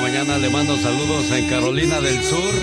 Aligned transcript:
mañana 0.00 0.38
le 0.38 0.48
mando 0.50 0.76
saludos 0.76 1.30
en 1.30 1.48
Carolina 1.48 2.00
del 2.00 2.22
Sur 2.22 2.54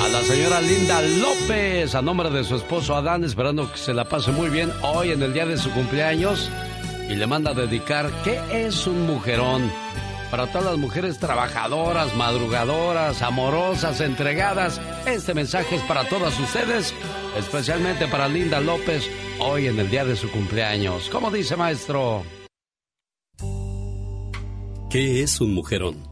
a 0.00 0.08
la 0.08 0.22
señora 0.22 0.60
Linda 0.60 1.02
López, 1.02 1.94
a 1.94 2.02
nombre 2.02 2.30
de 2.30 2.44
su 2.44 2.56
esposo 2.56 2.94
Adán, 2.94 3.24
esperando 3.24 3.70
que 3.70 3.78
se 3.78 3.92
la 3.92 4.04
pase 4.04 4.32
muy 4.32 4.48
bien 4.48 4.72
hoy 4.82 5.10
en 5.10 5.22
el 5.22 5.32
día 5.32 5.46
de 5.46 5.58
su 5.58 5.70
cumpleaños. 5.70 6.50
Y 7.08 7.14
le 7.14 7.26
manda 7.26 7.50
a 7.50 7.54
dedicar 7.54 8.10
¿Qué 8.24 8.40
es 8.52 8.86
un 8.86 9.06
mujerón? 9.06 9.70
Para 10.30 10.46
todas 10.46 10.64
las 10.64 10.78
mujeres 10.78 11.18
trabajadoras, 11.18 12.14
madrugadoras, 12.16 13.20
amorosas, 13.22 14.00
entregadas, 14.00 14.80
este 15.06 15.34
mensaje 15.34 15.76
es 15.76 15.82
para 15.82 16.08
todas 16.08 16.38
ustedes, 16.40 16.94
especialmente 17.36 18.06
para 18.06 18.28
Linda 18.28 18.60
López, 18.60 19.08
hoy 19.38 19.66
en 19.66 19.78
el 19.78 19.90
día 19.90 20.04
de 20.04 20.16
su 20.16 20.30
cumpleaños. 20.30 21.10
¿Cómo 21.10 21.30
dice 21.30 21.56
maestro? 21.56 22.24
¿Qué 24.90 25.22
es 25.22 25.40
un 25.40 25.54
mujerón? 25.54 26.11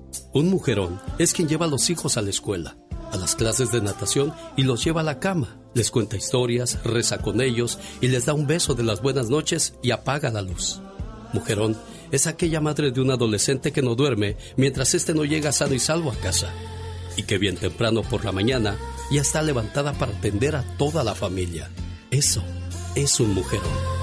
Un 0.33 0.49
mujerón 0.49 1.01
es 1.19 1.33
quien 1.33 1.47
lleva 1.47 1.65
a 1.65 1.69
los 1.69 1.89
hijos 1.89 2.17
a 2.17 2.21
la 2.21 2.29
escuela, 2.29 2.77
a 3.11 3.17
las 3.17 3.35
clases 3.35 3.71
de 3.71 3.81
natación 3.81 4.33
y 4.55 4.63
los 4.63 4.83
lleva 4.83 5.01
a 5.01 5.05
la 5.05 5.19
cama, 5.19 5.57
les 5.73 5.91
cuenta 5.91 6.17
historias, 6.17 6.83
reza 6.83 7.19
con 7.19 7.41
ellos 7.41 7.79
y 8.01 8.07
les 8.07 8.25
da 8.25 8.33
un 8.33 8.47
beso 8.47 8.73
de 8.73 8.83
las 8.83 9.01
buenas 9.01 9.29
noches 9.29 9.75
y 9.81 9.91
apaga 9.91 10.29
la 10.31 10.41
luz. 10.41 10.81
Mujerón 11.33 11.77
es 12.11 12.27
aquella 12.27 12.59
madre 12.61 12.91
de 12.91 13.01
un 13.01 13.11
adolescente 13.11 13.71
que 13.71 13.81
no 13.81 13.95
duerme 13.95 14.37
mientras 14.57 14.93
éste 14.93 15.13
no 15.13 15.23
llega 15.23 15.51
sano 15.51 15.73
y 15.73 15.79
salvo 15.79 16.11
a 16.11 16.15
casa 16.15 16.51
y 17.15 17.23
que 17.23 17.37
bien 17.37 17.55
temprano 17.55 18.01
por 18.03 18.25
la 18.25 18.31
mañana 18.31 18.77
ya 19.11 19.21
está 19.21 19.41
levantada 19.41 19.93
para 19.93 20.13
atender 20.13 20.55
a 20.55 20.63
toda 20.77 21.03
la 21.03 21.15
familia. 21.15 21.69
Eso 22.09 22.43
es 22.95 23.19
un 23.19 23.33
mujerón. 23.33 24.00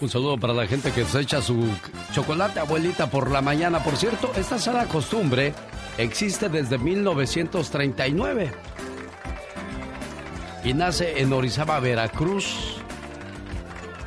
Un 0.00 0.08
saludo 0.08 0.38
para 0.38 0.54
la 0.54 0.66
gente 0.66 0.92
que 0.92 1.04
se 1.04 1.20
echa 1.20 1.42
su 1.42 1.66
chocolate 2.12 2.60
abuelita 2.60 3.10
por 3.10 3.32
la 3.32 3.42
mañana. 3.42 3.82
Por 3.82 3.96
cierto, 3.96 4.30
esta 4.36 4.56
sana 4.56 4.84
costumbre 4.84 5.52
existe 5.96 6.48
desde 6.48 6.78
1939 6.78 8.52
y 10.64 10.72
nace 10.72 11.20
en 11.20 11.32
Orizaba, 11.32 11.80
Veracruz. 11.80 12.76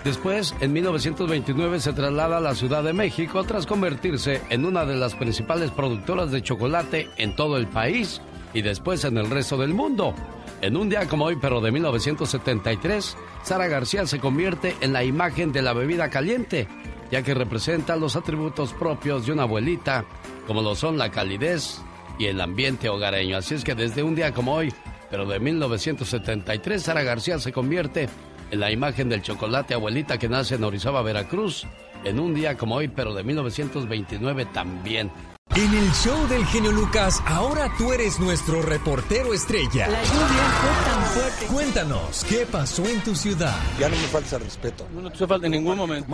Después, 0.06 0.56
en 0.62 0.72
1929, 0.72 1.82
se 1.82 1.92
traslada 1.92 2.38
a 2.38 2.42
la 2.42 2.56
Ciudad 2.56 2.84
de 2.84 2.94
México 2.94 3.44
tras 3.44 3.66
convertirse 3.66 4.42
en 4.50 4.66
una 4.66 4.86
de 4.86 4.96
las 4.96 5.14
principales 5.14 5.72
productoras 5.72 6.32
de 6.32 6.42
chocolate 6.42 7.10
en 7.18 7.36
todo 7.36 7.58
el 7.58 7.68
país 7.68 8.22
y 8.54 8.62
después 8.62 9.04
en 9.04 9.18
el 9.18 9.30
resto 9.30 9.58
del 9.58 9.74
mundo. 9.74 10.16
En 10.62 10.78
un 10.78 10.90
día 10.90 11.08
como 11.08 11.26
hoy, 11.26 11.38
pero 11.42 11.60
de 11.60 11.72
1973, 11.72 13.18
Sara 13.42 13.68
García 13.68 14.06
se 14.06 14.20
convierte 14.20 14.76
en 14.82 14.94
la 14.94 15.04
imagen 15.04 15.52
de 15.52 15.64
la 15.64 15.74
bebida 15.74 16.12
caliente, 16.12 16.68
ya 17.10 17.24
que 17.24 17.34
representa 17.34 17.96
los 17.96 18.16
atributos 18.16 18.72
propios 18.74 19.26
de 19.26 19.32
una 19.32 19.44
abuelita, 19.44 20.06
como 20.46 20.62
lo 20.62 20.76
son 20.76 21.00
la 21.00 21.10
calidez 21.10 21.82
y 22.20 22.28
el 22.28 22.40
ambiente 22.40 22.90
hogareño. 22.90 23.38
Así 23.38 23.56
es 23.56 23.64
que 23.64 23.74
desde 23.74 24.04
un 24.04 24.14
día 24.14 24.36
como 24.36 24.54
hoy, 24.54 24.72
pero 25.10 25.26
de 25.26 25.40
1973, 25.40 26.84
Sara 26.84 27.02
García 27.02 27.40
se 27.40 27.52
convierte 27.52 28.08
en 28.52 28.60
la 28.60 28.72
imagen 28.72 29.10
del 29.10 29.24
chocolate 29.24 29.74
abuelita 29.74 30.20
que 30.20 30.30
nace 30.30 30.56
en 30.56 30.64
Orizaba, 30.64 31.02
Veracruz, 31.02 31.66
en 32.04 32.20
un 32.20 32.36
día 32.36 32.56
como 32.56 32.76
hoy, 32.76 32.88
pero 32.88 33.16
de 33.16 33.24
1929 33.24 34.46
también. 34.54 35.10
En 35.54 35.74
el 35.76 35.92
show 35.92 36.30
del 36.30 36.46
genio 36.46 36.72
Lucas, 36.72 37.22
ahora 37.26 37.70
tú 37.78 37.92
eres 37.92 38.22
nuestro 38.22 38.62
reportero 38.62 39.34
estrella. 39.34 39.90
La 39.90 40.02
lluvia 40.02 40.44
fue 40.62 40.92
tan 40.92 41.04
fuerte. 41.08 41.46
Cuéntanos, 41.48 42.24
¿qué 42.24 42.46
pasó 42.50 42.86
en 42.86 43.04
tu 43.04 43.14
ciudad? 43.14 43.58
Ya 43.78 43.90
no 43.90 43.98
me 43.98 44.04
falta 44.04 44.40
respeto. 44.40 44.88
No, 44.96 45.02
no 45.02 45.12
te 45.12 45.28
falta 45.28 45.48
en 45.48 45.52
ningún 45.52 45.76
momento. 45.76 46.08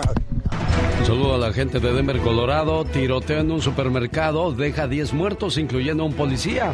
Un 0.99 1.05
saludo 1.05 1.35
a 1.35 1.37
la 1.37 1.53
gente 1.53 1.79
de 1.79 1.93
Denver, 1.93 2.17
Colorado. 2.21 2.83
Tiroteo 2.85 3.41
en 3.41 3.51
un 3.51 3.61
supermercado 3.61 4.51
deja 4.53 4.87
10 4.87 5.13
muertos, 5.13 5.59
incluyendo 5.59 6.03
un 6.03 6.13
policía. 6.13 6.73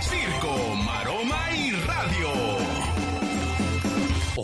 Circo, 0.01 0.75
Maroma 0.87 1.51
y 1.55 1.73
Radio. 1.73 2.52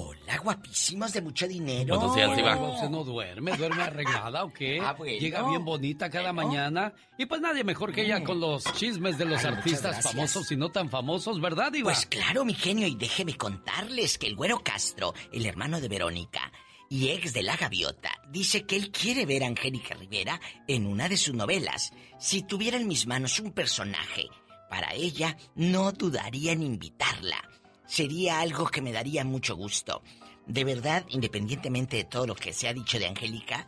Hola, 0.00 0.38
guapísimos 0.38 1.12
de 1.12 1.20
mucho 1.20 1.48
dinero. 1.48 1.96
Buenos 1.96 2.14
días, 2.14 2.36
Diva. 2.36 2.56
¿Usted 2.56 2.88
no 2.88 3.02
duerme? 3.02 3.56
¿Duerme 3.56 3.82
arreglada 3.82 4.44
o 4.44 4.52
qué? 4.52 4.78
Ah, 4.88 4.92
bueno. 4.96 5.18
Llega 5.18 5.42
bien 5.48 5.64
bonita 5.64 6.08
cada 6.08 6.32
mañana. 6.32 6.94
Y 7.18 7.26
pues 7.26 7.40
nadie 7.40 7.64
mejor 7.64 7.92
que 7.92 8.02
ella 8.02 8.22
con 8.22 8.38
los 8.38 8.62
chismes 8.74 9.18
de 9.18 9.24
los 9.24 9.44
Ay, 9.44 9.54
artistas 9.54 10.00
famosos 10.04 10.52
y 10.52 10.56
no 10.56 10.70
tan 10.70 10.88
famosos, 10.88 11.40
¿verdad, 11.40 11.72
Diva? 11.72 11.90
Pues 11.92 12.06
claro, 12.06 12.44
mi 12.44 12.54
genio, 12.54 12.86
y 12.86 12.94
déjeme 12.94 13.36
contarles 13.36 14.18
que 14.18 14.28
el 14.28 14.36
güero 14.36 14.62
Castro, 14.62 15.14
el 15.32 15.44
hermano 15.44 15.80
de 15.80 15.88
Verónica 15.88 16.52
y 16.88 17.08
ex 17.08 17.32
de 17.32 17.42
la 17.42 17.56
gaviota, 17.56 18.12
dice 18.30 18.66
que 18.66 18.76
él 18.76 18.92
quiere 18.92 19.26
ver 19.26 19.42
a 19.42 19.48
Angélica 19.48 19.96
Rivera 19.96 20.40
en 20.68 20.86
una 20.86 21.08
de 21.08 21.16
sus 21.16 21.34
novelas. 21.34 21.92
Si 22.20 22.42
tuviera 22.44 22.76
en 22.76 22.86
mis 22.86 23.08
manos 23.08 23.40
un 23.40 23.50
personaje 23.50 24.28
para 24.70 24.94
ella, 24.94 25.36
no 25.56 25.90
dudaría 25.90 26.52
en 26.52 26.62
invitarla. 26.62 27.42
Sería 27.88 28.38
algo 28.40 28.66
que 28.66 28.82
me 28.82 28.92
daría 28.92 29.24
mucho 29.24 29.56
gusto. 29.56 30.02
De 30.46 30.62
verdad, 30.62 31.06
independientemente 31.08 31.96
de 31.96 32.04
todo 32.04 32.26
lo 32.26 32.36
que 32.36 32.52
se 32.52 32.68
ha 32.68 32.74
dicho 32.74 32.98
de 32.98 33.06
Angélica, 33.06 33.66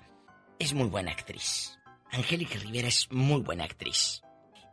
es 0.58 0.74
muy 0.74 0.88
buena 0.88 1.10
actriz. 1.10 1.78
Angélica 2.12 2.58
Rivera 2.58 2.88
es 2.88 3.10
muy 3.10 3.40
buena 3.40 3.64
actriz. 3.64 4.22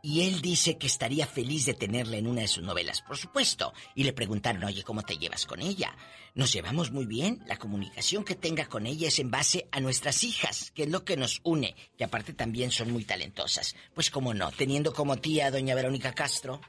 y 0.02 0.22
él 0.22 0.40
dice 0.40 0.78
que 0.78 0.86
estaría 0.86 1.26
feliz 1.26 1.66
de 1.66 1.74
tenerla 1.74 2.16
en 2.16 2.26
una 2.26 2.42
de 2.42 2.48
sus 2.48 2.62
novelas, 2.62 3.02
por 3.02 3.16
supuesto. 3.16 3.72
Y 3.94 4.04
le 4.04 4.12
preguntaron, 4.12 4.62
oye, 4.64 4.84
¿cómo 4.84 5.02
te 5.02 5.18
llevas 5.18 5.44
con 5.44 5.60
ella? 5.60 5.96
Nos 6.34 6.52
llevamos 6.52 6.92
muy 6.92 7.06
bien. 7.06 7.42
La 7.46 7.56
comunicación 7.58 8.24
que 8.24 8.36
tenga 8.36 8.66
con 8.66 8.86
ella 8.86 9.08
es 9.08 9.18
en 9.18 9.30
base 9.30 9.66
a 9.72 9.80
nuestras 9.80 10.22
hijas, 10.22 10.70
que 10.70 10.84
es 10.84 10.88
lo 10.88 11.04
que 11.04 11.16
nos 11.16 11.40
une, 11.42 11.74
que 11.96 12.04
aparte 12.04 12.32
también 12.32 12.70
son 12.70 12.92
muy 12.92 13.04
talentosas. 13.04 13.74
Pues 13.94 14.10
cómo 14.10 14.34
no, 14.34 14.52
teniendo 14.52 14.92
como 14.92 15.16
tía 15.16 15.46
a 15.46 15.50
doña 15.50 15.74
Verónica 15.74 16.12
Castro, 16.12 16.60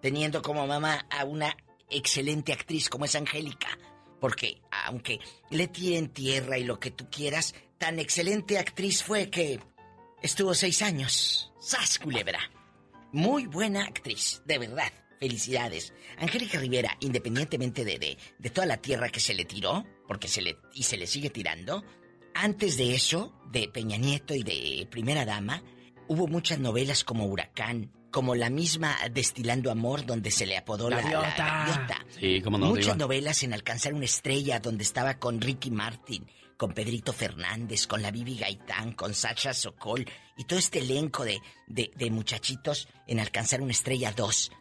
teniendo 0.00 0.40
como 0.40 0.66
mamá 0.66 1.06
a 1.10 1.24
una 1.24 1.56
excelente 1.92 2.52
actriz 2.52 2.88
como 2.88 3.04
es 3.04 3.14
Angélica. 3.14 3.78
Porque, 4.20 4.62
aunque 4.86 5.20
le 5.50 5.68
tiren 5.68 6.08
tierra 6.08 6.58
y 6.58 6.64
lo 6.64 6.78
que 6.78 6.90
tú 6.90 7.08
quieras, 7.10 7.54
tan 7.78 7.98
excelente 7.98 8.58
actriz 8.58 9.02
fue 9.02 9.30
que 9.30 9.60
estuvo 10.22 10.54
seis 10.54 10.82
años. 10.82 11.52
¡Sas, 11.60 11.98
culebra! 11.98 12.38
Muy 13.12 13.46
buena 13.46 13.84
actriz, 13.84 14.42
de 14.46 14.58
verdad. 14.58 14.92
Felicidades. 15.18 15.92
Angélica 16.18 16.58
Rivera, 16.58 16.96
independientemente 17.00 17.84
de, 17.84 17.98
de, 17.98 18.18
de 18.38 18.50
toda 18.50 18.66
la 18.66 18.78
tierra 18.78 19.08
que 19.08 19.20
se 19.20 19.34
le 19.34 19.44
tiró, 19.44 19.84
porque 20.08 20.28
se 20.28 20.42
le, 20.42 20.58
y 20.74 20.82
se 20.82 20.96
le 20.96 21.06
sigue 21.06 21.30
tirando, 21.30 21.84
antes 22.34 22.76
de 22.76 22.94
eso, 22.94 23.32
de 23.50 23.68
Peña 23.68 23.98
Nieto 23.98 24.34
y 24.34 24.42
de 24.42 24.86
Primera 24.90 25.24
Dama, 25.24 25.62
hubo 26.08 26.26
muchas 26.26 26.58
novelas 26.58 27.04
como 27.04 27.26
Huracán, 27.26 27.92
como 28.12 28.36
la 28.36 28.50
misma 28.50 28.96
Destilando 29.10 29.72
Amor, 29.72 30.06
donde 30.06 30.30
se 30.30 30.46
le 30.46 30.56
apodó 30.56 30.88
la, 30.88 31.02
la 31.02 31.10
gaviota. 31.10 32.06
Sí, 32.20 32.40
cómo 32.42 32.58
no, 32.58 32.66
Muchas 32.68 32.96
novelas 32.96 33.42
en 33.42 33.54
Alcanzar 33.54 33.94
una 33.94 34.04
estrella, 34.04 34.60
donde 34.60 34.84
estaba 34.84 35.18
con 35.18 35.40
Ricky 35.40 35.72
Martin, 35.72 36.28
con 36.56 36.74
Pedrito 36.74 37.12
Fernández, 37.12 37.88
con 37.88 38.02
la 38.02 38.12
Bibi 38.12 38.36
Gaitán, 38.36 38.92
con 38.92 39.14
Sacha 39.14 39.52
Sokol 39.52 40.06
y 40.36 40.44
todo 40.44 40.58
este 40.58 40.78
elenco 40.78 41.24
de, 41.24 41.40
de, 41.66 41.90
de 41.96 42.10
muchachitos 42.10 42.86
en 43.08 43.18
Alcanzar 43.18 43.60
una 43.60 43.72
estrella 43.72 44.12
2. 44.12 44.52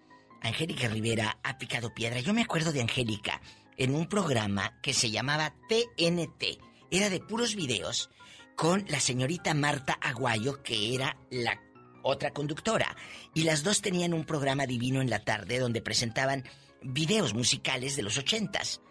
Angélica 0.41 0.87
Rivera 0.87 1.37
ha 1.43 1.57
picado 1.59 1.93
piedra. 1.93 2.19
Yo 2.21 2.33
me 2.33 2.41
acuerdo 2.41 2.71
de 2.71 2.81
Angélica 2.81 3.41
en 3.77 3.93
un 3.93 4.07
programa 4.07 4.79
que 4.81 4.93
se 4.93 5.11
llamaba 5.11 5.53
TNT. 5.69 6.59
Era 6.89 7.09
de 7.09 7.19
puros 7.19 7.55
videos 7.55 8.09
con 8.55 8.85
la 8.89 8.99
señorita 8.99 9.53
Marta 9.53 9.93
Aguayo, 10.01 10.61
que 10.63 10.95
era 10.95 11.17
la 11.29 11.59
otra 12.03 12.31
conductora. 12.31 12.95
Y 13.33 13.43
las 13.43 13.63
dos 13.63 13.81
tenían 13.81 14.13
un 14.13 14.25
programa 14.25 14.65
divino 14.65 15.01
en 15.01 15.09
la 15.09 15.19
tarde 15.19 15.59
donde 15.59 15.81
presentaban 15.81 16.43
videos 16.81 17.33
musicales 17.33 17.95
de 17.95 18.03
los 18.03 18.17
ochentas. 18.17 18.81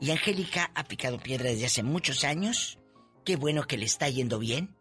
Y 0.00 0.10
Angélica 0.10 0.70
ha 0.74 0.84
picado 0.84 1.18
piedra 1.18 1.50
desde 1.50 1.66
hace 1.66 1.82
muchos 1.82 2.24
años. 2.24 2.78
Qué 3.24 3.36
bueno 3.36 3.66
que 3.66 3.78
le 3.78 3.86
está 3.86 4.08
yendo 4.08 4.38
bien. 4.38 4.76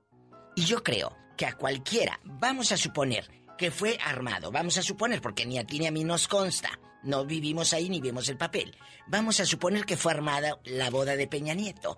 Y 0.55 0.65
yo 0.65 0.83
creo 0.83 1.15
que 1.37 1.45
a 1.45 1.53
cualquiera, 1.53 2.19
vamos 2.23 2.71
a 2.71 2.77
suponer 2.77 3.29
que 3.57 3.71
fue 3.71 3.97
armado, 4.03 4.51
vamos 4.51 4.77
a 4.77 4.81
suponer, 4.81 5.21
porque 5.21 5.45
ni 5.45 5.57
a 5.57 5.65
ti 5.65 5.79
ni 5.79 5.87
a 5.87 5.91
mí 5.91 6.03
nos 6.03 6.27
consta, 6.27 6.79
no 7.03 7.25
vivimos 7.25 7.73
ahí 7.73 7.89
ni 7.89 8.01
vemos 8.01 8.27
el 8.29 8.37
papel, 8.37 8.75
vamos 9.07 9.39
a 9.39 9.45
suponer 9.45 9.85
que 9.85 9.97
fue 9.97 10.11
armada 10.11 10.59
la 10.65 10.89
boda 10.89 11.15
de 11.15 11.27
Peña 11.27 11.53
Nieto. 11.53 11.97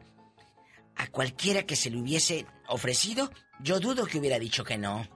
A 0.96 1.08
cualquiera 1.08 1.64
que 1.64 1.76
se 1.76 1.90
le 1.90 1.98
hubiese 1.98 2.46
ofrecido, 2.68 3.32
yo 3.60 3.80
dudo 3.80 4.06
que 4.06 4.18
hubiera 4.18 4.40
dicho 4.40 4.64
que 4.64 4.78
no. 4.78 5.08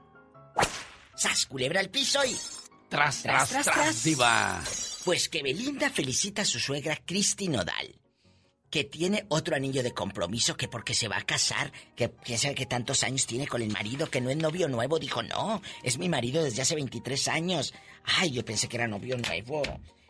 ¡Sas, 1.16 1.46
culebra 1.46 1.80
al 1.80 1.90
piso 1.90 2.24
y... 2.26 2.36
Tras, 2.90 3.22
Tras, 3.22 3.50
tras, 3.50 3.66
tras, 3.66 4.04
diva. 4.04 4.62
Pues 5.06 5.30
que 5.30 5.42
Belinda 5.42 5.90
felicita 5.90 6.42
a 6.42 6.46
su 6.46 6.60
suegra 6.60 6.98
Cristi 7.06 7.48
Nodal, 7.48 7.96
que 8.70 8.84
tiene 8.84 9.26
otro 9.30 9.56
anillo 9.56 9.82
de 9.82 9.94
compromiso 9.94 10.58
que 10.58 10.68
porque 10.68 10.94
se 10.94 11.08
va 11.08 11.18
a 11.18 11.26
casar, 11.26 11.72
que 11.96 12.12
quién 12.12 12.38
sabe 12.38 12.56
qué 12.56 12.66
tantos 12.66 13.04
años 13.04 13.28
tiene 13.28 13.48
con 13.48 13.62
el 13.62 13.72
marido, 13.72 14.10
que 14.10 14.20
no 14.20 14.30
es 14.30 14.36
novio 14.36 14.68
nuevo, 14.68 15.00
dijo, 15.00 15.24
no, 15.24 15.62
es 15.84 15.98
mi 15.98 16.10
marido 16.10 16.44
desde 16.44 16.64
hace 16.64 16.76
23 16.76 17.30
años. 17.30 17.74
Ay, 18.04 18.32
yo 18.32 18.44
pensé 18.44 18.68
que 18.68 18.76
era 18.76 18.88
novio 18.88 19.18
nuevo. 19.18 19.64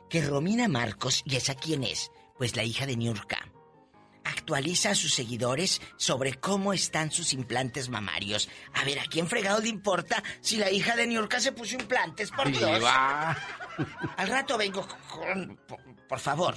Que 0.10 0.22
Romina 0.22 0.68
Marcos, 0.68 1.22
¿y 1.26 1.36
esa 1.36 1.54
quién 1.54 1.84
es? 1.84 2.10
Pues 2.38 2.56
la 2.56 2.64
hija 2.64 2.86
de 2.88 2.96
Niurka. 2.98 3.51
Actualiza 4.24 4.92
a 4.92 4.96
sus 4.96 5.14
seguidores 5.14 5.82
sobre 5.98 6.36
cómo 6.36 6.74
están 6.74 7.12
sus 7.12 7.34
implantes 7.34 7.90
mamarios. 7.90 8.50
A 8.74 8.84
ver, 8.84 9.00
¿a 9.00 9.06
quién 9.06 9.28
fregado 9.28 9.60
le 9.60 9.70
importa 9.70 10.24
si 10.42 10.58
la 10.58 10.72
hija 10.72 10.96
de 10.96 11.08
Niurka 11.08 11.40
se 11.40 11.52
puso 11.52 11.76
implantes? 11.76 12.32
Por 12.32 12.52
Dios. 12.52 12.84
Al 14.18 14.28
rato 14.28 14.58
vengo 14.58 14.88
con... 15.10 15.60
Por, 16.08 16.20
favor. 16.20 16.56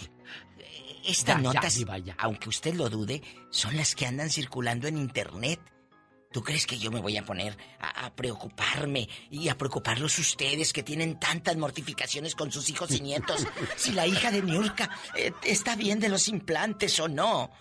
Estas 1.05 1.37
Ya, 1.37 1.43
notas, 1.43 1.79
ya. 2.05 2.15
aunque 2.19 2.49
usted 2.49 2.75
lo 2.75 2.89
dude, 2.91 3.23
son 3.51 3.77
las 3.77 3.95
que 3.95 4.07
andan 4.07 4.31
circulando 4.31 4.89
en 4.89 4.99
internet. 4.99 5.61
¿Tú 6.35 6.43
crees 6.43 6.67
que 6.67 6.77
yo 6.77 6.91
me 6.91 7.01
voy 7.01 7.17
a 7.17 7.25
poner 7.25 7.57
a, 7.79 8.07
a 8.07 8.11
preocuparme 8.13 9.09
y 9.31 9.49
a 9.49 9.57
preocuparlos 9.57 10.19
ustedes 10.19 10.73
que 10.73 10.83
tienen 10.83 11.21
tantas 11.21 11.57
mortificaciones 11.57 12.35
con 12.35 12.51
sus 12.51 12.69
hijos 12.71 12.91
y 12.91 13.01
nietos? 13.03 13.47
si 13.77 13.93
la 13.93 14.05
hija 14.05 14.33
de 14.33 14.43
Niurka 14.43 14.91
eh, 15.15 15.31
está 15.45 15.77
bien 15.77 16.01
de 16.01 16.09
los 16.09 16.27
implantes 16.27 16.99
o 16.99 17.07
no. 17.07 17.53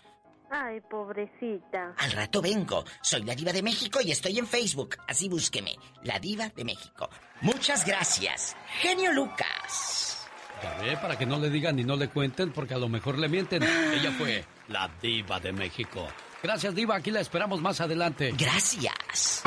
Ay, 0.49 0.81
pobrecita. 0.89 1.93
Al 1.99 2.13
rato 2.13 2.41
vengo. 2.41 2.83
Soy 3.03 3.21
la 3.21 3.35
diva 3.35 3.53
de 3.53 3.61
México 3.61 3.99
y 4.03 4.09
estoy 4.09 4.39
en 4.39 4.47
Facebook. 4.47 4.95
Así 5.07 5.29
búsqueme. 5.29 5.75
La 6.01 6.17
diva 6.17 6.49
de 6.49 6.63
México. 6.63 7.11
Muchas 7.41 7.85
gracias. 7.85 8.57
Genio 8.81 9.11
Lucas. 9.13 10.27
Ya 10.63 10.73
ve, 10.81 10.97
para 10.97 11.15
que 11.15 11.27
no 11.27 11.37
le 11.37 11.51
digan 11.51 11.75
ni 11.75 11.83
no 11.83 11.95
le 11.95 12.07
cuenten, 12.07 12.51
porque 12.51 12.73
a 12.73 12.79
lo 12.79 12.89
mejor 12.89 13.19
le 13.19 13.29
mienten. 13.29 13.61
Ella 13.93 14.11
fue 14.17 14.43
la 14.67 14.89
diva 14.99 15.39
de 15.39 15.53
México. 15.53 16.07
Gracias, 16.43 16.75
diva. 16.75 16.95
Aquí 16.97 17.09
la 17.09 17.21
esperamos 17.21 17.61
más 17.61 17.79
adelante. 17.79 18.33
Gracias. 18.37 19.43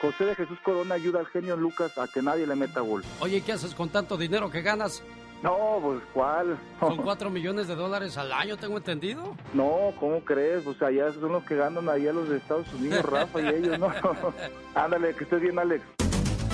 José 0.00 0.24
de 0.24 0.34
Jesús 0.34 0.58
Corona 0.64 0.96
ayuda 0.96 1.20
al 1.20 1.26
genio 1.26 1.56
Lucas 1.56 1.96
a 1.96 2.08
que 2.08 2.20
nadie 2.20 2.46
le 2.46 2.56
meta 2.56 2.80
gol. 2.80 3.04
Oye, 3.20 3.40
¿qué 3.40 3.52
haces 3.52 3.74
con 3.74 3.88
tanto 3.88 4.16
dinero 4.16 4.50
que 4.50 4.62
ganas? 4.62 5.02
No, 5.42 5.78
pues 5.80 6.00
¿cuál? 6.12 6.58
Son 6.80 6.96
cuatro 6.96 7.30
millones 7.30 7.68
de 7.68 7.76
dólares 7.76 8.16
al 8.16 8.32
año, 8.32 8.56
tengo 8.56 8.78
entendido. 8.78 9.36
No, 9.54 9.92
¿cómo 10.00 10.24
crees? 10.24 10.66
O 10.66 10.74
sea, 10.74 10.90
ya 10.90 11.12
son 11.12 11.32
los 11.32 11.44
que 11.44 11.54
ganan 11.54 11.88
allá 11.88 12.12
los 12.12 12.28
de 12.28 12.38
Estados 12.38 12.66
Unidos, 12.74 13.04
Rafa 13.04 13.40
y 13.40 13.46
ellos, 13.46 13.78
¿no? 13.78 13.92
Ándale, 14.74 15.14
que 15.14 15.24
estés 15.24 15.40
bien, 15.40 15.58
Alex. 15.58 15.84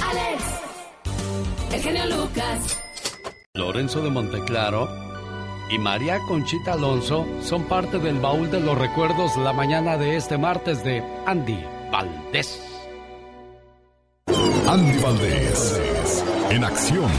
Alex, 0.03 0.45
el 1.73 1.81
genio 1.81 2.07
Lucas. 2.07 2.81
Lorenzo 3.55 4.03
de 4.03 4.11
Monteclaro 4.11 5.04
y 5.75 5.79
María 5.79 6.21
Conchita 6.21 6.75
Alonso 6.75 7.27
son 7.43 7.65
parte 7.65 7.99
del 7.99 8.21
baúl 8.21 8.51
de 8.51 8.61
los 8.61 8.79
recuerdos 8.79 9.37
la 9.37 9.53
mañana 9.53 9.97
de 9.97 10.17
este 10.17 10.39
martes 10.39 10.85
de 10.85 11.03
Andy 11.27 11.59
Valdés. 11.91 12.61
Andy 14.67 14.99
Valdés, 15.03 16.25
en 16.51 16.65
acción. 16.65 17.11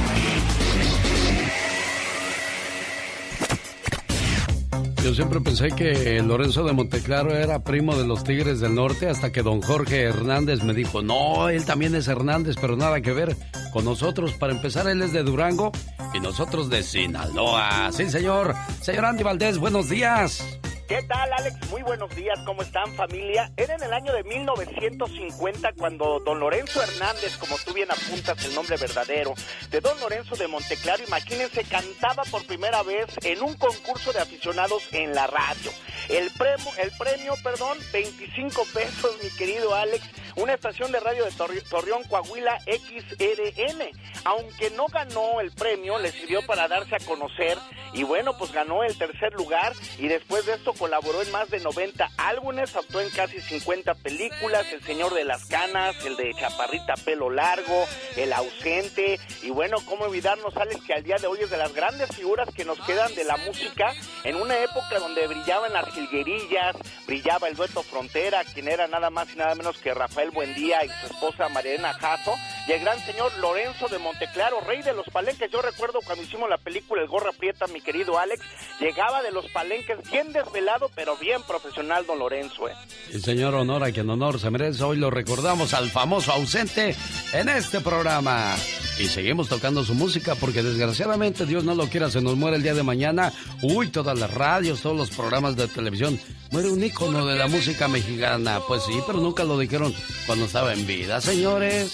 Yo 5.06 5.14
siempre 5.14 5.40
pensé 5.40 5.68
que 5.68 6.20
Lorenzo 6.24 6.64
de 6.64 6.74
Monteclaro 6.74 7.36
era 7.36 7.60
primo 7.60 7.96
de 7.96 8.08
los 8.08 8.24
Tigres 8.24 8.60
del 8.60 8.74
Norte 8.74 9.08
hasta 9.08 9.32
que 9.32 9.44
don 9.44 9.62
Jorge 9.62 10.02
Hernández 10.02 10.64
me 10.64 10.74
dijo, 10.74 11.04
no, 11.04 11.48
él 11.48 11.64
también 11.64 11.94
es 11.94 12.08
Hernández, 12.08 12.56
pero 12.60 12.76
nada 12.76 13.00
que 13.02 13.14
ver 13.14 13.38
con 13.72 13.86
nosotros. 13.86 14.34
Para 14.34 14.54
empezar, 14.54 14.88
él 14.88 15.04
es 15.04 15.14
de 15.14 15.22
Durango 15.22 15.72
y 16.16 16.20
nosotros 16.20 16.72
de 16.72 16.82
Sinaloa. 16.82 17.92
Sí, 17.92 18.10
señor. 18.10 18.56
Señor 18.82 19.06
Andy 19.06 19.22
Valdés, 19.22 19.60
buenos 19.60 19.90
días. 19.90 20.44
¿Qué 20.88 21.02
tal, 21.02 21.34
Alex? 21.34 21.68
Muy 21.72 21.82
buenos 21.82 22.16
días, 22.16 22.38
¿cómo 22.46 22.62
están, 22.62 22.94
familia? 22.94 23.52
Era 23.58 23.74
en 23.74 23.82
el 23.82 23.92
año 23.92 24.14
de 24.14 24.24
1950 24.24 25.74
cuando 25.74 26.20
don 26.20 26.40
Lorenzo 26.40 26.80
Hernández, 26.84 27.38
como 27.38 27.58
tú 27.66 27.74
bien 27.74 27.90
apuntas 27.90 28.46
el 28.46 28.54
nombre 28.54 28.78
verdadero, 28.78 29.34
de 29.72 29.82
don 29.82 30.00
Lorenzo 30.00 30.36
de 30.36 30.48
Monteclaro, 30.48 31.04
imagínense, 31.04 31.64
cantaba 31.64 32.22
por 32.30 32.46
primera 32.46 32.84
vez 32.84 33.08
en 33.24 33.42
un 33.42 33.56
concurso 33.56 34.14
de 34.14 34.20
aficionados 34.20 34.88
en 34.92 35.16
la 35.16 35.26
radio. 35.26 35.72
El 36.08 36.30
premio, 36.38 36.70
el 36.78 36.92
premio, 37.00 37.34
perdón, 37.42 37.80
25 37.92 38.68
pesos, 38.72 39.18
mi 39.24 39.32
querido 39.32 39.74
Alex, 39.74 40.06
una 40.38 40.54
estación 40.54 40.92
de 40.92 41.00
radio 41.00 41.26
de 41.26 41.32
Torre- 41.32 41.62
Torreón, 41.70 42.04
Coahuila, 42.04 42.60
XRN. 42.66 43.90
Aunque 44.26 44.70
no 44.72 44.88
ganó 44.88 45.40
el 45.40 45.52
premio, 45.52 46.00
le 46.00 46.12
sirvió 46.12 46.46
para 46.46 46.68
darse 46.68 46.96
a 46.96 47.00
conocer 47.00 47.58
y 47.94 48.04
bueno, 48.04 48.36
pues 48.38 48.52
ganó 48.52 48.84
el 48.84 48.98
tercer 48.98 49.34
lugar 49.34 49.74
y 50.00 50.08
después 50.08 50.46
de 50.46 50.54
esto 50.54 50.74
colaboró 50.74 51.22
en 51.22 51.32
más 51.32 51.50
de 51.50 51.60
90 51.60 52.10
álbumes, 52.18 52.76
actuó 52.76 53.02
en 53.02 53.10
casi 53.12 53.40
50 53.40 53.94
películas, 53.96 54.66
El 54.74 54.84
Señor 54.84 55.14
de 55.14 55.24
las 55.26 55.46
Canas, 55.46 55.96
el 56.06 56.18
de 56.18 56.34
Chaparrita 56.34 56.96
Pelo 57.06 57.30
Largo, 57.30 57.86
El 58.18 58.34
Ausente 58.34 59.20
y 59.44 59.52
bueno, 59.52 59.78
cómo 59.86 60.06
olvidarnos, 60.06 60.58
Alex, 60.58 60.84
que 60.86 60.94
al 60.94 61.04
día 61.04 61.16
de 61.18 61.28
hoy 61.28 61.40
es 61.42 61.50
de 61.52 61.58
las 61.58 61.74
grandes 61.74 62.14
figuras 62.16 62.50
que 62.54 62.66
nos 62.66 62.80
quedan 62.82 63.14
de 63.16 63.24
la 63.24 63.38
música 63.38 63.94
en 64.24 64.36
una 64.36 64.58
época 64.60 65.00
donde 65.00 65.28
brillaban 65.28 65.72
las 65.72 65.88
jilguerillas, 65.94 66.76
brillaba 67.06 67.48
el 67.48 67.56
dueto 67.56 67.84
Frontera, 67.84 68.44
quien 68.44 68.68
era 68.68 68.88
nada 68.88 69.10
más 69.12 69.32
y 69.34 69.38
nada 69.38 69.54
menos 69.56 69.78
que 69.78 69.94
Rafael 69.94 70.25
Buendía 70.32 70.84
y 70.84 70.90
su 70.90 71.08
esposa 71.08 71.50
Mariana 71.50 71.94
Jasso, 71.94 72.36
y 72.68 72.72
el 72.72 72.82
gran 72.82 73.00
señor 73.06 73.32
Lorenzo 73.40 73.88
de 73.88 74.00
Monteclaro, 74.00 74.62
rey 74.62 74.82
de 74.82 74.94
los 74.94 75.06
palenques. 75.08 75.52
Yo 75.52 75.62
recuerdo 75.62 76.00
cuando 76.06 76.24
hicimos 76.24 76.50
la 76.50 76.58
película 76.58 77.02
El 77.02 77.08
Gorra 77.08 77.32
Prieta, 77.32 77.68
mi 77.68 77.82
querido 77.82 78.18
Alex, 78.18 78.42
llegaba 78.80 79.22
de 79.22 79.32
los 79.32 79.48
palenques 79.50 80.00
bien 80.12 80.34
desvelado, 80.34 80.90
pero 80.96 81.16
bien 81.18 81.42
profesional, 81.44 82.06
don 82.06 82.20
Lorenzo. 82.20 82.70
¿eh? 82.70 82.74
El 83.12 83.22
señor 83.22 83.56
honor 83.56 83.84
a 83.84 83.92
quien 83.92 84.10
honor 84.10 84.40
se 84.40 84.50
merece. 84.50 84.84
Hoy 84.84 84.98
lo 84.98 85.10
recordamos 85.10 85.74
al 85.74 85.90
famoso 85.90 86.32
ausente 86.32 86.96
en 87.34 87.50
este 87.50 87.82
programa. 87.82 88.56
Y 88.98 89.08
seguimos 89.08 89.50
tocando 89.50 89.84
su 89.84 89.94
música 89.94 90.36
porque 90.36 90.64
desgraciadamente 90.64 91.46
Dios 91.46 91.66
no 91.66 91.76
lo 91.76 91.90
quiera, 91.90 92.10
se 92.10 92.22
nos 92.22 92.38
muere 92.38 92.56
el 92.56 92.64
día 92.64 92.74
de 92.74 92.84
mañana. 92.84 93.34
Uy, 93.62 93.90
todas 93.90 94.18
las 94.18 94.34
radios, 94.34 94.80
todos 94.82 94.96
los 94.96 95.10
programas 95.10 95.58
de 95.58 95.68
televisión. 95.68 96.18
Muere 96.52 96.70
un 96.70 96.82
ícono 96.82 97.26
de 97.26 97.36
la 97.36 97.48
música 97.48 97.90
mexicana. 97.90 98.62
Pues 98.66 98.84
sí, 98.84 98.94
pero 99.06 99.20
nunca 99.20 99.44
lo 99.44 99.60
dijeron 99.60 99.94
cuando 100.26 100.46
estaba 100.46 100.72
en 100.74 100.88
vida, 100.88 101.20
señores. 101.20 101.92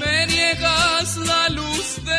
Me 0.00 0.26
niegas 0.26 1.18
la 1.18 1.50
luz 1.50 2.02
de... 2.04 2.16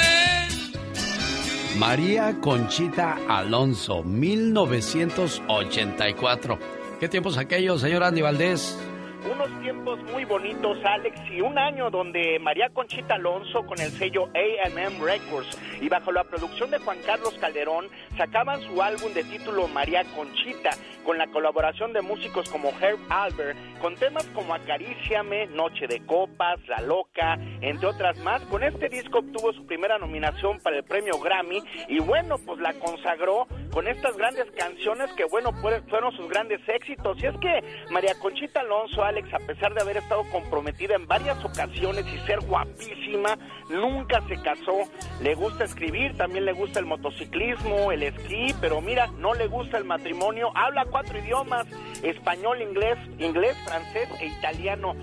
María 1.80 2.40
Conchita 2.40 3.18
Alonso, 3.28 4.04
1984. 4.04 6.60
¿Qué 7.00 7.10
tiempos 7.10 7.38
aquellos, 7.38 7.82
señor 7.82 8.04
Andy 8.04 8.22
Valdés? 8.22 8.78
Unos 9.26 9.62
tiempos 9.62 10.00
muy 10.12 10.26
bonitos, 10.26 10.78
Alex, 10.84 11.20
y 11.32 11.42
un 11.42 11.58
año 11.58 11.90
donde 11.90 12.40
María 12.40 12.70
Conchita 12.70 13.16
Alonso 13.16 13.66
con 13.66 13.80
el 13.80 13.92
sello 13.92 14.26
AM 14.28 15.02
Records 15.02 15.58
y 15.82 15.90
bajo 15.90 16.12
la 16.12 16.24
producción 16.24 16.70
de 16.72 16.80
Juan 16.80 17.00
Carlos 17.06 17.36
Calderón 17.40 17.88
sacaban 18.18 18.62
su 18.62 18.82
álbum 18.82 19.14
de 19.14 19.24
título 19.24 19.68
María 19.68 20.04
Conchita 20.16 20.72
con 21.08 21.18
la 21.18 21.28
colaboración 21.28 21.94
de 21.94 22.02
músicos 22.02 22.50
como 22.50 22.68
Herb 22.82 23.00
Albert, 23.08 23.58
con 23.80 23.96
temas 23.96 24.26
como 24.36 24.54
Acaríciame, 24.54 25.48
Noche 25.48 25.88
de 25.88 26.06
Copas, 26.06 26.60
La 26.68 26.82
Loca, 26.82 27.38
entre 27.62 27.88
otras 27.88 28.20
más. 28.20 28.42
Con 28.48 28.62
este 28.62 28.90
disco 28.90 29.20
obtuvo 29.20 29.54
su 29.54 29.66
primera 29.66 29.98
nominación 30.00 30.60
para 30.60 30.76
el 30.76 30.84
premio 30.84 31.18
Grammy 31.18 31.64
y 31.88 32.00
bueno, 32.00 32.36
pues 32.46 32.60
la 32.60 32.74
consagró 32.74 33.48
con 33.72 33.88
estas 33.88 34.18
grandes 34.18 34.52
canciones 34.58 35.10
que 35.14 35.24
bueno, 35.26 35.54
fueron 35.90 36.12
sus 36.18 36.28
grandes 36.28 36.60
éxitos. 36.68 37.24
Y 37.24 37.28
es 37.28 37.38
que 37.38 37.64
María 37.90 38.14
Conchita 38.20 38.60
Alonso, 38.60 39.02
Alex, 39.02 39.34
a 39.34 39.40
pesar 39.40 39.74
de 39.74 39.82
haber 39.82 39.98
estado 39.98 40.26
comprometida 40.30 40.96
en 40.96 41.08
varias 41.08 41.38
ocasiones 41.46 42.06
y 42.14 42.18
ser 42.26 42.42
guapísima, 42.42 43.38
nunca 43.70 44.22
se 44.28 44.42
casó. 44.42 44.90
Le 45.22 45.36
gusta 45.36 45.64
escribir, 45.64 46.18
también 46.18 46.44
le 46.44 46.52
gusta 46.52 46.82
el 46.82 46.86
motociclismo, 46.86 47.94
el 47.94 48.04
esquí, 48.04 48.54
pero 48.60 48.82
mira, 48.82 49.08
no 49.20 49.34
le 49.34 49.48
gusta 49.48 49.78
el 49.78 49.86
matrimonio. 49.86 50.52
Habla 50.54 50.84
cuatro 50.98 51.20
idiomas, 51.20 51.68
español, 52.01 52.60
inglés, 52.60 52.98
inglés, 53.20 53.56
francés 53.63 54.10
e 54.20 54.25
italiano. 54.25 54.96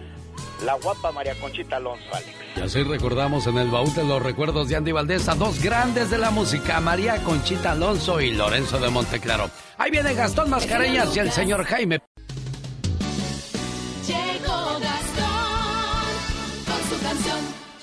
La 0.65 0.75
guapa 0.75 1.13
María 1.13 1.35
Conchita 1.41 1.77
Alonso, 1.77 2.05
Alex. 2.13 2.33
Y 2.57 2.61
así 2.63 2.83
recordamos 2.83 3.47
en 3.47 3.59
el 3.59 3.71
baúl 3.71 3.95
de 3.95 4.03
los 4.03 4.21
recuerdos 4.21 4.69
de 4.69 4.75
Andy 4.75 4.91
Valdés 4.91 5.29
a 5.29 5.37
dos 5.37 5.63
grandes 5.63 6.11
de 6.11 6.19
la 6.19 6.31
música, 6.31 6.81
María 6.81 7.23
Conchita 7.23 7.73
Alonso 7.73 8.21
y 8.21 8.33
Lorenzo 8.33 8.81
de 8.81 8.91
Monteclaro. 8.91 9.51
Ahí 9.79 9.93
viene 9.93 10.15
Gastón 10.15 10.51
Mascareñas 10.51 11.15
y 11.17 11.21
el 11.21 11.31
señor 11.31 11.65
Jaime. 11.65 12.01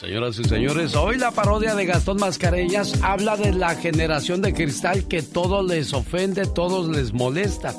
Señoras 0.01 0.39
y 0.39 0.43
señores, 0.46 0.96
hoy 0.96 1.20
la 1.20 1.29
parodia 1.29 1.75
de 1.75 1.86
Gastón 1.86 2.17
Mascareñas 2.17 3.03
habla 3.03 3.38
de 3.38 3.53
la 3.53 3.75
generación 3.75 4.41
de 4.41 4.51
cristal 4.51 5.08
que 5.08 5.22
todo 5.22 5.62
les 5.62 5.93
ofende, 5.93 6.48
todos 6.48 6.88
les 6.88 7.13
molesta. 7.13 7.75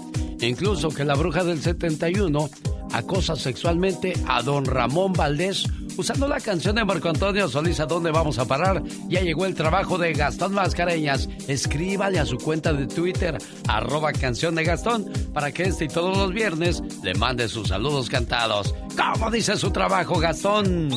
Incluso 0.47 0.89
que 0.89 1.05
la 1.05 1.15
bruja 1.15 1.45
del 1.45 1.61
71 1.61 2.51
acosa 2.93 3.37
sexualmente 3.37 4.13
a 4.27 4.43
don 4.43 4.65
Ramón 4.65 5.13
Valdés 5.13 5.67
usando 5.97 6.27
la 6.29 6.41
canción 6.41 6.77
de 6.77 6.85
Marco 6.85 7.09
Antonio 7.09 7.49
Solís 7.49 7.81
¿A 7.81 7.87
dónde 7.87 8.11
vamos 8.11 8.39
a 8.39 8.45
parar? 8.45 8.83
Ya 9.09 9.21
llegó 9.21 9.47
el 9.47 9.55
trabajo 9.55 9.99
de 9.99 10.13
Gastón 10.13 10.55
Mascareñas. 10.55 11.29
Escríbale 11.49 12.19
a 12.19 12.27
su 12.27 12.39
cuenta 12.39 12.73
de 12.73 12.87
Twitter, 12.87 13.39
arroba 13.69 14.13
canción 14.13 14.55
de 14.55 14.65
Gastón, 14.65 15.11
para 15.33 15.53
que 15.53 15.65
este 15.65 15.85
y 15.85 15.89
todos 15.89 16.17
los 16.17 16.33
viernes 16.33 16.83
le 17.03 17.15
mande 17.15 17.49
sus 17.49 17.69
saludos 17.69 18.09
cantados. 18.09 18.75
¿Cómo 18.97 19.31
dice 19.31 19.57
su 19.57 19.71
trabajo, 19.71 20.19
Gastón? 20.19 20.91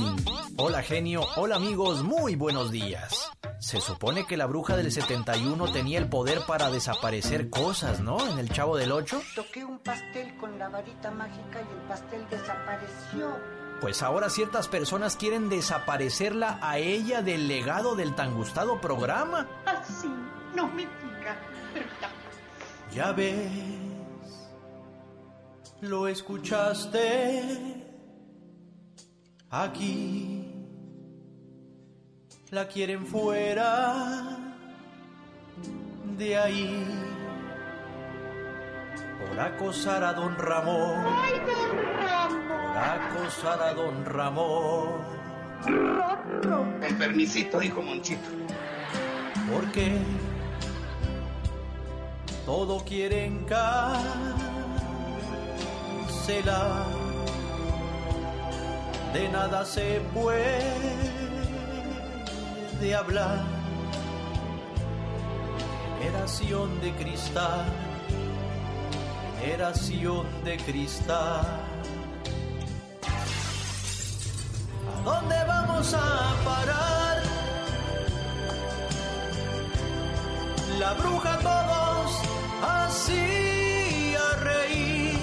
Hola 0.57 0.81
genio, 0.81 1.25
hola 1.35 1.57
amigos, 1.57 2.03
muy 2.03 2.35
buenos 2.35 2.71
días. 2.71 3.31
Se 3.59 3.79
supone 3.81 4.25
que 4.25 4.37
la 4.37 4.45
bruja 4.45 4.75
del 4.77 4.91
71 4.91 5.71
tenía 5.71 5.97
el 5.97 6.09
poder 6.09 6.41
para 6.45 6.69
desaparecer 6.69 7.49
cosas, 7.49 7.99
¿no? 7.99 8.27
En 8.27 8.37
el 8.37 8.49
Chavo 8.49 8.77
del 8.77 8.91
8. 8.91 9.21
Toqué 9.35 9.63
un 9.63 9.79
pastel 9.79 10.35
con 10.37 10.59
la 10.59 10.69
varita 10.69 11.11
mágica 11.11 11.61
y 11.61 11.73
el 11.73 11.87
pastel 11.87 12.27
desapareció. 12.29 13.37
Pues 13.81 14.01
ahora 14.03 14.29
ciertas 14.29 14.67
personas 14.67 15.15
quieren 15.15 15.49
desaparecerla 15.49 16.59
a 16.61 16.77
ella 16.77 17.21
del 17.21 17.47
legado 17.47 17.95
del 17.95 18.15
tan 18.15 18.35
gustado 18.35 18.79
programa. 18.79 19.47
Así, 19.65 20.09
no 20.55 20.67
me 20.67 20.83
diga, 20.83 21.37
¿verdad? 21.73 22.09
Ya 22.93 23.11
ves, 23.11 23.51
lo 25.81 26.07
escuchaste 26.07 27.83
aquí. 29.49 30.34
La 32.51 32.67
quieren 32.67 33.07
fuera 33.07 34.37
de 36.15 36.37
ahí 36.37 36.85
por 39.27 39.39
acosar 39.39 40.03
a 40.03 40.13
don 40.13 40.37
Ramón. 40.37 41.03
¡Ay, 41.07 41.33
don 41.39 41.75
Ramón! 42.05 42.47
Por 42.47 42.77
acosar 42.77 43.61
a 43.63 43.73
don 43.73 44.05
Ramón. 44.05 45.01
Con 46.43 46.79
permisito, 46.99 47.59
dijo 47.59 47.81
Monchito. 47.81 48.29
Porque 49.51 49.97
todo 52.45 52.85
quieren 52.85 53.43
cárcela. 53.45 54.05
De 59.13 59.29
nada 59.29 59.65
se 59.65 59.99
puede 60.13 61.14
hablar. 62.93 63.43
Generación 65.99 66.81
de 66.81 66.91
cristal 66.91 67.65
generación 69.45 70.25
de 70.43 70.57
cristal. 70.57 71.45
¿A 74.91 75.01
dónde 75.03 75.35
vamos 75.47 75.93
a 75.93 76.33
parar? 76.43 77.21
La 80.79 80.93
bruja 80.93 81.37
todos 81.39 82.11
así 82.63 84.15
a 84.15 84.35
reír. 84.49 85.19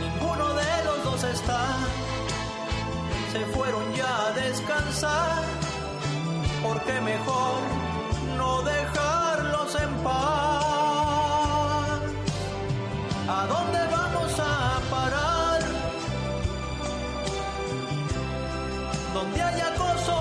Ninguno 0.00 0.54
de 0.54 0.84
los 0.84 1.04
dos 1.04 1.24
está. 1.24 2.07
Se 3.32 3.44
fueron 3.54 3.92
ya 3.94 4.26
a 4.26 4.30
descansar. 4.32 5.42
Porque 6.62 7.00
mejor 7.00 7.60
no 8.36 8.62
dejarlos 8.62 9.74
en 9.74 9.94
paz. 10.02 10.68
¿A 13.28 13.46
dónde 13.46 13.78
vamos 13.92 14.32
a 14.40 14.80
parar? 14.90 15.60
Donde 19.14 19.42
hay 19.42 19.60
acoso 19.60 20.18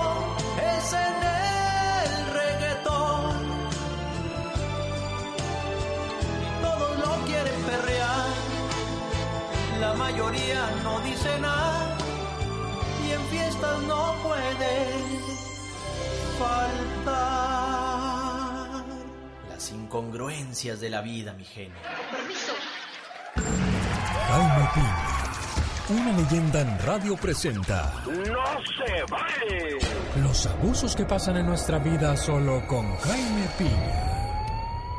es 0.76 0.94
en 0.94 1.18
el 1.42 2.12
reggaetón. 2.40 3.36
Y 6.46 6.50
todos 6.62 6.92
lo 7.00 7.26
quieren 7.26 7.62
perrear. 7.64 8.28
La 9.80 9.94
mayoría 9.94 10.62
no 10.84 11.00
dice 11.02 11.40
nada. 11.40 12.07
En 13.18 13.26
fiestas 13.30 13.82
no 13.84 14.16
puede 14.22 14.90
faltar. 16.38 17.56
Las 19.50 19.72
incongruencias 19.72 20.80
de 20.80 20.90
la 20.92 21.02
vida, 21.02 21.34
mi 21.34 21.44
genio. 21.44 21.78
Jaime 24.28 24.70
Piña, 24.76 25.32
una 25.90 26.18
leyenda 26.18 26.62
en 26.62 26.80
radio 26.80 27.16
presenta. 27.16 27.92
¡No 28.06 28.14
se 28.14 29.04
vale! 29.10 29.80
Los 30.22 30.46
abusos 30.46 30.96
que 30.96 31.06
pasan 31.06 31.38
en 31.38 31.48
nuestra 31.48 31.80
vida 31.80 32.16
solo 32.18 32.68
con 32.68 32.96
Jaime 32.98 33.48
Piña. 33.58 34.04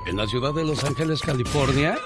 En 0.06 0.16
la 0.16 0.26
ciudad 0.26 0.52
de 0.54 0.64
Los 0.64 0.82
Ángeles, 0.82 1.20
California, 1.20 1.96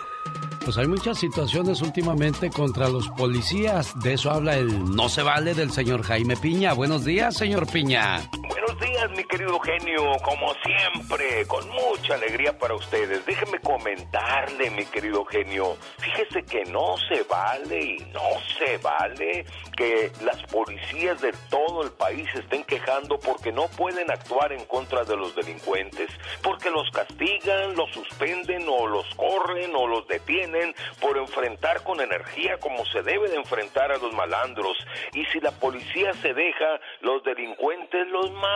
pues 0.65 0.79
hay 0.79 0.87
muchas 0.87 1.19
situaciones 1.19 1.83
últimamente 1.83 2.51
contra 2.51 2.89
los 2.89 3.09
policías. 3.11 3.99
De 4.01 4.15
eso 4.15 4.31
habla 4.31 4.57
el 4.57 4.95
no 4.95 5.09
se 5.09 5.23
vale 5.23 5.55
del 5.55 5.71
señor 5.71 6.03
Jaime 6.03 6.37
Piña. 6.37 6.73
Buenos 6.73 7.05
días, 7.05 7.37
señor 7.37 7.67
Piña. 7.67 8.21
Buenos 8.65 8.81
días, 8.81 9.11
mi 9.11 9.25
querido 9.25 9.59
genio. 9.59 10.13
Como 10.23 10.55
siempre, 10.55 11.45
con 11.49 11.69
mucha 11.69 12.15
alegría 12.15 12.57
para 12.57 12.75
ustedes. 12.75 13.27
Déjeme 13.27 13.59
comentarle, 13.59 14.71
mi 14.71 14.85
querido 14.85 15.25
genio. 15.25 15.77
Fíjese 15.99 16.45
que 16.45 16.65
no 16.67 16.95
se 17.09 17.25
vale 17.25 17.83
y 17.83 17.99
no 18.13 18.21
se 18.57 18.79
vale 18.79 19.45
que 19.77 20.13
las 20.25 20.41
policías 20.45 21.21
de 21.21 21.33
todo 21.51 21.83
el 21.83 21.91
país 21.91 22.29
estén 22.37 22.63
quejando 22.63 23.19
porque 23.19 23.51
no 23.51 23.67
pueden 23.67 24.09
actuar 24.13 24.53
en 24.53 24.65
contra 24.67 25.03
de 25.03 25.17
los 25.17 25.35
delincuentes. 25.35 26.11
Porque 26.41 26.71
los 26.71 26.89
castigan, 26.91 27.75
los 27.75 27.91
suspenden 27.91 28.65
o 28.69 28.87
los 28.87 29.13
corren 29.17 29.75
o 29.75 29.89
los 29.89 30.07
detienen 30.07 30.73
por 31.01 31.19
enfrentar 31.19 31.83
con 31.83 32.01
energía 32.01 32.59
como 32.61 32.87
se 32.87 33.03
debe 33.03 33.29
de 33.29 33.39
enfrentar 33.39 33.91
a 33.91 33.99
los 33.99 34.13
malandros. 34.13 34.77
Y 35.15 35.25
si 35.27 35.41
la 35.41 35.51
policía 35.51 36.13
se 36.23 36.33
deja, 36.33 36.79
los 37.01 37.25
delincuentes 37.25 38.07
los 38.07 38.31
matan. 38.31 38.52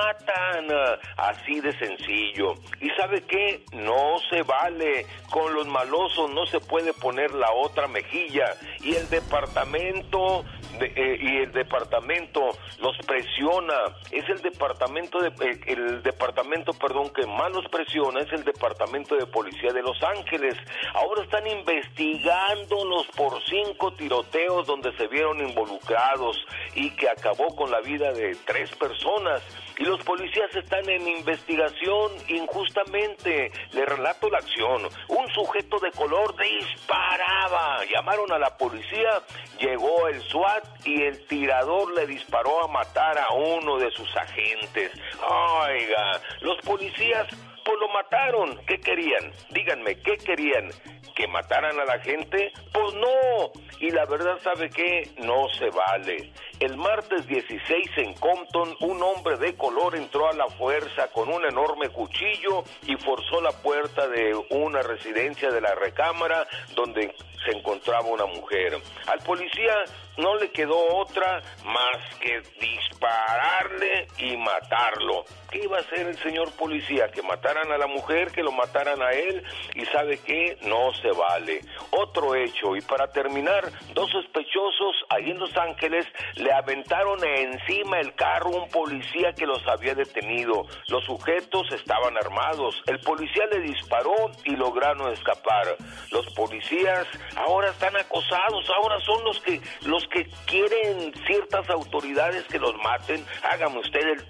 Así 1.16 1.60
de 1.60 1.72
sencillo. 1.78 2.54
¿Y 2.80 2.90
sabe 2.90 3.22
qué? 3.22 3.64
No 3.72 4.16
se 4.30 4.42
vale. 4.42 5.06
Con 5.30 5.54
los 5.54 5.66
malosos 5.66 6.30
no 6.30 6.46
se 6.46 6.60
puede 6.60 6.92
poner 6.92 7.34
la 7.34 7.50
otra 7.52 7.88
mejilla. 7.88 8.54
Y 8.80 8.94
el 8.94 9.08
departamento 9.08 10.44
eh, 10.80 11.18
y 11.20 11.36
el 11.38 11.52
departamento 11.52 12.40
los 12.80 12.96
presiona. 13.06 13.74
Es 14.10 14.28
el 14.28 14.40
departamento 14.42 15.20
de 15.20 15.28
eh, 15.28 15.60
el 15.66 16.02
departamento, 16.02 16.72
perdón, 16.72 17.10
que 17.10 17.26
más 17.26 17.50
los 17.52 17.66
presiona 17.68 18.20
es 18.20 18.32
el 18.32 18.44
departamento 18.44 19.16
de 19.16 19.26
policía 19.26 19.72
de 19.72 19.82
Los 19.82 20.02
Ángeles. 20.02 20.54
Ahora 20.94 21.22
están 21.22 21.46
investigándolos 21.46 23.06
por 23.16 23.42
cinco 23.44 23.92
tiroteos 23.94 24.66
donde 24.66 24.94
se 24.96 25.06
vieron 25.08 25.40
involucrados 25.40 26.36
y 26.74 26.90
que 26.90 27.08
acabó 27.08 27.54
con 27.56 27.70
la 27.70 27.80
vida 27.80 28.12
de 28.12 28.36
tres 28.44 28.70
personas 28.76 29.42
y 29.78 29.84
los 29.84 30.02
policías 30.04 30.54
están 30.54 30.88
en 30.88 31.06
investigación 31.06 32.12
injustamente. 32.28 33.50
Le 33.72 33.84
relato 33.84 34.30
la 34.30 34.38
acción. 34.38 34.82
Un 35.08 35.28
sujeto 35.28 35.78
de 35.78 35.90
color 35.92 36.34
disparaba. 36.36 37.84
Llamaron 37.92 38.32
a 38.32 38.38
la 38.38 38.56
policía, 38.56 39.22
llegó 39.58 40.08
el 40.08 40.20
SWAT 40.22 40.86
y 40.86 41.02
el 41.02 41.26
tirador 41.26 41.94
le 41.94 42.06
disparó 42.06 42.64
a 42.64 42.68
matar 42.68 43.18
a 43.18 43.32
uno 43.34 43.78
de 43.78 43.90
sus 43.90 44.16
agentes. 44.16 44.92
Oiga, 45.20 46.20
los 46.40 46.58
policías 46.62 47.26
pues 47.66 47.78
lo 47.80 47.88
mataron. 47.88 48.64
¿Qué 48.64 48.78
querían? 48.78 49.32
Díganme, 49.50 49.96
¿qué 50.00 50.16
querían? 50.16 50.70
¿Que 51.16 51.26
mataran 51.26 51.78
a 51.80 51.84
la 51.84 51.98
gente? 51.98 52.52
Pues 52.72 52.94
no. 52.94 53.50
Y 53.80 53.90
la 53.90 54.06
verdad, 54.06 54.38
¿sabe 54.42 54.70
qué? 54.70 55.10
No 55.18 55.48
se 55.48 55.68
vale. 55.70 56.32
El 56.60 56.76
martes 56.76 57.26
16 57.26 57.90
en 57.96 58.14
Compton, 58.14 58.76
un 58.80 59.02
hombre 59.02 59.36
de 59.38 59.56
color 59.56 59.96
entró 59.96 60.30
a 60.30 60.34
la 60.34 60.46
fuerza 60.46 61.08
con 61.08 61.28
un 61.28 61.44
enorme 61.44 61.88
cuchillo 61.88 62.62
y 62.86 62.96
forzó 62.96 63.40
la 63.40 63.50
puerta 63.50 64.06
de 64.06 64.34
una 64.50 64.82
residencia 64.82 65.50
de 65.50 65.60
la 65.60 65.74
recámara 65.74 66.46
donde 66.74 67.14
se 67.44 67.56
encontraba 67.56 68.06
una 68.06 68.26
mujer. 68.26 68.78
Al 69.06 69.18
policía 69.20 69.74
no 70.16 70.36
le 70.36 70.50
quedó 70.50 70.78
otra 70.96 71.42
más 71.64 72.14
que 72.20 72.40
dispararle 72.60 74.08
y 74.18 74.36
matarlo. 74.36 75.24
¿Qué 75.50 75.62
iba 75.64 75.76
a 75.76 75.80
hacer 75.80 76.08
el 76.08 76.18
señor 76.18 76.50
policía? 76.52 77.08
Que 77.08 77.22
mataran 77.22 77.70
a 77.70 77.78
la 77.78 77.86
mujer, 77.86 78.32
que 78.32 78.42
lo 78.42 78.52
mataran 78.52 79.00
a 79.00 79.10
él 79.12 79.42
y 79.74 79.84
sabe 79.86 80.18
qué, 80.18 80.58
no 80.62 80.92
se 80.94 81.10
vale. 81.12 81.60
Otro 81.90 82.34
hecho 82.34 82.76
y 82.76 82.80
para 82.80 83.08
terminar, 83.08 83.70
dos 83.94 84.10
sospechosos 84.10 85.04
ahí 85.10 85.30
en 85.30 85.38
Los 85.38 85.56
Ángeles 85.56 86.06
le 86.34 86.52
aventaron 86.52 87.22
encima 87.24 88.00
el 88.00 88.14
carro 88.14 88.50
un 88.50 88.68
policía 88.70 89.32
que 89.32 89.46
los 89.46 89.66
había 89.68 89.94
detenido. 89.94 90.66
Los 90.88 91.04
sujetos 91.04 91.70
estaban 91.72 92.16
armados. 92.16 92.82
El 92.86 92.98
policía 93.00 93.46
le 93.46 93.60
disparó 93.60 94.30
y 94.44 94.56
lograron 94.56 95.12
escapar. 95.12 95.76
Los 96.10 96.26
policías 96.34 97.06
ahora 97.36 97.70
están 97.70 97.96
acosados, 97.96 98.68
ahora 98.70 98.98
son 99.00 99.24
los 99.24 99.40
que 99.40 99.60
los 99.82 100.05
que 100.08 100.28
quieren 100.46 101.12
ciertas 101.26 101.68
autoridades 101.70 102.44
que 102.44 102.58
los 102.58 102.74
maten, 102.82 103.24
hágame 103.42 103.78
usted 103.80 104.08
el 104.08 104.26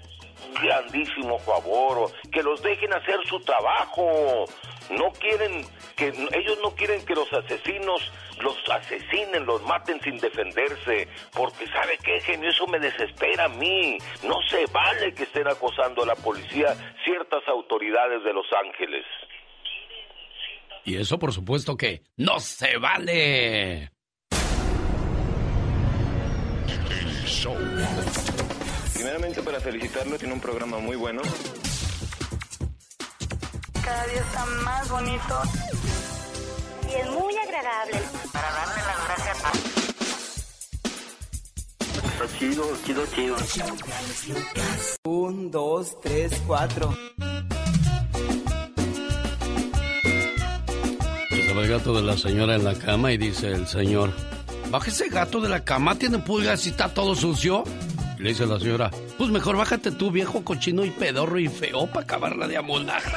grandísimo 0.61 1.39
favor, 1.39 2.11
que 2.31 2.43
los 2.43 2.61
dejen 2.61 2.93
hacer 2.93 3.19
su 3.27 3.39
trabajo. 3.41 4.45
No 4.89 5.11
quieren 5.19 5.65
que 5.95 6.07
ellos 6.07 6.59
no 6.63 6.71
quieren 6.71 7.05
que 7.05 7.15
los 7.15 7.31
asesinos 7.33 8.11
los 8.41 8.55
asesinen, 8.69 9.45
los 9.45 9.61
maten 9.63 9.99
sin 10.01 10.17
defenderse, 10.19 11.07
porque 11.33 11.67
sabe 11.67 11.97
qué 12.03 12.19
genio, 12.21 12.49
eso 12.49 12.67
me 12.67 12.79
desespera 12.79 13.45
a 13.45 13.49
mí. 13.49 13.97
No 14.23 14.35
se 14.49 14.65
vale 14.67 15.13
que 15.13 15.23
estén 15.23 15.47
acosando 15.47 16.03
a 16.03 16.05
la 16.05 16.15
policía 16.15 16.75
ciertas 17.03 17.47
autoridades 17.47 18.23
de 18.23 18.33
Los 18.33 18.45
Ángeles. 18.63 19.05
Y 20.85 20.95
eso 20.97 21.19
por 21.19 21.33
supuesto 21.33 21.75
que 21.75 22.03
no 22.15 22.39
se 22.39 22.77
vale. 22.77 23.91
Primeramente 28.93 29.41
para 29.41 29.59
felicitarlo, 29.59 30.17
tiene 30.17 30.33
un 30.33 30.39
programa 30.39 30.79
muy 30.79 30.95
bueno. 30.95 31.21
Cada 33.83 34.05
día 34.07 34.21
está 34.21 34.45
más 34.63 34.89
bonito. 34.89 35.41
Y 36.89 36.95
es 36.95 37.09
muy 37.09 37.35
agradable. 37.35 37.99
Para 38.31 38.49
darle 38.49 38.81
las 38.87 39.05
gracias 39.07 39.43
a... 39.43 39.51
Está 42.07 42.39
chido, 42.39 42.63
chido, 42.85 43.05
chido. 43.07 43.35
Un, 45.03 45.51
dos, 45.51 45.99
tres, 46.01 46.31
cuatro. 46.47 46.97
Estaba 51.29 51.61
el 51.61 51.67
gato 51.67 51.93
de 51.93 52.03
la 52.03 52.17
señora 52.17 52.55
en 52.55 52.63
la 52.63 52.75
cama 52.75 53.11
y 53.11 53.17
dice 53.17 53.51
el 53.51 53.67
señor, 53.67 54.13
Bájese 54.69 55.07
gato 55.09 55.39
de 55.39 55.47
la 55.49 55.63
cama, 55.63 55.95
tiene 55.95 56.19
pulgas 56.19 56.65
y 56.65 56.69
está 56.69 56.89
todo 56.89 57.15
sucio. 57.15 57.63
Le 58.19 58.29
dice 58.29 58.45
la 58.45 58.59
señora, 58.59 58.91
pues 59.17 59.29
mejor 59.29 59.57
bájate 59.57 59.91
tú, 59.91 60.11
viejo 60.11 60.43
cochino 60.43 60.83
y 60.83 60.91
pedorro 60.91 61.39
y 61.39 61.47
feo 61.47 61.87
para 61.87 62.01
acabarla 62.01 62.47
de 62.47 62.57
amoldar. 62.57 63.01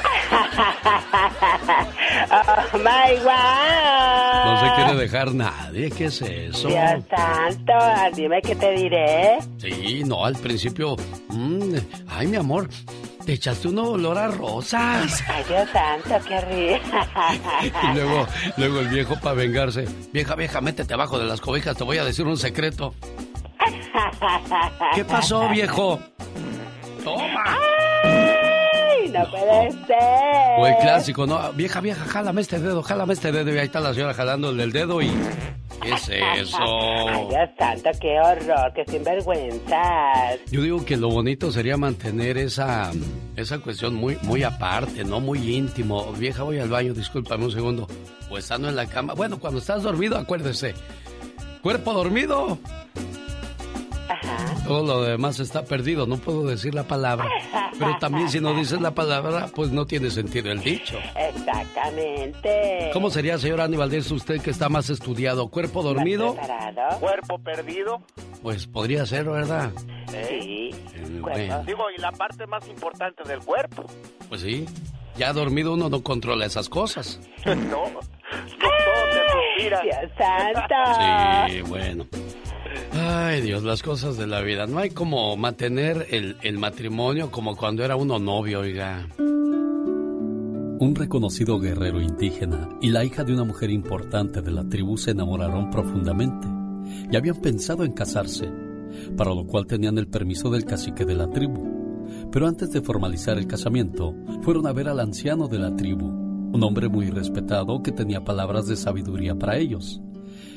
oh 2.31 2.77
my 2.77 3.15
God. 3.23 4.45
No 4.45 4.59
se 4.59 4.75
quiere 4.75 4.95
dejar 4.95 5.33
nadie, 5.33 5.89
¿qué 5.91 6.05
es 6.05 6.21
eso? 6.21 6.67
Dios 6.67 7.03
santo, 7.09 7.73
dime 8.15 8.41
qué 8.41 8.55
te 8.55 8.71
diré. 8.71 9.39
Sí, 9.57 10.03
no, 10.05 10.25
al 10.25 10.35
principio, 10.35 10.95
mmm, 11.29 11.75
ay 12.07 12.27
mi 12.27 12.37
amor, 12.37 12.69
te 13.25 13.33
echaste 13.33 13.67
un 13.67 13.79
olor 13.79 14.17
a 14.17 14.27
rosas. 14.27 15.23
Ay, 15.27 15.43
Dios 15.47 15.69
santo, 15.71 16.27
qué 16.27 16.41
río. 16.41 16.77
y 17.83 17.95
luego, 17.95 18.27
luego 18.57 18.79
el 18.79 18.87
viejo 18.87 19.15
para 19.19 19.35
vengarse. 19.35 19.85
Vieja, 20.11 20.35
vieja, 20.35 20.61
métete 20.61 20.93
abajo 20.93 21.19
de 21.19 21.25
las 21.25 21.39
cobijas, 21.39 21.77
te 21.77 21.83
voy 21.83 21.97
a 21.97 22.03
decir 22.03 22.25
un 22.25 22.37
secreto. 22.37 22.93
¿Qué 24.95 25.05
pasó, 25.05 25.49
viejo? 25.49 25.99
Toma. 27.03 27.57
¡Ay! 28.03 29.09
No 29.09 29.29
puede 29.29 29.71
ser. 29.71 30.59
O 30.59 30.67
el 30.67 30.75
clásico, 30.77 31.25
¿no? 31.25 31.51
Vieja, 31.53 31.81
vieja, 31.81 32.05
jálame 32.05 32.41
este 32.41 32.59
dedo, 32.59 32.81
jálame 32.81 33.13
este 33.13 33.31
dedo. 33.31 33.53
Y 33.53 33.57
ahí 33.57 33.65
está 33.65 33.79
la 33.79 33.93
señora 33.93 34.13
jalándole 34.13 34.63
el 34.63 34.71
dedo 34.71 35.01
y... 35.01 35.11
¿Qué 35.81 35.93
es 35.93 36.09
eso? 36.09 36.57
Ay, 36.59 37.25
Dios 37.27 37.49
santo, 37.57 37.89
qué 37.99 38.19
horror, 38.19 38.71
qué 38.75 38.85
sinvergüenzas. 38.85 40.39
Yo 40.51 40.61
digo 40.61 40.85
que 40.85 40.95
lo 40.95 41.09
bonito 41.09 41.51
sería 41.51 41.75
mantener 41.75 42.37
esa, 42.37 42.91
esa 43.35 43.57
cuestión 43.57 43.95
muy, 43.95 44.15
muy 44.21 44.43
aparte, 44.43 45.03
¿no? 45.03 45.19
Muy 45.19 45.55
íntimo. 45.55 46.11
Vieja, 46.13 46.43
voy 46.43 46.59
al 46.59 46.69
baño, 46.69 46.93
discúlpame 46.93 47.45
un 47.45 47.51
segundo. 47.51 47.87
Pues 48.29 48.43
estando 48.43 48.69
en 48.69 48.75
la 48.75 48.85
cama. 48.85 49.15
Bueno, 49.15 49.39
cuando 49.39 49.59
estás 49.59 49.81
dormido, 49.81 50.19
acuérdese. 50.19 50.75
Cuerpo 51.63 51.93
dormido. 51.93 52.59
Ajá. 54.11 54.63
Todo 54.67 54.85
lo 54.85 55.01
demás 55.03 55.39
está 55.39 55.63
perdido, 55.65 56.05
no 56.05 56.17
puedo 56.17 56.43
decir 56.43 56.73
la 56.73 56.83
palabra. 56.83 57.29
Pero 57.79 57.97
también 57.99 58.29
si 58.29 58.39
no 58.39 58.53
dices 58.53 58.81
la 58.81 58.91
palabra, 58.91 59.47
pues 59.53 59.71
no 59.71 59.85
tiene 59.85 60.09
sentido 60.09 60.51
el 60.51 60.61
dicho. 60.61 60.97
Exactamente. 61.15 62.89
¿Cómo 62.93 63.09
sería, 63.09 63.37
señor 63.37 63.61
Aníbal, 63.61 63.89
Valdés, 63.89 64.11
usted 64.11 64.41
que 64.41 64.51
está 64.51 64.69
más 64.69 64.89
estudiado? 64.89 65.47
¿Cuerpo 65.47 65.81
dormido? 65.81 66.35
¿Cuerpo 66.99 67.39
perdido? 67.39 68.01
Pues 68.41 68.67
podría 68.67 69.05
ser, 69.05 69.25
¿verdad? 69.29 69.71
Sí. 70.07 70.71
Bueno. 71.19 71.63
Digo, 71.63 71.83
y 71.95 71.99
la 71.99 72.11
parte 72.11 72.45
más 72.47 72.67
importante 72.67 73.23
del 73.23 73.39
cuerpo. 73.39 73.85
Pues 74.29 74.41
sí. 74.41 74.65
Ya 75.17 75.33
dormido 75.33 75.73
uno 75.73 75.89
no 75.89 76.03
controla 76.03 76.45
esas 76.45 76.69
cosas. 76.69 77.19
no. 77.45 77.53
No 77.53 78.69
todo 78.69 79.03
te 79.57 79.69
Dios 79.69 80.11
santo. 80.17 81.49
Sí, 81.49 81.61
bueno. 81.61 82.05
Ay, 82.93 83.41
Dios, 83.41 83.63
las 83.63 83.81
cosas 83.81 84.17
de 84.17 84.27
la 84.27 84.41
vida. 84.41 84.67
No 84.67 84.79
hay 84.79 84.89
como 84.89 85.35
mantener 85.37 86.07
el, 86.11 86.37
el 86.41 86.57
matrimonio 86.57 87.31
como 87.31 87.55
cuando 87.55 87.83
era 87.83 87.95
uno 87.95 88.19
novio, 88.19 88.61
oiga. 88.61 89.07
Un 90.79 90.95
reconocido 90.95 91.59
guerrero 91.59 92.01
indígena 92.01 92.69
y 92.81 92.89
la 92.89 93.05
hija 93.05 93.23
de 93.23 93.33
una 93.33 93.43
mujer 93.43 93.69
importante 93.69 94.41
de 94.41 94.51
la 94.51 94.67
tribu 94.67 94.97
se 94.97 95.11
enamoraron 95.11 95.69
profundamente 95.69 96.47
y 97.11 97.15
habían 97.15 97.39
pensado 97.39 97.83
en 97.83 97.91
casarse, 97.91 98.51
para 99.15 99.33
lo 99.33 99.45
cual 99.45 99.67
tenían 99.67 99.97
el 99.97 100.07
permiso 100.07 100.49
del 100.49 100.65
cacique 100.65 101.05
de 101.05 101.15
la 101.15 101.27
tribu. 101.27 101.81
Pero 102.31 102.47
antes 102.47 102.71
de 102.71 102.81
formalizar 102.81 103.37
el 103.37 103.47
casamiento, 103.47 104.15
fueron 104.41 104.67
a 104.67 104.73
ver 104.73 104.89
al 104.89 104.99
anciano 104.99 105.47
de 105.47 105.59
la 105.59 105.75
tribu, 105.75 106.07
un 106.07 106.63
hombre 106.63 106.89
muy 106.89 107.09
respetado 107.09 107.81
que 107.81 107.91
tenía 107.91 108.23
palabras 108.23 108.67
de 108.67 108.75
sabiduría 108.75 109.35
para 109.35 109.57
ellos. 109.57 110.01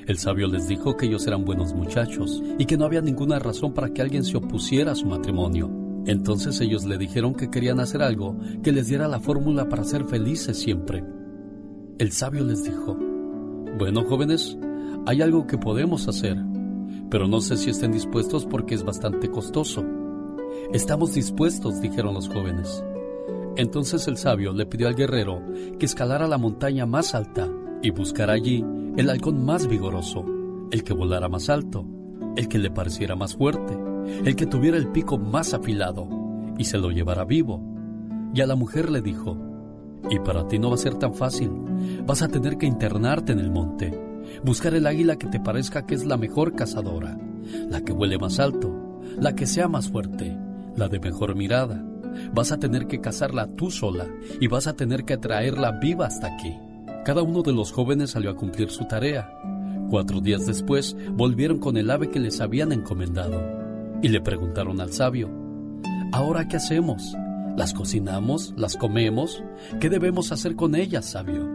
El 0.06 0.18
sabio 0.18 0.48
les 0.48 0.68
dijo 0.68 0.96
que 0.96 1.06
ellos 1.06 1.26
eran 1.26 1.46
buenos 1.46 1.72
muchachos 1.72 2.42
y 2.58 2.66
que 2.66 2.76
no 2.76 2.84
había 2.84 3.00
ninguna 3.00 3.38
razón 3.38 3.72
para 3.72 3.88
que 3.88 4.02
alguien 4.02 4.22
se 4.22 4.36
opusiera 4.36 4.92
a 4.92 4.94
su 4.94 5.06
matrimonio. 5.06 5.70
Entonces 6.06 6.60
ellos 6.60 6.84
le 6.84 6.98
dijeron 6.98 7.34
que 7.34 7.50
querían 7.50 7.80
hacer 7.80 8.02
algo 8.02 8.36
que 8.62 8.72
les 8.72 8.88
diera 8.88 9.08
la 9.08 9.20
fórmula 9.20 9.68
para 9.68 9.84
ser 9.84 10.04
felices 10.04 10.58
siempre. 10.58 11.02
El 11.98 12.12
sabio 12.12 12.44
les 12.44 12.64
dijo, 12.64 12.98
bueno 13.78 14.04
jóvenes, 14.04 14.58
hay 15.06 15.22
algo 15.22 15.46
que 15.46 15.56
podemos 15.56 16.06
hacer, 16.06 16.36
pero 17.08 17.26
no 17.26 17.40
sé 17.40 17.56
si 17.56 17.70
estén 17.70 17.92
dispuestos 17.92 18.44
porque 18.44 18.74
es 18.74 18.84
bastante 18.84 19.30
costoso. 19.30 19.84
Estamos 20.74 21.14
dispuestos, 21.14 21.80
dijeron 21.80 22.12
los 22.12 22.28
jóvenes. 22.28 22.84
Entonces 23.56 24.06
el 24.06 24.18
sabio 24.18 24.52
le 24.52 24.66
pidió 24.66 24.88
al 24.88 24.96
guerrero 24.96 25.40
que 25.78 25.86
escalara 25.86 26.26
la 26.26 26.36
montaña 26.36 26.84
más 26.84 27.14
alta 27.14 27.48
y 27.84 27.90
buscara 27.90 28.32
allí 28.32 28.64
el 28.96 29.10
halcón 29.10 29.44
más 29.44 29.68
vigoroso, 29.68 30.24
el 30.70 30.82
que 30.84 30.94
volara 30.94 31.28
más 31.28 31.50
alto, 31.50 31.86
el 32.34 32.48
que 32.48 32.58
le 32.58 32.70
pareciera 32.70 33.14
más 33.14 33.36
fuerte, 33.36 33.76
el 34.24 34.34
que 34.36 34.46
tuviera 34.46 34.78
el 34.78 34.88
pico 34.88 35.18
más 35.18 35.52
afilado, 35.52 36.08
y 36.56 36.64
se 36.64 36.78
lo 36.78 36.90
llevara 36.90 37.26
vivo. 37.26 37.62
Y 38.34 38.40
a 38.40 38.46
la 38.46 38.56
mujer 38.56 38.90
le 38.90 39.02
dijo, 39.02 39.36
y 40.08 40.18
para 40.20 40.48
ti 40.48 40.58
no 40.58 40.70
va 40.70 40.76
a 40.76 40.78
ser 40.78 40.94
tan 40.94 41.12
fácil, 41.12 41.50
vas 42.06 42.22
a 42.22 42.28
tener 42.28 42.56
que 42.56 42.64
internarte 42.64 43.32
en 43.32 43.40
el 43.40 43.50
monte, 43.50 43.92
buscar 44.42 44.74
el 44.74 44.86
águila 44.86 45.16
que 45.16 45.26
te 45.26 45.38
parezca 45.38 45.84
que 45.84 45.94
es 45.94 46.06
la 46.06 46.16
mejor 46.16 46.54
cazadora, 46.54 47.18
la 47.68 47.82
que 47.82 47.92
huele 47.92 48.16
más 48.16 48.40
alto, 48.40 49.02
la 49.20 49.34
que 49.34 49.46
sea 49.46 49.68
más 49.68 49.90
fuerte, 49.90 50.38
la 50.74 50.88
de 50.88 51.00
mejor 51.00 51.36
mirada. 51.36 51.84
Vas 52.32 52.50
a 52.50 52.58
tener 52.58 52.86
que 52.86 53.02
cazarla 53.02 53.46
tú 53.46 53.70
sola 53.70 54.06
y 54.40 54.46
vas 54.46 54.68
a 54.68 54.74
tener 54.74 55.04
que 55.04 55.18
traerla 55.18 55.72
viva 55.72 56.06
hasta 56.06 56.28
aquí. 56.28 56.56
Cada 57.04 57.22
uno 57.22 57.42
de 57.42 57.52
los 57.52 57.70
jóvenes 57.70 58.12
salió 58.12 58.30
a 58.30 58.36
cumplir 58.36 58.70
su 58.70 58.86
tarea. 58.86 59.30
Cuatro 59.90 60.22
días 60.22 60.46
después 60.46 60.96
volvieron 61.12 61.58
con 61.58 61.76
el 61.76 61.90
ave 61.90 62.10
que 62.10 62.18
les 62.18 62.40
habían 62.40 62.72
encomendado 62.72 63.42
y 64.02 64.08
le 64.08 64.22
preguntaron 64.22 64.80
al 64.80 64.90
sabio, 64.90 65.28
¿ahora 66.12 66.48
qué 66.48 66.56
hacemos? 66.56 67.14
¿Las 67.58 67.74
cocinamos? 67.74 68.54
¿Las 68.56 68.76
comemos? 68.76 69.44
¿Qué 69.80 69.90
debemos 69.90 70.32
hacer 70.32 70.56
con 70.56 70.74
ellas, 70.74 71.04
sabio? 71.04 71.46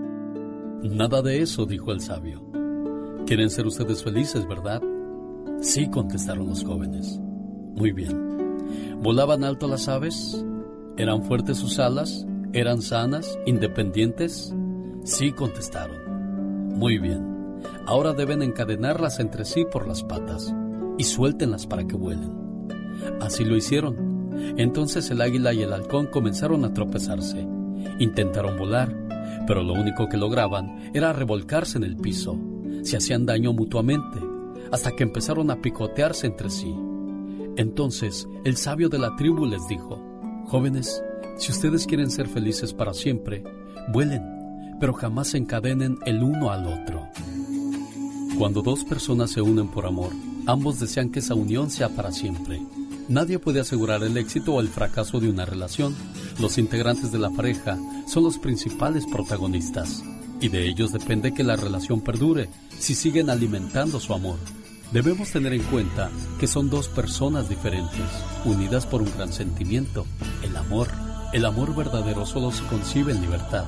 Nada 0.83 1.23
de 1.23 1.41
eso, 1.41 1.65
dijo 1.65 1.91
el 1.91 1.99
sabio. 1.99 2.45
Quieren 3.25 3.49
ser 3.49 3.65
ustedes 3.65 4.03
felices, 4.03 4.47
¿verdad? 4.47 4.83
Sí, 5.61 5.89
contestaron 5.89 6.47
los 6.47 6.63
jóvenes. 6.63 7.19
Muy 7.75 7.91
bien. 7.91 9.01
¿Volaban 9.01 9.43
alto 9.43 9.67
las 9.67 9.87
aves? 9.87 10.45
¿Eran 10.95 11.23
fuertes 11.23 11.57
sus 11.57 11.79
alas? 11.79 12.27
¿Eran 12.53 12.83
sanas? 12.83 13.37
¿Independientes? 13.47 14.53
Sí, 15.03 15.31
contestaron. 15.31 16.77
Muy 16.77 16.97
bien. 16.97 17.39
Ahora 17.85 18.13
deben 18.13 18.41
encadenarlas 18.41 19.19
entre 19.19 19.45
sí 19.45 19.65
por 19.69 19.87
las 19.87 20.03
patas 20.03 20.53
y 20.97 21.03
suéltenlas 21.03 21.65
para 21.67 21.85
que 21.85 21.95
vuelen. 21.95 22.31
Así 23.21 23.43
lo 23.43 23.55
hicieron. 23.55 24.29
Entonces 24.57 25.09
el 25.09 25.21
águila 25.21 25.53
y 25.53 25.61
el 25.63 25.73
halcón 25.73 26.07
comenzaron 26.07 26.65
a 26.65 26.73
tropezarse. 26.73 27.47
Intentaron 27.99 28.57
volar, 28.57 28.95
pero 29.47 29.63
lo 29.63 29.73
único 29.73 30.07
que 30.07 30.17
lograban 30.17 30.91
era 30.93 31.13
revolcarse 31.13 31.77
en 31.77 31.83
el 31.83 31.97
piso. 31.97 32.37
Se 32.83 32.97
hacían 32.97 33.25
daño 33.25 33.53
mutuamente, 33.53 34.19
hasta 34.71 34.91
que 34.91 35.03
empezaron 35.03 35.51
a 35.51 35.61
picotearse 35.61 36.27
entre 36.27 36.49
sí. 36.49 36.73
Entonces 37.57 38.27
el 38.45 38.55
sabio 38.55 38.89
de 38.89 38.99
la 38.99 39.15
tribu 39.15 39.45
les 39.45 39.67
dijo, 39.67 40.01
Jóvenes, 40.45 41.03
si 41.37 41.51
ustedes 41.51 41.85
quieren 41.85 42.09
ser 42.09 42.27
felices 42.27 42.73
para 42.73 42.93
siempre, 42.93 43.43
vuelen 43.91 44.38
pero 44.79 44.93
jamás 44.93 45.33
encadenen 45.33 45.97
el 46.05 46.23
uno 46.23 46.51
al 46.51 46.65
otro. 46.67 47.07
Cuando 48.37 48.61
dos 48.61 48.85
personas 48.85 49.31
se 49.31 49.41
unen 49.41 49.67
por 49.67 49.85
amor, 49.85 50.13
ambos 50.45 50.79
desean 50.79 51.09
que 51.09 51.19
esa 51.19 51.35
unión 51.35 51.69
sea 51.69 51.89
para 51.89 52.11
siempre. 52.11 52.61
Nadie 53.09 53.39
puede 53.39 53.59
asegurar 53.59 54.03
el 54.03 54.15
éxito 54.17 54.53
o 54.53 54.61
el 54.61 54.69
fracaso 54.69 55.19
de 55.19 55.29
una 55.29 55.45
relación. 55.45 55.95
Los 56.39 56.57
integrantes 56.57 57.11
de 57.11 57.19
la 57.19 57.31
pareja 57.31 57.77
son 58.07 58.23
los 58.23 58.37
principales 58.37 59.05
protagonistas 59.07 60.03
y 60.39 60.47
de 60.49 60.67
ellos 60.67 60.91
depende 60.93 61.33
que 61.33 61.43
la 61.43 61.55
relación 61.55 62.01
perdure 62.01 62.49
si 62.77 62.95
siguen 62.95 63.29
alimentando 63.29 63.99
su 63.99 64.13
amor. 64.13 64.37
Debemos 64.91 65.31
tener 65.31 65.53
en 65.53 65.63
cuenta 65.63 66.09
que 66.39 66.47
son 66.47 66.69
dos 66.69 66.87
personas 66.87 67.49
diferentes, 67.49 68.07
unidas 68.45 68.85
por 68.85 69.01
un 69.01 69.11
gran 69.15 69.31
sentimiento, 69.33 70.05
el 70.41 70.55
amor. 70.55 70.87
El 71.31 71.45
amor 71.45 71.75
verdadero 71.75 72.25
solo 72.25 72.51
se 72.51 72.63
concibe 72.65 73.11
en 73.11 73.21
libertad. 73.21 73.65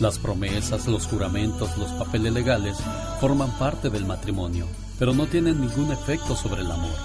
Las 0.00 0.18
promesas, 0.18 0.86
los 0.86 1.06
juramentos, 1.06 1.76
los 1.78 1.90
papeles 1.92 2.32
legales 2.32 2.76
forman 3.20 3.50
parte 3.58 3.90
del 3.90 4.04
matrimonio, 4.04 4.66
pero 4.98 5.14
no 5.14 5.26
tienen 5.26 5.60
ningún 5.60 5.92
efecto 5.92 6.34
sobre 6.34 6.62
el 6.62 6.70
amor. 6.70 6.96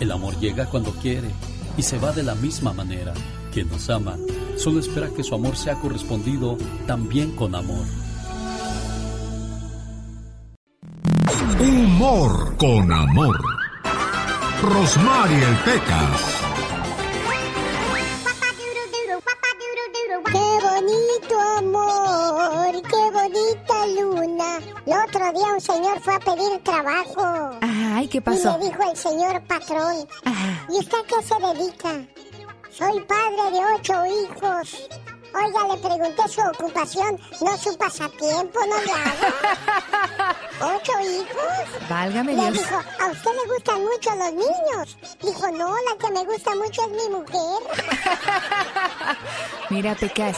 El 0.00 0.12
amor 0.12 0.38
llega 0.38 0.66
cuando 0.66 0.92
quiere 0.92 1.30
y 1.76 1.82
se 1.82 1.98
va 1.98 2.12
de 2.12 2.22
la 2.22 2.34
misma 2.34 2.72
manera. 2.72 3.12
Quien 3.52 3.68
nos 3.68 3.90
ama 3.90 4.16
solo 4.56 4.80
espera 4.80 5.08
que 5.10 5.24
su 5.24 5.34
amor 5.34 5.56
sea 5.56 5.74
correspondido 5.74 6.56
también 6.86 7.34
con 7.34 7.54
amor. 7.54 7.84
Humor 11.60 12.56
con 12.56 12.92
amor. 12.92 13.38
Rosmarie 14.62 15.48
el 15.48 15.56
Pecas. 15.58 16.41
El 24.86 24.92
otro 24.92 25.32
día 25.32 25.52
un 25.54 25.60
señor 25.60 26.00
fue 26.00 26.14
a 26.14 26.18
pedir 26.18 26.62
trabajo. 26.62 27.58
Ay, 27.60 28.08
¿qué 28.08 28.20
pasó? 28.20 28.56
Y 28.58 28.64
le 28.64 28.70
dijo 28.70 28.90
el 28.90 28.96
señor 28.96 29.42
patrón. 29.42 30.06
¿Y 30.68 30.78
usted 30.78 30.98
a 30.98 31.06
qué 31.06 31.22
se 31.22 31.34
dedica? 31.60 32.06
Soy 32.70 33.00
padre 33.02 33.50
de 33.52 33.60
ocho 33.76 34.04
hijos. 34.06 34.88
Oiga, 35.34 35.74
le 35.74 35.76
pregunté 35.80 36.28
su 36.28 36.40
ocupación, 36.42 37.18
no 37.40 37.56
su 37.56 37.76
pasatiempo, 37.76 38.60
no 38.66 38.80
le 38.80 38.92
hago. 38.92 39.32
¿Ocho 40.76 40.92
hijos? 41.00 41.88
Válgame 41.88 42.34
le 42.34 42.42
Dios. 42.42 42.54
dijo, 42.54 42.74
¿a 42.76 43.06
usted 43.08 43.30
le 43.30 43.52
gustan 43.54 43.82
mucho 43.82 44.10
los 44.14 44.32
niños? 44.32 44.98
Dijo, 45.22 45.50
no, 45.52 45.74
la 45.74 45.96
que 45.98 46.12
me 46.12 46.24
gusta 46.24 46.54
mucho 46.54 46.82
es 46.82 46.90
mi 46.90 47.08
mujer. 47.16 47.62
Mira, 49.70 49.94
Pecas, 49.94 50.36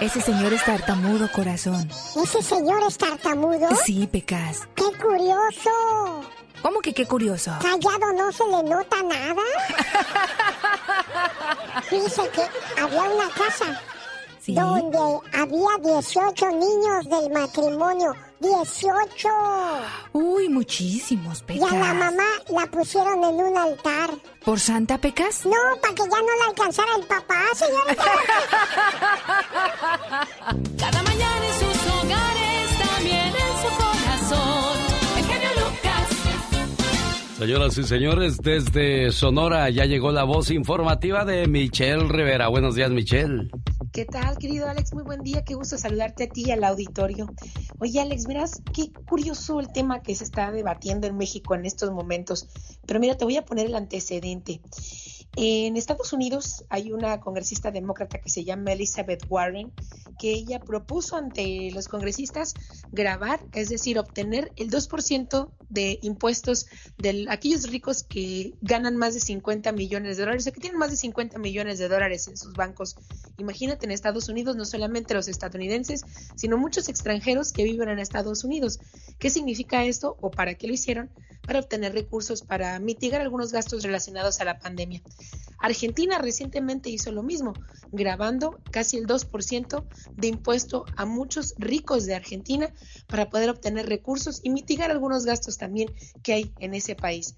ese 0.00 0.20
señor 0.20 0.52
es 0.52 0.64
tartamudo, 0.64 1.30
corazón. 1.30 1.88
¿Ese 2.16 2.42
señor 2.42 2.82
es 2.88 2.96
tartamudo? 2.98 3.68
Sí, 3.84 4.06
Pecas. 4.06 4.66
¡Qué 4.74 4.84
curioso! 4.98 6.24
¿Cómo 6.62 6.80
que 6.80 6.94
qué 6.94 7.06
curioso? 7.06 7.52
Callado 7.60 8.12
no 8.14 8.30
se 8.32 8.44
le 8.46 8.62
nota 8.62 9.02
nada. 9.02 9.42
Dice 11.90 12.28
que 12.30 12.80
había 12.80 13.02
una 13.02 13.28
casa 13.30 13.80
donde 14.46 14.98
había 15.32 15.78
18 16.00 16.50
niños 16.50 17.08
del 17.08 17.30
matrimonio. 17.32 18.14
¡18! 18.40 19.28
Uy, 20.12 20.48
muchísimos, 20.48 21.40
Y 21.42 21.44
Pecas. 21.44 21.72
a 21.72 21.76
la 21.76 21.94
mamá 21.94 22.24
la 22.48 22.66
pusieron 22.66 23.22
en 23.22 23.34
un 23.36 23.56
altar. 23.56 24.10
¿Por 24.44 24.58
Santa 24.58 24.98
Pecas? 24.98 25.46
No, 25.46 25.52
para 25.80 25.94
que 25.94 26.02
ya 26.02 26.20
no 26.20 26.36
la 26.40 26.46
alcanzara 26.48 26.88
el 26.98 27.04
papá, 27.06 27.40
señorita. 27.54 28.04
Cada 30.78 31.02
mañana 31.04 31.46
en 31.46 31.54
sus 31.54 31.86
hogares, 31.92 32.78
también 32.78 33.26
en 33.26 33.32
su 33.62 33.68
corazón. 33.78 34.76
El 35.18 35.24
genio 35.24 35.50
Lucas. 35.60 36.08
Señoras 37.38 37.78
y 37.78 37.84
señores, 37.84 38.38
desde 38.38 39.12
Sonora 39.12 39.70
ya 39.70 39.84
llegó 39.84 40.10
la 40.10 40.24
voz 40.24 40.50
informativa 40.50 41.24
de 41.24 41.46
Michelle 41.46 42.08
Rivera. 42.08 42.48
Buenos 42.48 42.74
días, 42.74 42.90
Michelle. 42.90 43.48
¿Qué 43.92 44.06
tal, 44.06 44.38
querido 44.38 44.70
Alex? 44.70 44.94
Muy 44.94 45.02
buen 45.02 45.22
día, 45.22 45.44
qué 45.44 45.52
gusto 45.52 45.76
saludarte 45.76 46.24
a 46.24 46.26
ti 46.26 46.44
y 46.46 46.50
al 46.50 46.64
auditorio. 46.64 47.30
Oye, 47.78 48.00
Alex, 48.00 48.26
verás 48.26 48.62
qué 48.72 48.90
curioso 49.04 49.60
el 49.60 49.70
tema 49.70 50.02
que 50.02 50.14
se 50.14 50.24
está 50.24 50.50
debatiendo 50.50 51.06
en 51.06 51.18
México 51.18 51.54
en 51.54 51.66
estos 51.66 51.90
momentos. 51.90 52.48
Pero 52.86 53.00
mira, 53.00 53.18
te 53.18 53.26
voy 53.26 53.36
a 53.36 53.44
poner 53.44 53.66
el 53.66 53.74
antecedente. 53.74 54.62
En 55.34 55.78
Estados 55.78 56.12
Unidos 56.12 56.64
hay 56.68 56.92
una 56.92 57.18
congresista 57.20 57.70
demócrata 57.70 58.20
que 58.20 58.28
se 58.28 58.44
llama 58.44 58.72
Elizabeth 58.72 59.24
Warren, 59.30 59.72
que 60.18 60.30
ella 60.30 60.60
propuso 60.60 61.16
ante 61.16 61.70
los 61.72 61.88
congresistas 61.88 62.52
grabar, 62.90 63.40
es 63.54 63.70
decir, 63.70 63.98
obtener 63.98 64.52
el 64.56 64.70
2% 64.70 65.50
de 65.70 65.98
impuestos 66.02 66.66
de 66.98 67.26
aquellos 67.30 67.70
ricos 67.70 68.02
que 68.02 68.52
ganan 68.60 68.98
más 68.98 69.14
de 69.14 69.20
50 69.20 69.72
millones 69.72 70.18
de 70.18 70.24
dólares, 70.24 70.46
o 70.46 70.52
que 70.52 70.60
tienen 70.60 70.78
más 70.78 70.90
de 70.90 70.98
50 70.98 71.38
millones 71.38 71.78
de 71.78 71.88
dólares 71.88 72.28
en 72.28 72.36
sus 72.36 72.52
bancos. 72.52 72.96
Imagínate 73.38 73.86
en 73.86 73.92
Estados 73.92 74.28
Unidos, 74.28 74.54
no 74.56 74.66
solamente 74.66 75.14
los 75.14 75.28
estadounidenses, 75.28 76.04
sino 76.36 76.58
muchos 76.58 76.90
extranjeros 76.90 77.52
que 77.52 77.64
viven 77.64 77.88
en 77.88 77.98
Estados 77.98 78.44
Unidos. 78.44 78.80
¿Qué 79.18 79.30
significa 79.30 79.82
esto 79.84 80.18
o 80.20 80.30
para 80.30 80.54
qué 80.54 80.66
lo 80.66 80.74
hicieron? 80.74 81.10
Para 81.46 81.60
obtener 81.60 81.94
recursos 81.94 82.42
para 82.42 82.78
mitigar 82.78 83.22
algunos 83.22 83.50
gastos 83.50 83.82
relacionados 83.82 84.40
a 84.40 84.44
la 84.44 84.58
pandemia. 84.58 85.02
Argentina 85.58 86.18
recientemente 86.18 86.90
hizo 86.90 87.12
lo 87.12 87.22
mismo, 87.22 87.52
grabando 87.92 88.60
casi 88.70 88.96
el 88.96 89.06
2% 89.06 89.84
de 90.16 90.28
impuesto 90.28 90.84
a 90.96 91.06
muchos 91.06 91.54
ricos 91.58 92.04
de 92.04 92.14
Argentina 92.14 92.72
para 93.08 93.30
poder 93.30 93.50
obtener 93.50 93.86
recursos 93.86 94.40
y 94.42 94.50
mitigar 94.50 94.90
algunos 94.90 95.24
gastos 95.24 95.58
también 95.58 95.88
que 96.22 96.32
hay 96.32 96.54
en 96.58 96.74
ese 96.74 96.96
país. 96.96 97.36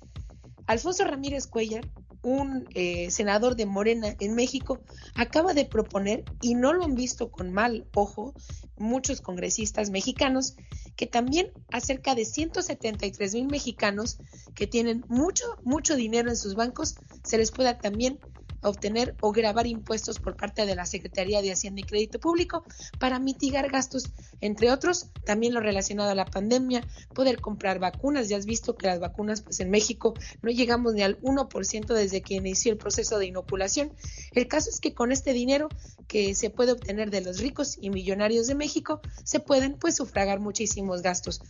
Alfonso 0.66 1.04
Ramírez 1.04 1.46
Cuellar, 1.46 1.86
un 2.22 2.66
eh, 2.74 3.10
senador 3.10 3.54
de 3.54 3.66
Morena 3.66 4.16
en 4.18 4.34
México, 4.34 4.80
acaba 5.14 5.52
de 5.52 5.66
proponer, 5.66 6.24
y 6.40 6.54
no 6.54 6.72
lo 6.72 6.84
han 6.84 6.94
visto 6.94 7.30
con 7.30 7.52
mal 7.52 7.86
ojo 7.94 8.32
muchos 8.78 9.20
congresistas 9.20 9.90
mexicanos, 9.90 10.56
que 10.96 11.07
también 11.07 11.52
a 11.72 11.80
cerca 11.80 12.14
de 12.14 12.24
173 12.24 13.35
mil 13.35 13.46
mexicanos 13.46 14.18
que 14.54 14.66
tienen 14.66 15.04
mucho, 15.09 15.44
mucho 15.62 15.96
dinero 15.96 16.30
en 16.30 16.37
sus 16.37 16.54
bancos, 16.54 16.96
se 17.22 17.38
les 17.38 17.50
pueda 17.50 17.78
también 17.78 18.18
obtener 18.64 19.14
o 19.20 19.33
grabar 19.33 19.66
impuestos 19.66 20.18
por 20.18 20.37
parte 20.37 20.66
de 20.66 20.74
la 20.74 20.87
Secretaría 20.87 21.42
de 21.42 21.52
Hacienda 21.52 21.80
y 21.80 21.85
Crédito 21.85 22.18
Público 22.18 22.64
para 22.98 23.18
mitigar 23.18 23.70
gastos, 23.70 24.11
entre 24.40 24.70
otros, 24.70 25.11
también 25.24 25.54
lo 25.54 25.61
relacionado 25.61 26.11
a 26.11 26.14
la 26.14 26.24
pandemia, 26.24 26.83
poder 27.14 27.40
comprar 27.40 27.78
vacunas. 27.78 28.28
Ya 28.28 28.37
has 28.37 28.46
visto 28.46 28.76
que 28.76 28.87
las 28.87 29.00
vacunas, 29.00 29.42
pues 29.42 29.61
en 29.61 29.70
México 29.70 30.14
no 30.42 30.50
llegamos 30.50 30.94
ni 30.94 31.02
al 31.02 31.20
1% 31.20 31.87
desde 31.94 32.22
que 32.22 32.35
inició 32.35 32.72
el 32.72 32.78
proceso 32.78 33.18
de 33.18 33.26
inoculación. 33.26 33.92
El 34.33 34.48
caso 34.48 34.70
es 34.70 34.80
que 34.80 34.94
con 34.94 35.12
este 35.12 35.33
dinero 35.33 35.68
que 36.06 36.34
se 36.34 36.50
puede 36.50 36.72
obtener 36.72 37.10
de 37.10 37.20
los 37.20 37.38
ricos 37.38 37.76
y 37.80 37.90
millonarios 37.90 38.46
de 38.46 38.54
México, 38.54 39.00
se 39.24 39.40
pueden 39.40 39.74
pues 39.74 39.96
sufragar 39.96 40.40
muchísimos 40.40 41.02
gastos. 41.02 41.40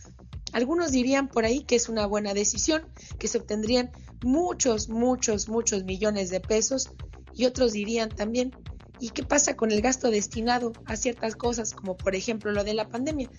Algunos 0.53 0.91
dirían 0.91 1.27
por 1.27 1.45
ahí 1.45 1.63
que 1.63 1.75
es 1.75 1.89
una 1.89 2.05
buena 2.05 2.33
decisión, 2.33 2.83
que 3.19 3.27
se 3.27 3.37
obtendrían 3.37 3.91
muchos, 4.23 4.89
muchos, 4.89 5.49
muchos 5.49 5.83
millones 5.83 6.29
de 6.29 6.39
pesos 6.39 6.91
y 7.33 7.45
otros 7.45 7.73
dirían 7.73 8.09
también, 8.09 8.51
¿y 8.99 9.09
qué 9.09 9.23
pasa 9.23 9.55
con 9.55 9.71
el 9.71 9.81
gasto 9.81 10.09
destinado 10.09 10.71
a 10.85 10.95
ciertas 10.95 11.35
cosas 11.35 11.73
como 11.73 11.97
por 11.97 12.15
ejemplo 12.15 12.51
lo 12.51 12.63
de 12.63 12.73
la 12.73 12.87
pandemia? 12.87 13.29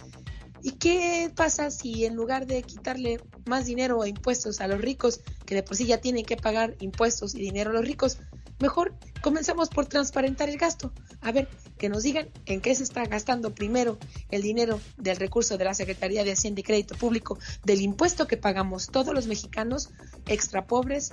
¿Y 0.63 0.73
qué 0.73 1.31
pasa 1.35 1.71
si 1.71 2.05
en 2.07 2.15
lugar 2.15 2.47
de 2.47 2.63
quitarle 2.63 3.21
más 3.47 3.67
dinero 3.67 3.99
o 3.99 4.07
impuestos 4.07 4.61
a 4.61 4.67
los 4.67 4.81
ricos, 4.81 5.21
que 5.45 5.55
de 5.55 5.63
por 5.63 5.77
sí 5.77 5.87
ya 5.87 5.99
tienen 5.99 6.25
que 6.25 6.37
pagar 6.37 6.77
impuestos 6.81 7.35
y 7.35 7.41
dinero 7.41 7.71
a 7.71 7.75
los 7.75 7.85
ricos, 7.85 8.19
Mejor 8.59 8.95
comenzamos 9.27 9.71
por 9.71 9.87
transparentar 9.87 10.49
el 10.49 10.57
gasto. 10.57 10.93
A 11.21 11.33
ver, 11.33 11.49
que 11.79 11.89
nos 11.89 12.05
digan 12.05 12.29
en 12.45 12.61
qué 12.61 12.73
se 12.77 12.85
está 12.85 13.05
gastando 13.07 13.53
primero 13.53 13.99
el 14.31 14.41
dinero 14.41 14.79
del 14.99 15.17
recurso 15.17 15.59
de 15.59 15.65
la 15.65 15.75
Secretaría 15.75 16.23
de 16.23 16.31
Hacienda 16.31 16.61
y 16.61 16.63
Crédito 16.63 16.95
Público, 16.95 17.37
del 17.65 17.81
impuesto 17.81 18.29
que 18.29 18.37
pagamos 18.37 18.87
todos 18.87 19.13
los 19.13 19.27
mexicanos, 19.27 19.91
extra 20.29 20.69
pobres, 20.69 21.13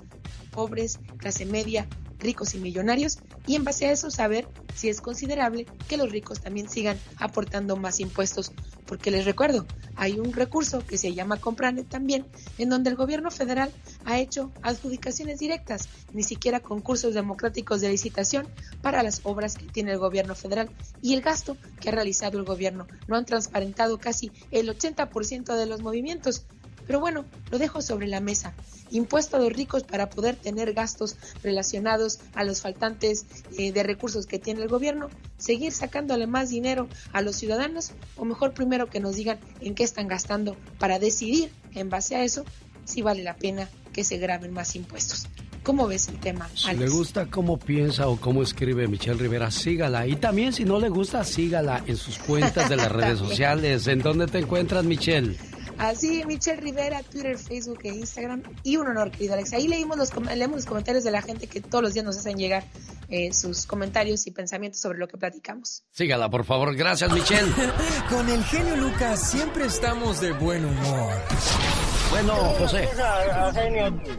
pobres, 0.51 0.99
clase 1.17 1.47
media, 1.47 1.87
ricos 2.19 2.55
y 2.55 2.59
millonarios, 2.59 3.17
y 3.45 3.55
en 3.55 3.63
base 3.63 3.87
a 3.87 3.91
eso 3.91 4.09
saber 4.09 4.47
si 4.75 4.89
es 4.89 5.01
considerable 5.01 5.65
que 5.87 5.97
los 5.97 6.11
ricos 6.11 6.39
también 6.39 6.69
sigan 6.69 6.97
aportando 7.17 7.75
más 7.75 7.99
impuestos. 7.99 8.51
Porque 8.85 9.11
les 9.11 9.25
recuerdo, 9.25 9.65
hay 9.95 10.19
un 10.19 10.33
recurso 10.33 10.85
que 10.85 10.97
se 10.97 11.13
llama 11.13 11.39
Compranet 11.39 11.87
también, 11.87 12.25
en 12.57 12.69
donde 12.69 12.89
el 12.89 12.95
gobierno 12.95 13.31
federal 13.31 13.71
ha 14.05 14.19
hecho 14.19 14.51
adjudicaciones 14.61 15.39
directas, 15.39 15.89
ni 16.13 16.23
siquiera 16.23 16.61
concursos 16.61 17.13
democráticos 17.13 17.81
de 17.81 17.89
para 18.81 19.03
las 19.03 19.21
obras 19.23 19.55
que 19.55 19.65
tiene 19.65 19.91
el 19.91 19.97
gobierno 19.97 20.35
federal 20.35 20.69
y 21.01 21.13
el 21.13 21.21
gasto 21.21 21.57
que 21.79 21.89
ha 21.89 21.93
realizado 21.93 22.37
el 22.37 22.45
gobierno. 22.45 22.87
No 23.07 23.15
han 23.15 23.25
transparentado 23.25 23.97
casi 23.99 24.31
el 24.51 24.69
80% 24.69 25.55
de 25.55 25.65
los 25.65 25.81
movimientos. 25.81 26.45
Pero 26.85 26.99
bueno, 26.99 27.23
lo 27.49 27.59
dejo 27.59 27.81
sobre 27.81 28.07
la 28.07 28.19
mesa. 28.19 28.53
Impuesto 28.91 29.37
a 29.37 29.39
los 29.39 29.53
ricos 29.53 29.83
para 29.83 30.09
poder 30.09 30.35
tener 30.35 30.73
gastos 30.73 31.15
relacionados 31.41 32.19
a 32.33 32.43
los 32.43 32.61
faltantes 32.61 33.25
eh, 33.57 33.71
de 33.71 33.83
recursos 33.83 34.25
que 34.25 34.37
tiene 34.37 34.61
el 34.61 34.67
gobierno, 34.67 35.09
seguir 35.37 35.71
sacándole 35.71 36.27
más 36.27 36.49
dinero 36.49 36.89
a 37.13 37.21
los 37.21 37.37
ciudadanos 37.37 37.91
o 38.17 38.25
mejor 38.25 38.53
primero 38.53 38.89
que 38.89 38.99
nos 38.99 39.15
digan 39.15 39.39
en 39.61 39.75
qué 39.75 39.83
están 39.83 40.07
gastando 40.07 40.57
para 40.77 40.99
decidir 40.99 41.51
en 41.73 41.89
base 41.89 42.15
a 42.15 42.23
eso 42.23 42.43
si 42.85 43.01
vale 43.01 43.23
la 43.23 43.37
pena 43.37 43.69
que 43.93 44.03
se 44.03 44.17
graben 44.17 44.51
más 44.51 44.75
impuestos. 44.75 45.27
¿Cómo 45.63 45.87
ves 45.87 46.09
el 46.09 46.19
tema? 46.19 46.49
Si 46.53 46.75
le 46.75 46.89
gusta 46.89 47.27
cómo 47.27 47.57
piensa 47.57 48.07
o 48.09 48.17
cómo 48.17 48.43
escribe 48.43 48.87
Michelle 48.87 49.17
Rivera, 49.17 49.49
sígala. 49.49 50.05
Y 50.07 50.17
también 50.17 50.51
si 50.51 50.65
no 50.65 50.77
le 50.79 50.89
gusta, 50.89 51.23
sígala 51.23 51.83
en 51.87 51.95
sus 51.95 52.19
cuentas 52.19 52.69
de 52.69 52.75
las 52.75 52.91
redes 52.91 53.19
sociales. 53.19 53.87
¿En 53.87 53.99
dónde 53.99 54.27
te 54.27 54.39
encuentras, 54.39 54.83
Michelle? 54.83 55.37
Así, 55.77 56.23
Michelle 56.25 56.61
Rivera, 56.61 57.01
Twitter, 57.03 57.37
Facebook 57.37 57.79
e 57.83 57.89
Instagram. 57.89 58.43
Y 58.63 58.77
un 58.77 58.87
honor, 58.87 59.11
querido 59.11 59.33
Alex. 59.33 59.53
Ahí 59.53 59.67
leímos 59.67 59.97
los, 59.97 60.13
leemos 60.35 60.57
los 60.57 60.65
comentarios 60.65 61.03
de 61.03 61.11
la 61.11 61.21
gente 61.21 61.47
que 61.47 61.61
todos 61.61 61.83
los 61.83 61.93
días 61.93 62.05
nos 62.05 62.17
hacen 62.17 62.37
llegar 62.37 62.65
eh, 63.09 63.33
sus 63.33 63.65
comentarios 63.65 64.27
y 64.27 64.31
pensamientos 64.31 64.81
sobre 64.81 64.99
lo 64.99 65.07
que 65.07 65.17
platicamos. 65.17 65.83
Sígala, 65.91 66.29
por 66.29 66.45
favor. 66.45 66.75
Gracias, 66.75 67.11
Michelle. 67.11 67.51
Con 68.09 68.29
el 68.29 68.43
genio 68.43 68.75
Lucas 68.75 69.31
siempre 69.31 69.65
estamos 69.65 70.19
de 70.19 70.33
buen 70.33 70.65
humor. 70.65 71.13
Bueno, 72.13 72.33
José. 72.59 72.87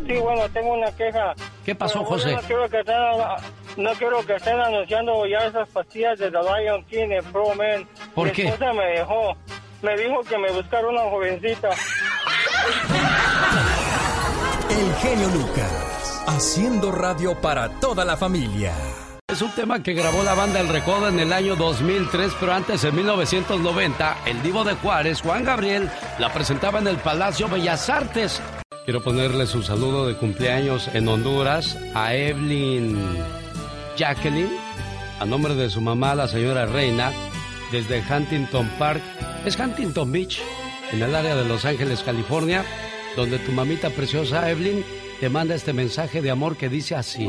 Sí, 0.09 0.15
bueno, 0.19 0.43
tengo 0.53 0.73
una 0.75 0.91
queja. 0.93 1.33
¿Qué 1.65 1.75
pasó, 1.77 2.05
José? 2.05 2.33
No 2.33 2.41
quiero, 2.41 2.69
que 2.69 2.81
estén, 2.81 2.97
no 3.77 3.91
quiero 3.93 4.27
que 4.27 4.35
estén 4.35 4.59
anunciando 4.61 5.25
ya 5.27 5.47
esas 5.47 5.69
pastillas 5.69 6.19
de 6.19 6.29
The 6.29 6.39
Lion 6.39 6.85
King 6.87 7.11
en 7.11 7.25
Pro 7.33 7.55
Man. 7.55 7.89
¿Por 8.13 8.27
Mi 8.27 8.33
qué? 8.33 8.47
esposa 8.49 8.73
me 8.73 8.85
dejó. 8.87 9.37
Me 9.83 9.97
dijo 9.97 10.21
que 10.29 10.39
me 10.39 10.51
buscara 10.51 10.89
una 10.89 11.03
jovencita. 11.03 11.69
El 14.71 14.95
genio 14.97 15.29
Lucas, 15.29 16.25
haciendo 16.27 16.91
radio 16.91 17.41
para 17.41 17.69
toda 17.79 18.05
la 18.05 18.17
familia. 18.17 18.73
Es 19.35 19.43
un 19.43 19.51
tema 19.51 19.83
que 19.83 19.95
grabó 19.95 20.23
la 20.23 20.35
banda 20.35 20.61
El 20.61 20.69
Recodo 20.69 21.09
en 21.09 21.19
el 21.19 21.33
año 21.33 21.57
2003, 21.57 22.35
pero 22.39 22.53
antes, 22.53 22.85
en 22.85 22.95
1990, 22.95 24.19
el 24.27 24.41
divo 24.45 24.63
de 24.63 24.75
Juárez, 24.75 25.23
Juan 25.23 25.43
Gabriel, 25.43 25.91
la 26.21 26.33
presentaba 26.33 26.79
en 26.79 26.87
el 26.87 26.99
Palacio 26.99 27.49
Bellas 27.49 27.91
Artes. 27.91 28.41
Quiero 28.85 29.03
ponerle 29.03 29.49
su 29.49 29.65
saludo 29.65 30.07
de 30.07 30.15
cumpleaños 30.15 30.89
en 30.95 31.09
Honduras 31.09 31.77
a 31.97 32.15
Evelyn 32.15 32.97
Jacqueline, 33.97 34.57
a 35.19 35.25
nombre 35.25 35.57
de 35.57 35.69
su 35.69 35.81
mamá, 35.81 36.15
la 36.15 36.29
señora 36.29 36.67
Reina, 36.67 37.11
desde 37.73 38.05
Huntington 38.09 38.71
Park. 38.79 39.03
Es 39.45 39.59
Huntington 39.59 40.13
Beach, 40.13 40.41
en 40.93 41.03
el 41.03 41.13
área 41.13 41.35
de 41.35 41.45
Los 41.45 41.65
Ángeles, 41.65 42.05
California, 42.05 42.65
donde 43.17 43.41
tu 43.41 43.51
mamita 43.51 43.91
preciosa 43.91 44.49
Evelyn 44.49 44.85
te 45.19 45.29
manda 45.29 45.57
este 45.57 45.73
mensaje 45.73 46.23
de 46.23 46.31
amor 46.31 46.57
que 46.57 46.69
dice 46.69 46.95
así. 46.95 47.29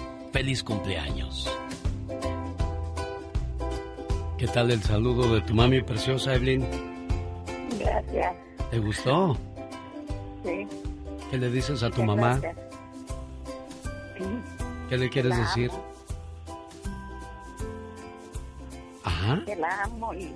Feliz 0.31 0.63
cumpleaños. 0.63 1.49
¿Qué 4.37 4.47
tal 4.47 4.71
el 4.71 4.81
saludo 4.81 5.33
de 5.35 5.41
tu 5.41 5.53
mami 5.53 5.81
preciosa, 5.81 6.33
Evelyn? 6.35 6.65
Gracias. 7.79 8.33
¿Te 8.71 8.79
gustó? 8.79 9.37
Sí. 10.43 10.67
¿Qué 11.29 11.37
le 11.37 11.49
dices 11.51 11.83
a 11.83 11.89
tu 11.91 12.03
mamá? 12.03 12.39
Gracias. 12.41 12.57
¿Qué 14.89 14.97
le 14.97 15.09
quieres 15.09 15.31
La 15.31 15.37
decir? 15.39 15.71
amo, 15.71 15.83
Ajá. 19.03 19.41
Que 19.45 19.55
la 19.55 19.83
amo 19.83 20.13
y 20.13 20.31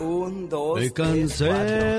Un, 0.00 0.48
dos, 0.48 0.78
Me 0.80 0.92
cansé 0.92 1.44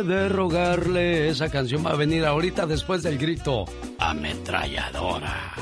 de 0.04 0.30
rogarle. 0.30 1.30
Esa 1.30 1.50
canción 1.50 1.86
va 1.86 1.92
a 1.92 1.96
venir 1.96 2.26
ahorita 2.26 2.66
después 2.66 3.04
del 3.04 3.18
grito 3.18 3.66
ametralladora. 4.00 5.54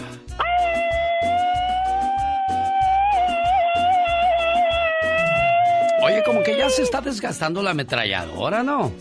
Oye, 6.06 6.22
como 6.26 6.44
que 6.44 6.58
ya 6.58 6.70
se 6.70 6.82
está 6.84 7.00
desgastando 7.00 7.64
la 7.64 7.72
ametralladora, 7.72 8.62
¿no? 8.62 8.92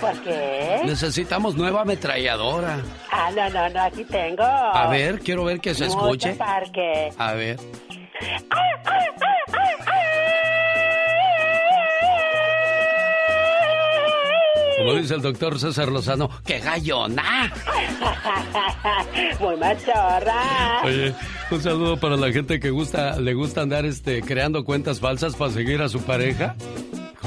¿Por 0.00 0.22
qué? 0.22 0.82
Necesitamos 0.84 1.56
nueva 1.56 1.82
ametralladora. 1.82 2.78
Ah, 3.10 3.30
no, 3.34 3.50
no, 3.50 3.68
no, 3.70 3.82
aquí 3.82 4.04
tengo. 4.04 4.44
A 4.44 4.88
ver, 4.88 5.18
quiero 5.18 5.42
ver 5.44 5.58
que 5.60 5.74
se 5.74 5.86
Mucho 5.86 5.98
escuche. 6.28 6.34
parque. 6.34 7.10
A 7.18 7.32
ver. 7.32 7.58
Como 14.84 14.98
dice 15.00 15.14
el 15.14 15.22
doctor 15.22 15.58
César 15.58 15.88
Lozano, 15.90 16.28
¡qué 16.44 16.58
gallona! 16.60 17.52
Muy 19.40 19.56
machorra. 19.56 20.82
Oye, 20.84 21.14
un 21.50 21.62
saludo 21.62 21.96
para 21.96 22.16
la 22.16 22.30
gente 22.32 22.60
que 22.60 22.70
gusta, 22.70 23.18
le 23.18 23.34
gusta 23.34 23.62
andar 23.62 23.86
este, 23.86 24.20
creando 24.22 24.64
cuentas 24.64 25.00
falsas 25.00 25.36
para 25.36 25.52
seguir 25.52 25.80
a 25.82 25.88
su 25.88 26.00
pareja. 26.02 26.54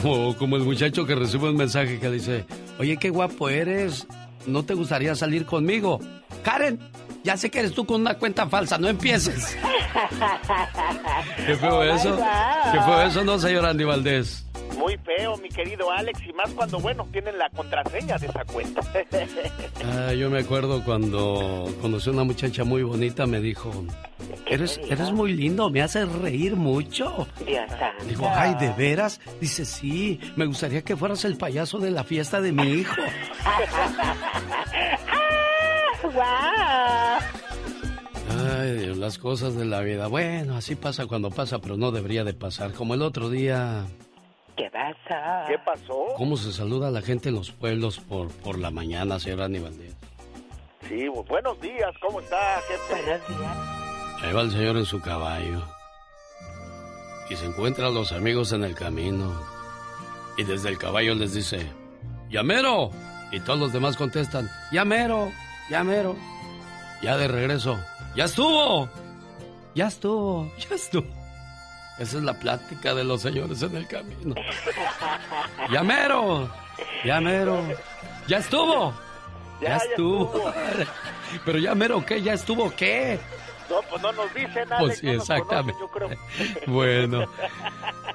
Como, 0.01 0.35
como 0.37 0.55
el 0.57 0.63
muchacho 0.63 1.05
que 1.07 1.15
recibe 1.15 1.49
un 1.49 1.57
mensaje 1.57 1.99
que 1.99 2.11
dice, 2.11 2.45
oye, 2.77 2.97
qué 2.97 3.09
guapo 3.09 3.49
eres, 3.49 4.05
¿no 4.45 4.63
te 4.63 4.75
gustaría 4.75 5.15
salir 5.15 5.45
conmigo? 5.45 5.99
Karen, 6.43 6.79
ya 7.23 7.35
sé 7.35 7.49
que 7.49 7.59
eres 7.59 7.73
tú 7.73 7.85
con 7.85 8.01
una 8.01 8.13
cuenta 8.13 8.47
falsa, 8.47 8.77
no 8.77 8.87
empieces. 8.87 9.57
¿Qué 11.47 11.55
feo 11.55 11.79
Oh, 11.79 11.83
eso? 11.83 12.15
¿Qué 12.71 12.79
feo 12.81 13.01
eso, 13.01 13.23
no, 13.23 13.39
señor 13.39 13.65
Andy 13.65 13.83
Valdés? 13.83 14.45
Muy 14.77 14.97
feo, 14.97 15.37
mi 15.37 15.49
querido 15.49 15.91
Alex, 15.91 16.19
y 16.27 16.33
más 16.33 16.49
cuando, 16.51 16.79
bueno, 16.79 17.07
tienen 17.11 17.37
la 17.37 17.49
contraseña 17.49 18.17
de 18.17 18.27
esa 18.27 18.45
cuenta. 18.45 18.81
Ah, 19.85 20.13
yo 20.13 20.29
me 20.29 20.39
acuerdo 20.39 20.83
cuando 20.83 21.71
conocí 21.81 22.09
a 22.09 22.13
una 22.13 22.23
muchacha 22.23 22.63
muy 22.63 22.83
bonita, 22.83 23.25
me 23.25 23.39
dijo, 23.39 23.71
eres, 24.45 24.79
eres 24.89 25.11
muy 25.11 25.33
lindo, 25.33 25.69
me 25.69 25.81
haces 25.81 26.11
reír 26.11 26.55
mucho. 26.55 27.27
Digo, 28.07 28.27
ay, 28.29 28.55
¿de 28.55 28.71
veras? 28.73 29.19
Dice, 29.39 29.65
sí, 29.65 30.19
me 30.35 30.45
gustaría 30.45 30.81
que 30.81 30.95
fueras 30.97 31.23
el 31.25 31.37
payaso 31.37 31.79
de 31.79 31.91
la 31.91 32.03
fiesta 32.03 32.41
de 32.41 32.51
mi 32.51 32.63
hijo. 32.63 32.95
¡Guau! 36.13 37.19
Ay, 38.29 38.73
Dios, 38.73 38.97
las 38.97 39.17
cosas 39.17 39.55
de 39.55 39.65
la 39.65 39.81
vida. 39.81 40.07
Bueno, 40.07 40.55
así 40.55 40.75
pasa 40.75 41.07
cuando 41.07 41.31
pasa, 41.31 41.59
pero 41.59 41.77
no 41.77 41.91
debería 41.91 42.23
de 42.23 42.33
pasar. 42.33 42.73
Como 42.73 42.93
el 42.93 43.01
otro 43.01 43.29
día, 43.29 43.85
¿Qué 44.57 44.69
pasa? 44.71 45.45
¿Qué 45.47 45.57
pasó? 45.59 46.05
¿cómo 46.17 46.35
se 46.35 46.51
saluda 46.51 46.87
a 46.87 46.91
la 46.91 47.01
gente 47.01 47.29
en 47.29 47.35
los 47.35 47.51
pueblos 47.51 47.99
por, 47.99 48.29
por 48.31 48.57
la 48.57 48.71
mañana, 48.71 49.19
señor 49.19 49.43
Aníbal 49.43 49.77
Díaz? 49.77 49.93
Sí, 50.89 51.05
bu- 51.07 51.25
buenos 51.27 51.59
días, 51.61 51.91
¿cómo 52.01 52.19
está, 52.21 52.59
jefe? 52.67 53.03
Buenos 53.05 53.27
días. 53.27 53.57
Ahí 54.23 54.33
va 54.33 54.41
el 54.41 54.51
señor 54.51 54.77
en 54.77 54.85
su 54.85 54.99
caballo. 54.99 55.61
Y 57.29 57.35
se 57.35 57.45
encuentra 57.45 57.87
a 57.87 57.91
los 57.91 58.11
amigos 58.13 58.51
en 58.53 58.63
el 58.63 58.73
camino. 58.73 59.31
Y 60.37 60.43
desde 60.43 60.69
el 60.69 60.77
caballo 60.77 61.13
les 61.13 61.33
dice, 61.33 61.59
¡Llamero! 62.29 62.89
Y 63.31 63.39
todos 63.41 63.59
los 63.59 63.73
demás 63.73 63.95
contestan, 63.97 64.49
¡Llamero! 64.71 65.31
¡Llamero! 65.69 66.15
Ya 67.03 67.15
de 67.17 67.27
regreso, 67.27 67.77
¡Ya 68.15 68.25
estuvo! 68.25 68.89
¡Ya 69.75 69.87
estuvo! 69.87 70.51
¡Ya 70.57 70.75
estuvo! 70.75 71.05
Esa 71.99 72.17
es 72.17 72.23
la 72.23 72.33
plática 72.33 72.93
de 72.93 73.03
los 73.03 73.21
señores 73.21 73.61
en 73.63 73.75
el 73.75 73.87
camino. 73.87 74.35
¡Llamero! 75.71 76.49
¡Llamero! 77.03 77.63
¡Ya 78.27 78.37
estuvo! 78.37 78.93
Ya, 79.61 79.69
Ya, 79.69 79.71
ya 79.77 79.77
estuvo. 79.77 80.25
estuvo. 80.25 80.53
Pero 81.45 81.59
ya 81.59 81.75
mero, 81.75 82.05
¿qué? 82.05 82.21
¿Ya 82.21 82.33
estuvo 82.33 82.73
qué? 82.75 83.19
No, 83.69 83.81
pues 83.89 84.01
no 84.01 84.11
nos 84.13 84.33
dicen, 84.33 84.71
Alex, 84.71 84.79
Pues 84.79 84.97
sí, 84.99 85.05
no 85.07 85.11
exactamente. 85.13 85.73
conocen, 85.91 86.17
yo 86.47 86.65
creo. 86.65 86.67
Bueno. 86.73 87.25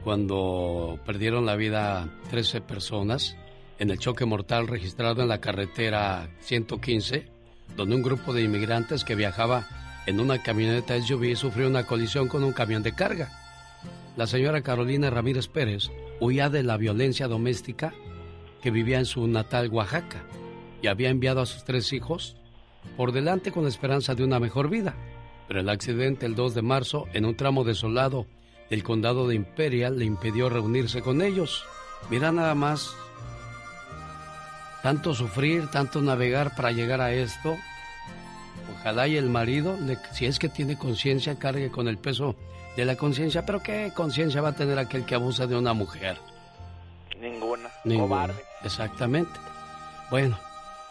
cuando 0.04 1.00
perdieron 1.06 1.46
la 1.46 1.56
vida 1.56 2.10
13 2.30 2.62
personas 2.62 3.38
en 3.80 3.90
el 3.90 4.00
choque 4.00 4.26
mortal 4.26 4.68
registrado 4.68 5.22
en 5.22 5.30
la 5.30 5.42
carretera 5.42 6.30
115, 6.42 7.28
donde 7.76 7.96
un 7.96 8.02
grupo 8.02 8.34
de 8.34 8.42
inmigrantes 8.42 9.04
que 9.04 9.16
viajaba 9.16 9.68
en 10.06 10.20
una 10.20 10.42
camioneta 10.42 11.00
SUV 11.02 11.36
sufrió 11.36 11.68
una 11.68 11.86
colisión 11.86 12.28
con 12.28 12.44
un 12.44 12.54
camión 12.54 12.84
de 12.84 12.94
carga. 12.94 13.30
La 14.16 14.28
señora 14.28 14.62
Carolina 14.62 15.10
Ramírez 15.10 15.48
Pérez 15.48 15.90
huía 16.20 16.50
de 16.50 16.64
la 16.64 16.78
violencia 16.78 17.28
doméstica 17.28 17.94
que 18.62 18.72
vivía 18.72 19.00
en 19.00 19.06
su 19.06 19.28
natal 19.28 19.70
Oaxaca 19.70 20.24
y 20.82 20.88
había 20.88 21.10
enviado 21.10 21.42
a 21.42 21.46
sus 21.46 21.64
tres 21.64 21.92
hijos 21.94 22.36
por 22.98 23.12
delante 23.12 23.52
con 23.52 23.64
la 23.64 23.70
esperanza 23.70 24.16
de 24.16 24.24
una 24.24 24.40
mejor 24.40 24.70
vida. 24.70 24.96
Pero 25.48 25.60
el 25.60 25.70
accidente 25.70 26.26
el 26.26 26.36
2 26.36 26.54
de 26.54 26.62
marzo 26.62 27.06
en 27.14 27.26
un 27.26 27.36
tramo 27.36 27.64
desolado 27.64 28.28
del 28.70 28.84
condado 28.84 29.28
de 29.28 29.36
Imperial 29.36 30.00
le 30.00 30.06
impidió 30.06 30.50
reunirse 30.50 31.02
con 31.02 31.22
ellos. 31.22 31.66
Mira 32.10 32.32
nada 32.32 32.56
más, 32.56 32.96
tanto 34.82 35.14
sufrir, 35.14 35.68
tanto 35.68 36.02
navegar 36.02 36.56
para 36.56 36.72
llegar 36.72 37.02
a 37.02 37.14
esto. 37.14 37.56
Ojalá 38.80 39.08
y 39.08 39.18
el 39.18 39.30
marido, 39.30 39.78
le- 39.82 39.98
si 40.14 40.26
es 40.26 40.40
que 40.40 40.50
tiene 40.50 40.78
conciencia, 40.78 41.36
cargue 41.40 41.70
con 41.72 41.88
el 41.88 41.98
peso 41.98 42.36
de 42.78 42.86
la 42.86 42.96
conciencia. 42.96 43.46
Pero 43.46 43.62
¿qué 43.62 43.92
conciencia 43.96 44.42
va 44.42 44.50
a 44.50 44.56
tener 44.56 44.78
aquel 44.80 45.06
que 45.06 45.16
abusa 45.16 45.48
de 45.48 45.56
una 45.56 45.74
mujer? 45.74 46.18
Ninguna. 47.20 47.70
Ninguna. 47.84 48.08
Cobarde. 48.08 48.44
Exactamente. 48.64 49.32
Bueno, 50.10 50.38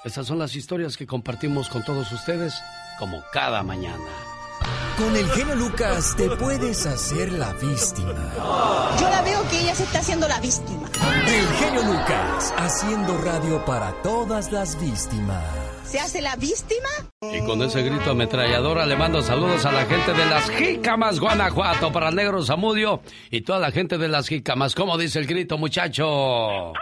estas 0.04 0.26
son 0.26 0.38
las 0.38 0.54
historias 0.56 0.96
que 0.96 1.06
compartimos 1.06 1.68
con 1.68 1.84
todos 1.84 2.10
ustedes 2.12 2.54
como 2.98 3.22
cada 3.32 3.62
mañana. 3.62 4.04
Con 4.96 5.16
el 5.16 5.28
genio 5.30 5.54
Lucas 5.56 6.14
te 6.16 6.28
puedes 6.30 6.86
hacer 6.86 7.32
la 7.32 7.52
víctima. 7.54 8.32
Yo 9.00 9.08
la 9.10 9.22
veo 9.22 9.48
que 9.48 9.60
ella 9.60 9.74
se 9.74 9.84
está 9.84 9.98
haciendo 10.00 10.28
la 10.28 10.38
víctima. 10.40 10.88
El 11.26 11.46
genio 11.56 11.82
Lucas, 11.82 12.54
haciendo 12.56 13.18
radio 13.18 13.64
para 13.64 13.90
todas 14.02 14.52
las 14.52 14.78
víctimas. 14.80 15.42
¿Se 15.84 16.00
hace 16.00 16.22
la 16.22 16.36
víctima? 16.36 16.88
Y 17.20 17.40
con 17.46 17.62
ese 17.62 17.82
grito 17.82 18.10
ametralladora 18.10 18.86
le 18.86 18.96
mando 18.96 19.22
saludos 19.22 19.64
a 19.66 19.72
la 19.72 19.84
gente 19.84 20.12
de 20.12 20.26
las 20.26 20.50
Jícamas, 20.50 21.20
Guanajuato, 21.20 21.92
para 21.92 22.08
el 22.08 22.14
Negro 22.14 22.42
Zamudio 22.42 23.02
y 23.30 23.42
toda 23.42 23.58
la 23.58 23.70
gente 23.70 23.98
de 23.98 24.08
las 24.08 24.28
Jícamas. 24.28 24.74
¿Cómo 24.74 24.96
dice 24.96 25.18
el 25.18 25.26
grito, 25.26 25.58
muchacho? 25.58 26.72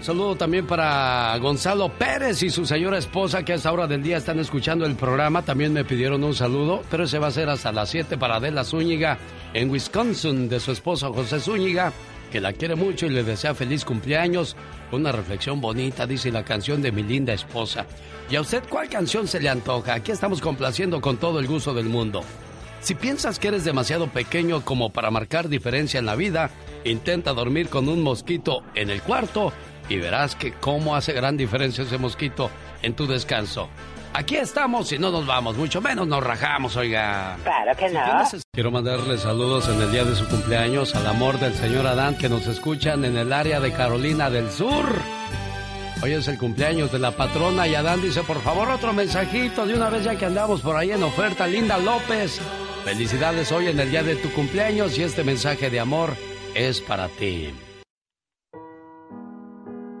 Saludo 0.00 0.36
también 0.36 0.64
para 0.64 1.36
Gonzalo 1.38 1.88
Pérez 1.88 2.42
y 2.44 2.50
su 2.50 2.64
señora 2.64 2.98
esposa 2.98 3.44
que 3.44 3.52
a 3.52 3.56
esta 3.56 3.72
hora 3.72 3.88
del 3.88 4.00
día 4.00 4.18
están 4.18 4.38
escuchando 4.38 4.86
el 4.86 4.94
programa. 4.94 5.42
También 5.42 5.72
me 5.72 5.84
pidieron 5.84 6.22
un 6.22 6.34
saludo, 6.34 6.82
pero 6.88 7.04
ese 7.04 7.18
va 7.18 7.26
a 7.26 7.32
ser 7.32 7.48
hasta 7.48 7.72
las 7.72 7.90
7 7.90 8.16
para 8.16 8.36
Adela 8.36 8.62
Zúñiga 8.62 9.18
en 9.54 9.68
Wisconsin 9.68 10.48
de 10.48 10.60
su 10.60 10.70
esposo 10.70 11.12
José 11.12 11.40
Zúñiga, 11.40 11.92
que 12.30 12.40
la 12.40 12.52
quiere 12.52 12.76
mucho 12.76 13.06
y 13.06 13.10
le 13.10 13.24
desea 13.24 13.56
feliz 13.56 13.84
cumpleaños. 13.84 14.56
Una 14.92 15.10
reflexión 15.10 15.60
bonita, 15.60 16.06
dice 16.06 16.30
la 16.30 16.44
canción 16.44 16.80
de 16.80 16.92
mi 16.92 17.02
linda 17.02 17.32
esposa. 17.32 17.84
¿Y 18.30 18.36
a 18.36 18.40
usted 18.40 18.62
cuál 18.70 18.88
canción 18.88 19.26
se 19.26 19.40
le 19.40 19.48
antoja? 19.48 19.94
Aquí 19.94 20.12
estamos 20.12 20.40
complaciendo 20.40 21.00
con 21.00 21.16
todo 21.16 21.40
el 21.40 21.48
gusto 21.48 21.74
del 21.74 21.86
mundo. 21.86 22.22
Si 22.80 22.94
piensas 22.94 23.40
que 23.40 23.48
eres 23.48 23.64
demasiado 23.64 24.06
pequeño 24.06 24.64
como 24.64 24.90
para 24.90 25.10
marcar 25.10 25.48
diferencia 25.48 25.98
en 25.98 26.06
la 26.06 26.14
vida, 26.14 26.50
intenta 26.84 27.32
dormir 27.32 27.68
con 27.68 27.88
un 27.88 28.02
mosquito 28.02 28.62
en 28.76 28.90
el 28.90 29.02
cuarto 29.02 29.52
y 29.88 29.96
verás 29.96 30.34
que 30.34 30.52
cómo 30.52 30.94
hace 30.94 31.12
gran 31.12 31.36
diferencia 31.36 31.84
ese 31.84 31.98
mosquito 31.98 32.50
en 32.82 32.94
tu 32.94 33.06
descanso. 33.06 33.68
Aquí 34.14 34.36
estamos 34.36 34.90
y 34.92 34.98
no 34.98 35.10
nos 35.10 35.26
vamos, 35.26 35.56
mucho 35.56 35.80
menos 35.80 36.06
nos 36.08 36.22
rajamos, 36.22 36.76
oiga. 36.76 37.36
Claro 37.44 37.76
que 37.76 37.88
no. 37.90 38.00
Quiero 38.52 38.70
mandarle 38.70 39.18
saludos 39.18 39.68
en 39.68 39.80
el 39.80 39.92
día 39.92 40.04
de 40.04 40.16
su 40.16 40.26
cumpleaños 40.26 40.94
al 40.94 41.06
amor 41.06 41.38
del 41.38 41.54
señor 41.54 41.86
Adán 41.86 42.16
que 42.16 42.28
nos 42.28 42.46
escuchan 42.46 43.04
en 43.04 43.16
el 43.16 43.32
área 43.32 43.60
de 43.60 43.72
Carolina 43.72 44.30
del 44.30 44.50
Sur. 44.50 44.86
Hoy 46.02 46.12
es 46.12 46.28
el 46.28 46.38
cumpleaños 46.38 46.90
de 46.90 46.98
la 46.98 47.10
patrona 47.10 47.68
y 47.68 47.74
Adán 47.74 48.00
dice, 48.00 48.22
por 48.22 48.40
favor, 48.40 48.68
otro 48.70 48.92
mensajito 48.92 49.66
de 49.66 49.74
una 49.74 49.90
vez 49.90 50.04
ya 50.04 50.16
que 50.16 50.26
andamos 50.26 50.62
por 50.62 50.76
ahí 50.76 50.90
en 50.90 51.02
oferta. 51.02 51.46
Linda 51.46 51.76
López, 51.78 52.40
felicidades 52.84 53.52
hoy 53.52 53.68
en 53.68 53.78
el 53.78 53.90
día 53.90 54.02
de 54.02 54.16
tu 54.16 54.32
cumpleaños 54.32 54.96
y 54.96 55.02
este 55.02 55.22
mensaje 55.22 55.70
de 55.70 55.80
amor 55.80 56.14
es 56.54 56.80
para 56.80 57.08
ti. 57.08 57.52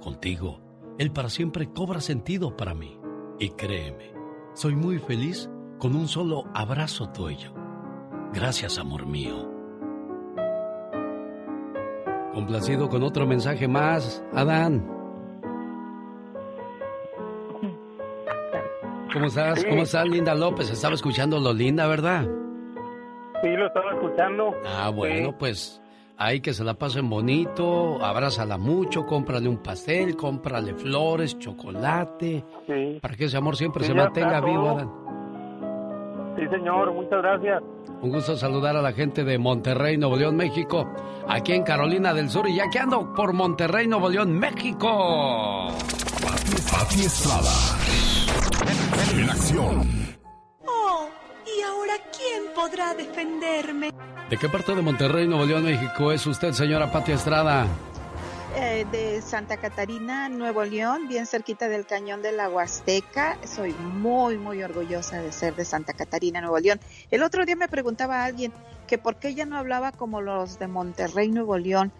Contigo, 0.00 0.60
el 0.98 1.12
para 1.12 1.28
siempre 1.28 1.70
cobra 1.72 2.00
sentido 2.00 2.56
para 2.56 2.74
mí. 2.74 2.98
Y 3.38 3.50
créeme, 3.50 4.12
soy 4.54 4.74
muy 4.74 4.98
feliz 4.98 5.50
con 5.78 5.94
un 5.94 6.08
solo 6.08 6.44
abrazo 6.54 7.10
tuyo. 7.10 7.52
Gracias, 8.32 8.78
amor 8.78 9.06
mío. 9.06 9.50
Complacido 12.32 12.88
con 12.88 13.02
otro 13.02 13.26
mensaje 13.26 13.66
más, 13.66 14.24
Adán. 14.32 14.86
¿Cómo 19.12 19.26
estás? 19.26 19.60
Sí. 19.60 19.66
¿Cómo 19.68 19.82
estás, 19.82 20.08
Linda 20.08 20.34
López? 20.34 20.70
Estaba 20.70 20.94
escuchando 20.94 21.40
lo 21.40 21.52
linda, 21.52 21.86
¿verdad? 21.88 22.22
Sí, 23.42 23.48
lo 23.48 23.66
estaba 23.66 23.92
escuchando. 23.94 24.54
Ah, 24.64 24.90
bueno, 24.90 25.36
pues 25.36 25.82
ahí 26.20 26.40
que 26.40 26.52
se 26.52 26.62
la 26.62 26.74
pasen 26.74 27.08
bonito, 27.08 27.98
abrázala 28.04 28.58
mucho, 28.58 29.06
cómprale 29.06 29.48
un 29.48 29.56
pastel, 29.62 30.16
cómprale 30.16 30.74
flores, 30.74 31.38
chocolate, 31.38 32.44
Sí. 32.66 32.98
para 33.00 33.16
que 33.16 33.24
ese 33.24 33.38
amor 33.38 33.56
siempre 33.56 33.82
Sí, 33.84 33.88
se 33.88 33.94
mantenga 33.94 34.40
vivo. 34.40 34.68
Adán. 34.68 34.90
Sí, 36.36 36.46
señor, 36.48 36.92
muchas 36.92 37.22
gracias. 37.22 37.62
Un 38.02 38.10
gusto 38.10 38.36
saludar 38.36 38.76
a 38.76 38.82
la 38.82 38.92
gente 38.92 39.24
de 39.24 39.38
Monterrey, 39.38 39.96
Nuevo 39.96 40.16
León, 40.16 40.36
México, 40.36 40.86
aquí 41.26 41.52
en 41.52 41.62
Carolina 41.64 42.12
del 42.12 42.28
Sur, 42.28 42.46
y 42.48 42.54
ya 42.56 42.68
que 42.70 42.78
ando 42.78 43.12
por 43.14 43.32
Monterrey, 43.32 43.86
Nuevo 43.88 44.08
León, 44.10 44.38
México. 44.38 45.68
Pati 46.70 47.00
Estrada. 47.00 47.50
En 49.14 49.28
acción. 49.28 49.88
Oh, 50.66 51.08
¿y 51.46 51.62
ahora 51.62 51.94
quién 52.16 52.44
podrá 52.54 52.94
defenderme? 52.94 53.90
¿De 54.30 54.38
qué 54.38 54.48
parte 54.48 54.76
de 54.76 54.80
Monterrey, 54.80 55.26
Nuevo 55.26 55.44
León, 55.44 55.64
México 55.64 56.12
es 56.12 56.24
usted, 56.24 56.52
señora 56.52 56.92
Pati 56.92 57.10
Estrada? 57.10 57.66
Eh, 58.54 58.86
de 58.92 59.20
Santa 59.22 59.56
Catarina, 59.56 60.28
Nuevo 60.28 60.62
León, 60.62 61.08
bien 61.08 61.26
cerquita 61.26 61.68
del 61.68 61.84
cañón 61.84 62.22
de 62.22 62.30
la 62.30 62.48
Huasteca. 62.48 63.38
Soy 63.44 63.72
muy, 63.72 64.38
muy 64.38 64.62
orgullosa 64.62 65.20
de 65.20 65.32
ser 65.32 65.56
de 65.56 65.64
Santa 65.64 65.94
Catarina, 65.94 66.40
Nuevo 66.40 66.60
León. 66.60 66.78
El 67.10 67.24
otro 67.24 67.44
día 67.44 67.56
me 67.56 67.66
preguntaba 67.66 68.22
a 68.22 68.26
alguien 68.26 68.52
que 68.86 68.98
por 68.98 69.16
qué 69.16 69.30
ella 69.30 69.46
no 69.46 69.56
hablaba 69.56 69.90
como 69.90 70.20
los 70.20 70.60
de 70.60 70.68
Monterrey, 70.68 71.28
Nuevo 71.32 71.58
León. 71.58 71.90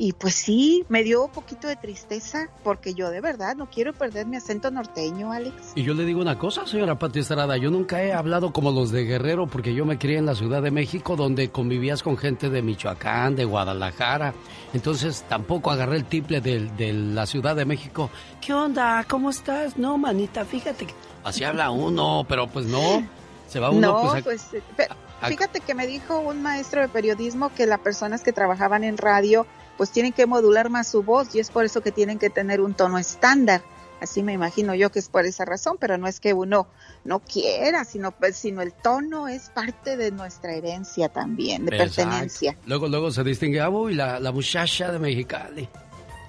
Y 0.00 0.12
pues 0.12 0.36
sí, 0.36 0.84
me 0.88 1.02
dio 1.02 1.24
un 1.24 1.30
poquito 1.32 1.66
de 1.66 1.74
tristeza 1.74 2.48
porque 2.62 2.94
yo 2.94 3.10
de 3.10 3.20
verdad 3.20 3.56
no 3.56 3.66
quiero 3.68 3.92
perder 3.92 4.26
mi 4.26 4.36
acento 4.36 4.70
norteño, 4.70 5.32
Alex. 5.32 5.72
Y 5.74 5.82
yo 5.82 5.92
le 5.94 6.04
digo 6.04 6.20
una 6.20 6.38
cosa, 6.38 6.66
señora 6.68 6.96
Pati 6.98 7.18
Estrada, 7.18 7.56
yo 7.56 7.70
nunca 7.70 8.00
he 8.04 8.12
hablado 8.12 8.52
como 8.52 8.70
los 8.70 8.92
de 8.92 9.04
Guerrero 9.04 9.48
porque 9.48 9.74
yo 9.74 9.84
me 9.84 9.98
crié 9.98 10.18
en 10.18 10.26
la 10.26 10.36
Ciudad 10.36 10.62
de 10.62 10.70
México 10.70 11.16
donde 11.16 11.50
convivías 11.50 12.04
con 12.04 12.16
gente 12.16 12.48
de 12.48 12.62
Michoacán, 12.62 13.34
de 13.34 13.44
Guadalajara. 13.44 14.34
Entonces 14.72 15.24
tampoco 15.28 15.70
agarré 15.72 15.96
el 15.96 16.04
tiple 16.04 16.40
de, 16.40 16.66
de 16.76 16.92
la 16.92 17.26
Ciudad 17.26 17.56
de 17.56 17.64
México. 17.64 18.08
¿Qué 18.40 18.54
onda? 18.54 19.04
¿Cómo 19.08 19.30
estás? 19.30 19.76
No, 19.76 19.98
manita, 19.98 20.44
fíjate 20.44 20.86
que... 20.86 20.94
Así 21.24 21.42
habla 21.42 21.70
uno, 21.70 22.24
pero 22.28 22.46
pues 22.46 22.66
no. 22.66 23.02
Se 23.48 23.58
va 23.58 23.70
uno 23.70 23.80
no, 23.80 24.00
pues, 24.02 24.14
a- 24.14 24.24
pues, 24.24 24.54
eh, 24.54 24.88
fíjate 25.26 25.60
que 25.60 25.74
me 25.74 25.86
dijo 25.86 26.20
un 26.20 26.42
maestro 26.42 26.82
de 26.82 26.88
periodismo 26.88 27.52
que 27.54 27.66
las 27.66 27.80
personas 27.80 28.22
que 28.22 28.32
trabajaban 28.32 28.84
en 28.84 28.96
radio 28.96 29.46
pues 29.78 29.90
tienen 29.90 30.12
que 30.12 30.26
modular 30.26 30.68
más 30.68 30.88
su 30.88 31.02
voz 31.02 31.34
y 31.34 31.38
es 31.40 31.50
por 31.50 31.64
eso 31.64 31.80
que 31.80 31.92
tienen 31.92 32.18
que 32.18 32.28
tener 32.28 32.60
un 32.60 32.74
tono 32.74 32.98
estándar. 32.98 33.62
Así 34.00 34.22
me 34.22 34.32
imagino 34.32 34.74
yo 34.74 34.90
que 34.92 34.98
es 34.98 35.08
por 35.08 35.24
esa 35.24 35.44
razón, 35.44 35.76
pero 35.80 35.96
no 35.98 36.06
es 36.06 36.20
que 36.20 36.32
uno 36.34 36.68
no 37.04 37.20
quiera, 37.20 37.84
sino 37.84 38.12
pues 38.12 38.36
sino 38.36 38.60
el 38.60 38.72
tono 38.72 39.26
es 39.28 39.50
parte 39.50 39.96
de 39.96 40.10
nuestra 40.10 40.52
herencia 40.52 41.08
también, 41.08 41.64
de 41.64 41.76
Exacto. 41.76 42.02
pertenencia. 42.02 42.56
Luego, 42.66 42.88
luego 42.88 43.10
se 43.10 43.24
distingue, 43.24 43.60
ah, 43.60 43.70
uy, 43.70 43.94
la, 43.94 44.20
la 44.20 44.30
muchacha 44.30 44.92
de 44.92 44.98
Mexicali. 44.98 45.68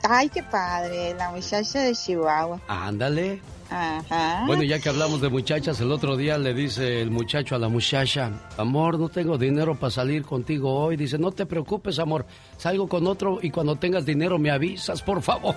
Ay, 0.04 0.30
qué 0.30 0.42
padre, 0.44 1.14
la 1.16 1.30
muchacha 1.32 1.82
de 1.82 1.94
Chihuahua. 1.94 2.62
Ándale. 2.68 3.42
Ajá. 3.70 4.44
Bueno, 4.48 4.64
ya 4.64 4.80
que 4.80 4.90
hablamos 4.90 5.22
de 5.22 5.30
muchachas, 5.30 5.80
el 5.80 5.92
otro 5.92 6.18
día 6.18 6.38
le 6.38 6.54
dice 6.54 7.02
el 7.02 7.12
muchacho 7.12 7.56
a 7.56 7.60
la 7.60 7.70
muchacha, 7.70 8.32
amor, 8.58 9.00
no 9.00 9.10
tengo 9.10 9.38
dinero 9.38 9.76
para 9.76 9.92
salir 9.92 10.24
contigo 10.24 10.74
hoy. 10.74 10.98
Dice, 10.98 11.18
no 11.18 11.32
te 11.32 11.46
preocupes, 11.46 12.00
amor, 12.00 12.26
salgo 12.58 12.88
con 12.88 13.06
otro 13.08 13.40
y 13.42 13.52
cuando 13.52 13.76
tengas 13.76 14.06
dinero 14.06 14.40
me 14.40 14.52
avisas, 14.52 15.02
por 15.02 15.22
favor. 15.22 15.56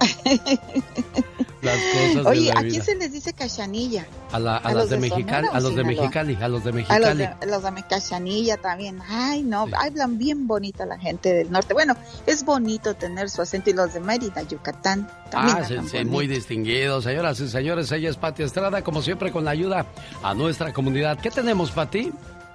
Las 1.62 1.76
cosas 1.78 2.26
Oye, 2.26 2.40
de 2.40 2.46
la 2.54 2.58
¿a 2.58 2.62
vida. 2.62 2.70
quién 2.72 2.82
se 2.82 2.94
les 2.96 3.12
dice 3.12 3.32
cachanilla? 3.32 4.04
A, 4.32 4.40
la- 4.40 4.54
a 4.56 4.56
¿A 4.56 4.62
las 4.64 4.74
los 4.74 4.90
de, 4.90 4.96
de 4.96 5.00
Mexicali, 5.02 5.48
a 5.52 5.60
los 5.60 5.76
de? 5.76 5.84
Mexicali, 5.84 6.34
a 6.40 6.48
los 6.48 6.64
de 6.64 6.70
A 6.70 6.72
los 6.72 6.74
Mexicali. 6.74 7.18
de, 7.40 7.46
los 7.46 7.62
de 7.62 7.82
Cachanilla 7.88 8.56
también. 8.56 8.98
Ay, 9.08 9.44
no, 9.44 9.66
hablan 9.78 10.18
bien 10.18 10.48
bonita 10.48 10.84
la 10.86 10.98
gente 10.98 11.32
del 11.32 11.52
norte. 11.52 11.72
Bueno, 11.72 11.94
es 12.26 12.44
bonito 12.44 12.94
tener 12.94 13.30
su 13.30 13.42
acento 13.42 13.70
y 13.70 13.74
los 13.74 13.94
de 13.94 14.00
Mérida, 14.00 14.42
Yucatán. 14.42 15.08
También 15.30 15.58
Ah, 15.60 15.64
sí, 15.64 15.76
sí, 15.88 16.04
muy 16.04 16.26
distinguido. 16.26 17.00
Señoras 17.00 17.38
y 17.38 17.48
señores, 17.48 17.92
ella 17.92 18.10
es 18.10 18.16
Pati 18.16 18.42
Estrada, 18.42 18.82
como 18.82 19.00
siempre 19.00 19.30
con 19.30 19.44
la 19.44 19.52
ayuda 19.52 19.86
a 20.24 20.34
nuestra 20.34 20.72
comunidad. 20.72 21.20
¿Qué 21.20 21.30
tenemos, 21.30 21.70
Pati? 21.70 22.12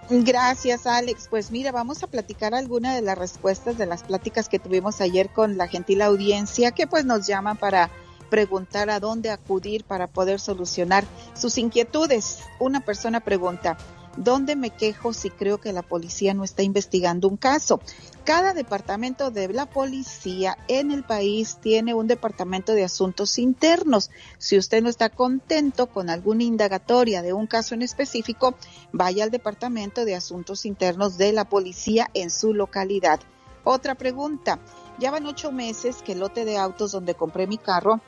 Gracias, 0.10 0.88
Alex. 0.88 1.28
Pues 1.30 1.52
mira, 1.52 1.74
vamos 1.74 2.02
a 2.02 2.08
platicar 2.08 2.56
algunas 2.56 2.96
de 2.96 3.02
las 3.02 3.18
respuestas 3.18 3.78
de 3.78 3.86
las 3.86 4.04
pláticas 4.04 4.48
que 4.48 4.58
tuvimos 4.58 5.02
ayer 5.02 5.30
con 5.30 5.58
la 5.58 5.68
gentil 5.68 6.02
audiencia 6.02 6.72
que 6.72 6.88
pues 6.88 7.04
nos 7.04 7.28
llama 7.28 7.56
para 7.56 7.90
preguntar 8.30 8.90
a 8.90 9.02
dónde 9.02 9.32
acudir 9.32 9.84
para 9.84 10.08
poder 10.08 10.40
solucionar 10.40 11.04
sus 11.34 11.58
inquietudes. 11.58 12.40
Una 12.58 12.80
persona 12.80 13.20
pregunta, 13.20 13.78
¿dónde 14.16 14.56
me 14.56 14.70
quejo 14.70 15.12
si 15.12 15.30
creo 15.30 15.60
que 15.60 15.74
la 15.74 15.82
policía 15.82 16.34
no 16.34 16.46
está 16.46 16.64
investigando 16.64 17.28
un 17.28 17.36
caso? 17.36 17.82
Cada 18.28 18.54
departamento 18.54 19.32
de 19.32 19.48
la 19.54 19.68
policía 19.68 20.58
en 20.68 20.92
el 20.92 21.06
país 21.06 21.60
tiene 21.62 21.94
un 21.94 22.08
departamento 22.08 22.74
de 22.74 22.84
asuntos 22.84 23.40
internos. 23.40 24.12
Si 24.38 24.58
usted 24.58 24.84
no 24.84 24.90
está 24.90 25.08
contento 25.08 25.88
con 25.88 26.10
alguna 26.10 26.44
indagatoria 26.44 27.22
de 27.22 27.32
un 27.32 27.48
caso 27.48 27.74
en 27.74 27.84
específico, 27.84 28.56
vaya 28.92 29.24
al 29.24 29.32
departamento 29.32 30.04
de 30.04 30.16
asuntos 30.16 30.66
internos 30.66 31.18
de 31.18 31.32
la 31.32 31.46
policía 31.46 32.10
en 32.14 32.30
su 32.30 32.54
localidad. 32.54 33.22
Otra 33.64 33.96
pregunta. 33.96 34.60
Ya 35.00 35.10
van 35.10 35.26
ocho 35.26 35.54
meses 35.54 36.02
que 36.02 36.12
el 36.12 36.20
lote 36.20 36.44
de 36.44 36.58
autos 36.58 36.92
donde 36.92 37.16
compré 37.16 37.48
mi 37.48 37.58
carro 37.58 38.02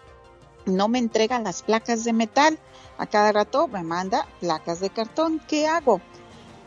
no 0.65 0.89
me 0.89 0.99
entregan 0.99 1.45
las 1.45 1.63
placas 1.63 2.03
de 2.03 2.11
metal. 2.11 2.59
A 2.97 3.07
cada 3.07 3.31
rato 3.31 3.69
me 3.69 3.83
manda 3.83 4.27
placas 4.41 4.81
de 4.81 4.89
cartón. 4.89 5.41
¿Qué 5.47 5.65
hago? 5.65 6.01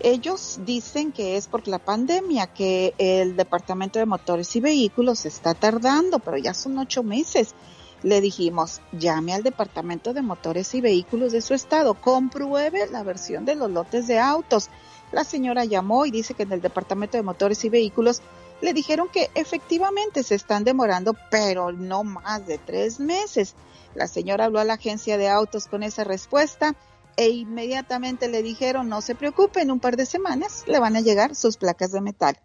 Ellos 0.00 0.60
dicen 0.64 1.12
que 1.12 1.36
es 1.36 1.46
por 1.46 1.68
la 1.68 1.78
pandemia, 1.78 2.46
que 2.48 2.94
el 2.98 3.36
Departamento 3.36 3.98
de 3.98 4.06
Motores 4.06 4.54
y 4.56 4.60
Vehículos 4.60 5.26
está 5.26 5.54
tardando, 5.54 6.18
pero 6.18 6.36
ya 6.38 6.54
son 6.54 6.78
ocho 6.78 7.02
meses. 7.02 7.54
Le 8.02 8.20
dijimos, 8.20 8.80
llame 8.90 9.32
al 9.32 9.44
Departamento 9.44 10.12
de 10.12 10.22
Motores 10.22 10.74
y 10.74 10.80
Vehículos 10.80 11.30
de 11.30 11.40
su 11.40 11.54
estado, 11.54 11.94
compruebe 11.94 12.88
la 12.90 13.04
versión 13.04 13.44
de 13.44 13.54
los 13.54 13.70
lotes 13.70 14.08
de 14.08 14.18
autos. 14.18 14.70
La 15.12 15.22
señora 15.22 15.64
llamó 15.64 16.04
y 16.04 16.10
dice 16.10 16.34
que 16.34 16.42
en 16.42 16.52
el 16.52 16.60
Departamento 16.60 17.16
de 17.16 17.22
Motores 17.22 17.64
y 17.64 17.68
Vehículos 17.68 18.22
le 18.60 18.72
dijeron 18.72 19.08
que 19.08 19.30
efectivamente 19.34 20.22
se 20.24 20.34
están 20.34 20.64
demorando, 20.64 21.14
pero 21.30 21.70
no 21.70 22.02
más 22.02 22.44
de 22.46 22.58
tres 22.58 22.98
meses. 22.98 23.54
La 23.94 24.08
señora 24.08 24.46
habló 24.46 24.58
a 24.58 24.64
la 24.64 24.74
agencia 24.74 25.16
de 25.16 25.28
autos 25.28 25.66
con 25.66 25.82
esa 25.82 26.02
respuesta 26.02 26.74
e 27.16 27.28
inmediatamente 27.28 28.28
le 28.28 28.42
dijeron 28.42 28.88
no 28.88 29.00
se 29.00 29.14
preocupe, 29.14 29.60
en 29.60 29.70
un 29.70 29.80
par 29.80 29.96
de 29.96 30.06
semanas 30.06 30.64
le 30.66 30.78
van 30.78 30.96
a 30.96 31.00
llegar 31.00 31.34
sus 31.34 31.56
placas 31.56 31.92
de 31.92 32.00
metal. 32.00 32.38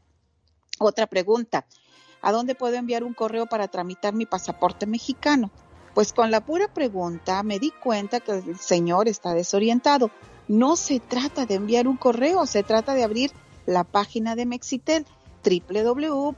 Otra 0.80 1.07
pregunta, 1.07 1.65
¿a 2.22 2.32
dónde 2.32 2.55
puedo 2.55 2.76
enviar 2.76 3.03
un 3.03 3.13
correo 3.13 3.47
para 3.47 3.68
tramitar 3.68 4.13
mi 4.13 4.26
pasaporte 4.26 4.86
mexicano? 4.86 5.51
Pues 5.93 6.13
con 6.13 6.30
la 6.30 6.45
pura 6.45 6.72
pregunta 6.72 7.41
me 7.43 7.59
di 7.59 7.72
cuenta 7.72 8.20
que 8.20 8.34
el 8.34 8.59
señor 8.59 9.07
está 9.07 9.34
desorientado. 9.34 10.11
No 10.47 10.76
se 10.76 10.99
trata 10.99 11.45
de 11.45 11.55
enviar 11.55 11.88
un 11.88 11.97
correo, 11.97 12.45
se 12.45 12.61
trata 12.63 12.93
de 12.93 13.03
abrir 13.03 13.32
la 13.65 13.84
página 13.84 14.36
de 14.36 14.45
Mexitel 14.45 15.05
www.sre.gov.mx, 15.43 16.34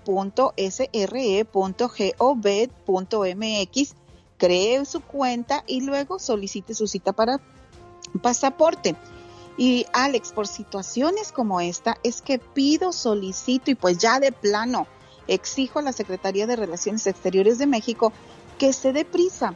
cree 4.38 4.86
su 4.86 5.02
cuenta 5.02 5.64
y 5.68 5.82
luego 5.82 6.20
solicite 6.20 6.74
su 6.74 6.88
cita 6.88 7.12
para 7.12 7.42
pasaporte. 8.22 8.96
Y 9.58 9.86
Alex, 9.92 10.32
por 10.32 10.48
situaciones 10.48 11.32
como 11.32 11.60
esta, 11.60 11.98
es 12.04 12.22
que 12.22 12.40
pido, 12.40 12.94
solicito 12.94 13.72
y 13.72 13.76
pues 13.76 13.98
ya 13.98 14.20
de 14.20 14.32
plano 14.32 14.88
exijo 15.28 15.80
a 15.80 15.82
la 15.82 15.94
Secretaría 15.94 16.48
de 16.48 16.56
Relaciones 16.56 17.06
Exteriores 17.08 17.58
de 17.58 17.68
México 17.68 18.12
que 18.58 18.74
se 18.74 18.94
dé 18.94 19.06
prisa, 19.06 19.56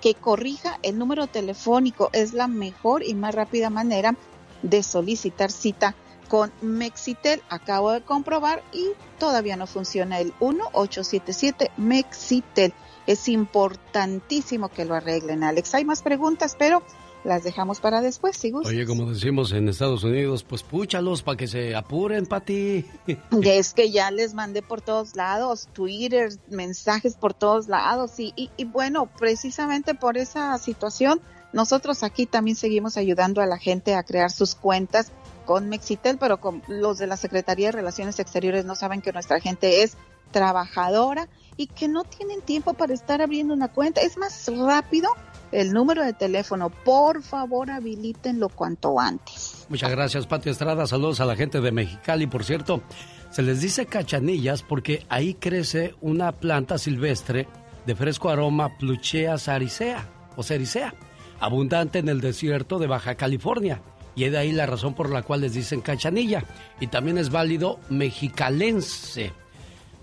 que 0.00 0.14
corrija 0.14 0.78
el 0.82 0.98
número 0.98 1.26
telefónico. 1.26 2.10
Es 2.12 2.32
la 2.32 2.48
mejor 2.48 3.02
y 3.02 3.14
más 3.14 3.34
rápida 3.34 3.70
manera 3.70 4.16
de 4.62 4.82
solicitar 4.82 5.50
cita 5.50 5.94
con 6.28 6.52
Mexitel. 6.60 7.42
Acabo 7.48 7.92
de 7.92 8.02
comprobar 8.02 8.62
y 8.72 8.88
todavía 9.18 9.56
no 9.56 9.66
funciona 9.66 10.20
el 10.20 10.32
1877 10.40 11.72
Mexitel. 11.76 12.72
Es 13.06 13.28
importantísimo 13.28 14.68
que 14.68 14.84
lo 14.84 14.94
arreglen, 14.94 15.42
Alex. 15.42 15.74
Hay 15.74 15.84
más 15.84 16.02
preguntas, 16.02 16.56
pero 16.58 16.82
las 17.24 17.44
dejamos 17.44 17.80
para 17.80 18.00
después, 18.00 18.36
si 18.36 18.52
Oye, 18.52 18.86
como 18.86 19.06
decimos 19.12 19.52
en 19.52 19.68
Estados 19.68 20.04
Unidos, 20.04 20.42
pues 20.42 20.62
púchalos 20.62 21.22
para 21.22 21.36
que 21.36 21.46
se 21.46 21.74
apuren, 21.76 22.26
Pati. 22.26 22.84
Es 23.42 23.74
que 23.74 23.90
ya 23.90 24.10
les 24.10 24.34
mandé 24.34 24.62
por 24.62 24.80
todos 24.80 25.16
lados, 25.16 25.68
Twitter, 25.72 26.32
mensajes 26.48 27.16
por 27.16 27.34
todos 27.34 27.68
lados. 27.68 28.18
Y, 28.18 28.32
y, 28.36 28.50
y 28.56 28.64
bueno, 28.64 29.06
precisamente 29.06 29.94
por 29.94 30.16
esa 30.16 30.56
situación, 30.58 31.20
nosotros 31.52 32.02
aquí 32.02 32.26
también 32.26 32.56
seguimos 32.56 32.96
ayudando 32.96 33.42
a 33.42 33.46
la 33.46 33.58
gente 33.58 33.94
a 33.94 34.02
crear 34.02 34.30
sus 34.30 34.54
cuentas 34.54 35.12
con 35.44 35.68
Mexitel, 35.68 36.16
pero 36.18 36.40
con 36.40 36.62
los 36.68 36.98
de 36.98 37.06
la 37.06 37.16
Secretaría 37.16 37.68
de 37.68 37.72
Relaciones 37.72 38.18
Exteriores 38.18 38.64
no 38.64 38.74
saben 38.76 39.02
que 39.02 39.12
nuestra 39.12 39.40
gente 39.40 39.82
es 39.82 39.96
trabajadora 40.30 41.28
y 41.56 41.66
que 41.66 41.88
no 41.88 42.04
tienen 42.04 42.40
tiempo 42.40 42.74
para 42.74 42.94
estar 42.94 43.20
abriendo 43.20 43.52
una 43.52 43.68
cuenta. 43.68 44.00
Es 44.00 44.16
más 44.16 44.48
rápido 44.56 45.10
el 45.52 45.72
número 45.72 46.04
de 46.04 46.12
teléfono. 46.12 46.70
Por 46.70 47.22
favor, 47.22 47.70
habilítenlo 47.70 48.48
cuanto 48.48 48.98
antes. 49.00 49.66
Muchas 49.68 49.90
gracias, 49.90 50.26
Pati 50.26 50.50
Estrada. 50.50 50.86
Saludos 50.86 51.20
a 51.20 51.26
la 51.26 51.36
gente 51.36 51.60
de 51.60 51.72
Mexicali. 51.72 52.26
Por 52.26 52.44
cierto, 52.44 52.82
se 53.30 53.42
les 53.42 53.60
dice 53.60 53.86
cachanillas 53.86 54.62
porque 54.62 55.04
ahí 55.08 55.34
crece 55.34 55.94
una 56.00 56.32
planta 56.32 56.78
silvestre 56.78 57.48
de 57.86 57.94
fresco 57.94 58.28
aroma 58.28 58.76
Pluchea 58.78 59.38
saricea 59.38 60.06
o 60.36 60.42
cericea, 60.42 60.94
abundante 61.40 61.98
en 61.98 62.08
el 62.08 62.20
desierto 62.20 62.78
de 62.78 62.86
Baja 62.86 63.14
California. 63.14 63.82
Y 64.16 64.24
es 64.24 64.32
de 64.32 64.38
ahí 64.38 64.52
la 64.52 64.66
razón 64.66 64.94
por 64.94 65.10
la 65.10 65.22
cual 65.22 65.42
les 65.42 65.54
dicen 65.54 65.80
cachanilla. 65.80 66.44
Y 66.80 66.88
también 66.88 67.18
es 67.18 67.30
válido 67.30 67.78
mexicalense. 67.88 69.32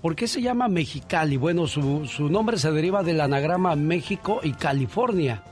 ¿Por 0.02 0.16
qué 0.16 0.28
se 0.28 0.42
llama 0.42 0.68
Mexicali? 0.68 1.38
Bueno, 1.38 1.68
su, 1.68 2.06
su, 2.06 2.30
nombre 2.30 2.58
se 2.58 2.72
deriva 2.72 3.04
del 3.04 3.20
anagrama 3.20 3.76
México 3.76 4.40
y 4.44 4.54
California. 4.54 5.44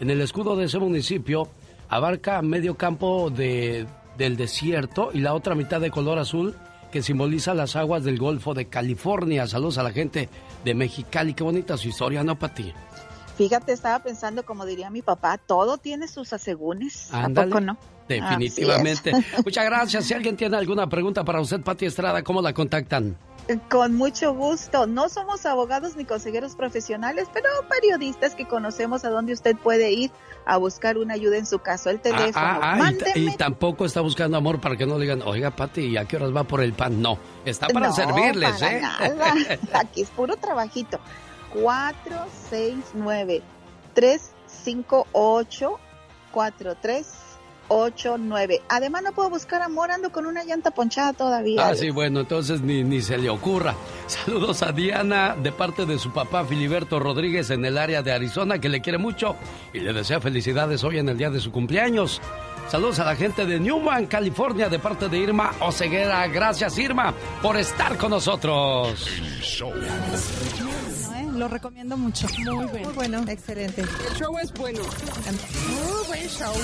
En 0.00 0.10
el 0.10 0.20
escudo 0.20 0.56
de 0.56 0.64
ese 0.64 0.78
municipio 0.78 1.48
abarca 1.88 2.42
medio 2.42 2.76
campo 2.76 3.30
de, 3.30 3.86
del 4.18 4.36
desierto 4.36 5.10
y 5.12 5.20
la 5.20 5.34
otra 5.34 5.54
mitad 5.54 5.80
de 5.80 5.90
color 5.90 6.18
azul 6.18 6.56
que 6.90 7.02
simboliza 7.02 7.54
las 7.54 7.76
aguas 7.76 8.04
del 8.04 8.18
Golfo 8.18 8.54
de 8.54 8.66
California. 8.66 9.46
Saludos 9.46 9.78
a 9.78 9.82
la 9.82 9.92
gente 9.92 10.28
de 10.64 10.74
Mexicali. 10.74 11.34
Qué 11.34 11.44
bonita 11.44 11.76
su 11.76 11.88
historia, 11.88 12.22
¿no, 12.24 12.38
Pati? 12.38 12.72
Fíjate, 13.36 13.72
estaba 13.72 14.02
pensando, 14.02 14.44
como 14.44 14.66
diría 14.66 14.90
mi 14.90 15.00
papá, 15.00 15.38
todo 15.38 15.78
tiene 15.78 16.06
sus 16.06 16.32
asegúnes. 16.32 17.08
¿A 17.12 17.28
poco 17.28 17.60
no? 17.60 17.78
Definitivamente. 18.08 19.12
Muchas 19.44 19.64
gracias. 19.64 20.04
Si 20.04 20.12
alguien 20.12 20.36
tiene 20.36 20.56
alguna 20.56 20.86
pregunta 20.88 21.24
para 21.24 21.40
usted, 21.40 21.60
Pati 21.62 21.86
Estrada, 21.86 22.22
¿cómo 22.22 22.42
la 22.42 22.52
contactan? 22.52 23.16
Con 23.68 23.96
mucho 23.96 24.32
gusto. 24.34 24.86
No 24.86 25.08
somos 25.08 25.44
abogados 25.46 25.96
ni 25.96 26.04
consejeros 26.04 26.54
profesionales, 26.54 27.28
pero 27.32 27.48
periodistas 27.68 28.36
que 28.36 28.46
conocemos 28.46 29.04
a 29.04 29.10
dónde 29.10 29.32
usted 29.32 29.56
puede 29.56 29.90
ir 29.90 30.12
a 30.44 30.56
buscar 30.58 30.96
una 30.96 31.14
ayuda 31.14 31.38
en 31.38 31.46
su 31.46 31.58
caso. 31.58 31.90
El 31.90 32.00
teléfono. 32.00 32.32
Ah, 32.34 32.78
ah, 32.80 32.92
y, 33.14 33.28
y, 33.28 33.36
tampoco 33.36 33.84
está 33.84 34.00
buscando 34.00 34.36
amor 34.36 34.60
para 34.60 34.76
que 34.76 34.86
no 34.86 34.96
le 34.96 35.02
digan, 35.02 35.22
oiga, 35.22 35.50
Pati, 35.50 35.96
¿a 35.96 36.04
qué 36.04 36.16
horas 36.16 36.34
va 36.34 36.44
por 36.44 36.62
el 36.62 36.72
pan? 36.72 37.02
No, 37.02 37.18
está 37.44 37.66
para 37.68 37.88
no, 37.88 37.94
servirles, 37.94 38.60
para 38.60 38.76
¿eh? 38.76 38.80
Nada. 38.80 39.58
Aquí 39.80 40.02
es 40.02 40.10
puro 40.10 40.36
trabajito. 40.36 41.00
469 41.52 43.42
358 43.94 45.78
43 46.32 47.31
89. 47.80 48.62
Además, 48.68 49.02
no 49.02 49.12
puedo 49.12 49.30
buscar 49.30 49.62
amor, 49.62 49.90
ando 49.90 50.10
con 50.10 50.26
una 50.26 50.44
llanta 50.44 50.70
ponchada 50.70 51.12
todavía. 51.12 51.68
Ah, 51.68 51.74
sí, 51.74 51.90
bueno, 51.90 52.20
entonces 52.20 52.60
ni, 52.60 52.84
ni 52.84 53.00
se 53.00 53.18
le 53.18 53.30
ocurra. 53.30 53.74
Saludos 54.06 54.62
a 54.62 54.72
Diana 54.72 55.36
de 55.40 55.52
parte 55.52 55.86
de 55.86 55.98
su 55.98 56.12
papá 56.12 56.44
Filiberto 56.44 56.98
Rodríguez 56.98 57.50
en 57.50 57.64
el 57.64 57.78
área 57.78 58.02
de 58.02 58.12
Arizona, 58.12 58.58
que 58.58 58.68
le 58.68 58.80
quiere 58.80 58.98
mucho 58.98 59.36
y 59.72 59.80
le 59.80 59.92
desea 59.92 60.20
felicidades 60.20 60.84
hoy 60.84 60.98
en 60.98 61.08
el 61.08 61.18
día 61.18 61.30
de 61.30 61.40
su 61.40 61.50
cumpleaños. 61.50 62.20
Saludos 62.68 63.00
a 63.00 63.04
la 63.04 63.16
gente 63.16 63.44
de 63.44 63.60
Newman, 63.60 64.06
California, 64.06 64.68
de 64.68 64.78
parte 64.78 65.08
de 65.08 65.18
Irma 65.18 65.52
Oceguera. 65.60 66.26
Gracias, 66.28 66.78
Irma, 66.78 67.12
por 67.42 67.56
estar 67.58 67.98
con 67.98 68.10
nosotros. 68.10 69.06
Lo 71.42 71.48
recomiendo 71.48 71.96
mucho. 71.96 72.28
Muy 72.38 72.66
bueno. 72.66 72.84
Muy 72.84 72.92
bueno. 72.94 73.24
Excelente. 73.26 73.80
El 73.80 74.16
show 74.16 74.38
es 74.38 74.52
bueno. 74.52 74.78
Muy 74.78 76.06
buen 76.06 76.28
show. 76.28 76.54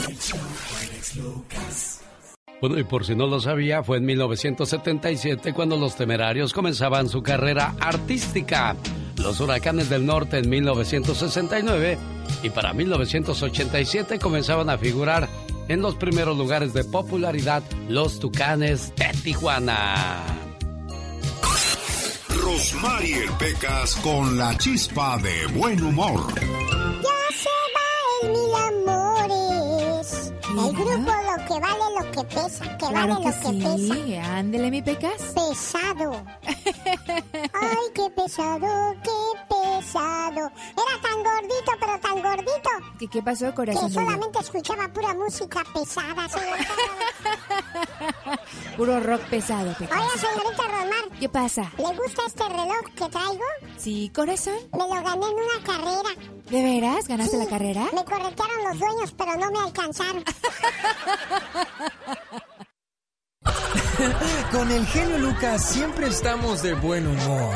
Bueno, 2.60 2.78
y 2.78 2.84
por 2.84 3.04
si 3.04 3.16
no 3.16 3.26
lo 3.26 3.40
sabía, 3.40 3.82
fue 3.82 3.96
en 3.96 4.04
1977 4.04 5.52
cuando 5.52 5.76
los 5.76 5.96
temerarios 5.96 6.52
comenzaban 6.52 7.08
su 7.08 7.24
carrera 7.24 7.74
artística. 7.80 8.76
Los 9.16 9.40
huracanes 9.40 9.90
del 9.90 10.06
norte 10.06 10.38
en 10.38 10.48
1969 10.48 11.98
y 12.44 12.50
para 12.50 12.72
1987 12.72 14.20
comenzaban 14.20 14.70
a 14.70 14.78
figurar 14.78 15.28
en 15.66 15.82
los 15.82 15.96
primeros 15.96 16.38
lugares 16.38 16.72
de 16.72 16.84
popularidad 16.84 17.64
los 17.88 18.20
tucanes 18.20 18.94
de 18.94 19.08
Tijuana. 19.24 20.47
Rosmarie 22.48 23.28
Pecas 23.38 23.94
con 23.96 24.38
la 24.38 24.56
chispa 24.56 25.18
de 25.18 25.46
buen 25.48 25.82
humor. 25.82 26.32
Ya 26.34 27.20
se 27.36 27.54
va 27.74 27.88
el 28.22 28.30
mil 28.30 28.54
amores. 28.54 30.32
El 30.48 30.72
grupo 30.72 31.12
lo 31.12 31.44
que 31.44 31.60
vale 31.60 31.86
lo 31.98 32.10
que 32.10 32.24
pesa, 32.24 32.64
que 32.78 32.86
claro 32.86 33.16
vale 33.20 33.36
que 33.42 33.52
lo 33.52 33.64
que 33.64 33.76
sí. 33.76 33.92
pesa. 34.14 34.36
Ándele, 34.38 34.70
mi 34.70 34.80
pecas. 34.80 35.34
Pesado. 35.34 36.24
Ay, 36.46 37.86
qué 37.94 38.10
pesado, 38.16 38.94
qué 39.04 39.20
pesado. 39.50 40.50
Era 40.72 40.94
tan 41.02 41.22
gordito, 41.22 41.72
pero 41.78 42.00
tan 42.00 42.22
gordito. 42.22 42.70
¿Qué, 42.98 43.08
qué 43.08 43.22
pasó, 43.22 43.54
corazón? 43.54 43.88
Que 43.88 43.92
solamente 43.94 44.38
escuchaba 44.38 44.88
pura 44.88 45.12
música 45.12 45.62
pesada. 45.74 46.26
Puro 48.76 49.00
rock 49.00 49.22
pesado. 49.22 49.74
Oiga, 49.80 49.96
señorita 50.16 50.62
Romar. 50.68 51.18
¿Qué 51.18 51.28
pasa? 51.28 51.70
¿Le 51.78 51.84
gusta 51.96 52.22
este 52.26 52.48
reloj 52.48 52.82
que 52.96 53.08
traigo? 53.08 53.44
Sí, 53.76 54.10
corazón. 54.14 54.54
Me 54.72 54.78
lo 54.78 54.88
gané 54.88 55.26
en 55.26 55.34
una 55.34 55.64
carrera. 55.64 56.10
¿De 56.50 56.62
veras? 56.62 57.08
¿Ganaste 57.08 57.36
Sí, 57.36 57.42
la 57.44 57.48
carrera? 57.50 57.84
Me 57.94 58.04
corretearon 58.04 58.64
los 58.68 58.78
dueños, 58.78 59.12
pero 59.16 59.36
no 59.36 59.50
me 59.50 59.58
alcanzaron. 59.66 60.22
Con 64.52 64.70
el 64.70 64.86
genio 64.86 65.18
Lucas 65.18 65.64
siempre 65.70 66.06
estamos 66.08 66.62
de 66.62 66.74
buen 66.74 67.06
humor. 67.06 67.54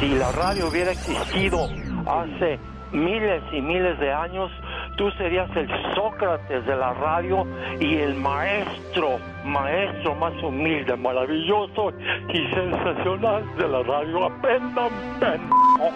Si 0.00 0.08
la 0.08 0.30
radio 0.32 0.68
hubiera 0.68 0.92
existido 0.92 1.64
hace 2.06 2.58
miles 2.92 3.42
y 3.52 3.60
miles 3.60 3.98
de 3.98 4.12
años, 4.12 4.50
tú 4.98 5.10
serías 5.12 5.48
el 5.56 5.68
Sócrates 5.94 6.66
de 6.66 6.76
la 6.76 6.92
radio 6.92 7.46
y 7.80 7.98
el 7.98 8.14
maestro, 8.16 9.18
maestro 9.44 10.14
más 10.16 10.34
humilde, 10.42 10.96
maravilloso 10.96 11.92
y 12.28 12.54
sensacional 12.54 13.56
de 13.56 13.68
la 13.68 13.82
radio. 13.84 14.24
Aprendan, 14.26 14.90
pendejos. 15.20 15.94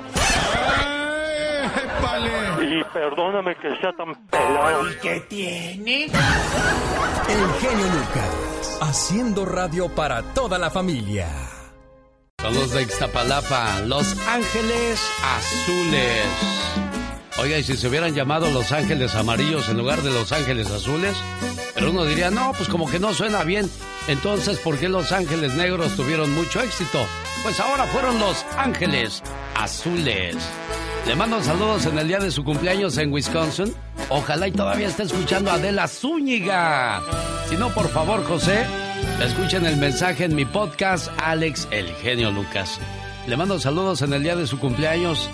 Y 2.63 2.85
perdóname 2.93 3.57
que 3.57 3.77
sea 3.81 3.93
tan 3.93 4.15
pelado. 4.27 4.89
¿Y 4.89 4.95
qué 5.03 5.21
tiene? 5.29 6.05
El 6.05 7.51
genio 7.61 7.87
Lucas, 7.87 8.79
haciendo 8.83 9.45
radio 9.45 9.89
para 9.89 10.23
toda 10.35 10.59
la 10.59 10.71
familia. 10.71 11.29
Los 12.45 12.73
de 12.73 12.83
Ixtapalapa, 12.83 13.81
Los 13.87 14.17
Ángeles 14.29 15.01
Azules. 15.25 17.02
Oiga, 17.39 17.59
y 17.59 17.65
si 17.65 17.77
se 17.77 17.89
hubieran 17.89 18.15
llamado 18.15 18.51
Los 18.51 18.73
Ángeles 18.73 19.15
Amarillos 19.15 19.69
en 19.69 19.79
lugar 19.79 20.03
de 20.03 20.11
Los 20.11 20.33
Ángeles 20.33 20.71
Azules, 20.71 21.17
pero 21.75 21.91
uno 21.91 22.05
diría, 22.05 22.31
no, 22.31 22.53
pues 22.57 22.69
como 22.69 22.89
que 22.91 22.99
no 22.99 23.15
suena 23.15 23.43
bien. 23.43 23.71
Entonces, 24.07 24.59
¿por 24.59 24.79
qué 24.79 24.89
Los 24.89 25.13
Ángeles 25.13 25.55
Negros 25.55 25.97
tuvieron 25.97 26.33
mucho 26.35 26.61
éxito? 26.61 27.07
Pues 27.43 27.59
ahora 27.59 27.85
fueron 27.87 28.19
Los 28.19 28.45
Ángeles 28.57 29.23
Azules. 29.57 30.37
Le 31.07 31.17
mando 31.17 31.43
saludos 31.43 31.87
en 31.87 31.99
el 31.99 32.07
día 32.07 32.19
de 32.19 32.31
su 32.31 32.45
cumpleaños 32.45 32.99
en 32.99 33.13
Wisconsin. 33.13 33.75
Ojalá 34.11 34.49
y 34.49 34.53
todavía 34.53 34.89
esté 34.89 35.05
escuchando 35.05 35.51
a 35.51 35.55
Adela 35.55 35.89
Zúñiga. 35.89 37.03
Si 37.49 37.57
no, 37.57 37.71
por 37.75 37.89
favor, 37.89 38.25
José, 38.25 38.67
escuchen 39.21 39.65
el 39.67 39.79
mensaje 39.79 40.25
en 40.25 40.37
mi 40.37 40.45
podcast, 40.45 41.11
Alex 41.19 41.67
El 41.71 41.93
Genio 41.97 42.31
Lucas. 42.31 42.79
Le 43.27 43.37
mando 43.37 43.59
saludos 43.59 44.03
en 44.03 44.13
el 44.13 44.23
día 44.23 44.37
de 44.37 44.47
su 44.47 44.59
cumpleaños 44.59 45.31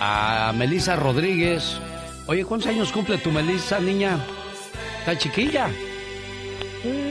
a 0.00 0.52
Melissa 0.56 0.96
Rodríguez. 0.96 1.78
Oye, 2.26 2.44
¿cuántos 2.44 2.68
años 2.68 2.92
cumple 2.92 3.18
tu 3.18 3.30
Melissa, 3.30 3.80
niña? 3.80 4.18
¿Está 5.00 5.18
chiquilla? 5.18 5.68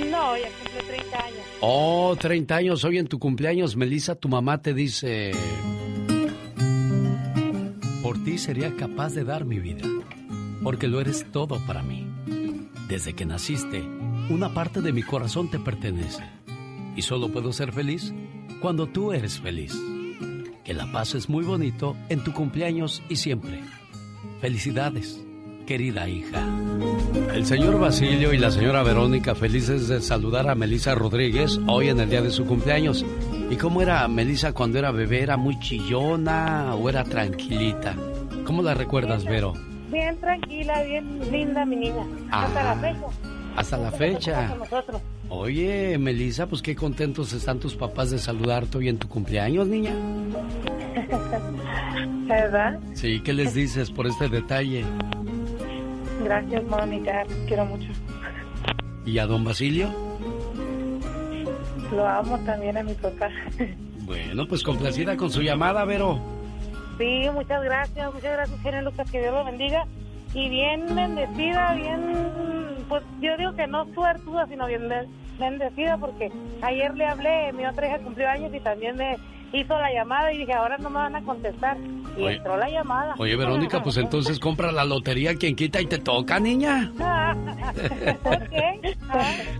No, 0.09 0.37
ya 0.37 0.49
cumple 0.49 0.83
30 0.87 1.17
años. 1.17 1.39
Oh, 1.61 2.15
30 2.19 2.55
años. 2.55 2.83
Hoy 2.83 2.97
en 2.97 3.07
tu 3.07 3.19
cumpleaños, 3.19 3.75
Melissa, 3.75 4.15
tu 4.15 4.29
mamá 4.29 4.61
te 4.61 4.73
dice... 4.73 5.31
Por 8.01 8.23
ti 8.23 8.37
sería 8.37 8.75
capaz 8.75 9.13
de 9.13 9.23
dar 9.23 9.45
mi 9.45 9.59
vida, 9.59 9.87
porque 10.63 10.87
lo 10.87 10.99
eres 10.99 11.25
todo 11.31 11.59
para 11.65 11.83
mí. 11.83 12.07
Desde 12.87 13.13
que 13.13 13.25
naciste, 13.25 13.81
una 14.29 14.53
parte 14.53 14.81
de 14.81 14.91
mi 14.91 15.03
corazón 15.03 15.49
te 15.49 15.59
pertenece. 15.59 16.23
Y 16.95 17.03
solo 17.03 17.29
puedo 17.29 17.53
ser 17.53 17.71
feliz 17.71 18.13
cuando 18.59 18.87
tú 18.87 19.13
eres 19.13 19.39
feliz. 19.39 19.73
Que 20.71 20.77
la 20.77 20.89
paz 20.89 21.15
es 21.15 21.27
muy 21.27 21.43
bonito 21.43 21.97
en 22.07 22.23
tu 22.23 22.31
cumpleaños 22.31 23.03
y 23.09 23.17
siempre. 23.17 23.59
Felicidades, 24.39 25.19
querida 25.67 26.07
hija. 26.07 26.47
El 27.33 27.45
señor 27.45 27.77
Basilio 27.77 28.31
y 28.31 28.37
la 28.37 28.51
señora 28.51 28.81
Verónica 28.81 29.35
felices 29.35 29.89
de 29.89 29.99
saludar 29.99 30.49
a 30.49 30.55
Melissa 30.55 30.95
Rodríguez 30.95 31.59
hoy 31.67 31.89
en 31.89 31.99
el 31.99 32.09
día 32.09 32.21
de 32.21 32.29
su 32.31 32.45
cumpleaños. 32.45 33.03
¿Y 33.49 33.57
cómo 33.57 33.81
era 33.81 34.07
Melissa 34.07 34.53
cuando 34.53 34.79
era 34.79 34.91
bebé? 34.91 35.23
¿Era 35.23 35.35
muy 35.35 35.59
chillona 35.59 36.73
o 36.75 36.87
era 36.87 37.03
tranquilita? 37.03 37.93
¿Cómo 38.45 38.61
la 38.61 38.73
recuerdas, 38.73 39.25
Vero? 39.25 39.51
Bien 39.91 40.17
tranquila, 40.21 40.83
bien 40.83 41.19
linda 41.33 41.65
mi 41.65 41.75
niña. 41.75 42.05
Hasta 42.31 42.63
la 42.63 42.71
Ah. 42.71 42.75
fecha. 42.77 43.07
Hasta 43.57 43.77
la 43.77 43.91
fecha. 43.91 44.55
Nosotros. 44.55 45.01
Oye, 45.33 45.97
Melissa, 45.97 46.45
pues 46.45 46.61
qué 46.61 46.75
contentos 46.75 47.31
están 47.31 47.57
tus 47.57 47.73
papás 47.73 48.11
de 48.11 48.19
saludarte 48.19 48.77
hoy 48.77 48.89
en 48.89 48.97
tu 48.97 49.07
cumpleaños, 49.07 49.65
niña. 49.65 49.95
¿Verdad? 52.27 52.77
Sí, 52.93 53.21
¿qué 53.21 53.31
les 53.31 53.53
dices 53.53 53.89
por 53.91 54.07
este 54.07 54.27
detalle? 54.27 54.83
Gracias, 56.21 56.65
mamita. 56.65 57.23
Quiero 57.47 57.63
mucho. 57.65 57.87
¿Y 59.05 59.19
a 59.19 59.25
don 59.25 59.45
Basilio? 59.45 59.89
Lo 61.93 62.05
amo 62.05 62.37
también 62.39 62.77
a 62.77 62.83
mi 62.83 62.93
papá. 62.95 63.29
Bueno, 64.01 64.45
pues 64.49 64.63
complacida 64.63 65.15
con 65.15 65.31
su 65.31 65.41
llamada, 65.41 65.85
Vero. 65.85 66.19
Sí, 66.97 67.27
muchas 67.33 67.63
gracias. 67.63 68.13
Muchas 68.13 68.33
gracias, 68.33 68.59
Genio 68.61 68.81
Lucas. 68.81 69.09
Que 69.09 69.21
Dios 69.21 69.33
lo 69.33 69.45
bendiga. 69.45 69.85
Y 70.33 70.49
bien 70.49 70.93
bendecida, 70.93 71.73
bien. 71.75 72.01
Pues 72.89 73.01
yo 73.21 73.37
digo 73.37 73.53
que 73.53 73.67
no 73.67 73.85
suertuda, 73.93 74.45
sino 74.47 74.67
bien 74.67 74.89
bendecida, 75.41 75.97
porque 75.97 76.31
ayer 76.61 76.95
le 76.95 77.05
hablé, 77.05 77.51
mi 77.53 77.65
otra 77.65 77.87
hija 77.87 77.99
cumplió 77.99 78.29
años 78.29 78.53
y 78.53 78.59
también 78.59 78.95
me 78.95 79.17
hizo 79.53 79.77
la 79.77 79.91
llamada 79.91 80.31
y 80.31 80.37
dije, 80.39 80.53
ahora 80.53 80.77
no 80.77 80.89
me 80.89 80.97
van 80.97 81.15
a 81.15 81.21
contestar. 81.21 81.77
Y 82.17 82.23
Oye. 82.23 82.37
entró 82.37 82.57
la 82.57 82.69
llamada. 82.69 83.15
Oye, 83.17 83.35
Verónica, 83.35 83.83
pues 83.83 83.97
entonces 83.97 84.39
compra 84.39 84.71
la 84.71 84.85
lotería, 84.85 85.35
quien 85.35 85.55
quita 85.55 85.81
y 85.81 85.85
te 85.85 85.97
toca, 85.97 86.39
niña. 86.39 86.91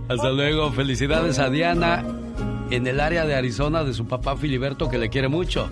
Hasta 0.08 0.30
luego, 0.30 0.70
felicidades 0.72 1.38
a 1.38 1.50
Diana 1.50 2.04
en 2.70 2.86
el 2.86 3.00
área 3.00 3.26
de 3.26 3.34
Arizona 3.34 3.84
de 3.84 3.92
su 3.92 4.06
papá 4.06 4.36
Filiberto 4.36 4.88
que 4.88 4.98
le 4.98 5.10
quiere 5.10 5.28
mucho. 5.28 5.68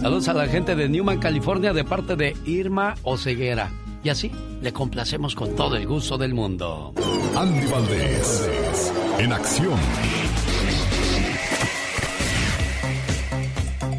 Saludos 0.00 0.28
a 0.28 0.34
la 0.34 0.46
gente 0.46 0.74
de 0.74 0.88
Newman, 0.88 1.18
California 1.18 1.72
de 1.72 1.84
parte 1.84 2.16
de 2.16 2.36
Irma 2.44 2.96
Oceguera. 3.02 3.70
Y 4.02 4.08
así 4.08 4.30
le 4.62 4.72
complacemos 4.72 5.34
con 5.34 5.54
todo 5.54 5.76
el 5.76 5.86
gusto 5.86 6.16
del 6.16 6.34
mundo. 6.34 6.94
Andy 7.36 7.66
Valdés, 7.66 8.50
en 9.18 9.32
acción. 9.32 9.78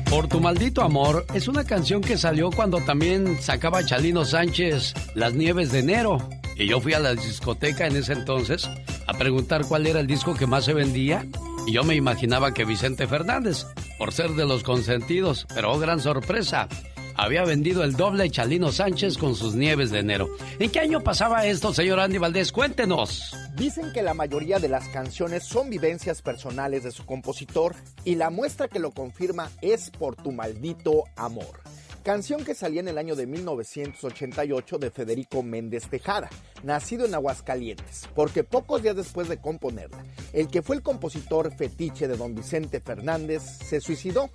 Por 0.09 0.27
tu 0.27 0.41
maldito 0.41 0.81
amor 0.81 1.25
es 1.33 1.47
una 1.47 1.63
canción 1.63 2.01
que 2.01 2.17
salió 2.17 2.51
cuando 2.51 2.79
también 2.81 3.41
sacaba 3.41 3.85
Chalino 3.85 4.25
Sánchez 4.25 4.93
Las 5.15 5.33
Nieves 5.33 5.71
de 5.71 5.79
Enero. 5.79 6.17
Y 6.57 6.67
yo 6.67 6.81
fui 6.81 6.93
a 6.93 6.99
la 6.99 7.15
discoteca 7.15 7.87
en 7.87 7.95
ese 7.95 8.13
entonces 8.13 8.69
a 9.07 9.13
preguntar 9.13 9.65
cuál 9.65 9.87
era 9.87 9.99
el 9.99 10.07
disco 10.07 10.35
que 10.35 10.47
más 10.47 10.65
se 10.65 10.73
vendía. 10.73 11.25
Y 11.65 11.73
yo 11.73 11.83
me 11.83 11.95
imaginaba 11.95 12.53
que 12.53 12.65
Vicente 12.65 13.07
Fernández, 13.07 13.65
por 13.97 14.11
ser 14.11 14.31
de 14.31 14.45
los 14.45 14.63
consentidos, 14.63 15.47
pero 15.53 15.71
oh, 15.71 15.79
gran 15.79 16.01
sorpresa, 16.01 16.67
había 17.21 17.43
vendido 17.43 17.83
el 17.83 17.95
doble 17.95 18.31
Chalino 18.31 18.71
Sánchez 18.71 19.15
con 19.19 19.35
sus 19.35 19.53
Nieves 19.53 19.91
de 19.91 19.99
Enero. 19.99 20.27
¿En 20.57 20.71
qué 20.71 20.79
año 20.79 21.01
pasaba 21.01 21.45
esto, 21.45 21.71
señor 21.71 21.99
Andy 21.99 22.17
Valdés? 22.17 22.51
Cuéntenos. 22.51 23.35
Dicen 23.55 23.93
que 23.93 24.01
la 24.01 24.15
mayoría 24.15 24.57
de 24.57 24.69
las 24.69 24.87
canciones 24.87 25.43
son 25.43 25.69
vivencias 25.69 26.23
personales 26.23 26.83
de 26.83 26.89
su 26.89 27.05
compositor 27.05 27.75
y 28.03 28.15
la 28.15 28.31
muestra 28.31 28.67
que 28.67 28.79
lo 28.79 28.89
confirma 28.89 29.51
es 29.61 29.91
Por 29.91 30.15
tu 30.15 30.31
maldito 30.31 31.03
amor. 31.15 31.61
Canción 32.01 32.43
que 32.43 32.55
salía 32.55 32.79
en 32.79 32.87
el 32.87 32.97
año 32.97 33.15
de 33.15 33.27
1988 33.27 34.79
de 34.79 34.89
Federico 34.89 35.43
Méndez 35.43 35.87
Tejada, 35.87 36.27
nacido 36.63 37.05
en 37.05 37.13
Aguascalientes, 37.13 38.09
porque 38.15 38.43
pocos 38.43 38.81
días 38.81 38.95
después 38.95 39.29
de 39.29 39.37
componerla, 39.37 40.03
el 40.33 40.47
que 40.47 40.63
fue 40.63 40.75
el 40.75 40.81
compositor 40.81 41.55
fetiche 41.55 42.07
de 42.07 42.17
don 42.17 42.33
Vicente 42.33 42.79
Fernández 42.79 43.43
se 43.43 43.79
suicidó 43.79 44.31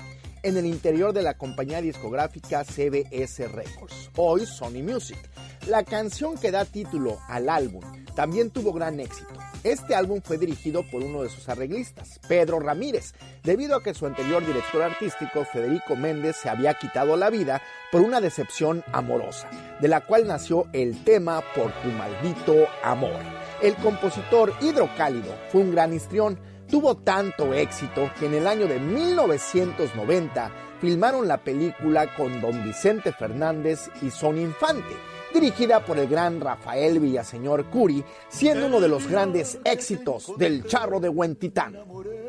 en 0.46 0.56
el 0.56 0.64
interior 0.64 1.12
de 1.12 1.24
la 1.24 1.36
compañía 1.36 1.82
discográfica 1.82 2.62
CBS 2.62 3.48
Records, 3.48 4.12
hoy 4.16 4.46
Sony 4.46 4.80
Music. 4.80 5.18
La 5.66 5.82
canción 5.82 6.38
que 6.38 6.52
da 6.52 6.64
título 6.64 7.18
al 7.26 7.48
álbum 7.48 7.82
también 8.14 8.50
tuvo 8.50 8.72
gran 8.72 9.00
éxito. 9.00 9.34
Este 9.64 9.96
álbum 9.96 10.20
fue 10.22 10.38
dirigido 10.38 10.84
por 10.88 11.02
uno 11.02 11.24
de 11.24 11.30
sus 11.30 11.48
arreglistas, 11.48 12.20
Pedro 12.28 12.60
Ramírez, 12.60 13.12
debido 13.42 13.74
a 13.74 13.82
que 13.82 13.92
su 13.92 14.06
anterior 14.06 14.46
director 14.46 14.82
artístico, 14.82 15.44
Federico 15.44 15.96
Méndez, 15.96 16.36
se 16.36 16.48
había 16.48 16.74
quitado 16.74 17.16
la 17.16 17.28
vida 17.28 17.60
por 17.90 18.02
una 18.02 18.20
decepción 18.20 18.84
amorosa, 18.92 19.50
de 19.80 19.88
la 19.88 20.02
cual 20.02 20.28
nació 20.28 20.68
el 20.72 21.02
tema 21.02 21.42
Por 21.56 21.72
tu 21.82 21.88
maldito 21.88 22.68
amor. 22.84 23.18
El 23.60 23.74
compositor 23.74 24.54
Hidrocálido 24.60 25.34
fue 25.50 25.62
un 25.62 25.72
gran 25.72 25.92
histrión, 25.92 26.38
tuvo 26.70 26.96
tanto 26.96 27.54
éxito 27.54 28.10
que 28.18 28.26
en 28.26 28.34
el 28.34 28.46
año 28.46 28.66
de 28.66 28.78
1990 28.78 30.50
filmaron 30.80 31.26
la 31.26 31.38
película 31.38 32.14
con 32.14 32.40
don 32.40 32.64
Vicente 32.64 33.12
Fernández 33.12 33.90
y 34.02 34.10
Son 34.10 34.38
Infante, 34.38 34.94
dirigida 35.32 35.80
por 35.80 35.98
el 35.98 36.08
gran 36.08 36.40
Rafael 36.40 37.00
Villaseñor 37.00 37.66
Curi, 37.66 38.04
siendo 38.28 38.66
uno 38.66 38.80
de 38.80 38.88
los 38.88 39.06
grandes 39.06 39.58
éxitos 39.64 40.32
del 40.36 40.64
Charro 40.64 41.00
de 41.00 41.08
Huentitán. 41.08 41.76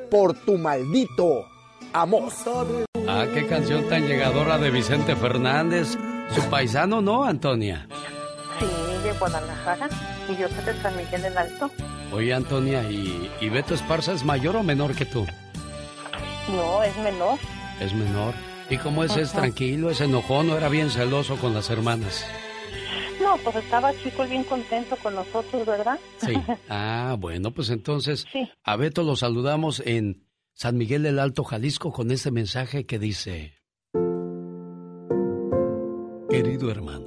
Por 0.09 0.33
tu 0.45 0.57
maldito 0.57 1.45
amor. 1.93 2.31
Ah, 3.07 3.25
qué 3.33 3.45
canción 3.47 3.87
tan 3.89 4.07
llegadora 4.07 4.57
de 4.57 4.71
Vicente 4.71 5.15
Fernández. 5.15 5.97
Su 6.33 6.41
paisano, 6.49 7.01
¿no, 7.01 7.23
Antonia? 7.23 7.87
Sí, 8.59 8.65
de 9.03 9.13
Guadalajara. 9.19 9.89
Y 10.29 10.35
yo 10.35 10.47
soy 10.49 10.63
de 10.65 10.81
San 10.81 10.95
Miguel 10.97 11.21
del 11.21 11.37
Alto. 11.37 11.71
Oye, 12.11 12.33
Antonia, 12.33 12.89
¿y, 12.89 13.29
y 13.41 13.49
Beto 13.49 13.73
Esparza 13.73 14.13
es 14.13 14.23
mayor 14.23 14.55
o 14.55 14.63
menor 14.63 14.95
que 14.95 15.05
tú? 15.05 15.25
No, 16.49 16.81
es 16.83 16.95
menor. 16.97 17.37
Es 17.79 17.93
menor. 17.93 18.33
¿Y 18.69 18.77
cómo 18.77 19.03
es? 19.03 19.15
¿Es 19.15 19.31
tranquilo? 19.31 19.89
¿Es 19.89 20.01
enojón 20.01 20.49
o 20.49 20.57
era 20.57 20.69
bien 20.69 20.89
celoso 20.89 21.35
con 21.37 21.53
las 21.53 21.69
hermanas? 21.69 22.25
No, 23.21 23.35
pues 23.43 23.55
estaba 23.57 23.93
chico 24.01 24.25
y 24.25 24.29
bien 24.29 24.43
contento 24.43 24.95
con 24.97 25.15
nosotros, 25.15 25.65
¿verdad? 25.65 25.99
Sí. 26.17 26.33
Ah, 26.69 27.15
bueno, 27.17 27.51
pues 27.51 27.69
entonces 27.69 28.25
a 28.63 28.75
Beto 28.75 29.03
lo 29.03 29.15
saludamos 29.15 29.81
en 29.85 30.25
San 30.53 30.77
Miguel 30.77 31.03
del 31.03 31.19
Alto, 31.19 31.43
Jalisco, 31.43 31.91
con 31.91 32.11
este 32.11 32.31
mensaje 32.31 32.85
que 32.85 32.99
dice: 32.99 33.53
Querido 36.29 36.69
hermano, 36.71 37.06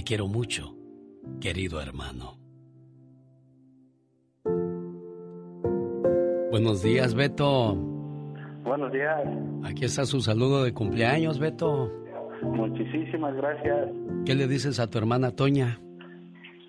Te 0.00 0.04
quiero 0.04 0.28
mucho, 0.28 0.74
querido 1.42 1.78
hermano. 1.78 2.38
Buenos 6.50 6.82
días, 6.82 7.14
Beto. 7.14 7.74
Buenos 8.64 8.90
días. 8.92 9.20
Aquí 9.62 9.84
está 9.84 10.06
su 10.06 10.22
saludo 10.22 10.64
de 10.64 10.72
cumpleaños, 10.72 11.38
Beto. 11.38 11.92
Muchísimas 12.40 13.36
gracias. 13.36 13.90
¿Qué 14.24 14.34
le 14.34 14.48
dices 14.48 14.80
a 14.80 14.88
tu 14.88 14.96
hermana 14.96 15.32
Toña? 15.32 15.78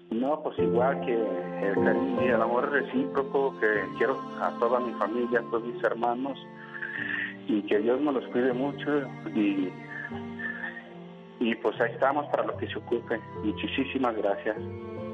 No, 0.09 0.43
pues 0.43 0.59
igual 0.59 0.99
que 1.05 1.13
el 1.13 1.75
cariño 1.85 2.25
y 2.25 2.27
el 2.27 2.41
amor 2.41 2.69
recíproco 2.69 3.57
que 3.61 3.67
quiero 3.97 4.19
a 4.41 4.59
toda 4.59 4.81
mi 4.81 4.91
familia, 4.95 5.39
a 5.39 5.49
todos 5.49 5.63
mis 5.63 5.81
hermanos 5.81 6.37
y 7.47 7.61
que 7.61 7.79
Dios 7.79 8.01
me 8.01 8.11
los 8.11 8.25
cuide 8.25 8.51
mucho 8.51 9.07
y, 9.33 9.69
y 11.41 11.55
pues 11.55 11.79
ahí 11.81 11.91
estamos 11.91 12.27
para 12.27 12.43
lo 12.45 12.55
que 12.55 12.67
se 12.67 12.77
ocupe. 12.77 13.19
Muchísimas 13.43 14.15
gracias. 14.15 14.55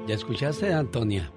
¿Ya 0.06 0.14
escuchaste, 0.14 0.72
Antonia? 0.72 1.30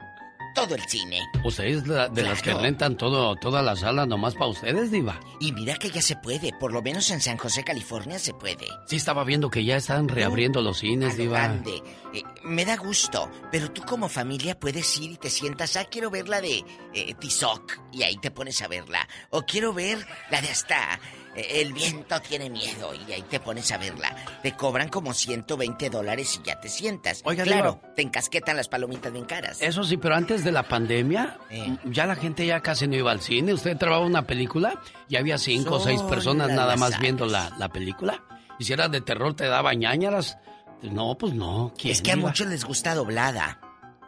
todo 0.57 0.73
el 0.75 0.81
cine. 0.89 1.19
¿Usted 1.43 1.65
es 1.65 1.87
la- 1.87 2.09
de 2.09 2.23
las 2.23 2.39
que 2.41 2.49
Claro. 2.49 2.61
rentan 2.61 2.97
todo, 2.97 3.35
toda 3.35 3.61
la 3.61 3.75
sala 3.75 4.05
nomás 4.07 4.33
para 4.33 4.47
ustedes, 4.47 4.89
Diva? 4.91 5.19
Y 5.39 5.51
mira 5.51 5.75
que 5.75 5.91
ya 5.91 6.01
se 6.01 6.15
puede, 6.15 6.51
por 6.59 6.73
lo 6.73 6.81
menos 6.81 7.09
en 7.11 7.21
San 7.21 7.37
José, 7.37 7.63
California 7.63 8.17
se 8.17 8.33
puede. 8.33 8.65
Sí, 8.87 8.95
estaba 8.95 9.23
viendo 9.23 9.49
que 9.51 9.63
ya 9.63 9.75
están 9.77 10.07
reabriendo 10.07 10.61
los 10.61 10.77
A 10.77 10.79
cines, 10.81 11.15
lo 11.17 11.23
Diva. 11.23 11.37
grande. 11.37 11.83
Eh, 12.13 12.23
me 12.43 12.65
da 12.65 12.75
gusto, 12.77 13.29
pero 13.51 13.71
tú 13.71 13.83
como 13.83 14.09
familia 14.09 14.59
puedes 14.59 14.97
ir 14.97 15.11
y 15.11 15.17
te 15.17 15.29
sientas, 15.29 15.75
ah, 15.77 15.85
quiero 15.85 16.09
ver 16.09 16.27
la 16.27 16.41
de 16.41 16.63
eh, 16.93 17.13
Tizoc, 17.19 17.79
y 17.93 18.01
ahí 18.03 18.17
te 18.17 18.31
pones 18.31 18.61
a 18.63 18.67
verla. 18.67 19.07
O 19.29 19.43
quiero 19.43 19.73
ver 19.73 20.03
la 20.31 20.41
de 20.41 20.49
hasta 20.49 20.99
El 21.37 21.73
viento 21.73 22.19
tiene 22.21 22.49
miedo, 22.49 22.91
y 23.07 23.11
ahí 23.11 23.21
te 23.23 23.39
pones 23.39 23.71
a 23.71 23.77
verla. 23.77 24.15
Te 24.41 24.53
cobran 24.53 24.89
como 24.89 25.13
120 25.13 25.89
dólares 25.89 26.39
y 26.41 26.47
ya 26.47 26.59
te 26.59 26.67
sientas. 26.67 27.21
Oiga, 27.25 27.43
claro, 27.43 27.79
te 27.95 28.01
encasquetan 28.01 28.57
las 28.57 28.67
palomitas 28.67 29.13
bien 29.13 29.25
caras. 29.25 29.61
Eso 29.61 29.83
sí, 29.83 29.97
pero 29.97 30.15
antes 30.15 30.43
de 30.43 30.51
la 30.51 30.63
pandemia, 30.63 31.37
Eh. 31.49 31.77
ya 31.85 32.05
la 32.05 32.15
gente 32.15 32.45
ya 32.45 32.61
casi 32.61 32.87
no 32.87 32.95
iba 32.95 33.11
al 33.11 33.21
cine. 33.21 33.53
Usted 33.53 33.77
trababa 33.77 34.05
una 34.05 34.23
película 34.25 34.81
y 35.07 35.15
había 35.15 35.37
cinco 35.37 35.75
o 35.75 35.79
seis 35.79 35.99
Son 35.99 36.09
personas 36.09 36.49
nada 36.49 36.75
más 36.75 36.99
viendo 36.99 37.25
la, 37.25 37.51
la 37.59 37.69
película. 37.69 38.23
Y 38.59 38.63
si 38.65 38.73
era 38.73 38.87
de 38.89 39.01
terror, 39.01 39.35
te 39.35 39.45
daba 39.45 39.73
ñañaras. 39.73 40.37
No, 40.81 41.17
pues 41.17 41.33
no. 41.33 41.73
¿Quién, 41.77 41.91
Es 41.93 42.01
que 42.01 42.11
a 42.11 42.17
muchos 42.17 42.47
les 42.47 42.63
gusta 42.65 42.95
doblada. 42.95 43.59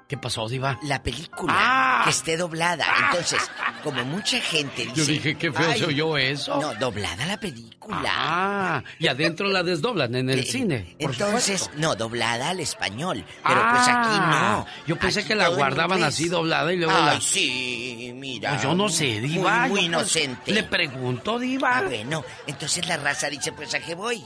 ¿Qué 0.10 0.18
pasó, 0.18 0.50
Diva? 0.50 0.80
La 0.82 1.04
película, 1.04 1.54
Ah. 1.56 2.02
que 2.04 2.10
esté 2.10 2.36
doblada. 2.36 2.84
Entonces, 3.06 3.40
como 3.84 4.04
mucha 4.06 4.42
gente 4.42 4.82
dice... 4.88 4.96
Yo 4.96 5.06
dije, 5.06 5.38
qué 5.38 5.52
feo 5.52 5.66
se 5.68 5.72
"Ay, 5.74 5.84
oyó 5.84 6.18
eso. 6.18 6.60
No, 6.60 6.74
doblada 6.74 7.28
la 7.28 7.40
película. 7.40 8.02
Ah, 8.08 8.84
y 8.98 9.08
adentro 9.08 9.48
la 9.50 9.62
desdoblan 9.62 10.16
en 10.16 10.32
el 10.32 10.40
Eh, 10.40 10.44
cine. 10.44 10.96
Entonces, 10.98 11.62
supuesto. 11.62 11.80
no, 11.80 11.96
doblada 11.96 12.50
al 12.50 12.60
español. 12.60 13.24
Pero 13.48 13.62
pues 13.70 13.82
aquí 13.84 14.10
Ah, 14.12 14.66
no. 14.66 14.84
Yo 14.88 14.96
pensé 14.98 15.20
Aquí 15.20 15.28
que 15.28 15.36
la 15.36 15.50
guardaban 15.50 16.02
así 16.04 16.28
doblada 16.28 16.74
y 16.74 16.78
luego 16.78 16.92
Ay, 16.92 17.06
la... 17.06 17.22
sí, 17.22 18.12
mira. 18.16 18.50
Pues 18.50 18.64
yo 18.64 18.74
no 18.74 18.90
sé, 18.90 19.22
Diva. 19.22 19.60
Muy, 19.68 19.70
pues, 19.70 19.84
inocente. 19.84 20.52
Le 20.52 20.64
pregunto, 20.64 21.38
Diva. 21.38 21.78
Ah, 21.78 21.82
bueno, 21.84 22.26
entonces 22.48 22.88
la 22.88 22.98
raza 22.98 23.30
dice, 23.30 23.52
pues 23.52 23.76
¿a 23.76 23.80
qué 23.80 23.94
voy? 23.94 24.24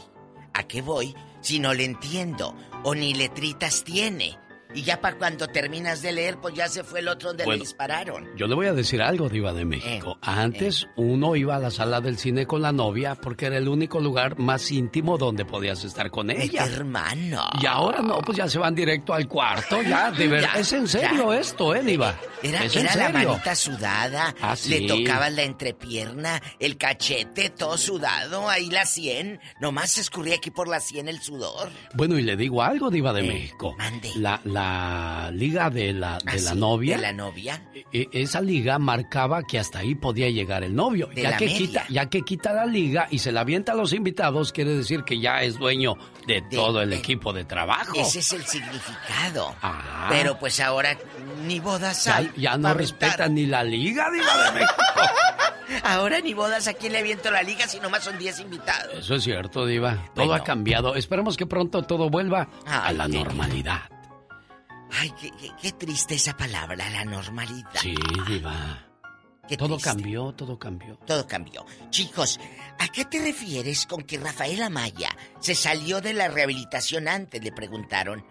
¿A 0.53 0.63
qué 0.63 0.81
voy 0.81 1.13
si 1.41 1.59
no 1.59 1.73
le 1.73 1.83
entiendo? 1.83 2.55
O 2.83 2.95
ni 2.95 3.13
letritas 3.13 3.83
tiene. 3.83 4.37
Y 4.73 4.83
ya 4.83 4.99
para 5.01 5.17
cuando 5.17 5.47
terminas 5.47 6.01
de 6.01 6.11
leer, 6.11 6.37
pues 6.41 6.55
ya 6.55 6.67
se 6.67 6.83
fue 6.83 6.99
el 6.99 7.07
otro 7.07 7.29
donde 7.29 7.45
Bueno. 7.45 7.57
le 7.57 7.63
dispararon. 7.63 8.29
Yo 8.35 8.47
le 8.47 8.55
voy 8.55 8.67
a 8.67 8.73
decir 8.73 9.01
algo, 9.01 9.29
Diva 9.29 9.53
de 9.53 9.65
México. 9.65 10.13
Eh, 10.17 10.19
Antes 10.21 10.87
uno 10.95 11.35
iba 11.35 11.55
a 11.55 11.59
la 11.59 11.69
sala 11.71 12.01
del 12.01 12.17
cine 12.17 12.45
con 12.47 12.61
la 12.61 12.71
novia 12.71 13.15
porque 13.15 13.45
era 13.47 13.57
el 13.57 13.67
único 13.67 13.99
lugar 13.99 14.39
más 14.39 14.71
íntimo 14.71 15.17
donde 15.17 15.45
podías 15.45 15.83
estar 15.83 16.09
con 16.09 16.29
ella. 16.31 16.65
Hermano. 16.65 17.43
Y 17.61 17.65
ahora 17.65 18.01
no, 18.01 18.17
pues 18.19 18.37
ya 18.37 18.47
se 18.49 18.57
van 18.59 18.73
directo 18.75 19.13
al 19.13 19.27
cuarto, 19.27 19.81
ya, 19.83 20.11
de 20.17 20.27
verdad. 20.27 20.57
Es 20.57 20.73
en 20.73 20.87
serio 20.87 21.31
ya. 21.33 21.39
esto, 21.39 21.75
¿eh, 21.75 21.83
Diva? 21.83 22.15
Era, 22.41 22.63
es 22.65 22.75
en 22.75 22.85
era 22.87 22.95
la 22.95 23.09
manita 23.09 23.55
sudada, 23.55 24.35
Ah, 24.41 24.55
sí. 24.55 24.69
le 24.79 24.87
tocaban 24.87 25.35
la 25.35 25.43
entrepierna, 25.43 26.41
el 26.59 26.77
cachete, 26.77 27.49
todo 27.49 27.77
sudado, 27.77 28.49
ahí 28.49 28.69
la 28.69 28.85
sien. 28.85 29.39
Nomás 29.61 29.91
se 29.91 30.01
escurría 30.01 30.35
aquí 30.35 30.51
por 30.51 30.67
la 30.67 30.79
sien 30.79 31.07
el 31.07 31.21
sudor. 31.21 31.69
Bueno, 31.93 32.17
y 32.17 32.23
le 32.23 32.35
digo 32.35 32.61
algo, 32.63 32.89
Diva 32.89 33.13
de 33.13 33.21
Eh, 33.21 33.27
México. 33.27 33.75
mande. 33.77 34.09
La, 34.15 34.39
la 34.45 34.62
liga 35.33 35.69
de 35.69 35.93
la, 35.93 36.17
de 36.17 36.31
¿Ah, 36.31 36.35
la 36.35 36.51
sí? 36.53 36.57
novia. 36.57 36.95
¿De 36.97 37.01
la 37.01 37.13
novia? 37.13 37.61
e- 37.91 38.07
esa 38.11 38.41
liga 38.41 38.79
marcaba 38.79 39.43
que 39.43 39.59
hasta 39.59 39.79
ahí 39.79 39.95
podía 39.95 40.29
llegar 40.29 40.63
el 40.63 40.75
novio. 40.75 41.07
De 41.07 41.21
ya 41.23 41.31
la 41.31 41.37
que 41.37 41.45
media. 41.45 41.57
quita, 41.59 41.85
ya 41.89 42.09
que 42.09 42.21
quita 42.23 42.53
la 42.53 42.65
liga 42.65 43.07
y 43.11 43.19
se 43.19 43.31
la 43.31 43.41
avienta 43.41 43.71
a 43.73 43.75
los 43.75 43.93
invitados, 43.93 44.51
quiere 44.51 44.71
decir 44.75 45.03
que 45.03 45.19
ya 45.19 45.41
es 45.43 45.57
dueño 45.57 45.95
de, 46.27 46.41
todo 46.41 46.81
el 46.81 46.89
de- 46.91 46.97
equipo 46.97 47.33
de 47.33 47.45
trabajo. 47.45 47.93
Ese 47.95 48.19
es 48.19 48.33
el 48.33 48.43
significado. 48.45 49.55
Ah. 49.61 50.07
Pero 50.09 50.37
pues 50.39 50.59
ahora 50.59 50.97
ni 51.45 51.59
bodas 51.59 52.07
hay. 52.07 52.31
ya 52.37 52.57
no 52.57 52.73
respetan 52.73 53.35
ni 53.35 53.45
la 53.45 53.63
liga, 53.63 54.07
Diva 54.11 54.43
de 54.45 54.51
México. 54.59 54.73
Ahora 55.83 56.19
ni 56.19 56.33
bodas, 56.33 56.67
¿a 56.67 56.73
quién 56.73 56.91
le 56.93 56.99
aviento 56.99 57.31
la 57.31 57.41
liga 57.41 57.67
si 57.67 57.79
nomás 57.79 58.03
son 58.03 58.17
10 58.17 58.39
invitados? 58.41 58.95
Eso 58.99 59.15
es 59.15 59.23
cierto, 59.23 59.65
Diva. 59.65 59.95
Todo 60.13 60.27
Bueno. 60.27 60.33
ha 60.33 60.43
cambiado. 60.43 60.95
Esperemos 60.95 61.35
que 61.37 61.45
pronto 61.45 61.81
todo 61.83 62.09
vuelva 62.09 62.47
a 62.65 62.91
la 62.91 63.07
normalidad. 63.07 63.81
Ay, 64.99 65.11
qué, 65.19 65.31
qué, 65.31 65.51
qué 65.61 65.71
triste 65.71 66.15
esa 66.15 66.35
palabra, 66.37 66.89
la 66.89 67.05
normalidad. 67.05 67.69
Sí, 67.81 67.95
diva. 68.27 68.87
Qué 69.47 69.57
todo 69.57 69.75
triste. 69.77 69.89
cambió, 69.89 70.31
todo 70.33 70.57
cambió. 70.57 70.95
Todo 71.05 71.27
cambió. 71.27 71.65
Chicos, 71.89 72.39
¿a 72.79 72.87
qué 72.89 73.03
te 73.05 73.19
refieres 73.21 73.85
con 73.85 74.03
que 74.03 74.17
Rafael 74.17 74.61
Amaya 74.63 75.09
se 75.39 75.53
salió 75.55 75.99
de 75.99 76.13
la 76.13 76.29
rehabilitación 76.29 77.07
antes? 77.07 77.43
Le 77.43 77.51
preguntaron 77.51 78.25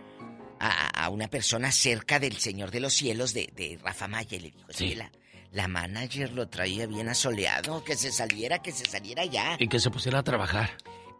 a, 0.59 1.05
a 1.05 1.09
una 1.11 1.29
persona 1.29 1.71
cerca 1.73 2.19
del 2.19 2.39
Señor 2.39 2.71
de 2.71 2.81
los 2.81 2.95
Cielos 2.95 3.35
de, 3.35 3.53
de 3.55 3.79
Rafa 3.83 4.09
Maya 4.09 4.37
y 4.37 4.41
le 4.41 4.51
dijo, 4.53 4.69
Sí. 4.71 4.85
"Es 4.87 4.91
que 4.93 4.97
la, 4.97 5.13
la 5.51 5.69
manager 5.69 6.33
lo 6.33 6.49
traía 6.49 6.87
bien 6.87 7.09
asoleado, 7.11 7.85
que 7.85 7.95
se 7.97 8.11
saliera, 8.11 8.61
que 8.63 8.73
se 8.73 8.87
saliera 8.87 9.25
ya. 9.27 9.57
Y 9.59 9.69
que 9.69 9.81
se 9.81 9.91
pusiera 9.91 10.21
a 10.21 10.23
trabajar. 10.23 10.71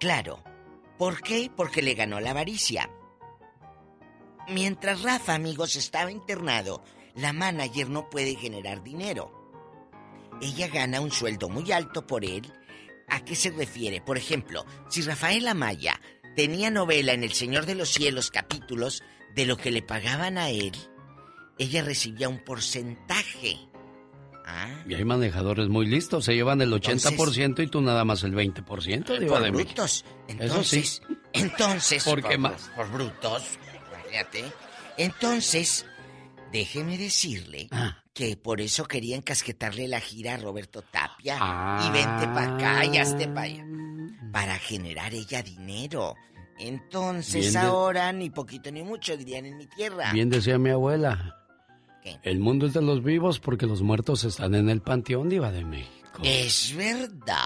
Claro. 0.01 0.43
¿Por 0.99 1.21
qué? 1.21 1.51
Porque 1.55 1.83
le 1.83 1.93
ganó 1.95 2.19
la 2.21 2.31
avaricia. 2.31 2.89
Mientras 4.49 5.03
Rafa, 5.03 5.35
amigos, 5.35 5.77
estaba 5.77 6.11
internado, 6.11 6.83
la 7.15 7.33
manager 7.33 7.89
no 7.89 8.11
puede 8.11 8.35
generar 8.37 8.83
dinero. 8.83 9.33
Ella 10.41 10.69
gana 10.69 11.01
un 11.01 11.11
sueldo 11.13 11.49
muy 11.49 11.71
alto 11.73 12.07
por 12.07 12.25
él. 12.25 12.53
¿A 13.09 13.21
qué 13.25 13.35
se 13.37 13.51
refiere? 13.51 14.01
Por 14.01 14.17
ejemplo, 14.17 14.65
si 14.89 15.03
Rafael 15.03 15.47
Amaya 15.47 16.01
tenía 16.35 16.71
novela 16.71 17.13
en 17.13 17.23
El 17.25 17.33
Señor 17.33 17.67
de 17.67 17.75
los 17.75 17.91
Cielos 17.91 18.31
capítulos 18.31 19.03
de 19.35 19.47
lo 19.47 19.57
que 19.57 19.71
le 19.71 19.83
pagaban 19.83 20.39
a 20.39 20.51
él, 20.51 20.73
ella 21.59 21.83
recibía 21.83 22.29
un 22.29 22.43
porcentaje. 22.43 23.59
Ah, 24.45 24.83
Y 24.89 24.95
hay 24.95 25.05
manejadores 25.05 25.69
muy 25.69 25.87
listos, 25.87 26.25
se 26.25 26.35
llevan 26.35 26.61
el 26.63 26.73
80% 26.73 27.63
y 27.63 27.69
tú 27.69 27.81
nada 27.81 28.05
más 28.05 28.25
el 28.25 28.35
20%, 28.35 29.19
diva 29.21 29.35
por 29.37 29.43
de 29.45 29.51
brutos. 29.53 30.05
Eso 30.27 30.43
Entonces, 30.43 31.03
sí. 31.07 31.15
entonces, 31.33 32.03
¿Por 32.05 32.23
qué 32.23 32.31
por, 32.31 32.39
más? 32.39 32.71
por 32.75 32.91
brutos, 32.91 33.43
Entonces, 34.97 35.87
déjeme 36.53 36.99
decirle 36.99 37.69
Ah. 37.71 37.99
que 38.15 38.37
por 38.37 38.61
eso 38.61 38.85
quería 38.85 39.17
encasquetarle 39.17 39.89
la 39.89 40.01
gira 40.01 40.35
a 40.35 40.37
Roberto 40.37 40.83
Tapia 40.83 41.39
Ah. 41.41 41.85
y 41.87 41.93
vente 41.93 42.27
para 42.29 42.55
acá 42.55 42.85
y 42.85 42.99
hazte 42.99 43.27
para 43.29 43.43
allá 43.43 43.65
para 44.33 44.59
generar 44.59 45.13
ella 45.15 45.43
dinero. 45.43 46.15
Entonces 46.59 47.53
de- 47.55 47.59
ahora 47.59 48.13
ni 48.13 48.31
poquito 48.31 48.71
ni 48.71 48.83
mucho 48.83 49.17
dirían 49.17 49.47
en 49.47 49.57
mi 49.57 49.67
tierra. 49.67 50.13
Bien 50.13 50.29
decía 50.31 50.59
mi 50.59 50.71
abuela. 50.71 51.39
¿Qué? 52.03 52.19
El 52.23 52.39
mundo 52.41 52.67
es 52.67 52.73
de 52.75 52.83
los 52.83 53.03
vivos 53.03 53.39
porque 53.41 53.67
los 53.67 53.83
muertos 53.83 54.25
están 54.25 54.55
en 54.55 54.69
el 54.69 54.81
panteón, 54.83 55.29
diva 55.29 55.51
de 55.53 55.65
México. 55.65 56.21
Es 56.23 56.75
verdad. 56.77 57.37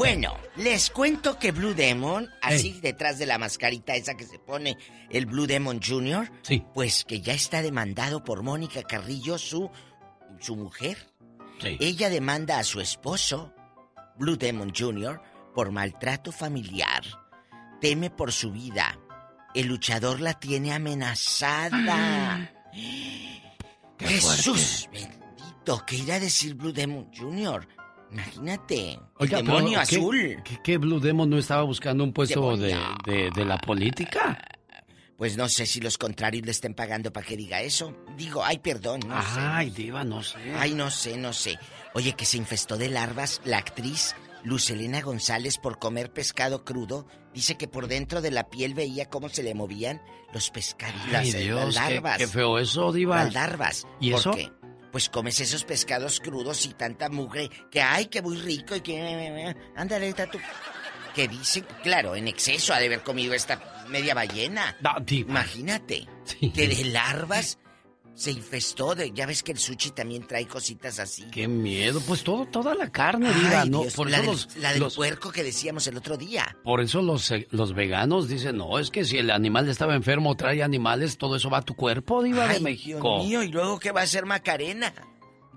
Bueno, 0.00 0.34
les 0.56 0.88
cuento 0.88 1.38
que 1.38 1.52
Blue 1.52 1.74
Demon, 1.74 2.26
así 2.40 2.80
detrás 2.80 3.18
de 3.18 3.26
la 3.26 3.36
mascarita 3.36 3.94
esa 3.94 4.14
que 4.16 4.24
se 4.24 4.38
pone 4.38 4.78
el 5.10 5.26
Blue 5.26 5.46
Demon 5.46 5.78
Jr., 5.86 6.32
Sí. 6.40 6.64
pues 6.72 7.04
que 7.04 7.20
ya 7.20 7.34
está 7.34 7.60
demandado 7.60 8.24
por 8.24 8.42
Mónica 8.42 8.82
Carrillo, 8.82 9.36
su, 9.36 9.70
su 10.38 10.56
mujer. 10.56 10.96
Sí. 11.60 11.76
Ella 11.80 12.08
demanda 12.08 12.58
a 12.58 12.64
su 12.64 12.80
esposo, 12.80 13.52
Blue 14.16 14.38
Demon 14.38 14.72
Jr., 14.74 15.20
por 15.54 15.70
maltrato 15.70 16.32
familiar. 16.32 17.02
Teme 17.82 18.08
por 18.08 18.32
su 18.32 18.52
vida. 18.52 18.98
El 19.54 19.66
luchador 19.66 20.22
la 20.22 20.32
tiene 20.32 20.72
amenazada. 20.72 22.50
Jesús 23.98 24.88
bendito, 24.90 25.84
¿qué 25.86 25.96
irá 25.96 26.14
a 26.14 26.20
decir 26.20 26.54
Blue 26.54 26.72
Demon 26.72 27.10
Jr.? 27.14 27.68
Imagínate, 28.12 28.92
el 28.92 28.98
Oiga, 29.18 29.38
pero 29.38 29.56
demonio 29.56 29.78
¿qué- 29.88 29.96
azul. 29.96 30.42
¿qué, 30.44 30.58
qué 30.62 30.78
Blue 30.78 31.00
Demon 31.00 31.30
no 31.30 31.38
estaba 31.38 31.62
buscando 31.62 32.02
un 32.04 32.12
puesto 32.12 32.56
de, 32.56 32.68
Demonio. 32.68 32.96
de- 33.06 33.30
de 33.34 33.44
la 33.44 33.58
política? 33.58 34.38
Pues 35.16 35.36
no 35.36 35.48
sé 35.50 35.66
si 35.66 35.80
los 35.80 35.98
contrarios 35.98 36.46
le 36.46 36.50
estén 36.50 36.72
pagando 36.74 37.12
para 37.12 37.26
que 37.26 37.36
diga 37.36 37.60
eso. 37.60 37.94
Digo, 38.16 38.42
ay, 38.42 38.58
perdón, 38.58 39.00
no 39.06 39.20
sé. 39.22 39.38
Ay, 39.40 39.68
diva, 39.70 40.02
no 40.02 40.22
sé. 40.22 40.38
Ay, 40.56 40.72
no 40.72 40.90
sé, 40.90 41.18
no 41.18 41.32
sé. 41.34 41.58
Oye, 41.94 42.14
que 42.14 42.24
se 42.24 42.38
infestó 42.38 42.78
de 42.78 42.88
larvas 42.88 43.40
la 43.44 43.58
actriz 43.58 44.14
Lucelena 44.44 45.02
González 45.02 45.58
por 45.58 45.78
comer 45.78 46.10
pescado 46.10 46.64
crudo. 46.64 47.06
Dice 47.34 47.56
que 47.58 47.68
por 47.68 47.86
dentro 47.86 48.22
de 48.22 48.30
la 48.30 48.48
piel 48.48 48.72
veía 48.72 49.10
cómo 49.10 49.28
se 49.28 49.42
le 49.42 49.54
movían 49.54 50.00
los 50.32 50.48
pescados, 50.50 51.00
las, 51.12 51.34
eh, 51.34 51.40
Dios, 51.40 51.74
las 51.74 51.86
qué- 51.88 51.94
larvas. 51.94 52.16
Qué, 52.18 52.26
feo 52.26 52.58
eso, 52.58 52.90
diva. 52.90 53.22
Las 53.24 53.34
larvas. 53.34 53.86
¿Y 54.00 54.12
¿Por 54.12 54.20
eso? 54.20 54.30
qué? 54.30 54.50
Pues 54.92 55.08
comes 55.08 55.38
esos 55.40 55.64
pescados 55.64 56.20
crudos 56.20 56.66
y 56.66 56.70
tanta 56.74 57.08
mugre 57.08 57.48
que 57.70 57.80
ay, 57.80 58.06
que 58.06 58.22
muy 58.22 58.36
rico 58.36 58.74
y 58.76 58.80
que... 58.80 59.54
Ándale, 59.76 60.08
está 60.08 60.26
tú. 60.28 60.38
Que 61.14 61.28
dicen, 61.28 61.66
claro, 61.82 62.14
en 62.16 62.28
exceso 62.28 62.72
ha 62.74 62.78
de 62.78 62.86
haber 62.86 63.02
comido 63.02 63.34
esta 63.34 63.84
media 63.88 64.14
ballena. 64.14 64.76
No. 64.80 64.94
Imagínate, 65.08 66.06
Sí. 66.24 66.50
que 66.50 66.68
de 66.68 66.84
larvas 66.86 67.58
se 68.20 68.32
infestó 68.32 68.94
de... 68.94 69.12
Ya 69.12 69.24
ves 69.24 69.42
que 69.42 69.52
el 69.52 69.58
sushi 69.58 69.92
también 69.92 70.26
trae 70.26 70.46
cositas 70.46 70.98
así. 70.98 71.24
Qué 71.32 71.48
miedo. 71.48 72.02
Pues 72.06 72.22
todo, 72.22 72.44
toda 72.44 72.74
la 72.74 72.92
carne, 72.92 73.32
diva. 73.32 73.62
Ay, 73.62 73.70
no, 73.70 73.82
por 73.96 74.10
la, 74.10 74.18
eso 74.18 74.26
del, 74.26 74.30
los, 74.30 74.56
la 74.56 74.70
del 74.72 74.80
los- 74.80 74.94
puerco 74.96 75.32
que 75.32 75.42
decíamos 75.42 75.86
el 75.86 75.96
otro 75.96 76.18
día. 76.18 76.54
por 76.62 76.82
eso 76.82 77.00
los, 77.00 77.30
eh, 77.30 77.48
los 77.50 77.72
veganos 77.72 78.28
dicen, 78.28 78.58
no, 78.58 78.78
es 78.78 78.90
que 78.90 79.06
si 79.06 79.16
el 79.16 79.30
animal 79.30 79.68
estaba 79.70 79.94
enfermo, 79.94 80.36
trae 80.36 80.62
animales, 80.62 81.16
todo 81.16 81.36
eso 81.36 81.48
va 81.48 81.58
a 81.58 81.62
tu 81.62 81.74
cuerpo, 81.74 82.22
diva 82.22 82.46
de 82.46 82.60
México. 82.60 83.00
Dios 83.20 83.26
mío, 83.26 83.42
y 83.42 83.48
luego 83.48 83.78
¿qué 83.78 83.90
va 83.90 84.02
a 84.02 84.04
hacer 84.04 84.26
Macarena? 84.26 84.92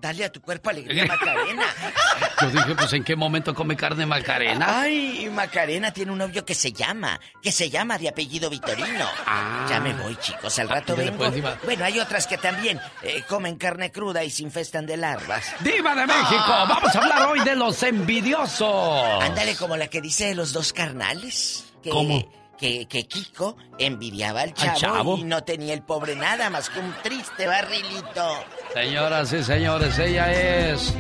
Dale 0.04 0.26
a 0.26 0.30
tu 0.30 0.42
cuerpo 0.42 0.70
alegría, 0.70 1.06
Macarena. 1.06 1.64
Yo 2.42 2.50
dije, 2.50 2.76
pues 2.76 2.92
¿en 2.92 3.06
qué 3.06 3.16
momento 3.16 3.56
come 3.56 3.78
carne 3.78 4.06
macarena? 4.06 4.82
Ay, 4.82 5.30
Macarena 5.32 5.94
tiene 5.94 6.12
un 6.12 6.18
novio 6.18 6.44
que 6.44 6.54
se 6.54 6.74
llama, 6.74 7.18
que 7.42 7.54
se 7.54 7.70
llama 7.70 7.98
de 7.98 8.10
apellido 8.10 8.50
Vitorino. 8.50 9.08
Ah. 9.26 9.66
Ya 9.70 9.80
me 9.80 9.94
voy, 9.94 10.18
chicos, 10.18 10.60
al 10.60 10.68
rato 10.68 10.92
Ándale, 10.92 11.12
vengo. 11.12 11.56
bueno, 11.64 11.86
hay 11.86 12.02
otras 12.02 12.28
que 12.28 12.38
también 12.38 12.82
eh, 13.02 13.24
comen 13.30 13.56
carne 13.56 13.94
cruda 13.94 14.26
y 14.26 14.30
se 14.30 14.44
infestan 14.44 14.86
de 14.86 14.98
larvas. 14.98 15.56
Diva 15.62 15.96
de 15.96 16.06
México, 16.06 16.48
vamos 16.48 16.94
a 16.94 17.00
hablar 17.00 17.30
hoy 17.30 17.40
de 17.40 17.56
los 17.56 17.82
envidiosos. 17.84 19.24
Ándale 19.24 19.56
como 19.56 19.78
la 19.78 19.88
que 19.88 20.02
dice 20.02 20.26
de 20.26 20.36
los 20.36 20.52
dos 20.52 20.74
carnales. 20.74 21.72
Que, 21.82 21.92
¿Cómo? 21.92 22.30
Que, 22.64 22.86
que 22.86 23.06
Kiko 23.06 23.58
envidiaba 23.78 24.40
al 24.40 24.50
¿Al 24.52 24.56
chavo, 24.56 24.78
chavo? 24.80 25.18
y 25.18 25.26
no 25.26 25.44
tenía 25.44 25.74
el 25.74 25.82
pobre 25.82 26.16
nada 26.16 26.50
más 26.50 26.70
que 26.70 26.80
un 26.80 26.96
triste 27.04 27.46
barrilito. 27.46 28.26
Señoras 28.74 29.34
y 29.34 29.44
señores, 29.44 30.00
ella 30.00 30.32
es 30.32 30.94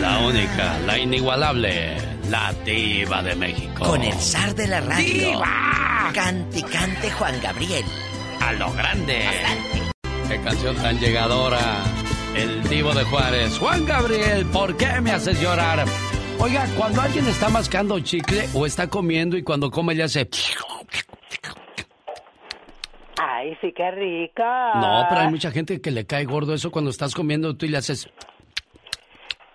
la 0.00 0.18
única, 0.18 0.76
la 0.80 0.98
inigualable, 0.98 1.96
la 2.28 2.52
diva 2.64 3.22
de 3.22 3.36
México. 3.36 3.84
Con 3.84 4.02
el 4.02 4.14
zar 4.14 4.52
de 4.56 4.66
la 4.66 4.80
radio. 4.80 5.30
¡Diva! 5.30 6.10
Cante, 6.12 6.62
cante 6.64 7.08
Juan 7.12 7.40
Gabriel. 7.40 7.84
A 8.40 8.52
lo 8.54 8.72
grande. 8.72 9.24
Bastante. 9.26 9.82
Qué 10.28 10.40
canción 10.42 10.74
tan 10.74 10.98
llegadora. 10.98 11.84
El 12.34 12.68
divo 12.68 12.92
de 12.92 13.04
Juárez. 13.04 13.56
Juan 13.58 13.86
Gabriel, 13.86 14.44
¿por 14.46 14.76
qué 14.76 15.00
me 15.00 15.12
haces 15.12 15.40
llorar? 15.40 15.84
Oiga, 16.38 16.66
cuando 16.76 17.00
alguien 17.00 17.26
está 17.26 17.48
mascando 17.48 17.98
chicle 18.00 18.44
o 18.54 18.66
está 18.66 18.88
comiendo 18.88 19.36
y 19.36 19.42
cuando 19.42 19.70
come 19.70 19.94
le 19.94 20.02
hace... 20.02 20.28
Ay, 23.18 23.56
sí, 23.60 23.72
qué 23.74 23.90
rico. 23.90 24.42
No, 24.42 25.06
pero 25.08 25.22
hay 25.22 25.30
mucha 25.30 25.50
gente 25.50 25.80
que 25.80 25.90
le 25.90 26.06
cae 26.06 26.24
gordo 26.24 26.52
eso 26.52 26.70
cuando 26.70 26.90
estás 26.90 27.14
comiendo 27.14 27.56
tú 27.56 27.66
y 27.66 27.70
le 27.70 27.78
haces... 27.78 28.08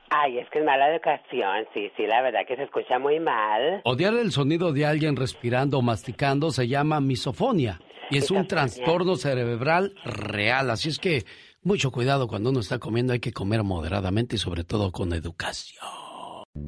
Ay, 0.09 0.39
es 0.39 0.49
que 0.49 0.59
es 0.59 0.65
mala 0.65 0.91
educación. 0.91 1.65
Sí, 1.73 1.89
sí, 1.95 2.05
la 2.05 2.21
verdad 2.21 2.41
que 2.47 2.55
se 2.55 2.63
escucha 2.63 2.99
muy 2.99 3.19
mal. 3.19 3.82
Odiar 3.86 4.13
el 4.15 4.32
sonido 4.32 4.73
de 4.73 4.86
alguien 4.86 5.15
respirando 5.15 5.77
o 5.77 5.82
masticando 5.82 6.51
se 6.51 6.67
llama 6.67 6.99
misofonia 6.99 7.79
y 8.09 8.17
es 8.17 8.29
un 8.32 8.47
trastorno 8.47 9.15
cerebral 9.15 9.93
real. 10.03 10.69
Así 10.69 10.89
es 10.89 10.99
que 10.99 11.23
mucho 11.63 11.91
cuidado 11.91 12.27
cuando 12.27 12.49
uno 12.49 12.59
está 12.59 12.79
comiendo, 12.79 13.13
hay 13.13 13.19
que 13.19 13.32
comer 13.32 13.63
moderadamente 13.63 14.36
y 14.36 14.39
sobre 14.39 14.63
todo 14.63 14.91
con 14.91 15.13
educación. 15.13 16.11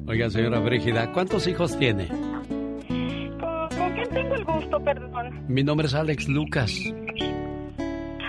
Oiga, 0.06 0.30
señora 0.30 0.60
Brígida, 0.60 1.12
¿cuántos 1.12 1.46
hijos 1.46 1.78
tiene? 1.78 2.08
¿Con, 2.08 3.68
con 3.68 3.92
quién 3.94 4.08
tengo 4.10 4.34
el 4.34 4.44
gusto, 4.44 4.80
perdón? 4.82 5.44
Mi 5.48 5.62
nombre 5.62 5.86
es 5.86 5.94
Alex 5.94 6.26
Lucas. 6.28 6.72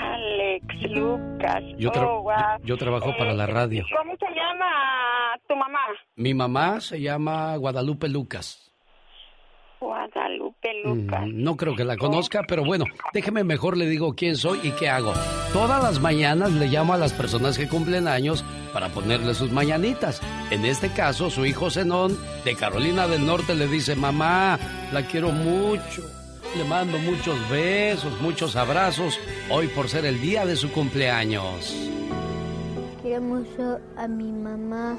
Alex 0.01 0.65
Lucas. 0.91 1.63
Yo, 1.77 1.91
tra- 1.91 2.07
Oh, 2.07 2.25
yo 2.65 2.75
trabajo 2.77 3.13
para 3.17 3.33
la 3.33 3.45
radio. 3.45 3.85
¿Cómo 3.97 4.13
se 4.17 4.25
llama 4.35 5.39
tu 5.47 5.55
mamá? 5.55 5.79
Mi 6.17 6.33
mamá 6.33 6.81
se 6.81 6.99
llama 6.99 7.55
Guadalupe 7.55 8.09
Lucas. 8.09 8.71
Guadalupe 9.79 10.54
Lucas. 10.83 11.27
Mm, 11.27 11.43
No 11.43 11.55
creo 11.57 11.75
que 11.75 11.83
la 11.83 11.97
conozca, 11.97 12.43
pero 12.47 12.63
bueno, 12.65 12.85
déjeme 13.13 13.43
mejor 13.43 13.77
le 13.77 13.87
digo 13.87 14.15
quién 14.15 14.35
soy 14.35 14.59
y 14.63 14.71
qué 14.71 14.89
hago. 14.89 15.13
Todas 15.53 15.81
las 15.81 15.99
mañanas 15.99 16.51
le 16.51 16.67
llamo 16.67 16.93
a 16.93 16.97
las 16.97 17.13
personas 17.13 17.57
que 17.57 17.67
cumplen 17.67 18.07
años 18.07 18.43
para 18.73 18.89
ponerle 18.89 19.33
sus 19.33 19.51
mañanitas. 19.51 20.21
En 20.51 20.65
este 20.65 20.89
caso, 20.89 21.29
su 21.29 21.45
hijo 21.45 21.69
Zenón 21.69 22.17
de 22.43 22.55
Carolina 22.55 23.07
del 23.07 23.25
Norte 23.25 23.55
le 23.55 23.67
dice, 23.67 23.95
mamá, 23.95 24.59
la 24.91 25.05
quiero 25.07 25.31
mucho. 25.31 26.03
Le 26.57 26.63
mando 26.63 26.97
muchos 26.99 27.37
besos, 27.49 28.21
muchos 28.21 28.55
abrazos, 28.55 29.19
hoy 29.49 29.67
por 29.67 29.89
ser 29.89 30.05
el 30.05 30.21
día 30.21 30.45
de 30.45 30.55
su 30.55 30.71
cumpleaños. 30.71 31.75
Quiero 33.01 33.21
mucho 33.21 33.79
a 33.97 34.07
mi 34.07 34.31
mamá. 34.31 34.97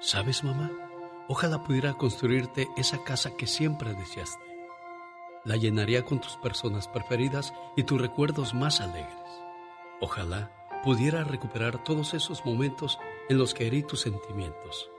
¿Sabes, 0.00 0.44
mamá? 0.44 0.70
Ojalá 1.28 1.62
pudiera 1.64 1.94
construirte 1.94 2.68
esa 2.76 3.02
casa 3.02 3.30
que 3.36 3.46
siempre 3.46 3.94
deseaste. 3.94 4.43
La 5.44 5.56
llenaría 5.56 6.04
con 6.04 6.20
tus 6.20 6.36
personas 6.36 6.88
preferidas 6.88 7.52
y 7.76 7.84
tus 7.84 8.00
recuerdos 8.00 8.54
más 8.54 8.80
alegres. 8.80 9.12
Ojalá 10.00 10.50
pudiera 10.82 11.24
recuperar 11.24 11.82
todos 11.82 12.14
esos 12.14 12.44
momentos 12.44 12.98
en 13.28 13.38
los 13.38 13.54
que 13.54 13.66
herí 13.66 13.82
tus 13.82 14.00
sentimientos 14.00 14.90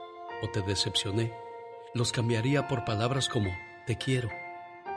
o 0.42 0.48
te 0.48 0.62
decepcioné. 0.62 1.32
Los 1.94 2.12
cambiaría 2.12 2.68
por 2.68 2.84
palabras 2.84 3.28
como 3.28 3.50
te 3.86 3.96
quiero 3.96 4.28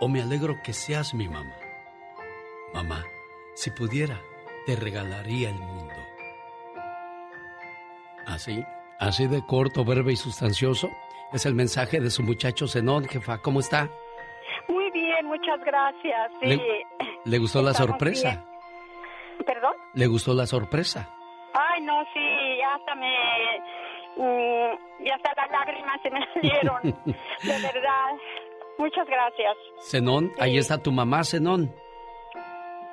o 0.01 0.07
me 0.07 0.21
alegro 0.21 0.61
que 0.63 0.73
seas 0.73 1.13
mi 1.13 1.27
mamá. 1.27 1.55
Mamá, 2.73 3.05
si 3.55 3.71
pudiera, 3.71 4.21
te 4.65 4.75
regalaría 4.75 5.49
el 5.49 5.59
mundo. 5.59 5.93
Así, 8.25 8.63
así 8.99 9.27
de 9.27 9.45
corto, 9.45 9.83
breve 9.83 10.13
y 10.13 10.15
sustancioso, 10.15 10.89
es 11.33 11.45
el 11.45 11.55
mensaje 11.55 11.99
de 11.99 12.11
su 12.11 12.23
muchacho 12.23 12.67
Zenón, 12.67 13.05
jefa. 13.05 13.39
¿Cómo 13.39 13.59
está? 13.59 13.91
Muchas 15.29 15.59
gracias. 15.63 16.31
Sí. 16.41 16.61
¿Le, 17.25 17.37
gustó 17.37 17.61
la 17.61 17.73
sorpresa? 17.73 18.43
¿Perdón? 19.45 19.73
¿Le 19.93 20.07
gustó 20.07 20.33
la 20.33 20.47
sorpresa? 20.47 21.07
Ay, 21.53 21.81
no, 21.81 22.03
sí, 22.13 22.61
hasta 22.61 22.95
me... 22.95 23.13
Mm, 24.17 25.05
y 25.05 25.09
hasta 25.11 25.31
las 25.37 25.51
lágrimas 25.51 26.01
se 26.01 26.09
me 26.09 26.19
salieron. 26.33 26.81
de 26.83 27.61
verdad. 27.61 28.09
Muchas 28.79 29.05
gracias. 29.05 29.55
Zenón, 29.81 30.31
ahí 30.39 30.57
está 30.57 30.77
tu 30.81 30.91
mamá, 30.91 31.23
Zenón. 31.23 31.71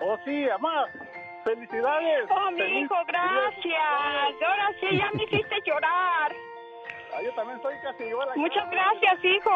Oh, 0.03 0.17
sí, 0.25 0.47
mamá. 0.61 0.85
Felicidades. 1.45 2.29
Oh, 2.29 2.51
mi 2.51 2.81
hijo, 2.81 2.95
gracias. 3.07 4.43
Ahora 4.47 4.69
sí, 4.81 4.99
ya 4.99 5.11
me 5.15 5.25
hiciste 5.25 5.57
llorar. 5.65 6.35
Ah, 7.15 7.23
yo 7.23 7.33
también 7.33 7.57
estoy 7.57 7.75
casi 7.83 8.03
igual. 8.03 8.29
Muchas 8.37 8.69
gracias, 8.69 9.25
hijo, 9.25 9.51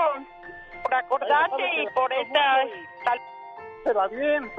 por 0.90 0.94
acordarte 0.94 1.82
y 1.82 1.86
por 1.94 2.12
esta... 2.12 2.64
Será 3.84 4.08
bien. 4.08 4.50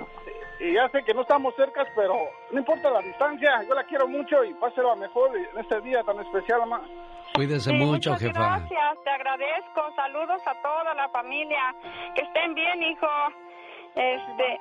Y 0.59 0.73
ya 0.73 0.89
sé 0.89 1.03
que 1.03 1.13
no 1.13 1.21
estamos 1.21 1.55
cerca, 1.55 1.86
pero 1.95 2.15
no 2.51 2.59
importa 2.59 2.89
la 2.89 3.01
distancia. 3.01 3.63
Yo 3.67 3.75
la 3.75 3.84
quiero 3.84 4.07
mucho 4.07 4.43
y 4.43 4.53
pásela 4.55 4.95
mejor 4.95 5.36
en 5.36 5.59
este 5.59 5.82
día 5.82 6.03
tan 6.03 6.19
especial, 6.19 6.61
mamá. 6.61 6.82
Cuídese 7.36 7.71
mucho, 7.73 8.11
muchas 8.11 8.19
jefa. 8.19 8.39
Gracias, 8.39 9.03
te 9.03 9.09
agradezco. 9.09 9.82
Saludos 9.95 10.41
a 10.45 10.61
toda 10.61 10.93
la 10.93 11.09
familia. 11.09 11.75
Que 12.15 12.21
estén 12.21 12.53
bien, 12.55 12.84
hijo. 12.84 13.07
Este, 13.95 14.59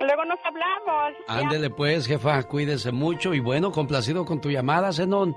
luego 0.00 0.24
nos 0.24 0.38
hablamos. 0.44 1.14
Ándele 1.28 1.70
pues, 1.70 2.06
jefa, 2.06 2.42
cuídese 2.44 2.92
mucho 2.92 3.34
y 3.34 3.40
bueno, 3.40 3.72
complacido 3.72 4.24
con 4.24 4.40
tu 4.40 4.50
llamada, 4.50 4.92
Zenón. 4.92 5.36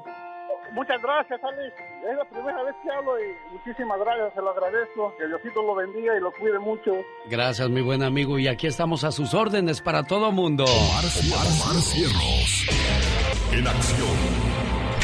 Muchas 0.74 1.02
gracias, 1.02 1.44
Alex. 1.44 1.89
Es 2.08 2.18
la 2.18 2.26
primera 2.26 2.64
vez 2.64 2.76
que 2.82 2.90
hablo 2.90 3.20
y 3.20 3.54
muchísimas 3.54 4.00
gracias, 4.00 4.34
se 4.34 4.42
lo 4.42 4.50
agradezco. 4.52 5.14
Que 5.18 5.28
Diosito 5.28 5.62
lo 5.62 5.76
bendiga 5.76 6.16
y 6.16 6.22
lo 6.22 6.32
cuide 6.32 6.58
mucho. 6.60 6.92
Gracias, 7.28 7.70
mi 7.70 7.82
buen 7.82 8.04
amigo. 8.04 8.40
Y 8.40 8.48
aquí 8.48 8.68
estamos 8.68 9.04
a 9.04 9.12
sus 9.12 9.34
órdenes 9.34 9.82
para 9.82 10.04
todo 10.04 10.32
mundo. 10.32 10.64
Omar, 10.64 11.04
Omar 11.04 11.76
Cierros. 11.82 12.68
En 13.52 13.68
acción. 13.68 14.50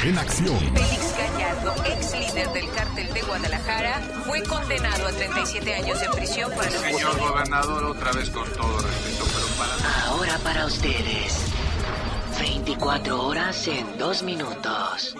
En 0.05 0.17
acción. 0.17 0.59
Félix 0.59 1.17
Gallardo, 1.17 1.73
ex 1.85 2.19
líder 2.19 2.49
del 2.49 2.69
cártel 2.71 3.13
de 3.13 3.21
Guadalajara, 3.23 4.01
fue 4.25 4.43
condenado 4.43 5.07
a 5.07 5.11
37 5.11 5.73
años 5.73 5.99
de 5.99 6.09
prisión 6.09 6.51
por 6.53 6.63
el 6.63 6.71
Señor 6.71 7.19
gobernador, 7.19 7.83
otra 7.85 8.11
vez 8.11 8.29
con 8.29 8.47
todo 8.53 8.77
respeto, 8.77 9.25
pero 9.33 9.47
para... 9.57 10.07
Ahora 10.07 10.37
para 10.43 10.65
ustedes. 10.65 11.51
24 12.39 13.25
horas 13.25 13.67
en 13.67 13.97
2 13.97 14.23
minutos. 14.23 15.15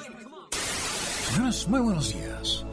Muy 1.37 1.81
buenos 1.81 2.13
días. 2.13 2.65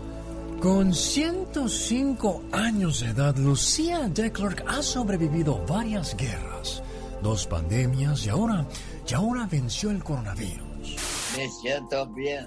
Con 0.61 0.95
105 0.95 2.43
años 2.53 3.01
de 3.01 3.09
edad, 3.09 3.37
Lucía 3.37 4.09
Declerc 4.09 4.65
ha 4.69 4.83
sobrevivido 4.83 5.65
varias 5.67 6.17
guerras, 6.17 6.81
dos 7.23 7.47
pandemias 7.49 8.25
y 8.25 8.29
ahora, 8.29 8.65
y 9.09 9.15
ahora 9.15 9.49
venció 9.51 9.91
el 9.91 10.05
coronavirus. 10.05 10.97
Me 11.37 11.49
siento 11.61 12.07
bien, 12.15 12.47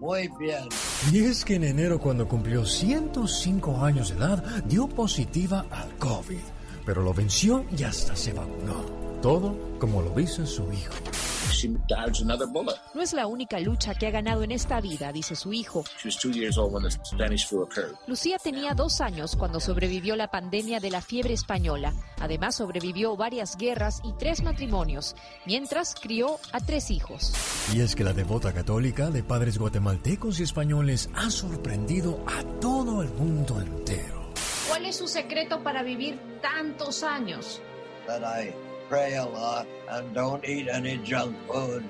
muy 0.00 0.28
bien. 0.36 0.68
Y 1.12 1.20
es 1.20 1.44
que 1.44 1.54
en 1.54 1.64
enero, 1.64 2.00
cuando 2.00 2.26
cumplió 2.26 2.66
105 2.66 3.84
años 3.84 4.08
de 4.10 4.16
edad, 4.16 4.42
dio 4.64 4.88
positiva 4.88 5.64
al 5.70 5.96
COVID, 5.98 6.42
pero 6.84 7.02
lo 7.02 7.14
venció 7.14 7.64
y 7.76 7.84
hasta 7.84 8.16
se 8.16 8.32
vacunó. 8.32 8.84
Todo 9.22 9.56
como 9.78 10.02
lo 10.02 10.10
dice 10.10 10.44
su 10.44 10.64
hijo. 10.72 10.92
No 12.94 13.02
es 13.02 13.12
la 13.12 13.26
única 13.26 13.60
lucha 13.60 13.94
que 13.94 14.06
ha 14.06 14.10
ganado 14.10 14.42
en 14.42 14.52
esta 14.52 14.80
vida, 14.80 15.12
dice 15.12 15.36
su 15.36 15.52
hijo. 15.52 15.84
Lucía 18.06 18.38
tenía 18.38 18.74
dos 18.74 19.00
años 19.00 19.36
cuando 19.36 19.60
sobrevivió 19.60 20.16
la 20.16 20.28
pandemia 20.28 20.80
de 20.80 20.90
la 20.90 21.00
fiebre 21.00 21.34
española. 21.34 21.92
Además, 22.20 22.56
sobrevivió 22.56 23.16
varias 23.16 23.56
guerras 23.56 24.00
y 24.04 24.12
tres 24.18 24.42
matrimonios, 24.42 25.14
mientras 25.46 25.94
crió 25.94 26.38
a 26.52 26.60
tres 26.60 26.90
hijos. 26.90 27.32
Y 27.74 27.80
es 27.80 27.94
que 27.94 28.04
la 28.04 28.12
devota 28.12 28.52
católica 28.52 29.10
de 29.10 29.22
padres 29.22 29.58
guatemaltecos 29.58 30.40
y 30.40 30.42
españoles 30.42 31.10
ha 31.14 31.30
sorprendido 31.30 32.20
a 32.26 32.42
todo 32.60 33.02
el 33.02 33.10
mundo 33.10 33.60
entero. 33.60 34.32
¿Cuál 34.68 34.86
es 34.86 34.96
su 34.96 35.06
secreto 35.06 35.62
para 35.62 35.82
vivir 35.82 36.18
tantos 36.42 37.02
años? 37.02 37.60
Pray 38.88 39.16
a 39.16 39.24
lot 39.24 39.66
and 39.90 40.14
don't 40.14 40.44
eat 40.44 40.68
any 40.68 40.98
junk 41.04 41.36
food. 41.46 41.84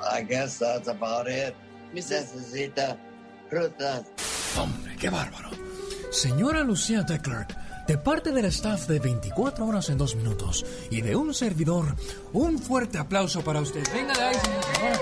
I 0.00 0.22
guess 0.22 0.58
that's 0.58 0.88
about 0.88 1.28
it. 1.28 1.54
Necesita 1.94 2.96
frutas. 3.48 4.06
Hombre, 4.56 4.96
qué 4.98 5.10
bárbaro. 5.10 5.50
Señora 6.10 6.62
Lucía 6.62 7.02
de 7.02 7.18
de 7.86 7.96
parte 7.96 8.32
del 8.32 8.44
staff 8.46 8.86
de 8.86 8.98
24 8.98 9.66
horas 9.66 9.88
en 9.88 9.96
2 9.96 10.16
minutos 10.16 10.64
y 10.90 11.00
de 11.00 11.16
un 11.16 11.32
servidor, 11.32 11.96
un 12.34 12.58
fuerte 12.58 12.98
aplauso 12.98 13.42
para 13.42 13.60
usted. 13.60 13.82
Venga 13.94 14.12
de 14.14 14.22
ahí, 14.24 14.34
señor. 14.34 14.98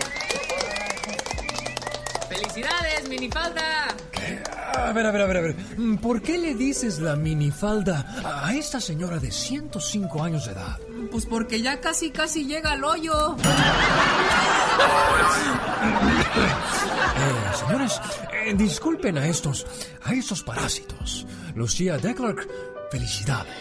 ¡Felicidades, 2.29 3.09
minifalda! 3.09 3.89
¿Qué? 4.13 4.41
A 4.77 4.93
ver, 4.93 5.07
a 5.07 5.11
ver, 5.11 5.23
a 5.23 5.27
ver, 5.27 5.37
a 5.37 5.41
ver. 5.41 5.57
¿Por 6.01 6.23
qué 6.23 6.39
le 6.39 6.55
dices 6.55 6.99
la 7.01 7.17
minifalda 7.17 8.07
a 8.45 8.55
esta 8.55 8.81
señora 8.81 9.19
de 9.19 9.31
105 9.31 10.23
años 10.23 10.47
de 10.47 10.53
edad? 10.53 10.79
Pues 11.11 11.27
porque 11.27 11.61
ya 11.61 11.81
casi, 11.81 12.11
casi 12.11 12.45
llega 12.45 12.73
al 12.73 12.85
hoyo. 12.85 13.37
Eh, 17.19 17.57
señores, 17.59 18.01
eh, 18.33 18.55
disculpen 18.57 19.19
a 19.19 19.27
estos, 19.27 19.67
a 20.05 20.13
estos 20.13 20.43
parásitos. 20.43 21.27
Lucía 21.55 21.99
Declark, 21.99 22.47
felicidades. 22.91 23.55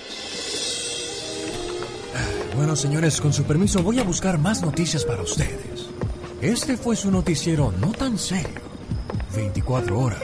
Eh, 2.14 2.54
Bueno, 2.56 2.76
señores, 2.76 3.20
con 3.22 3.34
su 3.34 3.44
permiso 3.44 3.82
voy 3.84 4.00
a 4.00 4.04
buscar 4.04 4.38
más 4.38 4.62
noticias 4.62 5.04
para 5.06 5.22
ustedes. 5.22 5.88
Este 6.42 6.78
fue 6.78 6.96
su 6.96 7.10
noticiero 7.12 7.74
no 7.80 7.92
tan 7.92 8.18
serio. 8.18 8.62
24 9.36 10.00
horas 10.00 10.22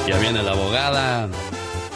Ya 0.07 0.19
viene 0.19 0.43
la 0.43 0.51
abogada. 0.51 1.27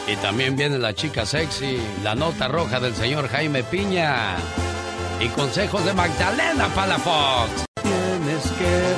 Y 0.08 0.16
también 0.16 0.56
viene 0.56 0.80
la 0.80 0.94
chica 0.96 1.26
sexy, 1.26 1.80
la 2.04 2.16
nota 2.16 2.48
roja 2.48 2.80
del 2.80 2.96
señor 2.96 3.28
Jaime 3.28 3.64
Piña. 3.64 4.38
Y 5.20 5.28
consejos 5.30 5.86
de 5.86 5.94
Magdalena 5.94 6.68
Palafox. 6.74 7.66
Tienes 7.84 8.44
que 8.58 8.89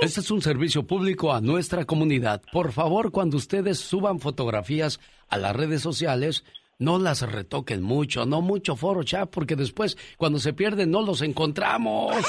Este 0.00 0.20
es 0.20 0.30
un 0.30 0.40
servicio 0.40 0.86
público 0.86 1.34
a 1.34 1.42
nuestra 1.42 1.84
comunidad. 1.84 2.40
Por 2.52 2.72
favor, 2.72 3.10
cuando 3.12 3.36
ustedes 3.36 3.78
suban 3.78 4.18
fotografías 4.18 4.98
a 5.28 5.36
las 5.36 5.54
redes 5.54 5.82
sociales, 5.82 6.42
no 6.78 6.98
las 6.98 7.20
retoquen 7.20 7.82
mucho, 7.82 8.24
no 8.24 8.40
mucho 8.40 8.76
foro 8.76 9.02
chat, 9.02 9.28
porque 9.28 9.56
después, 9.56 9.98
cuando 10.16 10.38
se 10.38 10.54
pierden, 10.54 10.90
no 10.90 11.02
los 11.02 11.20
encontramos. 11.20 12.16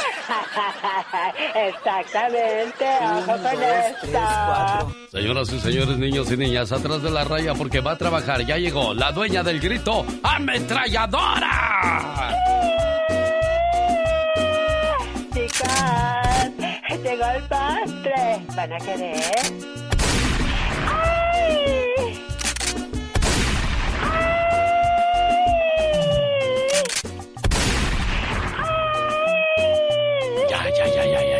Exactamente, 1.56 2.86
ojo 3.02 3.38
con 3.42 3.64
esto. 3.64 4.92
Señoras 5.10 5.54
y 5.54 5.60
señores, 5.62 5.98
niños 5.98 6.30
y 6.30 6.36
niñas, 6.36 6.74
atrás 6.74 7.02
de 7.02 7.10
la 7.10 7.24
raya 7.24 7.54
porque 7.54 7.80
va 7.80 7.94
a 7.94 7.98
trabajar. 7.98 8.46
Ya 8.46 8.58
llegó 8.58 8.94
la 8.94 9.14
dueña 9.14 9.44
del 9.44 9.62
grito, 9.62 10.06
ametralladora. 10.24 12.36
Chicas, 15.34 16.52
llegó 17.02 17.26
el 17.26 17.42
postre. 17.44 18.42
¿Van 18.56 18.74
a 18.74 18.78
querer? 18.78 19.22
¡Ay! 20.88 22.20
Ya, 30.50 30.70
ya, 30.70 30.86
ya, 30.88 30.88
ya, 30.88 31.06
ya, 31.06 31.22
ya, 31.22 31.22
ya. 31.24 31.31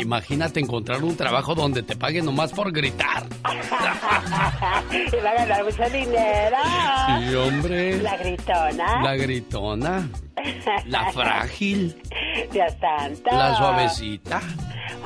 Imagínate 0.00 0.60
encontrar 0.60 1.02
un 1.04 1.16
trabajo 1.16 1.54
donde 1.54 1.82
te 1.82 1.96
paguen 1.96 2.24
nomás 2.24 2.52
por 2.52 2.72
gritar. 2.72 3.24
y 4.90 5.16
va 5.24 5.30
a 5.30 5.34
ganar 5.34 5.64
mucho 5.64 5.88
dinero. 5.90 6.56
Sí, 7.06 7.34
hombre. 7.34 8.02
La 8.02 8.16
gritona. 8.16 9.02
La 9.02 9.16
gritona. 9.16 10.08
La 10.86 11.12
frágil. 11.12 12.00
Dios 12.52 12.72
santo. 12.80 13.30
La 13.30 13.56
suavecita. 13.56 14.40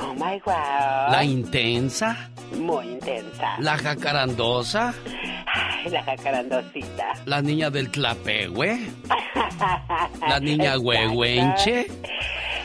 Oh 0.01 0.13
my 0.13 0.41
wow. 0.45 1.11
La 1.11 1.23
intensa. 1.23 2.29
Muy 2.57 2.85
intensa. 2.87 3.55
La 3.59 3.77
jacarandosa. 3.77 4.93
Ay, 5.47 5.89
la 5.89 6.03
jacarandosita. 6.03 7.13
La 7.25 7.41
niña 7.41 7.69
del 7.69 7.89
tlapehue. 7.91 8.79
La 10.27 10.39
niña 10.39 10.77
huehuenche. 10.77 11.87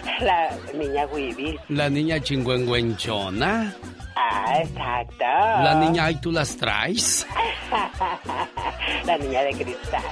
La 0.20 0.50
niña 0.74 1.06
Wibi. 1.06 1.58
La 1.68 1.88
niña 1.88 2.20
chingüengüenchona. 2.20 3.74
Ah, 4.16 4.58
exacto. 4.60 5.24
La 5.24 5.74
niña, 5.80 6.04
ay, 6.06 6.16
tú 6.20 6.30
las 6.32 6.56
traes. 6.56 7.26
La 9.06 9.16
niña 9.18 9.42
de 9.42 9.52
cristal. 9.52 10.02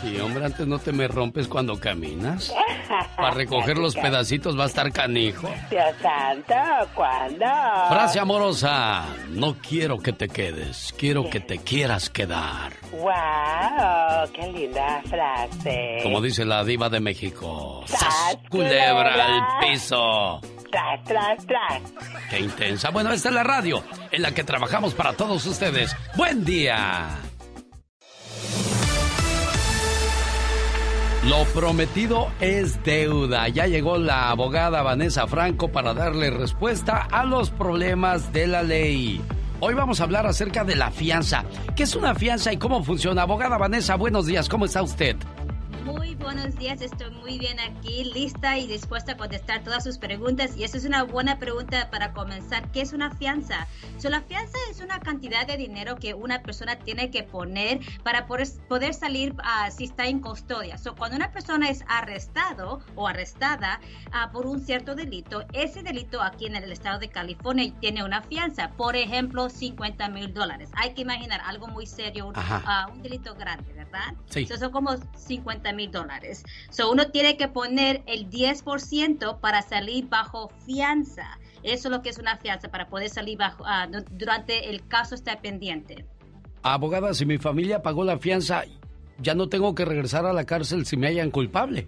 Sí, 0.00 0.18
hombre, 0.20 0.44
antes 0.44 0.66
no 0.66 0.78
te 0.78 0.92
me 0.92 1.08
rompes 1.08 1.48
cuando 1.48 1.78
caminas. 1.78 2.52
Para 3.16 3.30
recoger 3.30 3.78
los 3.78 3.94
pedacitos 3.94 4.58
va 4.58 4.64
a 4.64 4.66
estar 4.66 4.92
canijo. 4.92 5.48
Dios 5.70 5.94
santo, 6.00 6.54
¿cuándo? 6.94 7.44
Frase 7.88 8.20
amorosa. 8.20 9.04
No 9.30 9.56
quiero 9.56 9.98
que 9.98 10.12
te 10.12 10.28
quedes, 10.28 10.94
quiero 10.98 11.28
que 11.28 11.40
te 11.40 11.58
quieras 11.58 12.10
quedar. 12.10 12.72
¡Wow! 12.92 14.30
¡Qué 14.34 14.52
linda 14.52 15.02
frase! 15.08 15.98
Como 16.02 16.20
dice 16.20 16.44
la 16.44 16.62
diva 16.64 16.88
de 16.88 17.00
México. 17.00 17.82
¡Sas, 17.86 18.36
culebra 18.50 19.14
al 19.14 19.66
piso! 19.66 20.40
¡Tras, 20.70 21.02
tras, 21.04 21.46
tras! 21.46 21.82
¡Qué 22.30 22.40
intensa! 22.40 22.90
Bueno, 22.90 23.12
esta 23.12 23.30
es 23.30 23.34
la 23.34 23.44
radio 23.44 23.82
en 24.10 24.22
la 24.22 24.32
que 24.32 24.44
trabajamos 24.44 24.94
para 24.94 25.14
todos 25.14 25.44
ustedes. 25.46 25.96
¡Buen 26.16 26.44
día! 26.44 27.08
Lo 31.28 31.44
prometido 31.46 32.28
es 32.40 32.80
deuda. 32.84 33.48
Ya 33.48 33.66
llegó 33.66 33.98
la 33.98 34.30
abogada 34.30 34.82
Vanessa 34.82 35.26
Franco 35.26 35.72
para 35.72 35.92
darle 35.92 36.30
respuesta 36.30 36.98
a 37.10 37.24
los 37.24 37.50
problemas 37.50 38.32
de 38.32 38.46
la 38.46 38.62
ley. 38.62 39.20
Hoy 39.58 39.74
vamos 39.74 40.00
a 40.00 40.04
hablar 40.04 40.26
acerca 40.26 40.62
de 40.62 40.76
la 40.76 40.92
fianza. 40.92 41.44
¿Qué 41.74 41.82
es 41.82 41.96
una 41.96 42.14
fianza 42.14 42.52
y 42.52 42.58
cómo 42.58 42.84
funciona? 42.84 43.22
Abogada 43.22 43.58
Vanessa, 43.58 43.96
buenos 43.96 44.26
días. 44.26 44.48
¿Cómo 44.48 44.66
está 44.66 44.82
usted? 44.82 45.16
Muy 45.86 46.16
buenos 46.16 46.56
días, 46.56 46.80
estoy 46.82 47.12
muy 47.12 47.38
bien 47.38 47.60
aquí, 47.60 48.02
lista 48.02 48.58
y 48.58 48.66
dispuesta 48.66 49.12
a 49.12 49.16
contestar 49.16 49.62
todas 49.62 49.84
sus 49.84 49.98
preguntas. 49.98 50.56
Y 50.56 50.64
esa 50.64 50.78
es 50.78 50.84
una 50.84 51.04
buena 51.04 51.38
pregunta 51.38 51.90
para 51.92 52.12
comenzar. 52.12 52.72
¿Qué 52.72 52.80
es 52.80 52.92
una 52.92 53.12
fianza? 53.14 53.68
So, 53.96 54.10
la 54.10 54.20
fianza 54.22 54.58
es 54.68 54.80
una 54.80 54.98
cantidad 54.98 55.46
de 55.46 55.56
dinero 55.56 55.94
que 55.94 56.12
una 56.12 56.42
persona 56.42 56.74
tiene 56.74 57.12
que 57.12 57.22
poner 57.22 57.78
para 58.02 58.26
poder, 58.26 58.48
poder 58.68 58.94
salir 58.94 59.34
uh, 59.34 59.70
si 59.70 59.84
está 59.84 60.08
en 60.08 60.18
custodia. 60.18 60.76
So, 60.76 60.96
cuando 60.96 61.16
una 61.16 61.30
persona 61.30 61.70
es 61.70 61.84
arrestado 61.86 62.80
o 62.96 63.06
arrestada 63.06 63.78
uh, 64.08 64.32
por 64.32 64.46
un 64.46 64.58
cierto 64.58 64.96
delito, 64.96 65.44
ese 65.52 65.84
delito 65.84 66.20
aquí 66.20 66.46
en 66.46 66.56
el 66.56 66.72
estado 66.72 66.98
de 66.98 67.10
California 67.10 67.72
tiene 67.78 68.02
una 68.02 68.22
fianza. 68.22 68.72
Por 68.72 68.96
ejemplo, 68.96 69.48
50 69.48 70.08
mil 70.08 70.34
dólares. 70.34 70.68
Hay 70.74 70.94
que 70.94 71.02
imaginar 71.02 71.40
algo 71.44 71.68
muy 71.68 71.86
serio, 71.86 72.26
un, 72.26 72.34
uh, 72.36 72.92
un 72.92 73.02
delito 73.02 73.36
grande, 73.36 73.72
¿verdad? 73.72 74.14
Sí. 74.30 74.46
So, 74.46 74.56
son 74.56 74.72
como 74.72 74.96
50 75.16 75.75
mil 75.76 75.90
dólares. 75.90 76.42
So, 76.70 76.90
uno 76.90 77.10
tiene 77.10 77.36
que 77.36 77.48
poner 77.48 78.02
el 78.06 78.28
10% 78.28 79.40
para 79.40 79.62
salir 79.62 80.08
bajo 80.08 80.50
fianza. 80.64 81.38
Eso 81.62 81.88
es 81.88 81.92
lo 81.92 82.02
que 82.02 82.08
es 82.08 82.18
una 82.18 82.36
fianza, 82.36 82.68
para 82.68 82.88
poder 82.88 83.10
salir 83.10 83.38
bajo, 83.38 83.62
uh, 83.62 84.04
durante 84.10 84.70
el 84.70 84.86
caso 84.88 85.14
está 85.14 85.40
pendiente. 85.40 86.04
Abogada, 86.62 87.14
si 87.14 87.26
mi 87.26 87.38
familia 87.38 87.82
pagó 87.82 88.02
la 88.02 88.18
fianza, 88.18 88.64
ya 89.18 89.34
no 89.34 89.48
tengo 89.48 89.74
que 89.74 89.84
regresar 89.84 90.26
a 90.26 90.32
la 90.32 90.44
cárcel 90.44 90.86
si 90.86 90.96
me 90.96 91.06
hayan 91.06 91.30
culpable. 91.30 91.86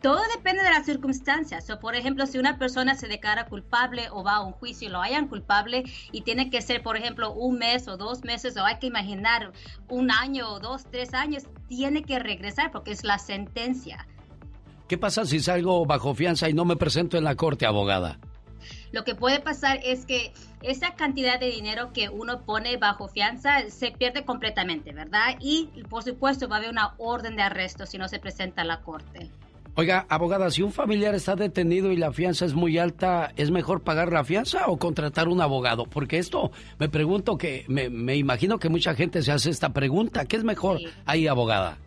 Todo 0.00 0.20
depende 0.36 0.62
de 0.62 0.70
las 0.70 0.86
circunstancias. 0.86 1.66
So, 1.66 1.80
por 1.80 1.96
ejemplo, 1.96 2.26
si 2.26 2.38
una 2.38 2.58
persona 2.58 2.94
se 2.94 3.08
declara 3.08 3.46
culpable 3.46 4.08
o 4.10 4.22
va 4.22 4.36
a 4.36 4.40
un 4.40 4.52
juicio 4.52 4.88
y 4.88 4.90
lo 4.90 5.00
hayan 5.00 5.26
culpable 5.26 5.84
y 6.12 6.20
tiene 6.20 6.48
que 6.48 6.62
ser, 6.62 6.82
por 6.82 6.96
ejemplo, 6.96 7.32
un 7.32 7.58
mes 7.58 7.88
o 7.88 7.96
dos 7.96 8.22
meses 8.24 8.56
o 8.56 8.64
hay 8.64 8.78
que 8.78 8.86
imaginar 8.86 9.52
un 9.88 10.10
año 10.10 10.48
o 10.48 10.60
dos, 10.60 10.84
tres 10.90 11.12
años, 11.12 11.44
tiene 11.68 12.04
que 12.04 12.18
regresar 12.18 12.70
porque 12.70 12.92
es 12.92 13.02
la 13.02 13.18
sentencia. 13.18 14.06
¿Qué 14.86 14.96
pasa 14.96 15.24
si 15.26 15.40
salgo 15.40 15.84
bajo 15.84 16.14
fianza 16.14 16.48
y 16.48 16.54
no 16.54 16.64
me 16.64 16.76
presento 16.76 17.18
en 17.18 17.24
la 17.24 17.34
corte, 17.34 17.66
abogada? 17.66 18.18
Lo 18.92 19.04
que 19.04 19.14
puede 19.14 19.40
pasar 19.40 19.80
es 19.84 20.06
que 20.06 20.32
esa 20.62 20.94
cantidad 20.94 21.38
de 21.38 21.50
dinero 21.50 21.92
que 21.92 22.08
uno 22.08 22.42
pone 22.42 22.76
bajo 22.76 23.08
fianza 23.08 23.68
se 23.68 23.90
pierde 23.90 24.24
completamente, 24.24 24.92
¿verdad? 24.92 25.36
Y 25.40 25.68
por 25.90 26.04
supuesto 26.04 26.48
va 26.48 26.56
a 26.56 26.58
haber 26.60 26.70
una 26.70 26.94
orden 26.98 27.36
de 27.36 27.42
arresto 27.42 27.86
si 27.86 27.98
no 27.98 28.08
se 28.08 28.18
presenta 28.18 28.62
a 28.62 28.64
la 28.64 28.80
corte. 28.80 29.30
Oiga, 29.78 30.06
abogada, 30.08 30.50
si 30.50 30.62
un 30.62 30.72
familiar 30.72 31.14
está 31.14 31.36
detenido 31.36 31.92
y 31.92 31.96
la 31.96 32.12
fianza 32.12 32.44
es 32.44 32.52
muy 32.52 32.78
alta, 32.78 33.32
¿es 33.36 33.52
mejor 33.52 33.82
pagar 33.82 34.12
la 34.12 34.24
fianza 34.24 34.66
o 34.66 34.76
contratar 34.76 35.28
un 35.28 35.40
abogado? 35.40 35.84
Porque 35.84 36.18
esto 36.18 36.50
me 36.80 36.88
pregunto 36.88 37.38
que, 37.38 37.64
me, 37.68 37.88
me 37.88 38.16
imagino 38.16 38.58
que 38.58 38.68
mucha 38.68 38.96
gente 38.96 39.22
se 39.22 39.30
hace 39.30 39.50
esta 39.50 39.72
pregunta. 39.72 40.24
¿Qué 40.24 40.34
es 40.34 40.42
mejor 40.42 40.80
ahí, 41.06 41.28
abogada? 41.28 41.78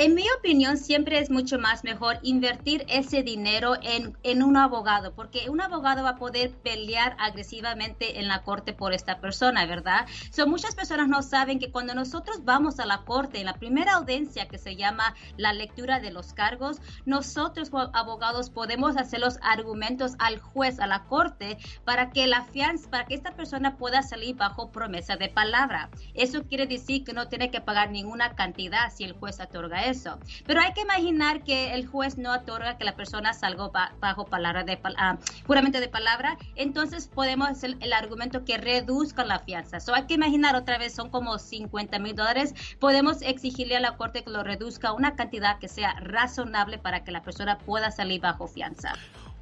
En 0.00 0.14
mi 0.14 0.22
opinión, 0.38 0.76
siempre 0.76 1.18
es 1.18 1.28
mucho 1.28 1.58
más 1.58 1.82
mejor 1.82 2.20
invertir 2.22 2.84
ese 2.86 3.24
dinero 3.24 3.74
en, 3.82 4.16
en, 4.22 4.44
un 4.44 4.56
abogado, 4.56 5.12
porque 5.12 5.50
un 5.50 5.60
abogado 5.60 6.04
va 6.04 6.10
a 6.10 6.16
poder 6.16 6.52
pelear 6.52 7.16
agresivamente 7.18 8.20
en 8.20 8.28
la 8.28 8.44
corte 8.44 8.72
por 8.72 8.92
esta 8.92 9.18
persona, 9.18 9.66
¿verdad? 9.66 10.06
So, 10.30 10.46
muchas 10.46 10.76
personas 10.76 11.08
no 11.08 11.20
saben 11.22 11.58
que 11.58 11.72
cuando 11.72 11.96
nosotros 11.96 12.44
vamos 12.44 12.78
a 12.78 12.86
la 12.86 12.98
corte, 12.98 13.40
en 13.40 13.46
la 13.46 13.54
primera 13.54 13.94
audiencia 13.94 14.46
que 14.46 14.56
se 14.56 14.76
llama 14.76 15.16
la 15.36 15.52
lectura 15.52 15.98
de 15.98 16.12
los 16.12 16.32
cargos, 16.32 16.80
nosotros 17.04 17.72
abogados 17.92 18.50
podemos 18.50 18.96
hacer 18.96 19.18
los 19.18 19.40
argumentos 19.42 20.12
al 20.20 20.38
juez, 20.38 20.78
a 20.78 20.86
la 20.86 21.06
corte, 21.06 21.58
para 21.84 22.10
que 22.10 22.28
la 22.28 22.44
fianza, 22.44 22.88
para 22.88 23.06
que 23.06 23.16
esta 23.16 23.32
persona 23.34 23.76
pueda 23.76 24.04
salir 24.04 24.36
bajo 24.36 24.70
promesa 24.70 25.16
de 25.16 25.28
palabra. 25.28 25.90
Eso 26.14 26.44
quiere 26.44 26.68
decir 26.68 27.02
que 27.02 27.14
no 27.14 27.26
tiene 27.26 27.50
que 27.50 27.60
pagar 27.60 27.90
ninguna 27.90 28.36
cantidad 28.36 28.92
si 28.94 29.02
el 29.02 29.14
juez 29.14 29.40
otorga 29.40 29.87
eso. 29.88 30.18
Pero 30.46 30.60
hay 30.60 30.72
que 30.72 30.82
imaginar 30.82 31.42
que 31.42 31.74
el 31.74 31.86
juez 31.86 32.18
no 32.18 32.32
otorga 32.32 32.78
que 32.78 32.84
la 32.84 32.96
persona 32.96 33.32
salga 33.32 33.70
bajo 34.00 34.26
palabra 34.26 34.64
de 34.64 34.74
uh, 34.74 35.46
puramente 35.46 35.80
de 35.80 35.88
palabra, 35.88 36.36
entonces 36.56 37.08
podemos 37.08 37.48
hacer 37.48 37.76
el 37.80 37.92
argumento 37.92 38.44
que 38.44 38.58
reduzca 38.58 39.24
la 39.24 39.38
fianza. 39.40 39.80
So 39.80 39.94
hay 39.94 40.06
que 40.06 40.14
imaginar 40.14 40.56
otra 40.56 40.78
vez 40.78 40.94
son 40.94 41.10
como 41.10 41.38
50 41.38 41.98
mil 41.98 42.14
dólares. 42.14 42.54
Podemos 42.78 43.22
exigirle 43.22 43.76
a 43.76 43.80
la 43.80 43.96
corte 43.96 44.22
que 44.22 44.30
lo 44.30 44.42
reduzca 44.42 44.88
a 44.88 44.92
una 44.92 45.16
cantidad 45.16 45.58
que 45.58 45.68
sea 45.68 45.94
razonable 46.00 46.78
para 46.78 47.04
que 47.04 47.12
la 47.12 47.22
persona 47.22 47.58
pueda 47.58 47.90
salir 47.90 48.20
bajo 48.20 48.46
fianza. 48.46 48.94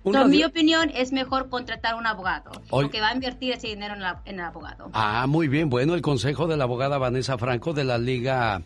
So, 0.05 0.23
en 0.23 0.31
mi 0.31 0.45
opinión, 0.45 0.93
es 0.95 1.13
mejor 1.13 1.49
contratar 1.49 1.97
un 1.97 2.07
abogado, 2.07 2.53
Hoy... 2.71 2.85
porque 2.85 3.01
va 3.01 3.09
a 3.09 3.15
invertir 3.15 3.53
ese 3.53 3.67
dinero 3.67 3.95
en, 3.95 4.03
la, 4.03 4.23
en 4.25 4.37
el 4.37 4.45
abogado. 4.45 4.89
Ah, 4.93 5.27
muy 5.27 5.49
bien. 5.49 5.69
Bueno, 5.69 5.95
el 5.95 6.03
consejo 6.03 6.47
de 6.47 6.57
la 6.57 6.65
abogada 6.65 6.97
Vanessa 6.99 7.37
Franco 7.39 7.73
de 7.73 7.83
la 7.83 7.99
Liga 7.99 8.63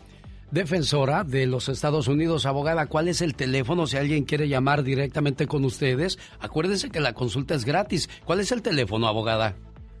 defensora 0.51 1.23
de 1.23 1.47
los 1.47 1.69
Estados 1.69 2.07
Unidos. 2.07 2.45
Abogada, 2.45 2.85
¿cuál 2.85 3.07
es 3.07 3.21
el 3.21 3.33
teléfono 3.35 3.87
si 3.87 3.97
alguien 3.97 4.25
quiere 4.25 4.47
llamar 4.47 4.83
directamente 4.83 5.47
con 5.47 5.65
ustedes? 5.65 6.19
Acuérdense 6.39 6.89
que 6.89 6.99
la 6.99 7.13
consulta 7.13 7.55
es 7.55 7.65
gratis. 7.65 8.07
¿Cuál 8.25 8.41
es 8.41 8.51
el 8.51 8.61
teléfono, 8.61 9.07
abogada? 9.07 9.55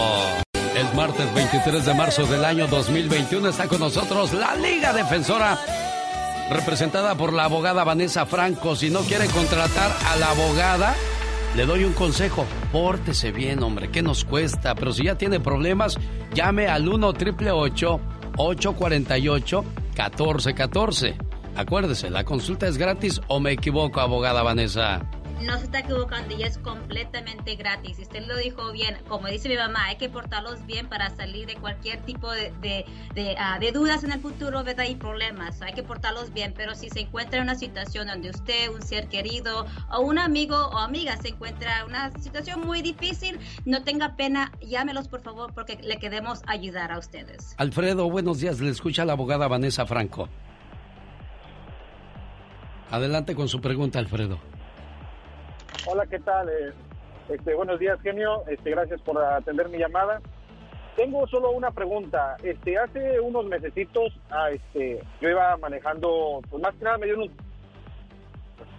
El 0.75 0.93
martes 0.95 1.33
23 1.35 1.85
de 1.85 1.93
marzo 1.93 2.25
del 2.25 2.43
año 2.43 2.65
2021 2.67 3.49
está 3.49 3.67
con 3.67 3.79
nosotros 3.79 4.33
la 4.33 4.55
Liga 4.55 4.91
Defensora 4.91 5.59
representada 6.49 7.15
por 7.15 7.33
la 7.33 7.45
abogada 7.45 7.83
Vanessa 7.83 8.25
Franco. 8.25 8.75
Si 8.75 8.89
no 8.89 9.01
quiere 9.01 9.27
contratar 9.27 9.91
a 10.07 10.15
la 10.17 10.31
abogada, 10.31 10.95
le 11.55 11.65
doy 11.65 11.83
un 11.83 11.93
consejo. 11.93 12.45
Pórtese 12.71 13.31
bien, 13.31 13.63
hombre, 13.63 13.89
¿qué 13.89 14.01
nos 14.01 14.25
cuesta? 14.25 14.75
Pero 14.75 14.93
si 14.93 15.05
ya 15.05 15.15
tiene 15.15 15.39
problemas, 15.39 15.97
llame 16.33 16.67
al 16.67 16.87
1 16.87 17.07
848 17.07 19.63
1414 19.95 21.15
Acuérdese, 21.55 22.09
la 22.09 22.23
consulta 22.23 22.67
es 22.67 22.77
gratis 22.77 23.21
o 23.27 23.39
me 23.39 23.51
equivoco, 23.51 23.99
abogada 23.99 24.41
Vanessa 24.41 25.01
no 25.43 25.57
se 25.57 25.65
está 25.65 25.79
equivocando 25.79 26.35
y 26.35 26.43
es 26.43 26.57
completamente 26.57 27.55
gratis. 27.55 27.99
Usted 27.99 28.25
lo 28.27 28.37
dijo 28.37 28.71
bien, 28.71 28.97
como 29.07 29.27
dice 29.27 29.49
mi 29.49 29.55
mamá, 29.55 29.85
hay 29.85 29.97
que 29.97 30.09
portarlos 30.09 30.65
bien 30.65 30.87
para 30.87 31.09
salir 31.09 31.47
de 31.47 31.55
cualquier 31.55 32.01
tipo 32.01 32.31
de, 32.31 32.51
de, 32.61 33.35
ah, 33.37 33.59
dudas 33.73 34.03
en 34.03 34.11
el 34.11 34.19
futuro, 34.19 34.63
¿verdad? 34.63 34.85
Y 34.89 34.95
problemas. 34.95 35.61
Hay 35.61 35.73
que 35.73 35.83
portarlos 35.83 36.33
bien, 36.33 36.53
pero 36.55 36.75
si 36.75 36.89
se 36.89 37.01
encuentra 37.01 37.37
en 37.37 37.43
una 37.43 37.55
situación 37.55 38.07
donde 38.07 38.29
usted, 38.29 38.69
un 38.69 38.81
ser 38.81 39.07
querido 39.07 39.65
o 39.91 40.01
un 40.01 40.19
amigo 40.19 40.55
o 40.55 40.77
amiga 40.77 41.17
se 41.17 41.29
encuentra 41.29 41.79
en 41.79 41.85
una 41.87 42.11
situación 42.19 42.61
muy 42.61 42.81
difícil, 42.81 43.39
no 43.65 43.83
tenga 43.83 44.15
pena, 44.15 44.51
llámelos 44.61 45.07
por 45.07 45.21
favor 45.21 45.53
porque 45.53 45.77
le 45.81 45.97
queremos 45.97 46.41
ayudar 46.47 46.91
a 46.91 46.99
ustedes. 46.99 47.55
Alfredo, 47.57 48.09
buenos 48.09 48.39
días. 48.39 48.59
Le 48.59 48.69
escucha 48.69 49.05
la 49.05 49.13
abogada 49.13 49.47
Vanessa 49.47 49.85
Franco. 49.85 50.29
Adelante 52.91 53.33
con 53.33 53.47
su 53.47 53.59
pregunta, 53.59 53.97
Alfredo. 53.97 54.52
Hola, 55.85 56.05
¿qué 56.05 56.19
tal? 56.19 56.47
Eh, 56.49 56.71
este, 57.29 57.53
buenos 57.55 57.79
días, 57.79 57.99
genio. 58.01 58.43
Este, 58.47 58.69
gracias 58.71 59.01
por 59.01 59.17
atender 59.17 59.67
mi 59.69 59.77
llamada. 59.77 60.21
Tengo 60.95 61.27
solo 61.27 61.51
una 61.51 61.71
pregunta. 61.71 62.37
Este, 62.41 62.77
hace 62.77 63.19
unos 63.19 63.45
mesecitos, 63.45 64.17
ah, 64.29 64.49
este, 64.51 65.03
yo 65.19 65.29
iba 65.29 65.57
manejando, 65.57 66.39
pues 66.49 66.61
más 66.61 66.73
que 66.75 66.85
nada 66.85 66.97
me 66.97 67.07
dio 67.07 67.17
un, 67.17 67.31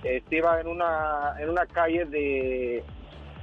este, 0.02 0.36
iba 0.36 0.60
en 0.60 0.68
una, 0.68 1.34
en 1.38 1.50
una 1.50 1.66
calle 1.66 2.06
de, 2.06 2.84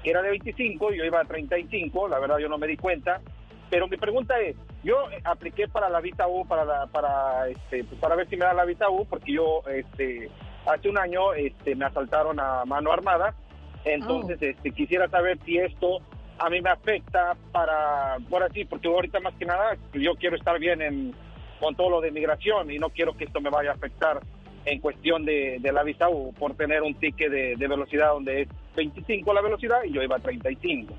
que 0.04 0.10
era 0.10 0.24
de 0.24 0.30
25, 0.30 0.92
yo 0.94 1.04
iba 1.04 1.20
a 1.20 1.26
35, 1.26 2.08
la 2.08 2.20
verdad 2.20 2.40
yo 2.40 2.50
no 2.50 2.58
me 2.58 2.68
di 2.68 2.78
cuenta. 2.78 3.22
Pero 3.70 3.88
mi 3.88 3.98
pregunta 3.98 4.40
es, 4.40 4.56
yo 4.84 4.96
apliqué 5.24 5.68
para 5.68 5.90
la 5.90 6.02
Vita 6.02 6.28
U, 6.28 6.48
para, 6.48 6.66
la, 6.66 6.88
para, 6.88 7.48
este, 7.48 7.84
pues 7.84 8.00
para 8.02 8.16
ver 8.16 8.28
si 8.28 8.38
me 8.38 8.46
da 8.46 8.54
la 8.54 8.66
Vita 8.66 8.90
U, 8.90 9.06
porque 9.06 9.34
yo, 9.34 9.62
este, 9.70 10.30
hace 10.66 10.90
un 10.90 10.98
año, 10.98 11.34
este, 11.34 11.76
me 11.76 11.86
asaltaron 11.86 12.40
a 12.40 12.66
mano 12.66 12.92
armada 12.92 13.36
entonces, 13.86 14.38
oh. 14.42 14.46
este, 14.46 14.72
quisiera 14.72 15.10
saber 15.10 15.38
si 15.46 15.58
esto 15.58 16.00
a 16.38 16.50
mí 16.50 16.62
me 16.62 16.70
afecta 16.70 17.36
para, 17.52 18.18
por 18.30 18.44
así, 18.44 18.66
porque 18.66 18.88
ahorita 18.88 19.20
más 19.20 19.34
que 19.36 19.46
nada 19.46 19.78
yo 19.94 20.16
quiero 20.16 20.36
estar 20.36 20.60
bien 20.60 20.82
en, 20.82 21.14
con 21.60 21.76
todo 21.76 21.90
lo 21.90 22.02
de 22.02 22.12
migración 22.12 22.72
y 22.72 22.80
no 22.80 22.90
quiero 22.90 23.16
que 23.16 23.26
esto 23.26 23.42
me 23.42 23.50
vaya 23.50 23.72
a 23.72 23.74
afectar 23.76 24.20
en 24.66 24.80
cuestión 24.80 25.26
de, 25.26 25.60
la 25.62 25.84
visa 25.84 26.10
U 26.10 26.34
por 26.34 26.56
tener 26.56 26.82
un 26.82 26.96
ticket 26.96 27.32
de, 27.32 27.56
de 27.56 27.68
velocidad 27.68 28.10
donde 28.10 28.42
es 28.44 28.48
25 28.76 29.34
la 29.34 29.42
velocidad 29.42 29.84
y 29.84 29.92
yo 29.92 30.02
iba 30.02 30.16
a 30.16 30.20
35. 30.20 30.94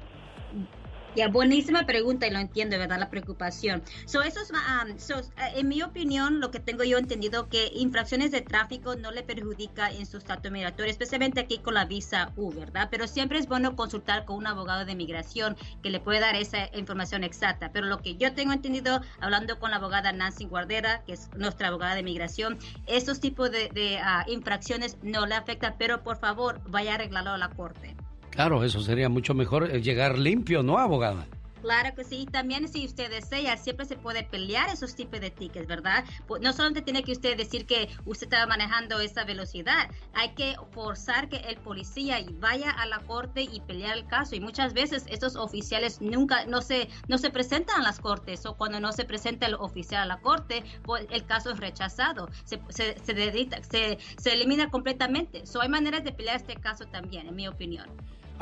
Ya, 1.14 1.28
buenísima 1.28 1.84
pregunta 1.84 2.26
y 2.26 2.30
lo 2.30 2.38
entiendo, 2.38 2.78
¿verdad? 2.78 2.98
La 2.98 3.10
preocupación. 3.10 3.82
So, 4.06 4.20
um, 4.20 4.24
eh, 4.24 5.52
en 5.56 5.68
mi 5.68 5.82
opinión, 5.82 6.40
lo 6.40 6.50
que 6.50 6.58
tengo 6.58 6.84
yo 6.84 6.96
entendido 6.96 7.50
que 7.50 7.70
infracciones 7.74 8.30
de 8.30 8.40
tráfico 8.40 8.96
no 8.96 9.10
le 9.10 9.22
perjudica 9.22 9.90
en 9.90 10.06
su 10.06 10.16
estatus 10.16 10.50
migratorio, 10.50 10.90
especialmente 10.90 11.40
aquí 11.40 11.58
con 11.58 11.74
la 11.74 11.84
visa 11.84 12.32
U, 12.36 12.50
¿verdad? 12.52 12.88
Pero 12.90 13.06
siempre 13.06 13.38
es 13.38 13.46
bueno 13.46 13.76
consultar 13.76 14.24
con 14.24 14.36
un 14.36 14.46
abogado 14.46 14.86
de 14.86 14.94
migración 14.94 15.54
que 15.82 15.90
le 15.90 16.00
puede 16.00 16.20
dar 16.20 16.34
esa 16.34 16.74
información 16.74 17.24
exacta. 17.24 17.70
Pero 17.74 17.88
lo 17.88 17.98
que 17.98 18.16
yo 18.16 18.32
tengo 18.32 18.54
entendido, 18.54 19.02
hablando 19.20 19.58
con 19.58 19.70
la 19.70 19.76
abogada 19.76 20.12
Nancy 20.12 20.46
Guardera, 20.46 21.02
que 21.04 21.12
es 21.12 21.28
nuestra 21.36 21.68
abogada 21.68 21.94
de 21.94 22.04
migración, 22.04 22.58
estos 22.86 23.20
tipos 23.20 23.50
de, 23.50 24.00
ah, 24.02 24.24
infracciones 24.28 24.96
no 25.02 25.26
le 25.26 25.34
afectan, 25.34 25.74
pero 25.78 26.02
por 26.02 26.16
favor, 26.16 26.62
vaya 26.70 26.92
a 26.92 26.94
arreglarlo 26.94 27.32
a 27.32 27.38
la 27.38 27.50
corte. 27.50 27.94
Claro, 28.32 28.64
eso 28.64 28.80
sería 28.80 29.10
mucho 29.10 29.34
mejor 29.34 29.70
eh, 29.70 29.82
llegar 29.82 30.18
limpio, 30.18 30.62
¿no, 30.62 30.78
abogada? 30.78 31.26
Claro 31.62 31.94
que 31.94 32.02
sí. 32.02 32.26
También 32.30 32.66
si 32.66 32.84
usted 32.84 33.08
desea, 33.08 33.56
siempre 33.56 33.86
se 33.86 33.96
puede 33.96 34.24
pelear 34.24 34.68
esos 34.68 34.96
tipos 34.96 35.20
de 35.20 35.30
tickets, 35.30 35.68
¿verdad? 35.68 36.04
No 36.40 36.52
solamente 36.52 36.82
tiene 36.82 37.04
que 37.04 37.12
usted 37.12 37.36
decir 37.36 37.66
que 37.66 37.88
usted 38.04 38.26
estaba 38.26 38.46
manejando 38.46 38.98
esa 38.98 39.24
velocidad, 39.24 39.88
hay 40.12 40.30
que 40.30 40.56
forzar 40.72 41.28
que 41.28 41.36
el 41.36 41.56
policía 41.58 42.18
vaya 42.40 42.70
a 42.70 42.86
la 42.86 42.98
corte 43.00 43.42
y 43.42 43.60
pelear 43.60 43.96
el 43.96 44.06
caso. 44.06 44.34
Y 44.34 44.40
muchas 44.40 44.74
veces 44.74 45.04
estos 45.08 45.36
oficiales 45.36 46.00
nunca, 46.00 46.46
no 46.46 46.62
se, 46.62 46.88
no 47.06 47.16
se 47.16 47.30
presentan 47.30 47.80
a 47.80 47.84
las 47.84 48.00
cortes 48.00 48.44
o 48.44 48.56
cuando 48.56 48.80
no 48.80 48.92
se 48.92 49.04
presenta 49.04 49.46
el 49.46 49.54
oficial 49.54 50.02
a 50.02 50.06
la 50.06 50.20
corte, 50.20 50.64
el 51.10 51.26
caso 51.26 51.52
es 51.52 51.58
rechazado, 51.60 52.28
se, 52.44 52.60
se, 52.70 52.96
se, 53.04 53.98
se 54.18 54.32
elimina 54.32 54.68
completamente. 54.68 55.46
So, 55.46 55.62
hay 55.62 55.68
maneras 55.68 56.02
de 56.02 56.12
pelear 56.12 56.36
este 56.36 56.56
caso 56.56 56.86
también, 56.86 57.28
en 57.28 57.36
mi 57.36 57.46
opinión. 57.46 57.88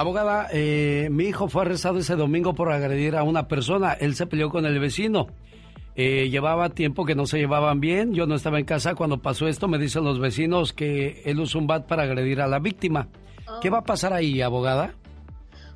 Abogada, 0.00 0.48
eh, 0.50 1.08
mi 1.10 1.24
hijo 1.24 1.48
fue 1.48 1.60
arrestado 1.60 1.98
ese 1.98 2.16
domingo 2.16 2.54
por 2.54 2.72
agredir 2.72 3.16
a 3.16 3.22
una 3.22 3.48
persona. 3.48 3.92
Él 3.92 4.14
se 4.14 4.24
peleó 4.24 4.48
con 4.48 4.64
el 4.64 4.80
vecino. 4.80 5.26
Eh, 5.94 6.30
llevaba 6.30 6.70
tiempo 6.70 7.04
que 7.04 7.14
no 7.14 7.26
se 7.26 7.36
llevaban 7.36 7.80
bien. 7.80 8.14
Yo 8.14 8.26
no 8.26 8.34
estaba 8.34 8.58
en 8.58 8.64
casa 8.64 8.94
cuando 8.94 9.20
pasó 9.20 9.46
esto. 9.46 9.68
Me 9.68 9.76
dicen 9.76 10.04
los 10.04 10.18
vecinos 10.18 10.72
que 10.72 11.20
él 11.26 11.38
usó 11.38 11.58
un 11.58 11.66
bat 11.66 11.86
para 11.86 12.04
agredir 12.04 12.40
a 12.40 12.46
la 12.46 12.60
víctima. 12.60 13.08
¿Qué 13.60 13.68
va 13.68 13.80
a 13.80 13.84
pasar 13.84 14.14
ahí, 14.14 14.40
abogada? 14.40 14.94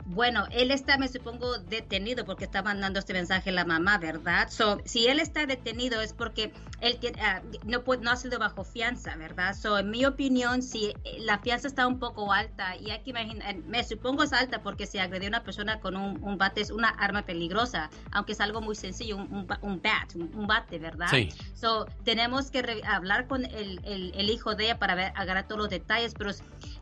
Bueno, 0.06 0.46
él 0.50 0.70
está, 0.70 0.98
me 0.98 1.08
supongo, 1.08 1.58
detenido 1.58 2.26
porque 2.26 2.44
está 2.44 2.62
mandando 2.62 2.98
este 2.98 3.14
mensaje 3.14 3.50
a 3.50 3.52
la 3.54 3.64
mamá, 3.64 3.96
¿verdad? 3.98 4.50
So, 4.50 4.78
si 4.84 5.06
él 5.06 5.18
está 5.18 5.46
detenido 5.46 6.00
es 6.02 6.12
porque 6.12 6.52
él 6.80 6.98
ah, 7.22 7.40
no, 7.64 7.82
no 8.00 8.10
ha 8.10 8.16
sido 8.16 8.38
bajo 8.38 8.64
fianza, 8.64 9.16
¿verdad? 9.16 9.54
So, 9.54 9.78
en 9.78 9.90
mi 9.90 10.04
opinión, 10.04 10.62
si 10.62 10.94
eh, 11.04 11.16
la 11.20 11.38
fianza 11.38 11.68
está 11.68 11.86
un 11.86 11.98
poco 11.98 12.32
alta, 12.32 12.76
y 12.76 12.90
hay 12.90 13.00
que 13.00 13.10
imaginar, 13.10 13.56
me 13.66 13.82
supongo 13.82 14.22
es 14.22 14.32
alta 14.34 14.62
porque 14.62 14.86
si 14.86 14.98
agredió 14.98 15.28
a 15.28 15.30
una 15.30 15.42
persona 15.42 15.80
con 15.80 15.96
un, 15.96 16.38
bate 16.38 16.60
es 16.60 16.70
una 16.70 16.88
arma 16.90 17.22
peligrosa, 17.22 17.88
aunque 18.12 18.32
es 18.32 18.40
algo 18.40 18.60
muy 18.60 18.74
sencillo, 18.74 19.16
un, 19.16 19.46
un, 19.62 19.80
bat, 19.80 20.14
un, 20.14 20.46
bate, 20.46 20.78
¿verdad? 20.78 21.08
Sí. 21.10 21.30
So, 21.54 21.86
tenemos 22.04 22.50
que 22.50 22.82
hablar 22.86 23.26
con 23.26 23.46
el, 23.46 23.80
el, 23.84 24.30
hijo 24.30 24.54
de 24.54 24.64
ella 24.64 24.78
para 24.78 24.94
ver, 24.94 25.12
agarrar 25.16 25.46
todos 25.46 25.60
los 25.62 25.70
detalles, 25.70 26.14
pero 26.14 26.30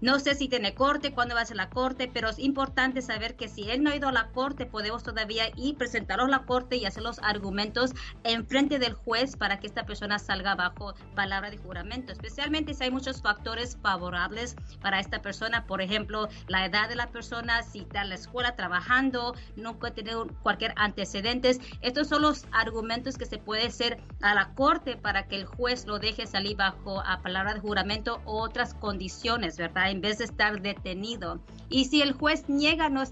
no 0.03 0.19
sé 0.19 0.35
si 0.35 0.49
tiene 0.49 0.75
corte, 0.75 1.13
cuándo 1.13 1.37
va 1.37 1.43
a 1.43 1.47
ser 1.47 1.57
la 1.57 1.71
corte, 1.71 2.11
pero 2.13 2.29
es 2.29 2.41
importante 2.41 3.01
saber 3.03 3.37
que 3.37 3.49
si 3.49 3.71
él 3.71 3.85
no 3.85 3.91
ha 3.91 3.97
ido 3.97 4.09
a 4.09 4.13
la 4.13 4.33
corte, 4.33 4.67
podemos 4.67 5.05
todavía 5.05 5.45
ir, 5.55 5.77
presentarlo 5.77 6.25
a 6.25 6.29
la 6.29 6.45
corte 6.45 6.77
y 6.77 6.85
hacer 6.85 7.05
los 7.05 7.21
argumentos 7.21 7.93
en 8.25 8.45
frente 8.45 8.81
del 8.81 8.95
juez 8.95 9.37
para 9.37 9.61
que 9.61 9.69
esta 9.69 9.87
persona 9.87 10.19
salga 10.19 10.57
bajo 10.57 10.95
palabra 11.15 11.51
de 11.51 11.59
juramento, 11.59 12.11
especialmente 12.11 12.75
si 12.75 12.83
hay 12.83 12.91
muchos 12.91 13.23
factores 13.23 13.79
favorables 13.81 14.57
para 14.81 14.99
esta 14.99 15.23
persona, 15.23 15.67
por 15.67 15.81
ejemplo, 15.81 16.29
la 16.49 16.67
edad 16.67 16.89
de 16.89 16.97
la 16.97 17.07
persona, 17.07 17.63
si 17.63 17.83
está 17.83 18.03
en 18.03 18.09
la 18.09 18.17
escuela 18.17 18.57
trabajando, 18.57 19.37
no 19.55 19.79
puede 19.79 19.95
tener 19.95 20.17
cualquier 20.43 20.73
antecedentes. 20.75 21.61
Estos 21.81 22.09
son 22.09 22.23
los 22.23 22.45
argumentos 22.51 23.17
que 23.17 23.27
se 23.27 23.39
puede 23.39 23.69
hacer 23.69 24.01
a 24.21 24.35
la 24.35 24.53
corte 24.55 24.97
para 24.97 25.29
que 25.29 25.37
el 25.37 25.47
juez 25.47 25.87
lo 25.87 26.01
deje 26.01 26.27
salir 26.27 26.57
bajo 26.57 27.01
palabra 27.23 27.55
de 27.55 27.61
juramento 27.61 28.21
o 28.25 28.41
otras 28.41 28.75
condiciones, 28.75 29.57
¿verdad? 29.57 29.92
En 29.93 30.01
vez 30.01 30.17
de 30.19 30.25
estar 30.25 30.63
detenido. 30.63 31.39
Y 31.69 31.85
si 31.85 32.01
el 32.01 32.13
juez 32.13 32.49
niega 32.49 32.89
no 32.89 33.05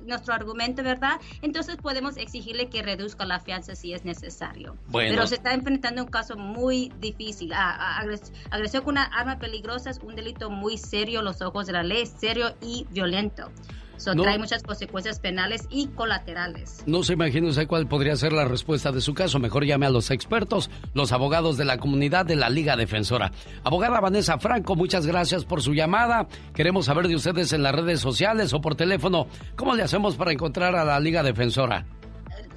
nuestro 0.00 0.34
argumento, 0.34 0.82
¿verdad? 0.82 1.20
Entonces 1.42 1.76
podemos 1.76 2.16
exigirle 2.16 2.68
que 2.68 2.82
reduzca 2.82 3.24
la 3.24 3.38
fianza 3.38 3.76
si 3.76 3.92
es 3.92 4.04
necesario. 4.04 4.76
Pero 4.90 5.28
se 5.28 5.36
está 5.36 5.54
enfrentando 5.54 6.02
un 6.02 6.10
caso 6.10 6.36
muy 6.36 6.92
difícil. 7.00 7.52
agresión 7.52 8.82
con 8.82 8.94
una 8.94 9.04
arma 9.04 9.38
peligrosa 9.38 9.90
es 9.90 9.98
un 9.98 10.16
delito 10.16 10.50
muy 10.50 10.76
serio, 10.76 11.22
los 11.22 11.40
ojos 11.40 11.66
de 11.66 11.72
la 11.72 11.84
ley, 11.84 12.04
serio 12.06 12.56
y 12.60 12.84
violento. 12.90 13.52
So, 13.98 14.14
trae 14.14 14.38
muchas 14.38 14.62
consecuencias 14.62 15.20
penales 15.20 15.66
y 15.70 15.88
colaterales. 15.88 16.82
No 16.86 17.02
se 17.02 17.12
imagina 17.12 17.48
usted 17.48 17.66
cuál 17.66 17.86
podría 17.86 18.16
ser 18.16 18.32
la 18.32 18.46
respuesta 18.46 18.92
de 18.92 19.00
su 19.00 19.12
caso. 19.12 19.38
Mejor 19.38 19.64
llame 19.64 19.86
a 19.86 19.90
los 19.90 20.10
expertos, 20.10 20.70
los 20.94 21.12
abogados 21.12 21.56
de 21.58 21.64
la 21.64 21.78
comunidad 21.78 22.24
de 22.24 22.36
la 22.36 22.48
Liga 22.48 22.76
Defensora. 22.76 23.32
Abogada 23.64 24.00
Vanessa 24.00 24.38
Franco, 24.38 24.76
muchas 24.76 25.04
gracias 25.06 25.44
por 25.44 25.62
su 25.62 25.74
llamada. 25.74 26.28
Queremos 26.54 26.86
saber 26.86 27.08
de 27.08 27.16
ustedes 27.16 27.52
en 27.52 27.62
las 27.62 27.74
redes 27.74 28.00
sociales 28.00 28.52
o 28.52 28.60
por 28.60 28.76
teléfono. 28.76 29.26
¿Cómo 29.56 29.74
le 29.74 29.82
hacemos 29.82 30.16
para 30.16 30.32
encontrar 30.32 30.76
a 30.76 30.84
la 30.84 30.98
Liga 31.00 31.22
Defensora? 31.22 31.84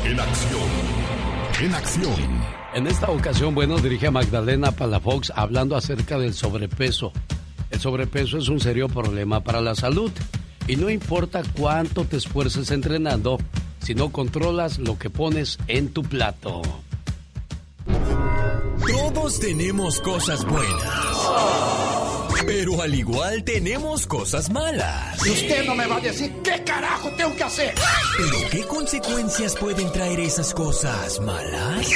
En 0.04 0.20
acción. 0.20 0.68
En 1.62 1.74
acción. 1.74 2.44
En 2.74 2.86
esta 2.86 3.10
ocasión, 3.10 3.54
bueno, 3.54 3.78
dirige 3.78 4.08
a 4.08 4.10
Magdalena 4.10 4.72
Palafox 4.72 5.32
hablando 5.34 5.74
acerca 5.74 6.18
del 6.18 6.34
sobrepeso. 6.34 7.12
El 7.70 7.80
sobrepeso 7.80 8.36
es 8.36 8.48
un 8.48 8.60
serio 8.60 8.88
problema 8.88 9.40
para 9.40 9.62
la 9.62 9.74
salud. 9.74 10.10
Y 10.66 10.76
no 10.76 10.90
importa 10.90 11.42
cuánto 11.56 12.04
te 12.04 12.18
esfuerces 12.18 12.70
entrenando, 12.72 13.38
si 13.80 13.94
no 13.94 14.12
controlas 14.12 14.78
lo 14.78 14.98
que 14.98 15.08
pones 15.08 15.58
en 15.66 15.94
tu 15.94 16.02
plato. 16.02 16.60
Todos 18.86 19.40
tenemos 19.40 19.98
cosas 20.00 20.44
buenas. 20.44 22.03
Pero 22.46 22.82
al 22.82 22.94
igual 22.94 23.44
tenemos 23.44 24.06
cosas 24.06 24.50
malas. 24.50 25.26
Y 25.26 25.30
usted 25.30 25.64
no 25.64 25.74
me 25.74 25.86
va 25.86 25.96
a 25.96 26.00
decir 26.00 26.32
qué 26.42 26.62
carajo 26.64 27.10
tengo 27.16 27.34
que 27.36 27.44
hacer. 27.44 27.74
Pero 28.16 28.50
¿qué 28.50 28.62
consecuencias 28.64 29.54
pueden 29.56 29.90
traer 29.92 30.20
esas 30.20 30.52
cosas 30.52 31.20
malas? 31.20 31.90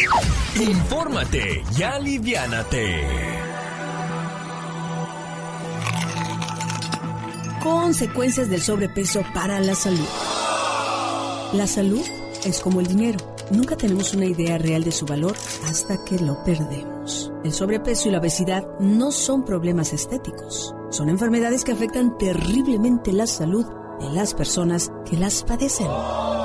Infórmate 0.56 1.62
y 1.76 1.82
aliviánate. 1.82 3.38
Consecuencias 7.62 8.48
del 8.48 8.62
sobrepeso 8.62 9.22
para 9.34 9.60
la 9.60 9.74
salud. 9.74 10.08
La 11.52 11.66
salud 11.66 12.04
es 12.44 12.60
como 12.60 12.80
el 12.80 12.86
dinero. 12.86 13.37
Nunca 13.50 13.76
tenemos 13.76 14.12
una 14.14 14.26
idea 14.26 14.58
real 14.58 14.84
de 14.84 14.92
su 14.92 15.06
valor 15.06 15.34
hasta 15.64 16.04
que 16.04 16.18
lo 16.18 16.42
perdemos. 16.44 17.32
El 17.44 17.52
sobrepeso 17.52 18.08
y 18.08 18.12
la 18.12 18.18
obesidad 18.18 18.66
no 18.78 19.10
son 19.10 19.44
problemas 19.44 19.92
estéticos. 19.92 20.74
Son 20.90 21.08
enfermedades 21.08 21.64
que 21.64 21.72
afectan 21.72 22.18
terriblemente 22.18 23.12
la 23.12 23.26
salud 23.26 23.64
de 24.00 24.10
las 24.10 24.34
personas 24.34 24.92
que 25.08 25.16
las 25.16 25.42
padecen. 25.44 25.88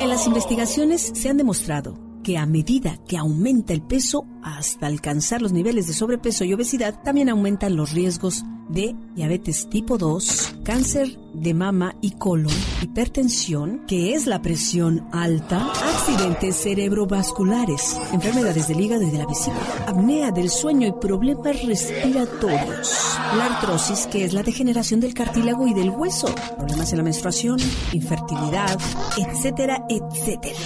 En 0.01 0.09
las 0.09 0.27
investigaciones 0.27 1.11
se 1.13 1.29
han 1.29 1.37
demostrado 1.37 2.12
que 2.23 2.37
a 2.37 2.45
medida 2.45 2.97
que 3.07 3.17
aumenta 3.17 3.73
el 3.73 3.81
peso 3.81 4.25
hasta 4.41 4.87
alcanzar 4.87 5.41
los 5.41 5.51
niveles 5.51 5.87
de 5.87 5.93
sobrepeso 5.93 6.43
y 6.43 6.53
obesidad, 6.53 7.01
también 7.03 7.29
aumentan 7.29 7.75
los 7.75 7.91
riesgos 7.91 8.43
de 8.69 8.95
diabetes 9.15 9.69
tipo 9.69 9.97
2, 9.97 10.55
cáncer 10.63 11.19
de 11.33 11.53
mama 11.53 11.95
y 12.01 12.11
colon, 12.11 12.53
hipertensión, 12.81 13.85
que 13.87 14.13
es 14.13 14.25
la 14.25 14.41
presión 14.41 15.07
alta, 15.11 15.69
accidentes 15.71 16.55
cerebrovasculares, 16.55 17.97
enfermedades 18.13 18.67
del 18.67 18.81
hígado 18.81 19.03
y 19.03 19.11
de 19.11 19.17
la 19.17 19.25
vesícula, 19.25 19.85
apnea 19.87 20.31
del 20.31 20.49
sueño 20.49 20.87
y 20.87 20.93
problemas 20.93 21.63
respiratorios, 21.63 23.17
la 23.37 23.45
artrosis, 23.45 24.07
que 24.07 24.23
es 24.23 24.33
la 24.33 24.43
degeneración 24.43 24.99
del 24.99 25.13
cartílago 25.13 25.67
y 25.67 25.73
del 25.73 25.89
hueso, 25.89 26.33
problemas 26.57 26.91
en 26.91 26.97
la 26.97 27.03
menstruación, 27.03 27.59
infertilidad, 27.91 28.79
etcétera, 29.17 29.85
etcétera. 29.89 30.57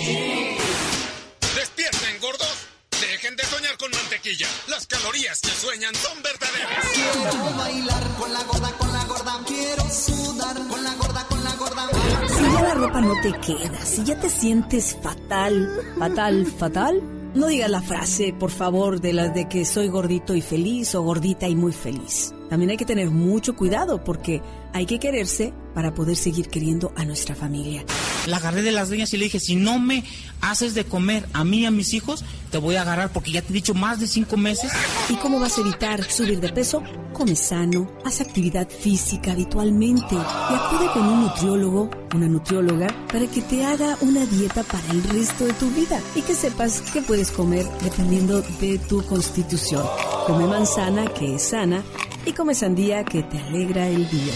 Las 4.67 4.85
calorías 4.87 5.39
que 5.39 5.47
sueñan 5.51 5.95
son 5.95 6.21
verdaderas. 6.21 6.85
Quiero 6.93 7.57
bailar 7.57 8.03
con 8.19 8.33
la 8.33 8.43
gorda, 8.43 8.71
con 8.77 8.91
la 8.91 9.05
gorda. 9.05 9.39
Quiero 9.47 9.89
sudar 9.89 10.67
con 10.67 10.83
la 10.83 10.93
gorda, 10.95 11.25
con 11.29 11.43
la 11.45 11.55
gorda. 11.55 11.89
Si 12.27 12.43
ya 12.43 12.61
la 12.61 12.73
ropa 12.73 12.99
no 12.99 13.13
te 13.21 13.31
queda, 13.39 13.85
si 13.85 14.03
ya 14.03 14.19
te 14.19 14.29
sientes 14.29 14.97
fatal, 15.01 15.93
fatal, 15.97 16.45
fatal, 16.45 17.01
no 17.35 17.47
digas 17.47 17.69
la 17.69 17.81
frase, 17.81 18.33
por 18.37 18.51
favor, 18.51 18.99
de 18.99 19.13
las 19.13 19.33
de 19.33 19.47
que 19.47 19.63
soy 19.63 19.87
gordito 19.87 20.35
y 20.35 20.41
feliz 20.41 20.93
o 20.95 21.03
gordita 21.03 21.47
y 21.47 21.55
muy 21.55 21.71
feliz. 21.71 22.33
También 22.49 22.71
hay 22.71 22.77
que 22.77 22.85
tener 22.85 23.09
mucho 23.09 23.55
cuidado 23.55 24.03
porque 24.03 24.41
hay 24.73 24.85
que 24.85 24.99
quererse 24.99 25.53
para 25.73 25.93
poder 25.93 26.15
seguir 26.15 26.49
queriendo 26.49 26.91
a 26.95 27.05
nuestra 27.05 27.35
familia. 27.35 27.83
La 28.25 28.37
agarré 28.37 28.61
de 28.61 28.71
las 28.71 28.89
dueñas 28.89 29.13
y 29.13 29.17
le 29.17 29.25
dije, 29.25 29.39
si 29.39 29.55
no 29.55 29.79
me 29.79 30.03
haces 30.41 30.73
de 30.73 30.85
comer 30.85 31.27
a 31.33 31.43
mí 31.43 31.59
y 31.59 31.65
a 31.65 31.71
mis 31.71 31.93
hijos, 31.93 32.25
te 32.51 32.57
voy 32.57 32.75
a 32.75 32.81
agarrar 32.81 33.11
porque 33.11 33.31
ya 33.31 33.41
te 33.41 33.49
he 33.49 33.53
dicho 33.53 33.73
más 33.73 33.99
de 33.99 34.07
cinco 34.07 34.37
meses. 34.37 34.71
¿Y 35.09 35.15
cómo 35.15 35.39
vas 35.39 35.57
a 35.57 35.61
evitar 35.61 36.03
subir 36.03 36.39
de 36.39 36.49
peso? 36.49 36.83
Come 37.13 37.35
sano, 37.35 37.91
haz 38.05 38.21
actividad 38.21 38.67
física 38.69 39.31
habitualmente 39.31 40.15
y 40.15 40.53
acude 40.53 40.91
con 40.93 41.07
un 41.07 41.21
nutriólogo, 41.21 41.89
una 42.15 42.27
nutrióloga, 42.27 42.87
para 43.11 43.27
que 43.27 43.41
te 43.41 43.65
haga 43.65 43.97
una 44.01 44.25
dieta 44.25 44.63
para 44.63 44.91
el 44.91 45.03
resto 45.03 45.45
de 45.45 45.53
tu 45.53 45.69
vida 45.71 46.01
y 46.15 46.21
que 46.21 46.35
sepas 46.35 46.81
qué 46.93 47.01
puedes 47.01 47.31
comer 47.31 47.65
dependiendo 47.83 48.41
de 48.59 48.77
tu 48.79 49.03
constitución. 49.05 49.83
Come 50.25 50.47
manzana, 50.47 51.07
que 51.13 51.35
es 51.35 51.49
sana, 51.49 51.83
y 52.27 52.33
come 52.33 52.53
sandía, 52.53 53.05
que 53.05 53.23
te 53.23 53.39
alegra 53.39 53.87
el 53.87 54.09
día. 54.09 54.33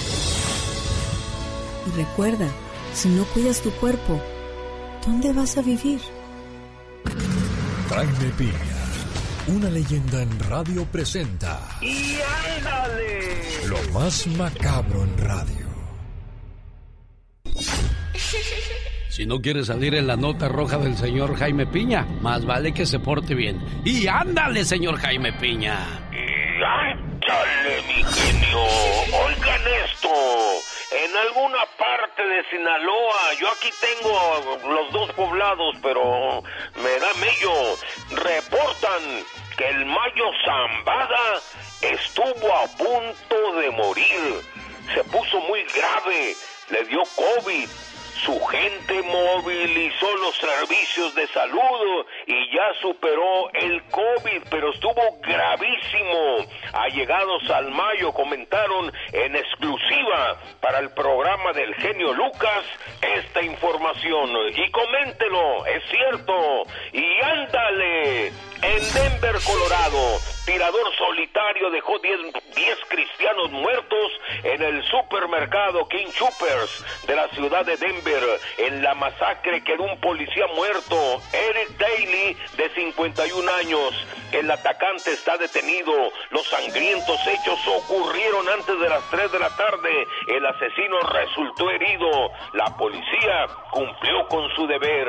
Y 1.87 1.97
recuerda, 1.97 2.47
si 2.93 3.09
no 3.09 3.25
cuidas 3.25 3.61
tu 3.61 3.69
cuerpo, 3.71 4.21
¿dónde 5.05 5.33
vas 5.33 5.57
a 5.57 5.61
vivir? 5.61 5.99
Jaime 7.89 8.31
Piña, 8.37 8.53
una 9.47 9.69
leyenda 9.69 10.21
en 10.21 10.39
radio 10.39 10.85
presenta. 10.85 11.59
¡Y 11.81 12.15
ándale! 12.57 13.67
Lo 13.67 13.99
más 13.99 14.25
macabro 14.27 15.03
en 15.03 15.17
radio. 15.17 15.67
Si 19.09 19.25
no 19.25 19.41
quiere 19.41 19.65
salir 19.65 19.93
en 19.95 20.07
la 20.07 20.15
nota 20.15 20.47
roja 20.47 20.77
del 20.77 20.95
señor 20.95 21.35
Jaime 21.35 21.67
Piña, 21.67 22.07
más 22.21 22.45
vale 22.45 22.73
que 22.73 22.85
se 22.85 22.97
porte 22.97 23.35
bien. 23.35 23.61
Y 23.83 24.07
ándale, 24.07 24.63
señor 24.63 24.95
Jaime 24.95 25.33
Piña. 25.33 25.77
Y 26.13 26.63
ándale, 26.63 27.10
mi 27.87 28.03
genio. 28.03 28.63
Oigan 29.25 29.61
esto. 29.85 30.09
En 30.91 31.15
alguna 31.15 31.65
parte 31.77 32.21
de 32.27 32.43
Sinaloa, 32.49 33.33
yo 33.39 33.49
aquí 33.49 33.69
tengo 33.79 34.59
los 34.67 34.91
dos 34.91 35.11
poblados, 35.13 35.75
pero 35.81 36.43
me 36.75 36.99
da 36.99 37.13
mello. 37.15 37.77
Reportan 38.11 39.23
que 39.57 39.67
el 39.69 39.85
Mayo 39.85 40.31
Zambada 40.45 41.41
estuvo 41.81 42.53
a 42.53 42.67
punto 42.77 43.53
de 43.59 43.71
morir. 43.71 44.41
Se 44.93 45.03
puso 45.05 45.39
muy 45.41 45.63
grave, 45.63 46.35
le 46.69 46.83
dio 46.85 47.01
COVID 47.15 47.69
su 48.25 48.39
gente 48.45 49.01
movilizó 49.01 50.15
los 50.17 50.35
servicios 50.37 51.15
de 51.15 51.27
salud 51.27 52.05
y 52.27 52.55
ya 52.55 52.73
superó 52.81 53.49
el 53.53 53.81
COVID, 53.89 54.43
pero 54.49 54.71
estuvo 54.71 55.01
gravísimo. 55.21 56.37
Allegados 56.73 57.49
al 57.49 57.71
Mayo 57.71 58.11
comentaron 58.13 58.91
en 59.11 59.35
exclusiva 59.35 60.37
para 60.59 60.79
el 60.79 60.91
programa 60.91 61.51
del 61.53 61.73
genio 61.75 62.13
Lucas 62.13 62.63
esta 63.01 63.41
información. 63.41 64.29
Y 64.55 64.69
coméntelo, 64.71 65.65
es 65.65 65.83
cierto. 65.89 66.63
Y 66.93 67.21
ándale, 67.23 68.27
en 68.27 68.93
Denver, 68.93 69.35
Colorado, 69.43 70.19
tirador 70.45 70.95
solitario 70.95 71.71
dejó 71.71 71.97
10 71.99 72.77
cristianos 72.89 73.51
muertos 73.51 74.11
en 74.43 74.61
el 74.61 74.83
supermercado 74.83 75.87
King 75.87 76.11
Choppers 76.13 76.85
de 77.07 77.15
la 77.15 77.27
ciudad 77.29 77.65
de 77.65 77.77
Denver 77.77 78.10
en 78.57 78.83
la 78.83 78.93
masacre 78.95 79.63
quedó 79.63 79.83
un 79.83 79.99
policía 79.99 80.45
muerto, 80.55 81.21
Eric 81.31 81.77
Daly, 81.77 82.37
de 82.57 82.69
51 82.75 83.51
años. 83.53 84.07
El 84.31 84.49
atacante 84.49 85.11
está 85.11 85.37
detenido. 85.37 85.93
Los 86.29 86.47
sangrientos 86.47 87.19
hechos 87.27 87.59
ocurrieron 87.67 88.47
antes 88.49 88.79
de 88.79 88.89
las 88.89 89.09
3 89.11 89.31
de 89.31 89.39
la 89.39 89.49
tarde. 89.55 90.07
El 90.27 90.45
asesino 90.45 90.99
resultó 91.01 91.69
herido. 91.69 92.31
La 92.53 92.65
policía 92.77 93.47
cumplió 93.71 94.27
con 94.27 94.49
su 94.55 94.67
deber. 94.67 95.07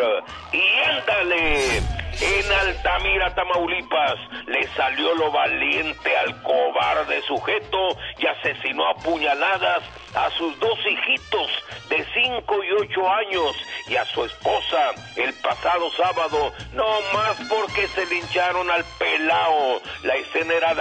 Y 0.52 0.88
ándale, 0.88 1.78
en 1.78 2.52
Altamira 2.52 3.34
Tamaulipas, 3.34 4.16
le 4.46 4.66
salió 4.74 5.14
lo 5.14 5.30
valiente 5.30 6.16
al 6.18 6.42
cobarde 6.42 7.22
sujeto 7.22 7.96
y 8.18 8.26
asesinó 8.26 8.88
a 8.88 8.94
puñaladas 8.94 9.82
a 10.14 10.30
sus 10.30 10.58
dos 10.60 10.78
hijitos 10.86 11.50
de 11.88 12.04
5 12.14 12.64
y 12.64 12.72
8 12.72 13.12
años 13.12 13.56
y 13.88 13.96
a 13.96 14.04
su 14.06 14.24
esposa 14.24 14.92
el 15.16 15.32
pasado 15.34 15.90
sábado, 15.92 16.52
no 16.74 16.86
más 17.12 17.36
porque 17.48 17.86
se 17.88 18.06
lincharon 18.06 18.70
al 18.70 18.84
pelao. 18.98 19.80
La 20.02 20.14
escena 20.16 20.54
era 20.54 20.74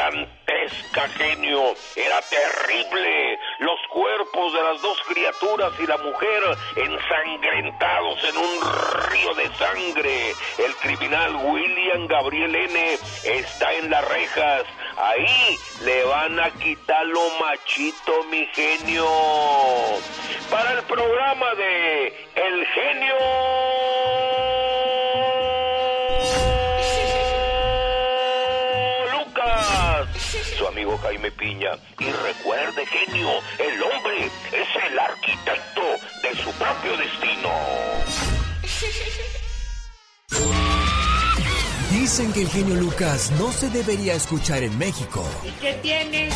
dantesca, 0.51 1.07
genio, 1.09 1.73
era 1.95 2.21
terrible. 2.21 3.39
Los 3.59 3.79
cuerpos 3.89 4.53
de 4.53 4.63
las 4.63 4.81
dos 4.81 4.97
criaturas 5.07 5.73
y 5.79 5.87
la 5.87 5.97
mujer 5.97 6.57
ensangrentados 6.75 8.23
en 8.23 8.37
un 8.37 8.61
río 9.09 9.33
de 9.35 9.49
sangre. 9.57 10.33
El 10.57 10.75
criminal 10.75 11.35
William 11.43 12.07
Gabriel 12.07 12.55
N. 12.55 12.97
está 13.23 13.73
en 13.73 13.89
las 13.89 14.07
rejas. 14.07 14.63
Ahí 14.97 15.57
le 15.83 16.03
van 16.03 16.39
a 16.39 16.49
quitar 16.51 17.05
lo 17.05 17.29
machito, 17.39 18.23
mi 18.29 18.45
genio. 18.47 19.07
Para 20.49 20.73
el 20.73 20.83
programa 20.83 21.55
de 21.55 22.07
El 22.35 22.65
Genio 22.67 23.15
Lucas, 29.11 29.70
su 30.57 30.67
amigo 30.67 30.97
Jaime 30.97 31.31
Piña. 31.31 31.71
Y 31.99 32.05
recuerde, 32.05 32.85
genio, 32.85 33.29
el 33.59 33.83
hombre 33.83 34.25
es 34.25 34.91
el 34.91 34.99
arquitecto 34.99 35.81
de 36.23 36.35
su 36.43 36.51
propio 36.53 36.97
destino. 36.97 37.49
Dicen 41.91 42.33
que 42.33 42.41
el 42.41 42.49
genio 42.49 42.75
Lucas 42.75 43.31
no 43.37 43.51
se 43.51 43.69
debería 43.69 44.13
escuchar 44.13 44.63
en 44.63 44.77
México. 44.77 45.23
¿Y 45.45 45.51
qué 45.61 45.73
tienes? 45.81 46.33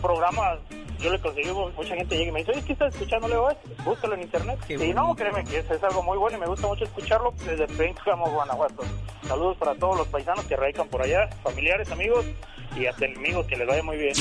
Programas, 0.00 0.58
yo 1.00 1.10
le 1.12 1.20
conseguí, 1.20 1.50
mucha 1.52 1.94
gente 1.94 2.16
llega 2.16 2.28
y 2.30 2.32
me 2.32 2.38
dice, 2.40 2.52
oye, 2.52 2.64
¿qué 2.64 2.72
estás 2.72 2.94
escuchando? 2.94 3.28
Le 3.28 3.34
digo, 3.34 3.50
"Eh, 3.50 3.56
búscalo 3.84 4.14
en 4.14 4.22
internet. 4.22 4.58
y 4.68 4.92
no, 4.94 5.14
créeme 5.14 5.44
que 5.44 5.58
es, 5.58 5.70
es 5.70 5.82
algo 5.82 6.02
muy 6.02 6.18
bueno 6.18 6.36
y 6.36 6.40
me 6.40 6.46
gusta 6.46 6.66
mucho 6.66 6.84
escucharlo 6.84 7.32
desde 7.44 7.66
Pénjamo, 7.66 8.30
Guanajuato. 8.30 8.82
Saludos 9.26 9.56
para 9.58 9.74
todos 9.74 9.98
los 9.98 10.06
paisanos 10.08 10.44
que 10.46 10.56
radican 10.56 10.88
por 10.88 11.02
allá, 11.02 11.28
familiares, 11.42 11.90
amigos 11.90 12.24
y 12.76 12.86
hasta 12.86 13.04
enemigos, 13.06 13.46
que 13.46 13.56
les 13.56 13.66
vaya 13.66 13.82
muy 13.82 13.96
bien. 13.96 14.14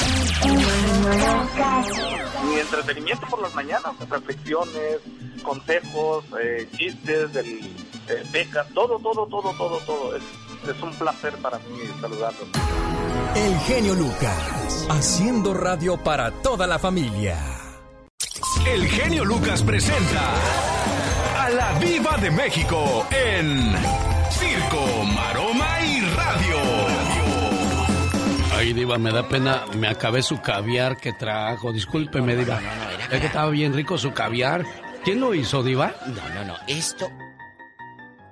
Mi 2.46 2.60
entretenimiento 2.60 3.28
por 3.28 3.42
las 3.42 3.54
mañanas, 3.54 3.94
reflexiones, 4.10 5.00
consejos, 5.44 6.26
eh, 6.42 6.68
chistes, 6.76 7.34
del, 7.34 7.48
eh, 8.10 8.24
becas, 8.32 8.68
todo, 8.74 8.98
todo, 9.00 9.28
todo, 9.28 9.54
todo, 9.58 9.78
todo. 9.80 10.16
Es, 10.16 10.24
es 10.70 10.82
un 10.82 10.92
placer 10.96 11.34
para 11.38 11.58
mí 11.60 11.80
saludarlos. 12.02 12.48
El 13.38 13.56
genio 13.60 13.94
Lucas, 13.94 14.88
haciendo 14.90 15.54
radio 15.54 15.96
para 15.96 16.32
toda 16.32 16.66
la 16.66 16.80
familia. 16.80 17.38
El 18.66 18.88
genio 18.88 19.24
Lucas 19.26 19.62
presenta 19.62 20.34
a 21.38 21.50
la 21.52 21.74
Viva 21.78 22.18
de 22.18 22.32
México 22.32 23.06
en 23.12 23.74
Circo, 24.32 25.04
Maroma 25.14 25.82
y 25.86 26.02
Radio. 26.16 26.58
Ay, 28.56 28.74
Diva, 28.74 28.98
me 28.98 29.12
da 29.12 29.30
pena. 29.30 29.66
Me 29.76 29.88
acabé 29.88 30.24
su 30.24 30.42
caviar 30.42 30.98
que 30.98 31.14
trajo. 31.14 31.72
Discúlpeme, 31.72 32.36
Diva. 32.36 32.60
es 33.12 33.20
que 33.20 33.28
estaba 33.28 33.52
bien 33.52 33.72
rico 33.74 34.00
su 34.00 34.14
caviar. 34.14 34.66
¿Quién 35.04 35.20
lo 35.20 35.36
hizo, 35.36 35.62
Diva? 35.62 35.94
No, 36.08 36.28
no, 36.34 36.44
no. 36.44 36.56
Esto. 36.66 37.08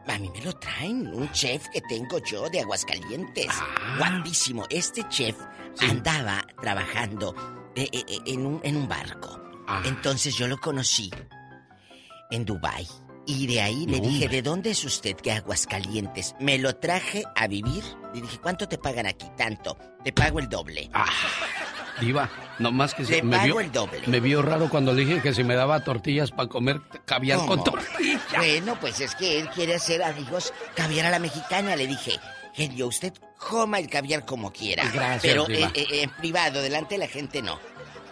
A 0.08 0.18
mí 0.20 0.30
me 0.30 0.42
lo 0.42 0.54
traen. 0.54 1.08
Un 1.14 1.32
chef 1.32 1.68
que 1.70 1.82
tengo 1.82 2.20
yo 2.20 2.50
de 2.50 2.62
Aguascalientes. 2.62 3.48
Guapísimo. 3.98 4.66
Este 4.70 5.08
chef 5.10 5.36
andaba 5.82 6.46
trabajando 6.62 7.36
eh, 7.76 7.90
eh, 7.92 8.04
eh, 8.08 8.20
en, 8.28 8.46
un, 8.46 8.60
en 8.64 8.78
un 8.78 8.88
barco. 8.88 9.42
Entonces 9.84 10.36
yo 10.36 10.48
lo 10.48 10.58
conocí 10.60 11.10
en 12.30 12.46
Dubai 12.46 12.88
Y 13.26 13.48
de 13.48 13.62
ahí 13.62 13.88
le 13.88 14.00
dije, 14.00 14.26
hombre. 14.26 14.28
¿de 14.30 14.42
dónde 14.44 14.70
es 14.72 14.86
usted 14.86 15.16
que 15.16 15.32
Aguascalientes? 15.32 16.36
Me 16.40 16.58
lo 16.60 16.76
traje 16.76 17.24
a 17.36 17.48
vivir. 17.48 17.84
Le 18.14 18.22
dije, 18.22 18.38
¿cuánto 18.40 18.68
te 18.68 18.78
pagan 18.78 19.08
aquí? 19.08 19.26
Tanto. 19.36 19.76
Te 20.04 20.14
pago 20.14 20.40
el 20.40 20.48
doble. 20.48 20.90
Diva, 22.00 22.30
nomás 22.60 22.94
que 22.94 23.04
Le 23.04 23.08
se 23.08 23.22
me 23.24 23.36
pago 23.38 23.46
vio, 23.46 23.60
el 23.62 23.72
doble. 23.72 24.02
me 24.08 24.20
vio 24.20 24.42
raro 24.42 24.70
cuando 24.70 24.94
le 24.94 25.06
dije 25.06 25.22
que 25.22 25.34
si 25.34 25.44
me 25.44 25.56
daba 25.56 25.84
tortillas 25.84 26.32
para 26.32 26.48
comer 26.50 26.82
caviar 27.06 27.40
¿Cómo? 27.40 27.50
con 27.50 27.64
tortillas. 27.64 28.22
Bueno, 28.38 28.78
pues 28.80 29.00
es 29.02 29.16
que 29.16 29.40
él 29.40 29.50
quiere 29.50 29.76
hacer 29.76 30.02
amigos 30.04 30.54
caviar 30.76 31.06
a 31.08 31.10
la 31.10 31.20
mexicana. 31.20 31.76
Le 31.76 31.88
dije, 31.88 32.20
genio, 32.54 32.88
usted 32.88 33.14
coma 33.38 33.80
el 33.80 33.90
caviar 33.90 34.26
como 34.26 34.52
quiera. 34.52 34.90
Gracias, 34.92 35.22
Pero 35.22 35.50
eh, 35.50 35.70
eh, 35.74 36.04
en 36.04 36.10
privado, 36.12 36.62
delante 36.62 36.96
de 36.96 37.00
la 37.00 37.08
gente 37.08 37.42
no. 37.42 37.60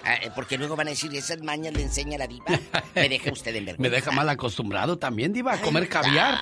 Ah, 0.06 0.16
eh, 0.16 0.32
porque 0.36 0.58
luego 0.58 0.76
van 0.76 0.88
a 0.88 0.90
decir, 0.90 1.16
esas 1.16 1.42
mañas 1.42 1.74
le 1.74 1.82
enseña 1.82 2.18
la 2.18 2.28
diva. 2.28 2.46
Me 2.94 3.08
deja 3.08 3.32
usted 3.32 3.56
en 3.56 3.66
vergüenza. 3.68 3.82
Me 3.90 3.96
deja 3.96 4.12
mal 4.12 4.28
acostumbrado 4.28 4.98
también, 4.98 5.32
Diva, 5.32 5.54
a 5.54 5.62
comer 5.62 5.88
caviar. 5.88 6.38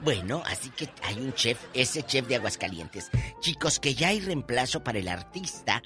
Bueno, 0.00 0.42
así 0.46 0.70
que 0.70 0.88
hay 1.04 1.16
un 1.20 1.32
chef, 1.34 1.58
ese 1.74 2.02
chef 2.02 2.26
de 2.26 2.36
Aguascalientes. 2.36 3.10
Chicos, 3.40 3.78
que 3.78 3.94
ya 3.94 4.08
hay 4.08 4.20
reemplazo 4.20 4.82
para 4.82 4.98
el 4.98 5.06
artista 5.08 5.82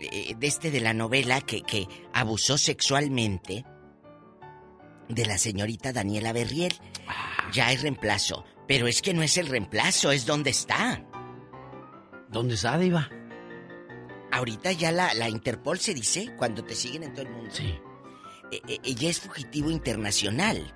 eh, 0.00 0.34
de 0.36 0.46
este 0.46 0.70
de 0.70 0.80
la 0.80 0.94
novela 0.94 1.40
que, 1.40 1.62
que 1.62 1.86
abusó 2.12 2.58
sexualmente 2.58 3.64
de 5.08 5.26
la 5.26 5.38
señorita 5.38 5.92
Daniela 5.92 6.32
Berriel. 6.32 6.74
Ya 7.52 7.68
hay 7.68 7.76
reemplazo. 7.76 8.44
Pero 8.66 8.88
es 8.88 9.00
que 9.00 9.14
no 9.14 9.22
es 9.22 9.36
el 9.36 9.46
reemplazo, 9.46 10.10
es 10.10 10.26
donde 10.26 10.50
está. 10.50 11.04
¿Dónde 12.28 12.54
está, 12.54 12.76
Diva? 12.78 13.08
Ahorita 14.32 14.72
ya 14.72 14.90
la, 14.90 15.14
la 15.14 15.28
Interpol 15.28 15.78
se 15.78 15.94
dice 15.94 16.34
cuando 16.36 16.64
te 16.64 16.74
siguen 16.74 17.04
en 17.04 17.12
todo 17.12 17.22
el 17.22 17.30
mundo. 17.30 17.50
Sí. 17.52 17.78
Eh, 18.50 18.60
eh, 18.68 18.78
ella 18.84 19.08
es 19.08 19.20
fugitivo 19.20 19.70
internacional. 19.70 20.74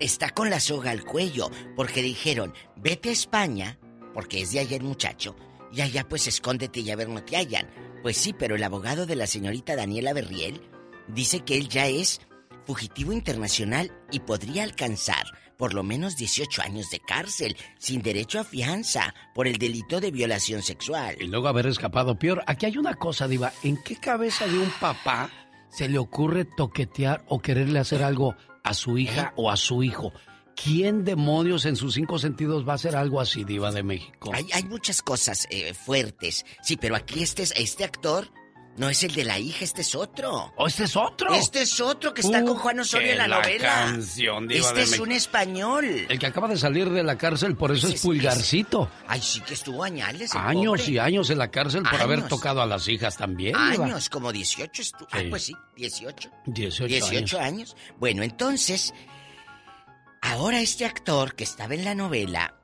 Está 0.00 0.30
con 0.30 0.50
la 0.50 0.58
soga 0.58 0.90
al 0.90 1.04
cuello 1.04 1.50
porque 1.76 2.02
dijeron, 2.02 2.52
vete 2.76 3.10
a 3.10 3.12
España, 3.12 3.78
porque 4.12 4.42
es 4.42 4.52
de 4.52 4.58
allá 4.58 4.76
el 4.76 4.82
muchacho, 4.82 5.36
y 5.72 5.80
allá 5.80 6.08
pues 6.08 6.26
escóndete 6.26 6.80
y 6.80 6.90
a 6.90 6.96
ver 6.96 7.08
no 7.08 7.22
te 7.22 7.36
hallan. 7.36 7.70
Pues 8.04 8.18
sí, 8.18 8.34
pero 8.38 8.54
el 8.54 8.62
abogado 8.62 9.06
de 9.06 9.16
la 9.16 9.26
señorita 9.26 9.76
Daniela 9.76 10.12
Berriel 10.12 10.60
dice 11.08 11.40
que 11.40 11.56
él 11.56 11.70
ya 11.70 11.86
es 11.86 12.20
fugitivo 12.66 13.14
internacional 13.14 13.92
y 14.12 14.20
podría 14.20 14.62
alcanzar 14.62 15.24
por 15.56 15.72
lo 15.72 15.82
menos 15.82 16.14
18 16.14 16.60
años 16.60 16.90
de 16.90 17.00
cárcel, 17.00 17.56
sin 17.78 18.02
derecho 18.02 18.40
a 18.40 18.44
fianza, 18.44 19.14
por 19.34 19.48
el 19.48 19.56
delito 19.56 20.00
de 20.00 20.10
violación 20.10 20.60
sexual. 20.60 21.16
Y 21.18 21.28
luego 21.28 21.48
haber 21.48 21.66
escapado 21.66 22.18
peor. 22.18 22.42
Aquí 22.46 22.66
hay 22.66 22.76
una 22.76 22.92
cosa, 22.92 23.26
Diva. 23.26 23.54
¿En 23.62 23.82
qué 23.82 23.96
cabeza 23.96 24.46
de 24.46 24.58
un 24.58 24.70
papá 24.78 25.30
se 25.70 25.88
le 25.88 25.96
ocurre 25.96 26.44
toquetear 26.44 27.24
o 27.28 27.40
quererle 27.40 27.78
hacer 27.78 28.02
algo 28.02 28.36
a 28.64 28.74
su 28.74 28.98
hija 28.98 29.32
o 29.36 29.50
a 29.50 29.56
su 29.56 29.82
hijo? 29.82 30.12
¿Quién 30.62 31.04
demonios 31.04 31.64
en 31.66 31.76
sus 31.76 31.94
cinco 31.94 32.18
sentidos 32.18 32.66
va 32.66 32.72
a 32.72 32.76
hacer 32.76 32.96
algo 32.96 33.20
así, 33.20 33.44
Diva 33.44 33.70
de 33.72 33.82
México? 33.82 34.30
Hay, 34.32 34.46
hay 34.52 34.64
muchas 34.64 35.02
cosas 35.02 35.46
eh, 35.50 35.74
fuertes. 35.74 36.44
Sí, 36.62 36.76
pero 36.76 36.96
aquí 36.96 37.22
este, 37.22 37.42
es- 37.42 37.52
este 37.56 37.84
actor 37.84 38.30
no 38.76 38.88
es 38.88 39.04
el 39.04 39.14
de 39.14 39.22
la 39.24 39.38
hija, 39.38 39.64
este 39.64 39.82
es 39.82 39.94
otro. 39.94 40.52
¿O 40.56 40.66
este 40.66 40.84
es 40.84 40.96
otro? 40.96 41.32
Este 41.34 41.62
es 41.62 41.80
otro 41.80 42.12
que 42.12 42.22
está 42.22 42.42
Uh, 42.42 42.46
con 42.46 42.56
Juan 42.56 42.80
Osorio 42.80 43.12
en 43.12 43.18
la, 43.18 43.28
la 43.28 43.40
novela. 43.40 43.68
canción, 43.86 44.48
Diva 44.48 44.60
este 44.66 44.74
de 44.74 44.82
es 44.82 44.90
México. 44.90 45.04
un 45.04 45.12
español. 45.12 45.84
El 46.08 46.18
que 46.18 46.26
acaba 46.26 46.48
de 46.48 46.56
salir 46.56 46.90
de 46.90 47.02
la 47.04 47.16
cárcel, 47.18 47.56
por 47.56 47.70
eso 47.72 47.86
es 47.88 47.94
es- 47.94 48.02
pulgarcito. 48.02 48.90
Ay, 49.06 49.20
sí 49.22 49.40
que 49.42 49.54
estuvo 49.54 49.82
añales. 49.84 50.34
Años 50.34 50.80
pobre. 50.80 50.92
y 50.92 50.98
años 50.98 51.30
en 51.30 51.38
la 51.38 51.50
cárcel 51.50 51.82
por 51.82 52.00
haber 52.00 52.26
tocado 52.28 52.62
a 52.62 52.66
las 52.66 52.88
hijas 52.88 53.16
también. 53.16 53.54
Diva. 53.70 53.84
Años, 53.86 54.08
como 54.08 54.32
18 54.32 54.82
estuvo. 54.82 55.08
Ah, 55.12 55.20
pues 55.30 55.42
sí, 55.44 55.54
18. 55.76 56.30
18, 56.46 56.86
18 56.88 57.38
años. 57.38 57.46
años. 57.74 57.76
Bueno, 58.00 58.22
entonces, 58.24 58.92
ahora 60.24 60.60
este 60.60 60.84
actor 60.86 61.34
que 61.34 61.44
estaba 61.44 61.74
en 61.74 61.84
la 61.84 61.94
novela, 61.94 62.58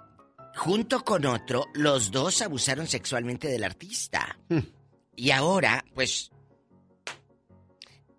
junto 0.56 1.04
con 1.04 1.26
otro, 1.26 1.66
los 1.74 2.10
dos 2.10 2.40
abusaron 2.42 2.86
sexualmente 2.86 3.48
del 3.48 3.64
artista. 3.64 4.38
Hmm. 4.48 4.60
Y 5.14 5.30
ahora, 5.30 5.84
pues, 5.94 6.30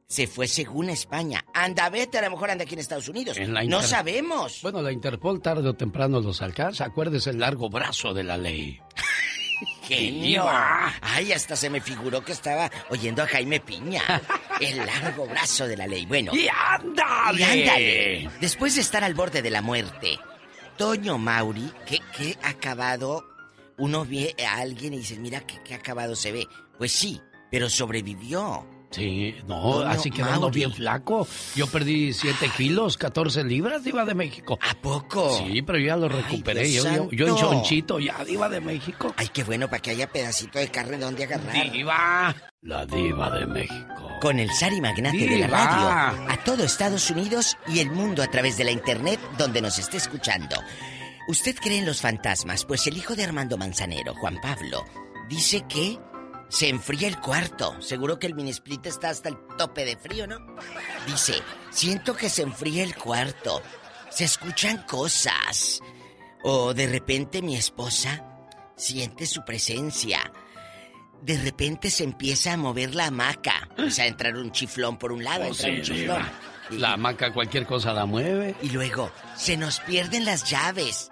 se 0.08 0.28
fue 0.28 0.48
según 0.48 0.90
España. 0.90 1.44
Anda, 1.54 1.90
vete, 1.90 2.20
a 2.20 2.22
lo 2.22 2.32
mejor 2.32 2.52
anda 2.52 2.66
aquí 2.66 2.76
en 2.76 2.82
Estados 2.82 3.08
Unidos. 3.10 3.38
En 3.38 3.54
la 3.54 3.64
no 3.64 3.82
sabemos. 3.82 4.60
Bueno, 4.62 4.82
la 4.82 4.92
Interpol 4.92 5.42
tarde 5.42 5.68
o 5.68 5.74
temprano 5.74 6.20
los 6.20 6.42
alcanza. 6.42 6.86
Acuérdese 6.86 7.32
el 7.32 7.40
largo 7.40 7.70
brazo 7.70 8.14
de 8.14 8.24
la 8.24 8.38
ley. 8.38 8.80
Genio. 9.96 10.46
Ay, 11.02 11.32
hasta 11.34 11.56
se 11.56 11.70
me 11.70 11.82
figuró 11.82 12.24
que 12.24 12.32
estaba 12.32 12.70
oyendo 12.90 13.24
a 13.24 13.28
Jaime 13.28 13.60
Piña. 13.60 14.02
El 14.60 14.78
largo 14.78 15.26
brazo 15.26 15.68
de 15.68 15.78
la 15.78 15.88
ley. 15.88 16.06
Bueno. 16.06 16.32
¡Y 16.36 16.48
ándale! 16.48 17.40
Y 17.40 17.44
ándale. 17.44 18.30
Después 18.40 18.76
de 18.76 18.82
estar 18.82 19.04
al 19.04 19.14
borde 19.14 19.42
de 19.42 19.50
la 19.50 19.62
muerte, 19.62 20.20
Toño 20.78 21.18
Mauri, 21.18 21.72
que, 21.86 22.00
que 22.16 22.38
acabado, 22.44 23.26
uno 23.78 24.06
ve 24.06 24.36
a 24.48 24.58
alguien 24.58 24.94
y 24.94 25.00
dice, 25.00 25.18
mira 25.18 25.42
qué, 25.42 25.60
qué 25.64 25.76
acabado 25.76 26.16
se 26.16 26.32
ve. 26.32 26.48
Pues 26.78 26.92
sí, 26.92 27.22
pero 27.50 27.70
sobrevivió. 27.70 28.66
Sí, 28.92 29.36
no, 29.48 29.80
así 29.80 30.12
que 30.12 30.22
ando 30.22 30.42
Mauri. 30.42 30.60
bien 30.60 30.74
flaco. 30.74 31.26
Yo 31.56 31.66
perdí 31.68 32.14
7 32.14 32.52
kilos, 32.58 32.98
14 32.98 33.44
libras, 33.46 33.84
Diva 33.84 34.04
de 34.06 34.14
México. 34.14 34.60
¿A 34.62 34.74
poco? 34.76 35.38
Sí, 35.38 35.62
pero 35.62 35.80
ya 35.80 35.96
lo 35.96 36.10
recuperé. 36.10 36.64
Dios 36.64 36.84
yo, 36.86 37.10
yo, 37.10 37.10
yo 37.12 37.28
en 37.28 37.36
chonchito, 37.38 38.00
ya, 38.00 38.24
Diva 38.26 38.50
de 38.50 38.60
México. 38.60 39.14
Ay, 39.18 39.30
qué 39.34 39.44
bueno 39.46 39.68
para 39.70 39.82
que 39.82 39.92
haya 39.92 40.08
pedacito 40.12 40.60
de 40.60 40.68
carne 40.70 40.98
donde 40.98 41.24
agarrar. 41.24 41.72
Diva. 41.72 42.36
La 42.64 42.86
Diva 42.86 43.30
de 43.32 43.46
México. 43.48 44.10
Con 44.22 44.40
el 44.40 44.52
Sari 44.52 44.82
Magnate 44.82 45.18
de 45.18 45.38
la 45.40 45.48
Diva. 45.48 45.66
radio 46.12 46.32
a 46.32 46.38
todo 46.44 46.64
Estados 46.64 47.10
Unidos 47.10 47.58
y 47.68 47.80
el 47.80 47.90
mundo 47.92 48.22
a 48.22 48.28
través 48.28 48.58
de 48.58 48.66
la 48.66 48.72
internet 48.72 49.20
donde 49.38 49.62
nos 49.62 49.80
esté 49.80 49.98
escuchando. 49.98 50.58
¿Usted 51.28 51.56
cree 51.56 51.78
en 51.80 51.86
los 51.86 52.02
fantasmas? 52.02 52.66
Pues 52.66 52.86
el 52.88 52.98
hijo 52.98 53.16
de 53.16 53.24
Armando 53.24 53.58
Manzanero, 53.58 54.14
Juan 54.16 54.38
Pablo, 54.42 54.84
dice 55.30 55.64
que 55.70 55.98
se 56.52 56.68
enfría 56.68 57.08
el 57.08 57.18
cuarto. 57.20 57.82
Seguro 57.82 58.20
que 58.20 58.28
el 58.28 58.36
mini 58.36 58.50
split 58.52 58.86
está 58.86 59.10
hasta 59.10 59.30
el 59.30 59.38
tope 59.58 59.86
de 59.86 59.96
frío, 59.96 60.28
¿no? 60.28 60.38
Dice, 61.08 61.42
siento 61.72 62.14
que 62.16 62.30
se 62.30 62.42
enfría 62.42 62.84
el 62.84 62.94
cuarto. 62.96 63.62
Se 64.10 64.26
escuchan 64.26 64.84
cosas. 64.84 65.80
O 66.44 66.74
de 66.74 66.88
repente 66.88 67.42
mi 67.42 67.56
esposa 67.56 68.26
siente 68.76 69.26
su 69.26 69.46
presencia. 69.46 70.20
De 71.22 71.38
repente 71.38 71.90
se 71.90 72.04
empieza 72.04 72.54
a 72.54 72.58
mover 72.58 72.96
la 72.96 73.06
hamaca. 73.06 73.70
O 73.78 73.90
sea, 73.90 74.06
entrar 74.08 74.36
un 74.36 74.52
chiflón 74.52 74.98
por 74.98 75.14
un 75.14 75.24
lado, 75.24 75.44
Oh, 75.46 75.48
entrar 75.48 75.72
sí, 75.72 75.78
un 75.78 75.82
chiflón. 75.84 76.30
La 76.72 76.94
hamaca 76.94 77.32
cualquier 77.32 77.66
cosa 77.66 77.94
la 77.94 78.06
mueve. 78.06 78.56
Y 78.62 78.70
luego, 78.72 79.10
se 79.38 79.56
nos 79.56 79.80
pierden 79.82 80.26
las 80.26 80.50
llaves. 80.50 81.11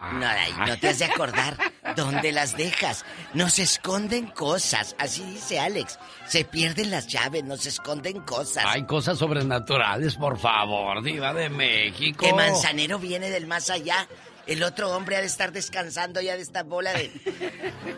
No, 0.00 0.26
ay, 0.26 0.52
no 0.66 0.78
te 0.78 0.88
has 0.88 0.98
de 0.98 1.04
acordar 1.04 1.56
dónde 1.94 2.32
las 2.32 2.56
dejas. 2.56 3.04
Nos 3.34 3.58
esconden 3.58 4.28
cosas. 4.28 4.96
Así 4.98 5.22
dice 5.24 5.60
Alex. 5.60 5.98
Se 6.26 6.44
pierden 6.44 6.90
las 6.90 7.06
llaves, 7.06 7.44
nos 7.44 7.66
esconden 7.66 8.20
cosas. 8.20 8.64
Hay 8.66 8.84
cosas 8.84 9.18
sobrenaturales, 9.18 10.16
por 10.16 10.38
favor, 10.38 11.02
Diva 11.02 11.34
de 11.34 11.50
México. 11.50 12.24
Que 12.24 12.32
Manzanero 12.32 12.98
viene 12.98 13.30
del 13.30 13.46
más 13.46 13.68
allá. 13.68 14.08
El 14.46 14.62
otro 14.62 14.90
hombre 14.96 15.16
ha 15.16 15.20
de 15.20 15.26
estar 15.26 15.52
descansando 15.52 16.20
ya 16.20 16.34
de 16.34 16.42
esta 16.42 16.62
bola 16.62 16.92
de. 16.92 17.10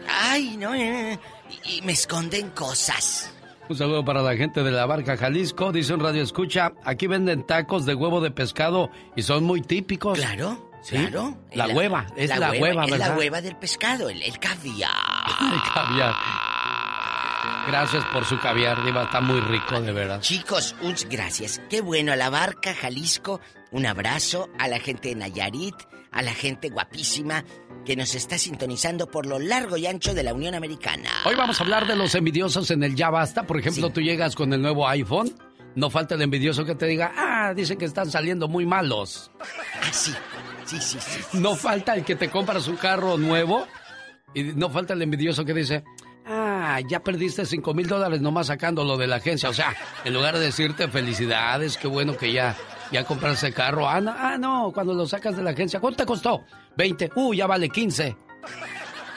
Ay, 0.09 0.57
no, 0.57 0.75
eh, 0.75 1.19
y, 1.65 1.79
y 1.79 1.83
me 1.83 1.93
esconden 1.93 2.51
cosas. 2.51 3.33
Un 3.69 3.77
saludo 3.79 4.05
para 4.05 4.23
la 4.23 4.37
gente 4.37 4.63
de 4.63 4.71
la 4.71 4.85
Barca 4.87 5.17
Jalisco. 5.17 5.73
Dice 5.73 5.95
un 5.95 6.01
radio 6.01 6.23
escucha, 6.23 6.73
aquí 6.85 7.07
venden 7.07 7.47
tacos 7.47 7.87
de 7.87 7.95
huevo 7.95 8.21
de 8.21 8.31
pescado 8.33 8.91
y 9.17 9.23
son 9.23 9.45
muy 9.45 9.63
típicos. 9.63 10.19
Claro, 10.19 10.72
¿Sí? 10.83 10.97
claro. 10.97 11.37
La 11.53 11.67
La- 11.69 11.75
hueva, 11.75 12.07
es 12.17 12.29
la, 12.37 12.51
hueva, 12.51 12.85
es 12.85 12.91
¿verdad? 12.91 13.09
la 13.11 13.17
hueva 13.17 13.41
del 13.41 13.57
pescado, 13.57 14.09
el, 14.09 14.21
el 14.23 14.39
caviar. 14.39 14.91
El 15.41 15.73
caviar. 15.73 16.15
Gracias 17.69 18.05
por 18.07 18.25
su 18.25 18.39
caviar, 18.41 18.85
Diva. 18.85 19.05
Está 19.05 19.21
muy 19.21 19.41
rico, 19.41 19.81
de 19.81 19.93
verdad. 19.93 20.21
Chicos, 20.21 20.75
un, 20.83 20.95
gracias. 21.09 21.61
Qué 21.71 21.81
bueno, 21.81 22.13
a 22.13 22.17
la 22.17 22.29
barca 22.29 22.75
Jalisco, 22.75 23.41
un 23.71 23.87
abrazo 23.87 24.49
a 24.59 24.67
la 24.69 24.81
gente 24.81 25.11
de 25.11 25.15
Nayarit, 25.15 25.75
a 26.11 26.23
la 26.23 26.35
gente 26.35 26.71
guapísima 26.71 27.45
que 27.85 27.95
nos 27.97 28.15
está 28.17 28.37
sintonizando 28.39 29.07
por 29.09 29.27
lo 29.27 29.39
largo 29.39 29.77
y 29.77 29.87
ancho 29.87 30.13
de 30.15 30.23
la 30.25 30.35
Unión 30.35 30.55
Americana. 30.55 31.09
Hoy 31.25 31.35
vamos 31.37 31.61
a 31.61 31.65
hablar 31.65 31.87
de 31.87 31.95
los 31.97 32.15
envidiosos 32.17 32.71
en 32.73 32.83
el 32.83 32.95
Ya 32.97 33.11
Basta. 33.11 33.45
Por 33.45 33.59
ejemplo, 33.59 33.91
tú 33.91 34.01
llegas 34.01 34.35
con 34.35 34.53
el 34.53 34.61
nuevo 34.61 34.87
iPhone. 34.89 35.33
No 35.75 35.89
falta 35.89 36.17
el 36.17 36.23
envidioso 36.23 36.65
que 36.67 36.75
te 36.75 36.87
diga, 36.87 37.13
ah, 37.17 37.55
dicen 37.55 37.79
que 37.79 37.87
están 37.87 38.11
saliendo 38.11 38.47
muy 38.47 38.67
malos. 38.67 39.31
Ah, 39.41 39.91
sí. 40.67 40.79
Sí, 40.81 40.99
sí. 41.01 41.39
No 41.39 41.55
falta 41.57 41.95
el 41.95 42.05
que 42.05 42.17
te 42.17 42.31
compras 42.31 42.69
un 42.69 42.77
carro 42.77 43.17
nuevo. 43.17 43.67
Y 44.35 44.45
no 44.45 44.71
falta 44.71 44.95
el 44.95 45.03
envidioso 45.03 45.45
que 45.45 45.53
dice, 45.53 45.85
ah, 46.27 46.81
ya 46.89 47.01
perdiste 47.01 47.45
cinco 47.45 47.75
mil 47.75 47.87
dólares 47.87 48.21
nomás 48.21 48.47
sacándolo 48.47 48.97
de 48.97 49.07
la 49.07 49.17
agencia. 49.17 49.49
O 49.49 49.53
sea, 49.53 49.75
en 50.05 50.15
lugar 50.15 50.35
de 50.39 50.47
decirte 50.47 50.89
felicidades, 50.89 51.77
qué 51.77 51.87
bueno 51.87 52.17
que 52.17 52.33
ya, 52.33 52.57
ya 52.91 53.05
compraste 53.05 53.53
carro. 53.53 53.89
Ah 53.89 54.01
no, 54.01 54.15
ah, 54.17 54.39
no, 54.39 54.73
cuando 54.73 54.95
lo 54.95 55.07
sacas 55.07 55.37
de 55.37 55.43
la 55.43 55.51
agencia, 55.51 55.81
¿cuánto 55.81 55.99
te 55.99 56.07
costó? 56.07 56.45
20. 56.77 57.11
Uh, 57.15 57.35
ya 57.35 57.47
vale 57.47 57.69
15. 57.69 58.17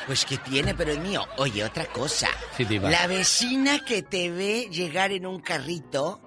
Pues 0.05 0.25
que 0.25 0.37
tiene, 0.37 0.75
pero 0.75 0.91
es 0.91 0.99
mío. 0.99 1.25
Oye, 1.37 1.63
otra 1.63 1.85
cosa. 1.85 2.27
Sí, 2.55 2.65
diva. 2.65 2.89
La 2.89 3.07
vecina 3.07 3.79
que 3.79 4.03
te 4.03 4.29
ve 4.29 4.67
llegar 4.69 5.11
en 5.11 5.25
un 5.25 5.39
carrito 5.39 6.21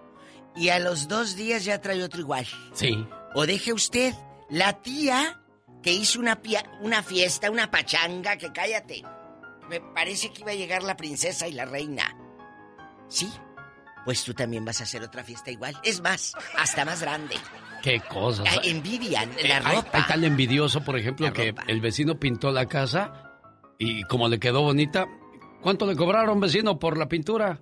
y 0.57 0.71
a 0.71 0.79
los 0.79 1.07
dos 1.07 1.37
días 1.37 1.65
ya 1.65 1.81
trae 1.81 2.03
otro 2.03 2.21
igual. 2.21 2.47
Sí. 2.73 3.07
O 3.35 3.47
deje 3.47 3.73
usted, 3.73 4.15
la 4.51 4.75
tía 4.83 5.41
que 5.83 5.93
hizo 5.93 6.19
una, 6.21 6.43
pia- 6.43 6.65
una 6.81 7.03
fiesta, 7.03 7.51
una 7.51 7.71
pachanga, 7.71 8.37
que 8.37 8.53
cállate. 8.53 9.03
Me 9.69 9.81
parece 9.81 10.33
que 10.33 10.41
iba 10.43 10.51
a 10.53 10.55
llegar 10.55 10.83
la 10.83 10.97
princesa 10.97 11.47
y 11.47 11.53
la 11.53 11.65
reina. 11.67 12.17
¿Sí? 13.09 13.29
Pues 14.05 14.25
tú 14.25 14.33
también 14.35 14.65
vas 14.65 14.81
a 14.81 14.85
hacer 14.85 15.03
otra 15.03 15.23
fiesta 15.25 15.51
igual. 15.51 15.77
Es 15.83 16.01
más, 16.01 16.33
hasta 16.57 16.85
más 16.85 17.01
grande. 17.03 17.37
Qué 17.83 18.01
cosas. 18.01 18.47
Ah, 18.49 18.61
envidian 18.65 19.31
la 19.35 19.41
Eh, 19.59 19.63
hay- 19.65 19.77
ropa. 19.77 19.91
Hay, 19.93 20.03
tal 20.09 20.25
envidioso, 20.25 20.83
por 20.83 20.99
ejemplo, 20.99 21.33
que 21.33 21.55
el 21.69 21.81
vecino 21.81 22.19
pintó 22.19 22.51
la 22.51 22.67
casa 22.67 23.41
y 23.79 24.03
como 24.05 24.29
le 24.29 24.39
quedó 24.41 24.63
bonita, 24.63 25.07
¿cuánto 25.63 25.87
le 25.87 25.95
cobraron, 25.95 26.41
vecino, 26.41 26.79
por 26.79 26.97
la 26.97 27.07
pintura? 27.09 27.61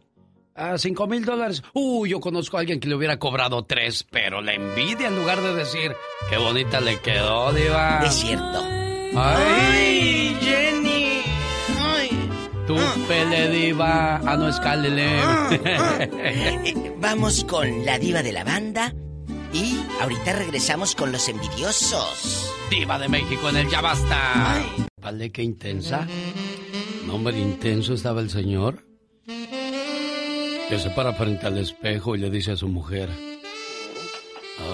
Ah, 0.57 0.79
cinco 0.79 1.07
mil 1.07 1.25
dólares. 1.25 1.63
Uh, 1.75 2.07
yo 2.07 2.19
conozco 2.21 2.57
a 2.57 2.61
alguien 2.61 2.81
que 2.81 2.89
le 2.89 2.95
hubiera 2.95 3.19
cobrado 3.19 3.65
tres, 3.65 4.07
pero 4.11 4.41
la 4.41 4.55
envidia 4.55 5.09
en 5.09 5.17
lugar 5.17 5.43
de 5.43 5.55
decir, 5.55 5.93
qué 6.31 6.39
bonita 6.39 6.81
le 6.81 6.99
quedó, 7.01 7.53
diva. 7.53 8.01
Es 8.05 8.15
cierto. 8.15 8.65
Ay, 9.15 10.37
Jenny! 10.41 11.21
¡Ay! 11.79 12.31
tu 12.67 12.75
pele 13.07 13.51
diva. 13.51 14.17
Ah, 14.17 14.37
no, 14.37 14.49
es 14.49 14.59
Calele. 14.61 15.21
Vamos 17.01 17.45
con 17.45 17.85
la 17.85 17.99
diva 17.99 18.23
de 18.23 18.33
la 18.33 18.45
banda 18.45 18.95
y 19.53 19.79
ahorita 20.01 20.33
regresamos 20.33 20.95
con 20.95 21.13
los 21.13 21.29
envidiosos. 21.29 22.53
Diva 22.71 22.99
de 22.99 23.09
México 23.09 23.49
en 23.51 23.59
el 23.59 23.69
Ya 23.69 23.81
Basta. 23.81 24.65
Vale, 25.01 25.31
qué 25.31 25.43
intensa. 25.43 26.07
No, 27.07 27.15
hombre, 27.15 27.39
intenso 27.39 27.95
estaba 27.95 28.21
el 28.21 28.31
señor. 28.31 28.85
Que 30.69 30.79
se 30.81 30.91
para 30.91 31.13
frente 31.13 31.47
al 31.47 31.59
espejo 31.59 32.17
y 32.17 32.19
le 32.19 32.29
dice 32.29 32.53
a 32.53 32.57
su 32.57 32.67
mujer: 32.69 33.09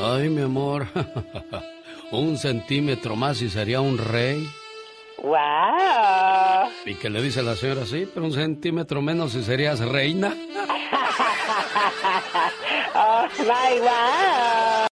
Ay, 0.02 0.31
mi 0.31 0.43
amor, 0.43 0.86
un 2.12 2.39
centímetro 2.39 3.14
más 3.14 3.43
y 3.43 3.51
sería 3.51 3.81
un 3.81 3.98
rey. 3.98 4.48
¡Wow! 5.23 6.70
Y 6.86 6.94
que 6.94 7.10
le 7.10 7.20
dice 7.20 7.40
a 7.40 7.43
la 7.43 7.56
señora: 7.56 7.85
Sí, 7.85 8.09
pero 8.12 8.24
un 8.24 8.32
centímetro 8.32 9.02
menos 9.02 9.35
y 9.35 9.43
serías 9.43 9.81
reina. 9.81 10.35
¡Oh, 12.94 13.27
my 13.39 13.81
wow! 13.81 14.91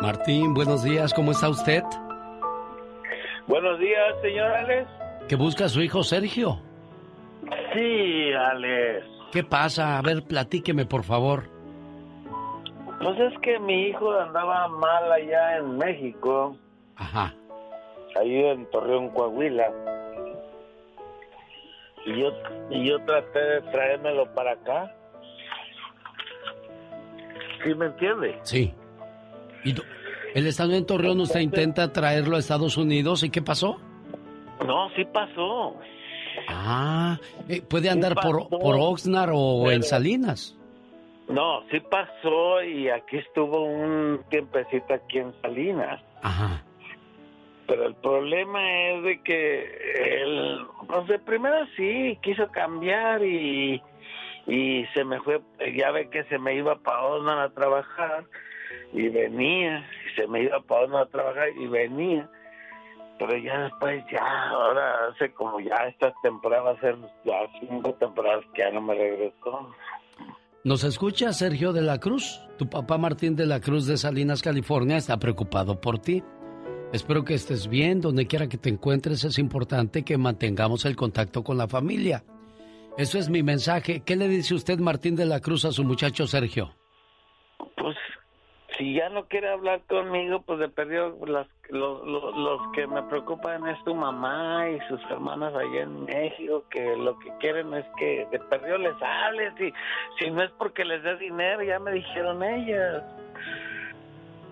Martín, 0.00 0.54
buenos 0.54 0.82
días, 0.82 1.12
¿cómo 1.12 1.32
está 1.32 1.48
usted? 1.48 1.82
Buenos 3.46 3.78
días, 3.78 4.14
señor 4.22 4.50
Alex. 4.52 4.88
Que 5.28 5.36
busca 5.36 5.68
su 5.68 5.82
hijo 5.82 6.02
Sergio. 6.02 6.60
Sí, 7.74 8.32
Alex. 8.32 9.06
¿Qué 9.32 9.44
pasa? 9.44 9.98
A 9.98 10.02
ver, 10.02 10.22
platíqueme, 10.24 10.86
por 10.86 11.04
favor. 11.04 11.44
Pues 13.02 13.18
es 13.18 13.38
que 13.40 13.58
mi 13.58 13.88
hijo 13.88 14.10
andaba 14.18 14.68
mal 14.68 15.10
allá 15.12 15.58
en 15.58 15.78
México, 15.78 16.56
Ajá. 16.96 17.34
ahí 18.18 18.44
en 18.44 18.68
Torreón, 18.70 19.08
Coahuila. 19.10 19.70
Y 22.06 22.20
yo, 22.20 22.32
y 22.70 22.88
yo 22.88 22.98
traté 23.04 23.38
de 23.38 23.60
traérmelo 23.72 24.32
para 24.34 24.52
acá. 24.52 24.94
¿Sí 27.64 27.74
me 27.74 27.86
entiende? 27.86 28.38
Sí. 28.42 28.74
¿Y 29.64 29.74
él 30.34 30.46
estando 30.46 30.74
en 30.74 30.86
Torreón, 30.86 31.20
usted 31.20 31.40
intenta 31.40 31.92
traerlo 31.92 32.36
a 32.36 32.38
Estados 32.38 32.76
Unidos 32.76 33.22
y 33.24 33.30
qué 33.30 33.42
pasó? 33.42 33.80
No, 34.64 34.90
sí 34.94 35.04
pasó. 35.06 35.76
Ah, 36.48 37.18
eh, 37.48 37.62
puede 37.62 37.90
andar 37.90 38.14
por, 38.14 38.48
por 38.48 38.76
Oxnard 38.78 39.32
o 39.34 39.70
en 39.70 39.82
Salinas. 39.82 40.56
No, 41.28 41.62
sí 41.70 41.80
pasó 41.80 42.62
y 42.62 42.88
aquí 42.88 43.18
estuvo 43.18 43.64
un 43.64 44.20
tiempecito 44.30 44.94
aquí 44.94 45.18
en 45.18 45.32
Salinas. 45.40 46.00
Ajá. 46.22 46.64
Pero 47.66 47.86
el 47.86 47.94
problema 47.94 48.60
es 48.88 49.02
de 49.04 49.22
que 49.22 50.22
él, 50.22 50.58
pues 50.88 51.06
de 51.06 51.18
primero 51.20 51.66
sí, 51.76 52.18
quiso 52.20 52.48
cambiar 52.48 53.24
y, 53.24 53.80
y 54.48 54.84
se 54.92 55.04
me 55.04 55.20
fue, 55.20 55.40
ya 55.76 55.92
ve 55.92 56.10
que 56.10 56.24
se 56.24 56.38
me 56.38 56.56
iba 56.56 56.76
para 56.80 57.04
Osman 57.04 57.38
a 57.38 57.50
trabajar 57.50 58.24
y 58.92 59.08
venía, 59.08 59.78
y 59.78 60.20
se 60.20 60.26
me 60.26 60.42
iba 60.42 60.60
para 60.62 60.84
Osman 60.84 61.02
a 61.02 61.06
trabajar 61.06 61.48
y 61.58 61.66
venía. 61.66 62.28
Pero 63.18 63.36
ya 63.36 63.64
después, 63.64 64.02
ya, 64.10 64.48
ahora 64.48 65.08
hace 65.08 65.32
como 65.32 65.60
ya 65.60 65.74
esta 65.88 66.12
temporada, 66.22 66.62
va 66.62 66.70
a 66.70 66.80
ser 66.80 66.96
ya 67.24 67.34
cinco 67.60 67.92
temporadas 67.94 68.44
que 68.54 68.62
ya 68.62 68.70
no 68.70 68.80
me 68.80 68.94
regresó. 68.94 69.70
¿Nos 70.64 70.84
escucha 70.84 71.32
Sergio 71.32 71.72
de 71.72 71.82
la 71.82 71.98
Cruz? 71.98 72.40
Tu 72.58 72.68
papá 72.68 72.98
Martín 72.98 73.36
de 73.36 73.46
la 73.46 73.60
Cruz 73.60 73.86
de 73.86 73.96
Salinas, 73.96 74.42
California, 74.42 74.96
está 74.96 75.18
preocupado 75.18 75.80
por 75.80 75.98
ti. 75.98 76.22
Espero 76.92 77.24
que 77.24 77.34
estés 77.34 77.68
bien, 77.68 78.00
donde 78.00 78.26
quiera 78.26 78.48
que 78.48 78.58
te 78.58 78.68
encuentres 78.68 79.24
es 79.24 79.38
importante 79.38 80.02
que 80.02 80.18
mantengamos 80.18 80.84
el 80.84 80.96
contacto 80.96 81.44
con 81.44 81.56
la 81.56 81.68
familia. 81.68 82.24
Eso 82.98 83.18
es 83.18 83.30
mi 83.30 83.42
mensaje. 83.42 84.02
¿Qué 84.04 84.16
le 84.16 84.28
dice 84.28 84.54
usted 84.54 84.78
Martín 84.78 85.14
de 85.14 85.24
la 85.24 85.40
Cruz 85.40 85.64
a 85.64 85.72
su 85.72 85.84
muchacho 85.84 86.26
Sergio? 86.26 86.74
Pues 87.76 87.96
si 88.80 88.94
ya 88.94 89.10
no 89.10 89.26
quiere 89.26 89.50
hablar 89.50 89.82
conmigo, 89.82 90.40
pues 90.40 90.58
de 90.58 90.70
perdió 90.70 91.14
las, 91.26 91.46
los, 91.68 92.02
los, 92.06 92.34
los 92.34 92.60
que 92.72 92.86
me 92.86 93.02
preocupan 93.02 93.68
es 93.68 93.84
tu 93.84 93.94
mamá 93.94 94.70
y 94.70 94.80
sus 94.88 94.98
hermanas 95.10 95.54
allá 95.54 95.82
en 95.82 96.06
México, 96.06 96.64
que 96.70 96.96
lo 96.96 97.18
que 97.18 97.30
quieren 97.40 97.74
es 97.74 97.84
que 97.98 98.26
de 98.30 98.38
perdió 98.38 98.78
les 98.78 98.94
hables 99.02 99.52
y 99.60 99.70
si 100.18 100.30
no 100.30 100.42
es 100.42 100.50
porque 100.52 100.86
les 100.86 101.02
dé 101.02 101.14
dinero, 101.18 101.62
ya 101.62 101.78
me 101.78 101.92
dijeron 101.92 102.42
ellas. 102.42 103.04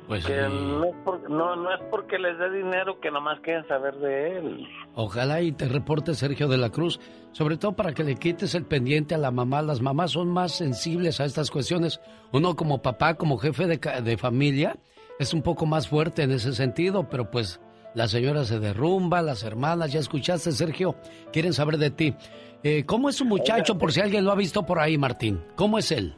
Pues 0.09 0.25
que 0.25 0.33
sí. 0.33 0.41
no, 0.51 0.85
es 0.87 0.95
por- 1.05 1.31
no, 1.31 1.55
no 1.55 1.71
es 1.75 1.81
porque 1.91 2.19
les 2.19 2.39
dé 2.39 2.51
dinero 2.51 2.99
que 2.99 3.11
nomás 3.11 3.39
quieren 3.41 3.69
saber 3.69 3.95
de 3.97 4.39
él. 4.39 4.67
Ojalá 4.95 5.43
y 5.43 5.53
te 5.53 5.69
reporte 5.69 6.15
Sergio 6.15 6.49
de 6.49 6.57
la 6.57 6.71
Cruz, 6.71 6.99
sobre 7.33 7.59
todo 7.59 7.77
para 7.77 7.93
que 7.93 8.03
le 8.05 8.15
quites 8.17 8.55
el 8.55 8.65
pendiente 8.65 9.15
a 9.15 9.19
la 9.19 9.31
mamá. 9.31 9.61
Las 9.63 9.81
mamás 9.83 10.13
son 10.13 10.29
más 10.29 10.53
sensibles 10.53 11.21
a 11.21 11.27
estas 11.27 11.51
cuestiones. 11.51 12.01
Uno 12.33 12.57
como 12.57 12.81
papá, 12.81 13.15
como 13.15 13.37
jefe 13.39 13.67
de, 13.67 13.77
de 14.03 14.17
familia, 14.17 14.77
es 15.19 15.35
un 15.35 15.43
poco 15.43 15.67
más 15.67 15.89
fuerte 15.89 16.23
en 16.23 16.31
ese 16.33 16.55
sentido, 16.55 17.09
pero 17.11 17.31
pues 17.31 17.61
la 17.95 18.09
señora 18.09 18.45
se 18.45 18.59
derrumba, 18.61 19.21
las 19.23 19.43
hermanas, 19.43 19.93
ya 19.93 20.01
escuchaste 20.01 20.53
Sergio, 20.53 20.95
quieren 21.33 21.53
saber 21.53 21.77
de 21.77 21.91
ti. 21.91 22.15
Eh, 22.63 22.85
¿Cómo 22.87 23.09
es 23.11 23.17
su 23.17 23.25
muchacho, 23.25 23.77
por 23.77 23.93
si 23.93 24.01
alguien 24.01 24.25
lo 24.25 24.33
ha 24.33 24.37
visto 24.37 24.65
por 24.65 24.79
ahí, 24.79 24.97
Martín? 24.99 25.41
¿Cómo 25.55 25.79
es 25.79 25.93
él? 25.93 26.15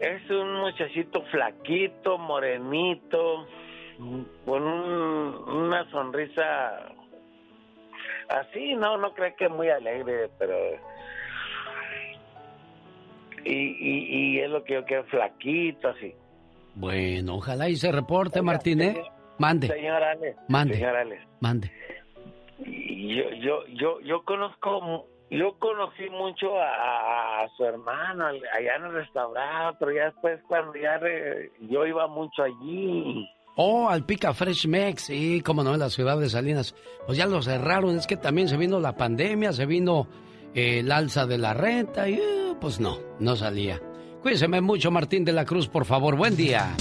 Es 0.00 0.30
un 0.30 0.54
muchachito 0.60 1.22
flaquito, 1.30 2.18
morenito, 2.18 3.46
con 4.44 4.62
un- 4.62 5.34
una 5.66 5.90
sonrisa 5.90 6.92
así, 8.28 8.74
no, 8.76 8.96
no 8.98 9.12
creo 9.14 9.34
que 9.36 9.48
muy 9.48 9.68
alegre, 9.70 10.28
pero... 10.38 10.54
Y, 13.44 13.52
y, 13.52 14.04
y 14.36 14.40
es 14.40 14.50
lo 14.50 14.62
que 14.64 14.74
yo 14.74 14.84
quiero, 14.84 15.04
flaquito, 15.04 15.88
así. 15.88 16.12
Bueno, 16.74 17.36
ojalá 17.36 17.68
y 17.68 17.76
se 17.76 17.90
reporte, 17.90 18.42
Martín, 18.42 18.80
¿eh? 18.82 19.02
Mande, 19.38 19.68
Señor 19.68 20.02
Alex. 20.02 20.36
Mande. 20.48 20.74
Señor 20.74 20.96
Alex. 20.96 21.22
mande. 21.40 21.70
Yo, 22.66 23.30
yo, 23.40 23.66
yo, 23.68 24.00
yo 24.00 24.22
conozco, 24.24 25.06
yo 25.30 25.58
conocí 25.58 26.08
mucho 26.10 26.48
a, 26.60 27.46
su 27.56 27.64
hermano 27.64 28.26
al- 28.26 28.42
allá 28.56 28.76
en 28.76 28.84
el 28.84 28.92
restaurante, 28.92 29.76
pero 29.80 29.92
ya 29.92 30.04
después 30.06 30.40
cuando 30.48 30.74
ya 30.74 31.00
yo 31.60 31.86
iba 31.86 32.06
mucho 32.06 32.42
allí. 32.42 33.28
Oh, 33.56 33.88
al 33.88 34.04
Pica 34.04 34.32
Fresh 34.34 34.66
Mex, 34.68 35.02
sí, 35.06 35.42
como 35.42 35.64
no, 35.64 35.74
en 35.74 35.80
la 35.80 35.90
ciudad 35.90 36.18
de 36.18 36.28
Salinas. 36.28 36.74
Pues 37.06 37.18
ya 37.18 37.26
lo 37.26 37.42
cerraron, 37.42 37.96
es 37.96 38.06
que 38.06 38.16
también 38.16 38.48
se 38.48 38.56
vino 38.56 38.78
la 38.78 38.96
pandemia, 38.96 39.52
se 39.52 39.66
vino 39.66 40.06
eh, 40.54 40.78
el 40.80 40.92
alza 40.92 41.26
de 41.26 41.38
la 41.38 41.54
renta 41.54 42.08
y 42.08 42.14
eh, 42.14 42.54
pues 42.60 42.78
no, 42.80 42.98
no 43.18 43.34
salía. 43.36 43.80
Cuídeseme 44.22 44.60
mucho, 44.60 44.90
Martín 44.90 45.24
de 45.24 45.32
la 45.32 45.44
Cruz, 45.44 45.68
por 45.68 45.84
favor. 45.84 46.16
Buen 46.16 46.36
día. 46.36 46.74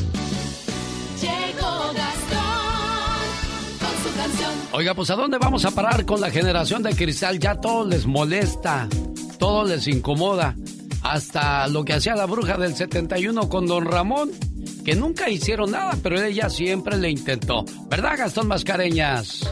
Oiga, 4.74 4.94
pues 4.94 5.10
¿a 5.10 5.16
dónde 5.16 5.38
vamos 5.38 5.66
a 5.66 5.72
parar 5.72 6.06
con 6.06 6.20
la 6.20 6.30
generación 6.30 6.84
de 6.84 6.96
cristal? 6.96 7.40
Ya 7.40 7.56
todo 7.56 7.86
les 7.86 8.06
molesta, 8.06 8.88
todo 9.40 9.64
les 9.64 9.88
incomoda. 9.88 10.56
Hasta 11.04 11.68
lo 11.68 11.86
que 11.86 11.94
hacía 11.94 12.16
la 12.16 12.26
bruja 12.26 12.58
del 12.58 12.76
71 12.76 13.48
con 13.48 13.66
don 13.66 13.86
Ramón, 13.86 14.32
que 14.84 14.96
nunca 14.96 15.30
hicieron 15.30 15.72
nada, 15.72 15.98
pero 16.04 16.22
ella 16.22 16.50
siempre 16.50 16.98
le 16.98 17.10
intentó. 17.10 17.64
¿Verdad, 17.88 18.18
Gastón 18.18 18.48
Mascareñas? 18.48 19.50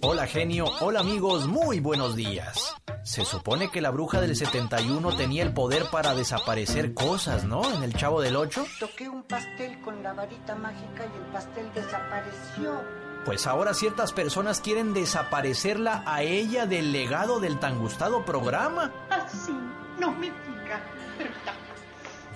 Hola 0.00 0.26
genio, 0.26 0.66
hola 0.80 1.00
amigos, 1.00 1.48
muy 1.48 1.80
buenos 1.80 2.14
días. 2.14 2.74
Se 3.02 3.24
supone 3.24 3.70
que 3.70 3.80
la 3.80 3.90
bruja 3.90 4.20
del 4.20 4.36
71 4.36 5.16
tenía 5.16 5.42
el 5.42 5.54
poder 5.54 5.86
para 5.90 6.14
desaparecer 6.14 6.92
cosas, 6.92 7.44
¿no? 7.44 7.62
En 7.74 7.82
el 7.82 7.94
Chavo 7.94 8.20
del 8.20 8.36
8. 8.36 8.64
Toqué 8.78 9.08
un 9.08 9.22
pastel 9.22 9.80
con 9.80 10.02
la 10.02 10.12
varita 10.12 10.54
mágica 10.54 11.06
y 11.12 11.16
el 11.16 11.32
pastel 11.32 11.70
desapareció. 11.74 12.97
Pues 13.28 13.46
ahora 13.46 13.74
ciertas 13.74 14.14
personas 14.14 14.62
quieren 14.62 14.94
desaparecerla 14.94 16.02
a 16.06 16.22
ella 16.22 16.64
del 16.64 16.92
legado 16.92 17.40
del 17.40 17.58
tan 17.60 17.78
gustado 17.78 18.24
programa. 18.24 18.90
Así, 19.10 19.52
no 20.00 20.12
me 20.12 20.28
diga, 20.28 20.80
¿verdad? 21.18 21.54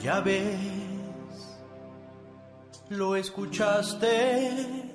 Ya 0.03 0.21
ves, 0.21 0.61
lo 2.91 3.17
escuchaste 3.17 4.93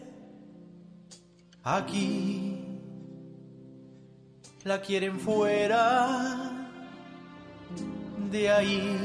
aquí. 1.63 2.79
La 4.65 4.79
quieren 4.79 5.19
fuera 5.19 6.51
de 8.29 8.51
ahí 8.51 8.99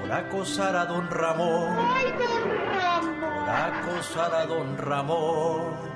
por 0.00 0.10
acosar 0.10 0.76
a 0.76 0.86
don 0.86 1.10
Ramón. 1.10 1.76
¡Ay, 1.78 2.06
don 2.12 2.75
acosar 3.46 4.34
a 4.34 4.46
don 4.46 4.76
Ramón. 4.76 5.86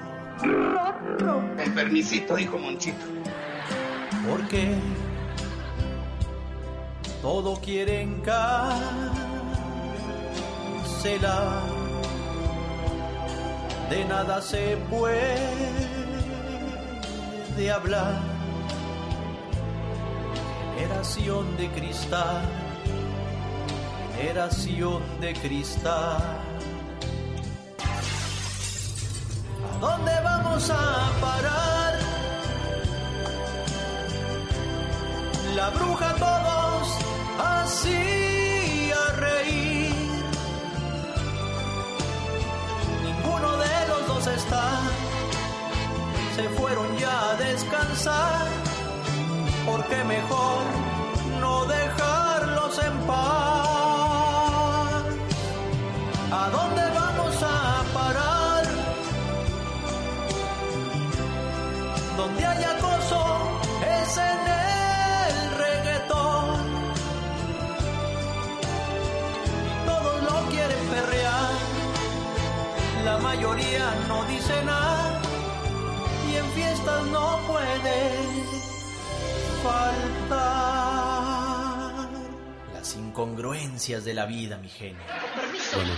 Con 1.19 1.75
permisito, 1.75 2.37
dijo 2.37 2.59
Monchito. 2.59 3.05
Porque 4.29 4.75
todo 7.21 7.57
quieren 7.61 8.23
cancelar. 8.23 8.81
De 13.91 14.05
nada 14.05 14.41
se 14.41 14.77
puede 14.89 15.41
hablar. 17.71 18.15
Generación 20.79 21.57
de 21.57 21.69
cristal. 21.69 22.43
Generación 24.17 25.03
de 25.21 25.33
cristal. 25.35 26.50
¿A 29.69 29.79
dónde 29.79 30.13
vamos 30.25 30.71
a 30.71 31.11
parar? 31.21 31.99
La 35.55 35.71
bruja 35.71 36.15
todos 36.15 36.89
hacía 37.39 39.03
reír. 39.17 39.95
Ninguno 43.05 43.57
de 43.57 43.89
los 43.89 44.07
dos 44.07 44.27
está. 44.27 44.81
Se 46.37 46.49
fueron 46.51 46.97
ya 46.97 47.31
a 47.31 47.35
descansar. 47.37 48.47
Porque 49.67 50.05
mejor 50.05 50.90
no 74.11 74.25
dice 74.25 74.65
nada. 74.65 75.23
Y 76.31 76.37
en 76.37 76.47
fiestas 76.51 77.07
no 77.07 77.41
puede 77.47 77.99
faltar. 79.63 81.11
Las 82.75 82.97
incongruencias 82.97 84.05
de 84.05 84.15
la 84.15 84.27
vida, 84.27 84.59
mi 84.59 84.69
genio. 84.69 85.03
Bueno, 85.75 85.93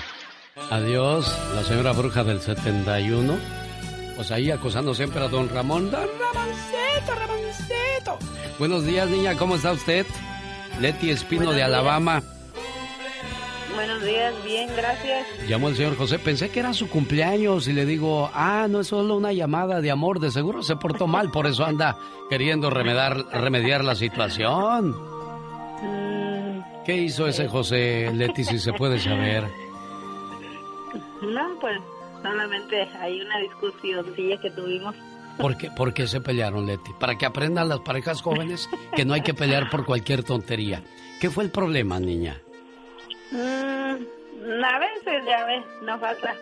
adiós, 0.70 1.34
la 1.54 1.64
señora 1.64 1.92
bruja 1.92 2.22
del 2.24 2.40
71. 2.40 3.38
Pues 4.16 4.30
ahí 4.30 4.50
acosando 4.50 4.94
siempre 4.94 5.24
a 5.24 5.28
don 5.28 5.48
Ramón. 5.48 5.90
Don 5.90 6.08
Ramoncito, 6.20 7.14
Ramoncito. 7.18 8.18
Buenos 8.58 8.84
días, 8.84 9.08
niña, 9.08 9.36
¿cómo 9.38 9.56
está 9.56 9.72
usted? 9.72 10.06
Leti 10.80 11.10
Espino 11.10 11.46
Buenos 11.46 11.54
de 11.54 11.60
días. 11.60 11.68
Alabama. 11.68 12.22
Buenos 13.84 14.04
días, 14.04 14.32
bien, 14.44 14.70
gracias. 14.76 15.26
Llamó 15.48 15.68
el 15.68 15.74
señor 15.74 15.96
José, 15.96 16.20
pensé 16.20 16.50
que 16.50 16.60
era 16.60 16.72
su 16.72 16.88
cumpleaños 16.88 17.66
y 17.66 17.72
le 17.72 17.84
digo, 17.84 18.30
ah, 18.32 18.68
no 18.70 18.78
es 18.78 18.86
solo 18.86 19.16
una 19.16 19.32
llamada 19.32 19.80
de 19.80 19.90
amor, 19.90 20.20
de 20.20 20.30
seguro 20.30 20.62
se 20.62 20.76
portó 20.76 21.08
mal, 21.08 21.32
por 21.32 21.48
eso 21.48 21.64
anda 21.64 21.98
queriendo 22.30 22.70
remediar, 22.70 23.26
remediar 23.32 23.84
la 23.84 23.96
situación. 23.96 24.90
Mm, 25.82 26.84
¿Qué 26.84 26.96
hizo 26.96 27.26
ese 27.26 27.48
José, 27.48 28.12
Leti, 28.14 28.44
si 28.44 28.60
se 28.60 28.72
puede 28.72 29.00
saber? 29.00 29.48
no, 31.20 31.58
pues 31.60 31.80
solamente 32.22 32.88
hay 33.00 33.20
una 33.20 33.38
discusión 33.38 34.14
que 34.14 34.50
tuvimos. 34.52 34.94
¿Por 35.38 35.56
qué, 35.56 35.72
por 35.72 35.92
qué 35.92 36.06
se 36.06 36.20
pelearon, 36.20 36.66
Leti? 36.66 36.92
Para 37.00 37.18
que 37.18 37.26
aprendan 37.26 37.68
las 37.68 37.80
parejas 37.80 38.22
jóvenes 38.22 38.70
que 38.94 39.04
no 39.04 39.14
hay 39.14 39.22
que 39.22 39.34
pelear 39.34 39.70
por 39.70 39.84
cualquier 39.84 40.22
tontería. 40.22 40.84
¿Qué 41.20 41.30
fue 41.30 41.42
el 41.42 41.50
problema, 41.50 41.98
niña? 41.98 42.40
Mm, 43.32 44.64
a 44.64 44.78
veces, 44.78 45.24
ya 45.26 45.44
ves, 45.46 45.64
no 45.82 45.98
falta. 45.98 46.34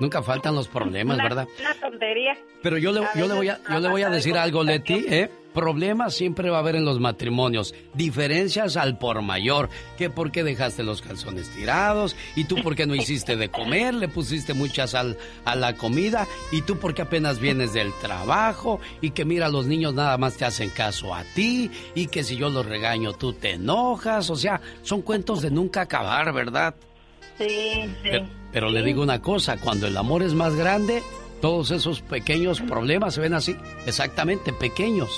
Nunca 0.00 0.22
faltan 0.22 0.54
los 0.54 0.68
problemas, 0.68 1.16
Una- 1.16 1.24
¿verdad? 1.24 1.48
Una 1.60 1.74
tontería. 1.74 2.36
Pero 2.62 2.78
yo 2.78 2.92
le, 2.92 3.04
A 3.04 3.10
yo 3.14 3.28
le 3.28 3.34
voy 3.34 3.48
a, 3.50 3.60
yo 3.68 3.80
le 3.80 3.88
voy 3.88 4.02
a 4.02 4.08
decir 4.10 4.36
algo 4.38 4.60
algo, 4.60 4.70
Leti, 4.72 5.04
¿eh? 5.08 5.30
Problemas 5.54 6.14
siempre 6.14 6.50
va 6.50 6.56
a 6.56 6.60
haber 6.60 6.76
en 6.76 6.84
los 6.84 6.98
matrimonios. 6.98 7.74
Diferencias 7.94 8.76
al 8.76 8.98
por 8.98 9.20
mayor. 9.22 9.68
Que 9.98 10.08
por 10.08 10.32
qué 10.32 10.44
dejaste 10.44 10.82
los 10.82 11.02
calzones 11.02 11.50
tirados. 11.50 12.16
Y 12.36 12.44
tú 12.44 12.56
por 12.62 12.74
qué 12.74 12.86
no 12.86 12.94
hiciste 12.94 13.36
de 13.36 13.50
comer. 13.50 13.94
Le 13.94 14.08
pusiste 14.08 14.54
mucha 14.54 14.86
sal 14.86 15.18
a 15.44 15.54
la 15.54 15.74
comida. 15.74 16.26
Y 16.50 16.62
tú 16.62 16.78
por 16.78 16.94
qué 16.94 17.02
apenas 17.02 17.38
vienes 17.38 17.72
del 17.74 17.92
trabajo. 18.00 18.80
Y 19.00 19.10
que 19.10 19.24
mira, 19.24 19.48
los 19.48 19.66
niños 19.66 19.94
nada 19.94 20.16
más 20.16 20.36
te 20.36 20.44
hacen 20.44 20.70
caso 20.70 21.14
a 21.14 21.22
ti. 21.34 21.70
Y 21.94 22.06
que 22.06 22.24
si 22.24 22.36
yo 22.36 22.48
los 22.48 22.64
regaño, 22.64 23.12
tú 23.12 23.34
te 23.34 23.52
enojas. 23.52 24.30
O 24.30 24.36
sea, 24.36 24.60
son 24.82 25.02
cuentos 25.02 25.42
de 25.42 25.50
nunca 25.50 25.82
acabar, 25.82 26.32
¿verdad? 26.32 26.74
Sí, 27.36 27.46
sí. 27.46 27.88
Pero, 28.02 28.26
pero 28.52 28.70
le 28.70 28.82
digo 28.82 29.02
una 29.02 29.20
cosa, 29.20 29.56
cuando 29.58 29.86
el 29.86 29.96
amor 29.96 30.22
es 30.22 30.34
más 30.34 30.54
grande, 30.54 31.02
todos 31.40 31.70
esos 31.72 32.00
pequeños 32.02 32.60
problemas 32.60 33.14
se 33.14 33.20
ven 33.20 33.34
así, 33.34 33.56
exactamente 33.86 34.52
pequeños. 34.52 35.10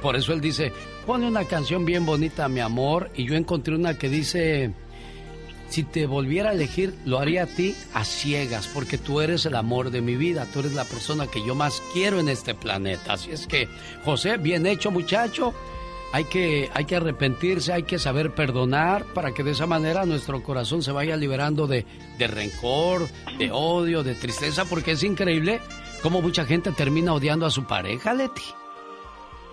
Por 0.00 0.16
eso 0.16 0.32
él 0.32 0.40
dice, 0.40 0.72
pone 1.06 1.26
una 1.26 1.44
canción 1.44 1.84
bien 1.84 2.04
bonita, 2.06 2.48
mi 2.48 2.60
amor, 2.60 3.10
y 3.14 3.24
yo 3.24 3.34
encontré 3.34 3.74
una 3.74 3.98
que 3.98 4.08
dice, 4.08 4.72
si 5.68 5.84
te 5.84 6.06
volviera 6.06 6.50
a 6.50 6.52
elegir, 6.52 6.94
lo 7.06 7.18
haría 7.18 7.44
a 7.44 7.46
ti 7.46 7.74
a 7.94 8.04
ciegas, 8.04 8.68
porque 8.68 8.98
tú 8.98 9.20
eres 9.20 9.46
el 9.46 9.54
amor 9.54 9.90
de 9.90 10.02
mi 10.02 10.16
vida, 10.16 10.46
tú 10.52 10.60
eres 10.60 10.74
la 10.74 10.84
persona 10.84 11.26
que 11.26 11.44
yo 11.46 11.54
más 11.54 11.82
quiero 11.92 12.20
en 12.20 12.28
este 12.28 12.54
planeta. 12.54 13.14
Así 13.14 13.30
es 13.30 13.46
que, 13.46 13.68
José, 14.04 14.36
bien 14.36 14.66
hecho 14.66 14.90
muchacho, 14.90 15.54
hay 16.12 16.24
que, 16.24 16.68
hay 16.74 16.84
que 16.84 16.96
arrepentirse, 16.96 17.72
hay 17.72 17.84
que 17.84 17.98
saber 17.98 18.34
perdonar 18.34 19.04
para 19.14 19.32
que 19.32 19.42
de 19.42 19.52
esa 19.52 19.66
manera 19.66 20.04
nuestro 20.04 20.42
corazón 20.42 20.82
se 20.82 20.92
vaya 20.92 21.16
liberando 21.16 21.66
de, 21.66 21.86
de 22.18 22.26
rencor, 22.26 23.08
de 23.38 23.50
odio, 23.50 24.02
de 24.02 24.14
tristeza, 24.14 24.66
porque 24.66 24.90
es 24.90 25.02
increíble 25.02 25.62
cómo 26.02 26.20
mucha 26.20 26.44
gente 26.44 26.70
termina 26.72 27.14
odiando 27.14 27.46
a 27.46 27.50
su 27.50 27.64
pareja, 27.64 28.12
Leti. 28.12 28.42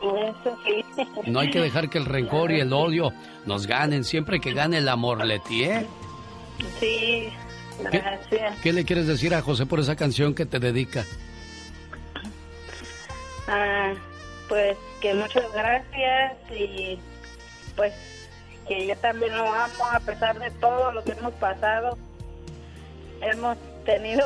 Eso 0.01 0.57
sí. 0.65 0.85
No 1.25 1.39
hay 1.39 1.51
que 1.51 1.59
dejar 1.59 1.89
que 1.89 1.97
el 1.97 2.05
rencor 2.05 2.51
y 2.51 2.59
el 2.59 2.71
odio 2.71 3.11
nos 3.45 3.67
ganen, 3.67 4.03
siempre 4.03 4.39
que 4.39 4.53
gane 4.53 4.77
el 4.77 4.87
amor, 4.87 5.25
Leti, 5.25 5.63
¿eh? 5.63 5.85
Sí, 6.79 7.29
gracias. 7.79 8.57
¿Qué 8.61 8.73
le 8.73 8.85
quieres 8.85 9.07
decir 9.07 9.33
a 9.35 9.41
José 9.41 9.65
por 9.65 9.79
esa 9.79 9.95
canción 9.95 10.33
que 10.33 10.45
te 10.45 10.59
dedica? 10.59 11.05
Ah, 13.47 13.93
pues 14.47 14.77
que 15.01 15.13
muchas 15.13 15.51
gracias 15.53 16.33
y 16.51 16.99
pues 17.75 17.93
que 18.67 18.87
yo 18.87 18.95
también 18.97 19.35
lo 19.35 19.51
amo 19.51 19.85
a 19.91 19.99
pesar 19.99 20.39
de 20.39 20.51
todo 20.51 20.91
lo 20.91 21.03
que 21.03 21.13
hemos 21.13 21.33
pasado. 21.33 21.97
Hemos 23.21 23.57
tenido 23.85 24.23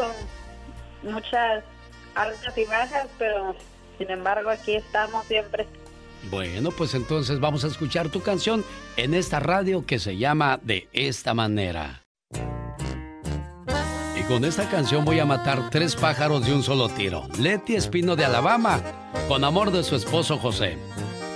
muchas 1.04 1.64
altas 2.16 2.58
y 2.58 2.66
bajas, 2.66 3.08
pero 3.18 3.56
sin 3.98 4.10
embargo 4.12 4.50
aquí 4.50 4.76
estamos 4.76 5.26
siempre. 5.26 5.68
Bueno, 6.32 6.72
pues 6.72 6.94
entonces 6.96 7.40
vamos 7.40 7.64
a 7.64 7.68
escuchar 7.68 8.10
tu 8.10 8.22
canción 8.22 8.64
en 8.96 9.14
esta 9.14 9.40
radio 9.40 9.86
que 9.86 10.00
se 10.00 10.18
llama 10.18 10.60
De 10.64 10.88
esta 10.94 11.34
manera. 11.34 12.02
Y 14.18 14.24
con 14.24 14.46
esta 14.46 14.70
canción 14.70 15.04
voy 15.04 15.20
a 15.20 15.26
matar 15.26 15.70
tres 15.70 15.96
pájaros 15.96 16.46
de 16.46 16.54
un 16.54 16.64
solo 16.64 16.88
tiro. 16.90 17.28
Leti 17.40 17.76
Espino 17.76 18.16
de 18.16 18.24
Alabama, 18.26 18.82
con 19.28 19.44
amor 19.44 19.72
de 19.72 19.84
su 19.84 19.96
esposo 19.96 20.38
José. 20.38 20.78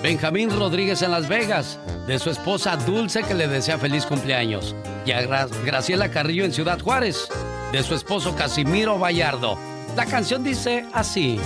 Benjamín 0.01 0.51
Rodríguez 0.57 1.01
en 1.01 1.11
Las 1.11 1.27
Vegas, 1.27 1.79
de 2.07 2.17
su 2.19 2.29
esposa 2.29 2.77
Dulce 2.77 3.23
que 3.23 3.33
le 3.33 3.47
desea 3.47 3.77
feliz 3.77 4.05
cumpleaños. 4.05 4.73
Y 5.05 5.11
a 5.11 5.21
Gra- 5.23 5.49
Graciela 5.65 6.11
Carrillo 6.11 6.45
en 6.45 6.53
Ciudad 6.53 6.79
Juárez, 6.79 7.27
de 7.71 7.83
su 7.83 7.93
esposo 7.95 8.35
Casimiro 8.35 8.97
Vallardo. 8.99 9.57
La 9.95 10.05
canción 10.05 10.43
dice 10.43 10.85
así. 10.93 11.39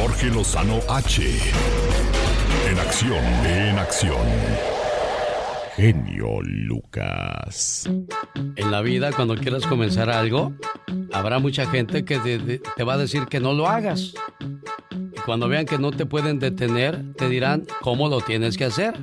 Jorge 0.00 0.28
Lozano 0.28 0.78
H. 0.88 1.22
En 2.70 2.78
acción, 2.78 3.24
en 3.44 3.78
acción. 3.78 4.26
Genio 5.76 6.40
Lucas. 6.42 7.88
En 8.56 8.70
la 8.70 8.80
vida, 8.80 9.12
cuando 9.12 9.34
quieras 9.36 9.66
comenzar 9.66 10.08
algo, 10.10 10.52
habrá 11.12 11.38
mucha 11.38 11.66
gente 11.66 12.04
que 12.04 12.18
te, 12.18 12.38
te- 12.58 12.84
va 12.84 12.94
a 12.94 12.98
decir 12.98 13.26
que 13.26 13.40
no 13.40 13.52
lo 13.52 13.68
hagas. 13.68 14.14
Y 14.90 15.20
cuando 15.24 15.48
vean 15.48 15.66
que 15.66 15.78
no 15.78 15.90
te 15.90 16.06
pueden 16.06 16.38
detener, 16.38 17.12
te 17.16 17.28
dirán 17.28 17.66
cómo 17.82 18.08
lo 18.08 18.20
tienes 18.20 18.56
que 18.56 18.64
hacer. 18.64 18.94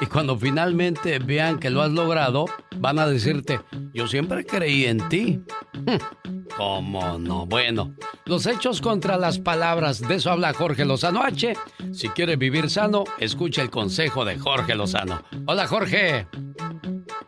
Y 0.00 0.06
cuando 0.06 0.36
finalmente 0.38 1.18
vean 1.18 1.58
que 1.58 1.70
lo 1.70 1.82
has 1.82 1.90
logrado, 1.92 2.46
van 2.78 2.98
a 2.98 3.06
decirte, 3.06 3.60
yo 3.92 4.06
siempre 4.08 4.44
creí 4.44 4.86
en 4.86 5.06
ti. 5.08 5.40
¿Cómo 6.56 7.18
no? 7.18 7.46
Bueno, 7.46 7.94
los 8.26 8.46
hechos 8.46 8.80
contra 8.80 9.16
las 9.16 9.38
palabras, 9.38 10.00
de 10.00 10.14
eso 10.14 10.30
habla 10.30 10.54
Jorge 10.54 10.84
Lozano 10.84 11.22
H. 11.22 11.54
Si 11.92 12.08
quiere 12.08 12.36
vivir 12.36 12.70
sano, 12.70 13.04
escucha 13.18 13.62
el 13.62 13.70
consejo 13.70 14.24
de 14.24 14.38
Jorge 14.38 14.74
Lozano. 14.74 15.22
Hola 15.46 15.66
Jorge. 15.66 16.26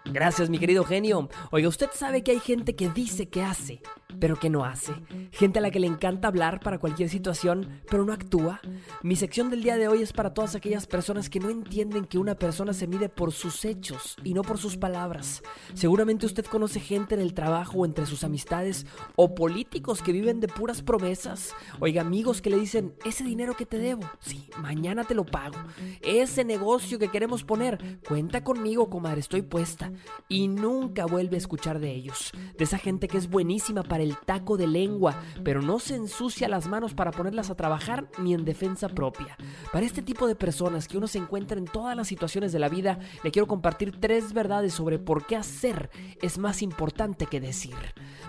Gracias, 0.07 0.49
mi 0.49 0.59
querido 0.59 0.85
genio. 0.85 1.29
Oiga, 1.51 1.69
usted 1.69 1.91
sabe 1.93 2.23
que 2.23 2.31
hay 2.31 2.41
gente 2.41 2.75
que 2.75 2.89
dice 2.89 3.29
que 3.29 3.43
hace, 3.43 3.83
pero 4.21 4.37
que 4.37 4.51
no 4.51 4.65
hace. 4.65 4.95
Gente 5.33 5.59
a 5.59 5.63
la 5.63 5.71
que 5.71 5.81
le 5.81 5.87
encanta 5.87 6.29
hablar 6.29 6.61
para 6.61 6.79
cualquier 6.79 7.09
situación, 7.09 7.81
pero 7.91 8.05
no 8.05 8.13
actúa. 8.13 8.61
Mi 9.03 9.17
sección 9.17 9.51
del 9.51 9.63
día 9.63 9.77
de 9.77 9.89
hoy 9.89 10.03
es 10.03 10.13
para 10.13 10.35
todas 10.35 10.55
aquellas 10.55 10.87
personas 10.87 11.29
que 11.31 11.41
no 11.41 11.51
entienden 11.51 12.05
que 12.05 12.19
una 12.19 12.37
persona 12.37 12.73
se 12.73 12.87
mide 12.87 13.09
por 13.09 13.33
sus 13.33 13.65
hechos 13.65 14.17
y 14.25 14.35
no 14.35 14.43
por 14.43 14.59
sus 14.59 14.77
palabras. 14.77 15.43
Seguramente 15.75 16.27
usted 16.27 16.45
conoce 16.47 16.81
gente 16.81 17.15
en 17.15 17.21
el 17.21 17.35
trabajo 17.35 17.79
o 17.79 17.85
entre 17.85 18.07
sus 18.07 18.25
amistades 18.25 18.87
o 19.17 19.35
políticos 19.35 20.03
que 20.03 20.13
viven 20.13 20.41
de 20.41 20.49
puras 20.49 20.83
promesas. 20.83 21.55
Oiga, 21.81 22.03
amigos 22.03 22.41
que 22.41 22.51
le 22.51 22.59
dicen, 22.59 22.95
ese 23.05 23.25
dinero 23.25 23.57
que 23.57 23.67
te 23.67 23.79
debo, 23.79 24.03
sí, 24.21 24.49
mañana 24.61 25.05
te 25.05 25.15
lo 25.15 25.25
pago. 25.25 25.57
Ese 26.03 26.45
negocio 26.45 26.99
que 26.99 27.11
queremos 27.11 27.45
poner, 27.45 28.01
cuenta 28.07 28.43
conmigo, 28.43 28.91
comadre, 28.91 29.21
estoy 29.21 29.43
puesta. 29.43 29.93
Y 30.29 30.49
nunca 30.49 31.07
vuelve 31.07 31.37
a 31.37 31.39
escuchar 31.39 31.79
de 31.79 31.93
ellos. 31.93 32.33
De 32.57 32.65
esa 32.65 32.79
gente 32.79 33.09
que 33.09 33.19
es 33.19 33.29
buenísima 33.29 33.83
para 33.83 34.06
el 34.07 34.17
taco 34.17 34.57
de 34.57 34.67
lengua, 34.67 35.23
pero 35.45 35.61
no 35.61 35.79
se 35.79 35.97
ensucia 35.97 36.49
las 36.49 36.69
manos 36.69 36.95
para 36.95 37.11
ponerlas 37.11 37.51
a 37.51 37.57
trabajar 37.57 38.09
ni 38.19 38.35
en 38.35 38.45
defensa 38.45 38.89
propia. 38.89 39.37
Para 39.73 39.85
este 39.85 40.03
tipo 40.03 40.27
de 40.27 40.37
personas 40.37 40.89
que 40.89 40.97
uno 40.97 41.07
se 41.07 41.19
encuentra 41.19 41.59
en 41.59 41.67
todas 41.67 41.97
las 41.97 42.09
situaciones 42.09 42.53
de 42.53 42.59
la 42.59 42.69
vida, 42.69 42.99
le 43.23 43.31
quiero 43.31 43.47
compartir 43.47 44.01
tres 44.01 44.33
verdades 44.33 44.73
sobre 44.73 44.99
por 44.99 45.27
qué 45.27 45.37
hacer 45.37 45.91
es 46.23 46.39
más 46.39 46.63
importante 46.63 47.27
que 47.27 47.41
decir. 47.41 47.75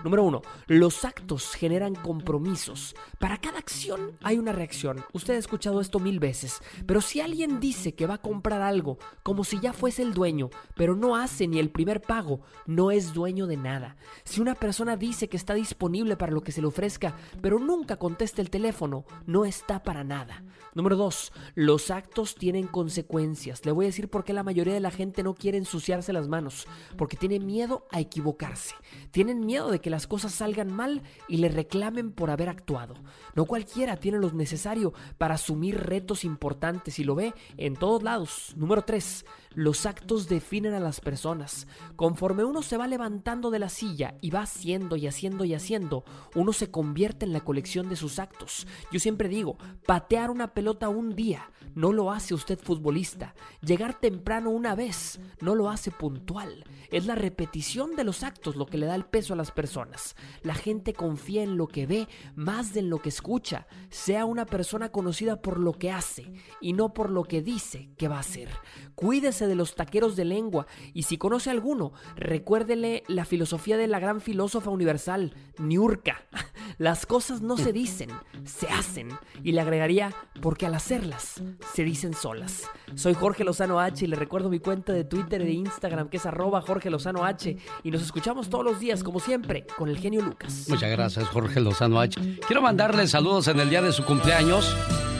Número 0.04 0.24
uno, 0.24 0.42
los 0.68 1.06
actos 1.06 1.54
generan 1.54 1.96
compromisos. 1.96 2.96
Para 3.20 3.38
cada 3.38 3.60
acción 3.60 4.18
hay 4.22 4.38
una 4.38 4.52
reacción. 4.52 5.04
Usted 5.14 5.36
ha 5.36 5.38
escuchado 5.38 5.82
esto 5.82 6.00
mil 6.00 6.20
veces, 6.20 6.62
pero 6.86 7.02
si 7.02 7.22
alguien 7.22 7.60
dice 7.60 7.94
que 7.94 8.08
va 8.08 8.16
a 8.16 8.22
comprar 8.22 8.62
algo 8.62 8.98
como 9.24 9.44
si 9.44 9.60
ya 9.60 9.74
fuese 9.74 10.02
el 10.02 10.14
dueño, 10.14 10.50
pero 10.76 10.96
no 10.96 11.16
hace 11.16 11.48
ni 11.48 11.60
el 11.60 11.70
primer 11.70 12.02
pago, 12.02 12.42
no 12.66 12.92
es 12.92 13.14
dueño 13.14 13.48
de 13.48 13.58
nada. 13.58 13.98
Si 14.24 14.42
una 14.42 14.56
persona 14.56 14.98
dice 14.98 15.28
que 15.30 15.38
está 15.38 15.54
disponible 15.68 16.16
para 16.16 16.32
lo 16.32 16.42
que 16.42 16.54
se 16.54 16.62
le 16.62 16.68
ofrezca, 16.68 17.16
pero 17.42 17.60
nunca 17.60 17.98
contesta 17.98 18.42
el 18.42 18.50
teléfono, 18.50 19.06
no 19.26 19.44
está 19.44 19.84
para 19.84 20.06
nada. 20.06 20.44
Número 20.74 20.96
dos, 20.96 21.34
los 21.56 21.92
actos 21.92 22.36
tienen 22.36 22.68
consecuencias. 22.68 23.66
Le 23.66 23.72
voy 23.72 23.86
a 23.86 23.88
decir 23.90 24.10
por 24.10 24.24
qué 24.24 24.32
la 24.32 24.44
mayoría 24.44 24.74
de 24.74 24.80
la 24.80 24.92
gente 24.92 25.24
no 25.24 25.34
quiere 25.34 25.58
ensuciarse 25.58 26.14
las 26.14 26.28
manos, 26.28 26.68
porque 26.98 27.18
tiene 27.18 27.40
miedo 27.40 27.86
a 27.92 28.00
equivocarse. 28.00 28.76
Tienen 29.12 29.46
miedo 29.46 29.72
de 29.72 29.82
que 29.82 29.90
las 29.90 30.08
cosas 30.08 30.34
salgan 30.34 30.72
mal 30.72 31.02
y 31.28 31.38
le 31.38 31.50
reclamen 31.50 32.12
por 32.12 32.30
haber 32.30 32.48
actuado. 32.48 32.94
No 33.36 33.46
cualquiera 33.46 33.98
tiene 33.98 34.20
lo 34.20 34.32
necesario 34.32 34.94
para 35.18 35.36
asumir 35.36 35.78
retos 35.78 36.24
importantes 36.24 37.00
y 37.00 37.04
lo 37.04 37.16
ve 37.16 37.34
en 37.58 37.76
todos 37.76 38.04
lados. 38.04 38.54
Número 38.56 38.84
3. 38.84 39.26
Los 39.54 39.86
actos 39.86 40.30
definen 40.30 40.74
a 40.74 40.80
las 40.80 41.02
personas. 41.02 41.68
Conforme 41.96 42.44
uno 42.46 42.62
se 42.62 42.78
va 42.78 42.88
levantando 42.88 43.52
de 43.52 43.60
la 43.60 43.70
silla 43.70 44.16
y 44.22 44.30
va 44.30 44.42
haciendo 44.42 44.96
y 44.96 45.08
haciendo 45.08 45.44
y 45.44 45.54
haciendo, 45.54 46.06
uno 46.36 46.54
se 46.54 46.72
convierte 46.72 47.26
en 47.26 47.34
la 47.34 47.42
colección 47.42 47.90
de 47.90 47.96
sus 47.96 48.20
actos. 48.20 48.68
Yo 48.92 49.00
siempre 49.00 49.30
digo, 49.30 49.58
patear 49.86 50.32
una 50.32 50.54
pelota 50.54 50.90
un 50.90 51.16
día 51.16 51.50
no 51.76 51.92
lo 51.92 52.12
hace 52.12 52.34
usted 52.34 52.58
futbolista. 52.58 53.36
Llegar 53.62 54.00
temprano 54.00 54.50
una 54.50 54.76
vez 54.76 55.20
no 55.42 55.56
lo 55.56 55.70
hace 55.70 55.92
puntual. 55.92 56.64
Es 56.90 57.06
la 57.06 57.16
repetición 57.16 57.96
de 57.96 58.04
los 58.04 58.24
actos 58.24 58.56
lo 58.56 58.66
que 58.66 58.78
le 58.78 58.86
da 58.86 58.96
el 58.96 59.06
peso 59.06 59.34
a 59.34 59.38
las 59.38 59.52
personas. 59.52 60.16
La 60.42 60.56
gente 60.56 60.94
confía 60.94 61.44
en 61.44 61.58
lo 61.58 61.68
que 61.68 61.86
ve 61.86 62.08
más 62.36 62.74
de 62.74 62.78
en 62.78 62.90
lo 62.90 63.00
que 63.00 63.10
escucha. 63.10 63.68
Sea 63.90 64.26
una 64.26 64.46
persona 64.46 64.90
conocida 64.90 65.42
por 65.42 65.60
lo 65.60 65.74
que 65.74 65.92
hace 65.92 66.32
y 66.62 66.74
no 66.74 66.94
por 66.94 67.10
lo 67.10 67.24
que 67.24 67.42
dice 67.42 67.90
que 67.98 68.08
va 68.08 68.18
a 68.18 68.22
hacer. 68.22 68.50
Cuídese 68.96 69.37
de 69.46 69.56
los 69.56 69.76
taqueros 69.76 70.16
de 70.16 70.26
lengua 70.26 70.66
y 70.94 71.04
si 71.04 71.18
conoce 71.18 71.52
alguno, 71.52 71.92
recuérdele 72.16 73.04
la 73.08 73.26
filosofía 73.26 73.78
de 73.78 73.88
la 73.88 74.00
gran 74.00 74.22
filósofa 74.22 74.72
universal. 74.72 75.36
Niurka. 75.60 76.24
Las 76.78 77.06
cosas 77.06 77.42
no 77.42 77.58
se 77.58 77.74
dicen, 77.74 78.10
se 78.46 78.68
hacen. 78.68 79.10
Y 79.44 79.52
le 79.52 79.62
agregaría, 79.62 80.14
porque 80.42 80.66
al 80.66 80.76
hacerlas, 80.76 81.42
se 81.74 81.84
dicen 81.84 82.14
solas. 82.14 82.70
Soy 82.96 83.14
Jorge 83.14 83.44
Lozano 83.44 83.80
H 83.80 84.06
y 84.06 84.08
le 84.08 84.16
recuerdo 84.16 84.50
mi 84.50 84.60
cuenta 84.60 84.94
de 84.94 85.04
Twitter 85.04 85.42
y 85.42 85.46
de 85.46 85.52
Instagram 85.52 86.10
que 86.10 86.18
es 86.18 86.26
arroba 86.26 86.62
Jorge 86.62 86.90
Lozano 86.90 87.24
H. 87.24 87.58
Y 87.84 87.92
nos 87.92 88.02
escuchamos 88.02 88.50
todos 88.50 88.64
los 88.64 88.80
días, 88.80 89.04
como 89.04 89.20
siempre, 89.20 89.66
con 89.78 89.90
el 89.90 89.98
genio 89.98 90.22
Lucas. 90.22 90.66
Muchas 90.70 90.92
gracias, 90.92 91.28
Jorge 91.30 91.60
Lozano 91.60 92.00
H. 92.00 92.40
Quiero 92.46 92.62
mandarle 92.62 93.08
saludos 93.08 93.48
en 93.48 93.60
el 93.60 93.70
día 93.70 93.82
de 93.82 93.92
su 93.92 94.06
cumpleaños 94.06 94.76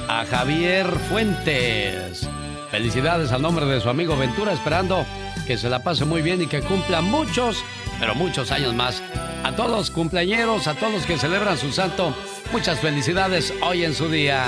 a 0.08 0.26
Javier 0.26 0.88
Fuentes. 1.10 2.28
Felicidades 2.72 3.32
al 3.32 3.42
nombre 3.42 3.66
de 3.66 3.80
su 3.80 3.90
amigo 3.90 4.18
Ventura, 4.18 4.52
esperando 4.52 5.06
que 5.46 5.58
se 5.58 5.70
la 5.70 5.84
pase 5.84 6.04
muy 6.06 6.22
bien 6.22 6.42
y 6.42 6.48
que 6.48 6.62
cumpla 6.62 7.02
muchos, 7.02 7.64
pero 8.00 8.14
muchos 8.14 8.52
años 8.52 8.74
más. 8.74 9.02
A 9.44 9.56
todos 9.56 9.72
los 9.72 9.90
cumpleañeros, 9.90 10.68
a 10.68 10.76
todos 10.76 10.94
los 10.94 11.06
que 11.06 11.18
celebran 11.18 11.58
su 11.58 11.72
santo, 11.72 12.14
muchas 12.52 12.80
felicidades 12.80 13.54
hoy 13.62 13.86
en 13.86 13.94
su 13.94 14.10
día. 14.10 14.44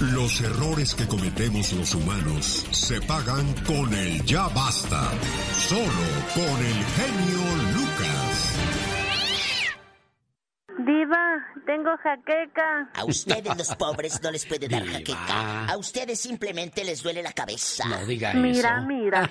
Los 0.00 0.40
errores 0.40 0.94
que 0.94 1.06
cometemos 1.06 1.72
los 1.72 1.94
humanos 1.94 2.66
se 2.72 3.00
pagan 3.02 3.54
con 3.64 3.94
el 3.94 4.22
ya 4.24 4.48
basta. 4.48 5.10
Solo 5.56 5.82
con 6.34 6.58
el 6.58 6.84
genio 6.96 7.71
Diva, 10.84 11.44
tengo 11.66 11.90
jaqueca. 12.02 12.90
A 12.94 13.04
ustedes 13.04 13.56
los 13.56 13.74
pobres 13.76 14.20
no 14.22 14.30
les 14.30 14.44
puede 14.46 14.68
dar 14.68 14.82
Diva. 14.82 14.94
jaqueca. 14.98 15.64
A 15.66 15.76
ustedes 15.76 16.20
simplemente 16.20 16.84
les 16.84 17.02
duele 17.02 17.22
la 17.22 17.32
cabeza. 17.32 17.84
No 17.88 18.04
diga 18.06 18.32
Mira, 18.34 18.76
eso. 18.78 18.86
mira. 18.86 19.30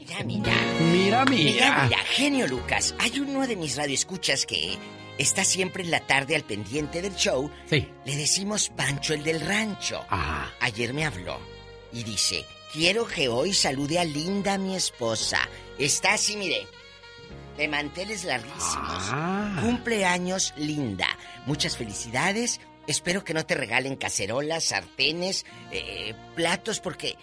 Mira, 0.00 0.24
mira. 0.24 0.24
Mira, 0.24 0.54
Mira, 0.80 1.24
mira. 1.24 1.84
mira, 1.84 1.98
genio 2.06 2.46
Lucas. 2.48 2.94
Hay 2.98 3.20
uno 3.20 3.46
de 3.46 3.56
mis 3.56 3.76
radioescuchas 3.76 4.46
que 4.46 4.76
está 5.18 5.44
siempre 5.44 5.82
en 5.84 5.90
la 5.90 6.00
tarde 6.00 6.36
al 6.36 6.42
pendiente 6.44 7.00
del 7.02 7.14
show. 7.14 7.50
Sí. 7.66 7.88
Le 8.04 8.16
decimos 8.16 8.70
Pancho 8.76 9.14
el 9.14 9.22
del 9.22 9.40
rancho. 9.40 10.04
Ah. 10.10 10.48
Ayer 10.60 10.92
me 10.92 11.04
habló 11.06 11.38
y 11.92 12.02
dice, 12.02 12.44
quiero 12.72 13.06
que 13.06 13.28
hoy 13.28 13.52
salude 13.54 13.98
a 13.98 14.04
Linda, 14.04 14.58
mi 14.58 14.74
esposa. 14.74 15.38
Está 15.78 16.14
así, 16.14 16.36
mire. 16.36 16.66
De 17.56 17.68
manteles 17.68 18.24
larguísimos. 18.24 19.04
Ah. 19.10 19.58
Cumpleaños, 19.60 20.52
Linda. 20.56 21.06
Muchas 21.46 21.76
felicidades. 21.76 22.60
Espero 22.86 23.24
que 23.24 23.32
no 23.34 23.46
te 23.46 23.54
regalen 23.54 23.96
cacerolas, 23.96 24.64
sartenes, 24.64 25.46
eh, 25.70 26.14
platos, 26.34 26.80
porque 26.80 27.16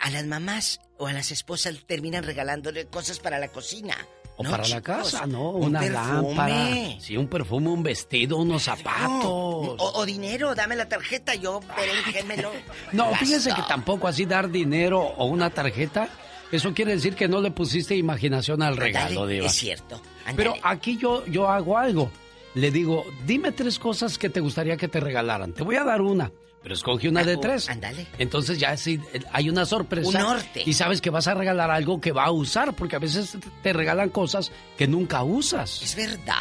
a 0.00 0.10
las 0.10 0.24
mamás 0.26 0.80
o 0.96 1.08
a 1.08 1.12
las 1.12 1.30
esposas 1.32 1.74
terminan 1.86 2.24
regalándole 2.24 2.86
cosas 2.86 3.18
para 3.18 3.38
la 3.38 3.48
cocina. 3.48 3.96
O 4.36 4.42
No, 4.42 4.50
para 4.50 4.66
la 4.66 4.80
casa, 4.80 5.26
¿no? 5.26 5.50
un 5.50 5.66
Una 5.66 5.80
perfume. 5.80 6.34
lámpara. 6.34 7.00
Sí, 7.00 7.16
un 7.16 7.28
perfume, 7.28 7.68
un 7.68 7.82
vestido, 7.84 8.36
unos 8.38 8.64
zapatos. 8.64 9.24
O, 9.26 9.76
o 9.78 10.04
dinero, 10.06 10.54
dame 10.56 10.74
la 10.74 10.88
tarjeta, 10.88 11.34
yo 11.36 11.60
berenjémelo. 11.76 12.50
No, 12.92 13.14
fíjese 13.14 13.50
Gasto. 13.50 13.62
que 13.62 13.68
tampoco 13.68 14.08
así 14.08 14.24
dar 14.24 14.50
dinero 14.50 15.00
o 15.00 15.26
una 15.26 15.50
tarjeta, 15.50 16.08
eso 16.56 16.72
quiere 16.74 16.92
decir 16.92 17.14
que 17.14 17.28
no 17.28 17.40
le 17.40 17.50
pusiste 17.50 17.96
imaginación 17.96 18.62
al 18.62 18.76
regalo, 18.76 19.20
Ándale, 19.22 19.34
Diva. 19.34 19.46
Es 19.46 19.52
cierto. 19.54 20.00
Pero 20.36 20.54
aquí 20.62 20.96
yo, 20.96 21.24
yo 21.26 21.48
hago 21.48 21.76
algo. 21.78 22.10
Le 22.54 22.70
digo, 22.70 23.04
dime 23.26 23.52
tres 23.52 23.78
cosas 23.78 24.16
que 24.18 24.28
te 24.30 24.40
gustaría 24.40 24.76
que 24.76 24.88
te 24.88 25.00
regalaran. 25.00 25.52
Te 25.52 25.62
voy 25.64 25.74
a 25.76 25.82
dar 25.84 26.00
una, 26.00 26.30
pero 26.62 26.74
escoge 26.74 27.08
una 27.08 27.24
de 27.24 27.34
Ah, 27.34 27.38
tres. 27.40 27.68
ándale. 27.68 28.06
Entonces 28.18 28.58
ya 28.60 28.76
sí, 28.76 29.00
hay 29.32 29.48
una 29.50 29.66
sorpresa. 29.66 30.08
Un 30.08 30.14
norte. 30.14 30.62
Y 30.64 30.72
sabes 30.74 31.00
que 31.00 31.10
vas 31.10 31.26
a 31.26 31.34
regalar 31.34 31.70
algo 31.70 32.00
que 32.00 32.12
va 32.12 32.24
a 32.26 32.30
usar, 32.30 32.74
porque 32.74 32.96
a 32.96 33.00
veces 33.00 33.36
te 33.62 33.72
regalan 33.72 34.08
cosas 34.10 34.52
que 34.78 34.86
nunca 34.86 35.22
usas. 35.24 35.82
Es 35.82 35.96
verdad. 35.96 36.34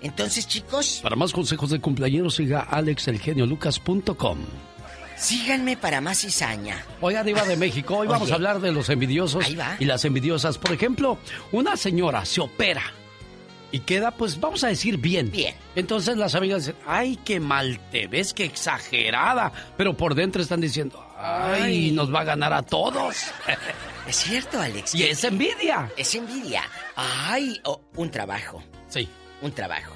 Entonces, 0.00 0.46
chicos, 0.46 1.00
Para 1.02 1.16
más 1.16 1.32
consejos 1.32 1.70
de 1.70 1.80
cumpleaños, 1.80 2.36
siga 2.36 2.60
alexelgeniolucas.com. 2.60 4.38
síganme 5.18 5.76
para 5.76 6.00
más 6.00 6.20
cizaña. 6.20 6.84
Oiga, 7.00 7.22
Diva 7.24 7.44
de 7.44 7.56
México, 7.56 7.96
hoy 7.98 8.06
vamos 8.08 8.30
a 8.30 8.34
hablar 8.34 8.60
de 8.60 8.72
los 8.72 8.88
envidiosos 8.88 9.46
y 9.78 9.84
las 9.84 10.04
envidiosas. 10.04 10.58
Por 10.58 10.72
ejemplo, 10.72 11.18
una 11.52 11.76
señora 11.76 12.24
se 12.24 12.40
opera 12.40 12.82
y 13.70 13.80
queda, 13.80 14.12
pues 14.12 14.40
vamos 14.40 14.64
a 14.64 14.68
decir, 14.68 14.96
bien. 14.96 15.30
Bien. 15.30 15.54
Entonces 15.74 16.16
las 16.16 16.34
amigas 16.34 16.66
dicen, 16.66 16.80
ay, 16.86 17.18
qué 17.24 17.38
mal 17.40 17.78
te 17.90 18.06
ves, 18.06 18.32
qué 18.32 18.44
exagerada. 18.44 19.52
Pero 19.76 19.96
por 19.96 20.14
dentro 20.14 20.40
están 20.40 20.60
diciendo, 20.60 21.04
ay, 21.18 21.62
Ay. 21.62 21.90
nos 21.92 22.12
va 22.14 22.20
a 22.20 22.24
ganar 22.24 22.52
a 22.52 22.62
todos. 22.62 23.16
Es 24.06 24.16
cierto, 24.16 24.60
Alex. 24.60 24.94
y 24.94 25.02
es 25.02 25.22
envidia. 25.24 25.90
Es 25.96 26.14
envidia. 26.14 26.62
Ay, 26.96 27.60
oh, 27.64 27.80
un 27.96 28.10
trabajo. 28.10 28.62
Sí. 28.88 29.06
Un 29.42 29.52
trabajo. 29.52 29.92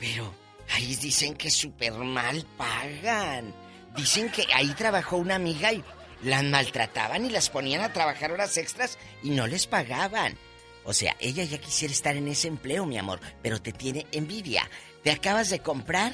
Pero 0.00 0.32
ahí 0.74 0.94
dicen 0.96 1.34
que 1.34 1.50
súper 1.50 1.92
mal 1.92 2.46
pagan. 2.56 3.54
Dicen 3.96 4.30
que 4.30 4.46
ahí 4.54 4.68
trabajó 4.74 5.16
una 5.16 5.34
amiga 5.36 5.72
y 5.72 5.82
las 6.22 6.42
maltrataban 6.44 7.24
y 7.26 7.30
las 7.30 7.50
ponían 7.50 7.82
a 7.82 7.92
trabajar 7.92 8.32
horas 8.32 8.56
extras 8.56 8.98
y 9.22 9.30
no 9.30 9.46
les 9.46 9.66
pagaban. 9.66 10.36
O 10.84 10.92
sea, 10.92 11.16
ella 11.20 11.44
ya 11.44 11.58
quisiera 11.58 11.92
estar 11.92 12.16
en 12.16 12.28
ese 12.28 12.48
empleo, 12.48 12.84
mi 12.86 12.98
amor, 12.98 13.20
pero 13.42 13.60
te 13.60 13.72
tiene 13.72 14.06
envidia. 14.12 14.68
Te 15.02 15.10
acabas 15.10 15.50
de 15.50 15.60
comprar 15.60 16.12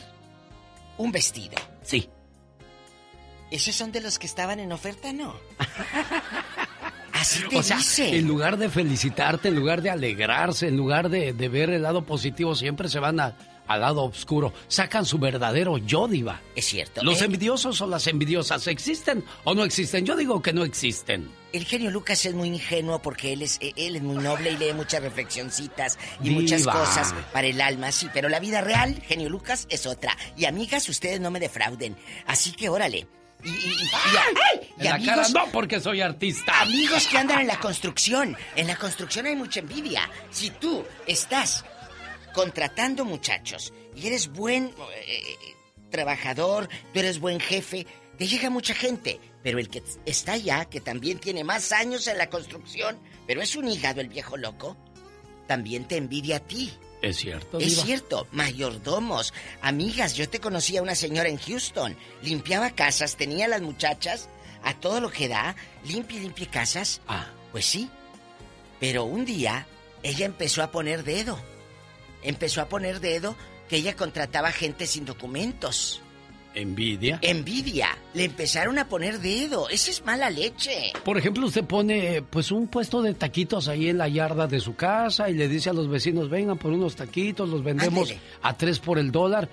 un 0.98 1.10
vestido. 1.12 1.54
Sí. 1.82 2.08
¿Esos 3.50 3.74
son 3.74 3.90
de 3.92 4.00
los 4.00 4.18
que 4.18 4.26
estaban 4.26 4.60
en 4.60 4.70
oferta, 4.72 5.12
no? 5.12 5.34
Así 7.12 7.42
te 7.48 7.56
O 7.58 7.62
sea, 7.62 7.76
dice. 7.78 8.16
en 8.16 8.26
lugar 8.28 8.56
de 8.56 8.68
felicitarte, 8.70 9.48
en 9.48 9.56
lugar 9.56 9.82
de 9.82 9.90
alegrarse, 9.90 10.68
en 10.68 10.76
lugar 10.76 11.08
de, 11.08 11.32
de 11.32 11.48
ver 11.48 11.70
el 11.70 11.82
lado 11.82 12.06
positivo, 12.06 12.54
siempre 12.54 12.88
se 12.88 12.98
van 13.00 13.18
a- 13.20 13.36
al 13.72 13.80
lado 13.82 14.02
oscuro. 14.04 14.52
Sacan 14.68 15.06
su 15.06 15.18
verdadero 15.18 15.78
yo, 15.78 16.08
Diva. 16.08 16.40
Es 16.56 16.66
cierto. 16.66 17.02
¿Los 17.04 17.22
¿eh? 17.22 17.26
envidiosos 17.26 17.80
o 17.80 17.86
las 17.86 18.06
envidiosas 18.08 18.66
existen 18.66 19.24
o 19.44 19.54
no 19.54 19.64
existen? 19.64 20.04
Yo 20.04 20.16
digo 20.16 20.42
que 20.42 20.52
no 20.52 20.64
existen. 20.64 21.30
El 21.52 21.64
genio 21.64 21.90
Lucas 21.90 22.24
es 22.26 22.34
muy 22.34 22.48
ingenuo 22.48 23.00
porque 23.00 23.32
él 23.32 23.42
es, 23.42 23.58
eh, 23.60 23.72
él 23.76 23.96
es 23.96 24.02
muy 24.02 24.22
noble 24.22 24.52
y 24.52 24.56
lee 24.56 24.72
muchas 24.72 25.02
reflexioncitas 25.02 25.98
y 26.20 26.28
Diva. 26.28 26.40
muchas 26.40 26.66
cosas 26.66 27.14
para 27.32 27.46
el 27.46 27.60
alma, 27.60 27.90
sí, 27.92 28.08
pero 28.12 28.28
la 28.28 28.38
vida 28.40 28.60
real, 28.60 29.00
genio 29.06 29.28
Lucas, 29.28 29.66
es 29.70 29.86
otra. 29.86 30.16
Y 30.36 30.44
amigas, 30.44 30.88
ustedes 30.88 31.20
no 31.20 31.30
me 31.30 31.40
defrauden. 31.40 31.96
Así 32.26 32.52
que 32.52 32.68
órale. 32.68 33.06
Y, 33.42 33.48
y- 33.48 33.52
y- 33.52 33.72
y- 33.72 33.88
¡ay! 34.52 34.68
En 34.76 34.80
Y 34.80 34.84
la 34.88 34.94
amigos, 34.96 35.14
cara 35.16 35.28
no, 35.46 35.50
porque 35.50 35.80
soy 35.80 36.02
artista. 36.02 36.60
amigos 36.60 37.06
que 37.06 37.16
andan 37.18 37.40
en 37.40 37.46
la 37.46 37.58
construcción. 37.58 38.36
En 38.54 38.66
la 38.66 38.76
construcción 38.76 39.24
hay 39.26 39.34
mucha 39.34 39.60
envidia. 39.60 40.10
Si 40.30 40.50
tú 40.50 40.84
estás 41.06 41.64
contratando 42.32 43.04
muchachos 43.04 43.72
y 43.94 44.06
eres 44.06 44.28
buen 44.28 44.72
eh, 45.06 45.36
trabajador, 45.90 46.68
tú 46.92 47.00
eres 47.00 47.18
buen 47.20 47.40
jefe, 47.40 47.86
te 48.18 48.26
llega 48.26 48.50
mucha 48.50 48.74
gente. 48.74 49.20
Pero 49.42 49.58
el 49.58 49.68
que 49.70 49.82
está 50.04 50.32
allá, 50.32 50.66
que 50.66 50.80
también 50.80 51.18
tiene 51.18 51.44
más 51.44 51.72
años 51.72 52.06
en 52.06 52.18
la 52.18 52.28
construcción, 52.28 52.98
pero 53.26 53.40
es 53.40 53.56
un 53.56 53.68
hígado 53.68 54.00
el 54.02 54.08
viejo 54.08 54.36
loco, 54.36 54.76
también 55.46 55.86
te 55.88 55.96
envidia 55.96 56.36
a 56.36 56.40
ti. 56.40 56.72
Es 57.00 57.16
cierto, 57.16 57.58
Es 57.58 57.70
Diva. 57.70 57.84
cierto, 57.84 58.26
mayordomos, 58.30 59.32
amigas, 59.62 60.14
yo 60.14 60.28
te 60.28 60.38
conocí 60.38 60.76
a 60.76 60.82
una 60.82 60.94
señora 60.94 61.30
en 61.30 61.38
Houston, 61.38 61.96
limpiaba 62.22 62.70
casas, 62.72 63.16
tenía 63.16 63.46
a 63.46 63.48
las 63.48 63.62
muchachas 63.62 64.28
a 64.62 64.74
todo 64.74 65.00
lo 65.00 65.10
que 65.10 65.26
da, 65.26 65.56
limpie, 65.84 66.20
limpie 66.20 66.46
casas. 66.46 67.00
Ah. 67.08 67.26
Pues 67.52 67.64
sí, 67.64 67.88
pero 68.78 69.04
un 69.04 69.24
día 69.24 69.66
ella 70.02 70.26
empezó 70.26 70.62
a 70.62 70.70
poner 70.70 71.02
dedo, 71.02 71.42
empezó 72.22 72.60
a 72.60 72.68
poner 72.68 73.00
dedo 73.00 73.36
que 73.68 73.76
ella 73.76 73.94
contrataba 73.96 74.50
gente 74.52 74.86
sin 74.86 75.04
documentos. 75.04 76.02
Envidia. 76.52 77.20
Envidia, 77.22 77.96
le 78.12 78.24
empezaron 78.24 78.76
a 78.80 78.88
poner 78.88 79.20
dedo, 79.20 79.68
esa 79.68 79.92
es 79.92 80.04
mala 80.04 80.30
leche. 80.30 80.92
Por 81.04 81.16
ejemplo, 81.16 81.46
usted 81.46 81.64
pone 81.64 82.22
pues 82.22 82.50
un 82.50 82.66
puesto 82.66 83.02
de 83.02 83.14
taquitos 83.14 83.68
ahí 83.68 83.88
en 83.88 83.98
la 83.98 84.08
yarda 84.08 84.48
de 84.48 84.58
su 84.58 84.74
casa 84.74 85.30
y 85.30 85.34
le 85.34 85.46
dice 85.46 85.70
a 85.70 85.72
los 85.72 85.88
vecinos, 85.88 86.28
vengan 86.28 86.58
por 86.58 86.72
unos 86.72 86.96
taquitos, 86.96 87.48
los 87.48 87.62
vendemos 87.62 88.10
Ándele. 88.10 88.20
a 88.42 88.56
tres 88.56 88.80
por 88.80 88.98
el 88.98 89.12
dólar. 89.12 89.48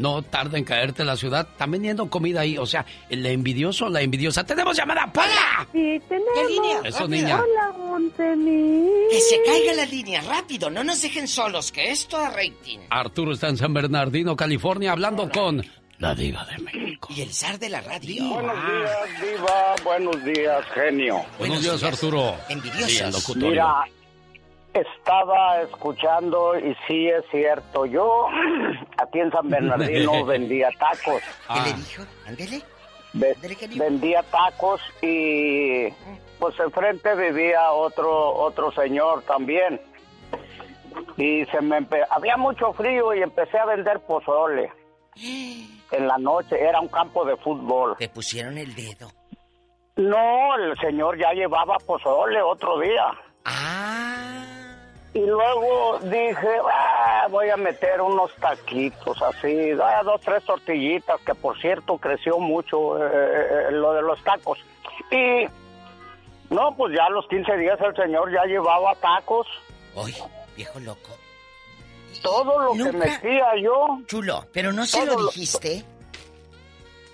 No 0.00 0.22
tarda 0.22 0.56
en 0.56 0.64
caerte 0.64 1.04
la 1.04 1.14
ciudad. 1.14 1.46
Están 1.52 1.72
vendiendo 1.72 2.08
comida 2.08 2.40
ahí. 2.40 2.56
O 2.56 2.64
sea, 2.64 2.86
el 3.10 3.26
envidioso, 3.26 3.86
la 3.90 4.00
envidiosa. 4.00 4.44
¡Tenemos 4.44 4.74
llamada, 4.74 5.12
Pola! 5.12 5.68
Sí, 5.72 6.00
tenemos. 6.08 6.86
Eso, 6.86 7.06
niña. 7.06 7.42
Hola, 7.42 7.76
Montemí. 7.76 8.88
Que 9.10 9.20
se 9.20 9.42
caiga 9.42 9.74
la 9.74 9.84
línea 9.84 10.22
rápido, 10.22 10.70
no 10.70 10.82
nos 10.82 11.02
dejen 11.02 11.28
solos, 11.28 11.70
que 11.70 11.90
esto 11.90 12.18
da 12.18 12.30
rating. 12.30 12.78
Arturo 12.88 13.32
está 13.32 13.48
en 13.48 13.58
San 13.58 13.74
Bernardino, 13.74 14.34
California, 14.34 14.92
hablando 14.92 15.28
con 15.28 15.62
la 15.98 16.14
diva 16.14 16.46
de 16.46 16.58
México. 16.62 17.08
Y 17.14 17.20
el 17.20 17.34
zar 17.34 17.58
de 17.58 17.68
la 17.68 17.82
radio. 17.82 18.24
Buenos 18.24 18.56
días, 18.56 19.20
Diva. 19.20 19.74
Buenos 19.84 20.24
días, 20.24 20.64
genio. 20.72 21.26
Buenos 21.38 21.62
días, 21.62 21.82
Arturo. 21.82 22.36
Envidiosos. 22.48 22.90
Sí, 22.90 23.02
el 23.02 23.10
locutorio. 23.12 23.50
Mira, 23.50 23.84
estaba 24.74 25.60
escuchando 25.62 26.58
y 26.58 26.74
sí 26.86 27.08
es 27.08 27.24
cierto. 27.30 27.86
Yo 27.86 28.26
aquí 28.98 29.20
en 29.20 29.30
San 29.32 29.48
Bernardino 29.48 30.24
vendía 30.26 30.68
tacos. 30.78 31.22
¿Qué 31.52 31.60
le 31.70 31.76
dijo? 31.76 32.02
Ándele. 32.26 32.62
Vendía 33.76 34.22
tacos 34.22 34.80
y 35.02 35.88
pues 36.38 36.58
enfrente 36.60 37.14
vivía 37.16 37.72
otro 37.72 38.30
otro 38.34 38.70
señor 38.72 39.22
también. 39.22 39.80
y 41.16 41.44
se 41.46 41.60
me 41.60 41.78
empe- 41.80 42.06
había 42.10 42.36
mucho 42.36 42.72
frío 42.72 43.12
y 43.14 43.22
empecé 43.22 43.58
a 43.58 43.66
vender 43.66 44.00
pozole. 44.00 44.72
En 45.92 46.06
la 46.06 46.18
noche 46.18 46.54
era 46.56 46.78
un 46.80 46.86
campo 46.86 47.24
de 47.24 47.36
fútbol. 47.38 47.96
Te 47.98 48.08
pusieron 48.08 48.56
el 48.58 48.72
dedo. 48.76 49.10
No, 49.96 50.54
el 50.54 50.78
señor 50.78 51.18
ya 51.18 51.32
llevaba 51.32 51.78
pozole 51.84 52.40
otro 52.40 52.78
día. 52.78 53.06
Ah. 53.44 54.39
Y 55.12 55.20
luego 55.26 55.98
dije, 56.04 56.48
"Ah, 56.72 57.26
voy 57.30 57.50
a 57.50 57.56
meter 57.56 58.00
unos 58.00 58.32
taquitos 58.36 59.20
así, 59.22 59.72
ah, 59.82 60.02
dos, 60.04 60.20
tres 60.20 60.44
tortillitas, 60.44 61.20
que 61.22 61.34
por 61.34 61.60
cierto 61.60 61.98
creció 61.98 62.38
mucho 62.38 62.96
eh, 63.04 63.10
eh, 63.10 63.72
lo 63.72 63.92
de 63.92 64.02
los 64.02 64.22
tacos. 64.22 64.58
Y 65.10 65.46
no, 66.54 66.76
pues 66.76 66.94
ya 66.96 67.06
a 67.06 67.10
los 67.10 67.26
15 67.26 67.56
días 67.56 67.78
el 67.80 67.96
señor 67.96 68.32
ya 68.32 68.44
llevaba 68.44 68.94
tacos. 68.96 69.48
Hoy, 69.96 70.14
viejo 70.56 70.78
loco. 70.78 71.10
Todo 72.22 72.58
lo 72.60 72.72
que 72.84 72.92
metía 72.92 73.46
yo. 73.60 73.98
Chulo, 74.06 74.44
pero 74.52 74.72
no 74.72 74.86
se 74.86 75.04
lo 75.06 75.14
lo- 75.18 75.26
dijiste. 75.30 75.82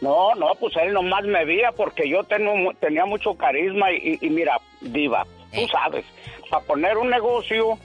No, 0.02 0.34
no, 0.34 0.54
pues 0.60 0.76
él 0.76 0.92
nomás 0.92 1.24
me 1.24 1.46
veía 1.46 1.72
porque 1.72 2.06
yo 2.08 2.22
tengo, 2.24 2.52
tenía 2.78 3.06
mucho 3.06 3.34
carisma 3.34 3.90
y, 3.92 4.18
y 4.20 4.28
mira, 4.28 4.60
diva, 4.82 5.22
Eh. 5.22 5.35
Tú 5.62 5.68
sabes, 5.68 6.04
para 6.50 6.64
poner 6.64 6.96
un 6.96 7.10
negocio 7.10 7.78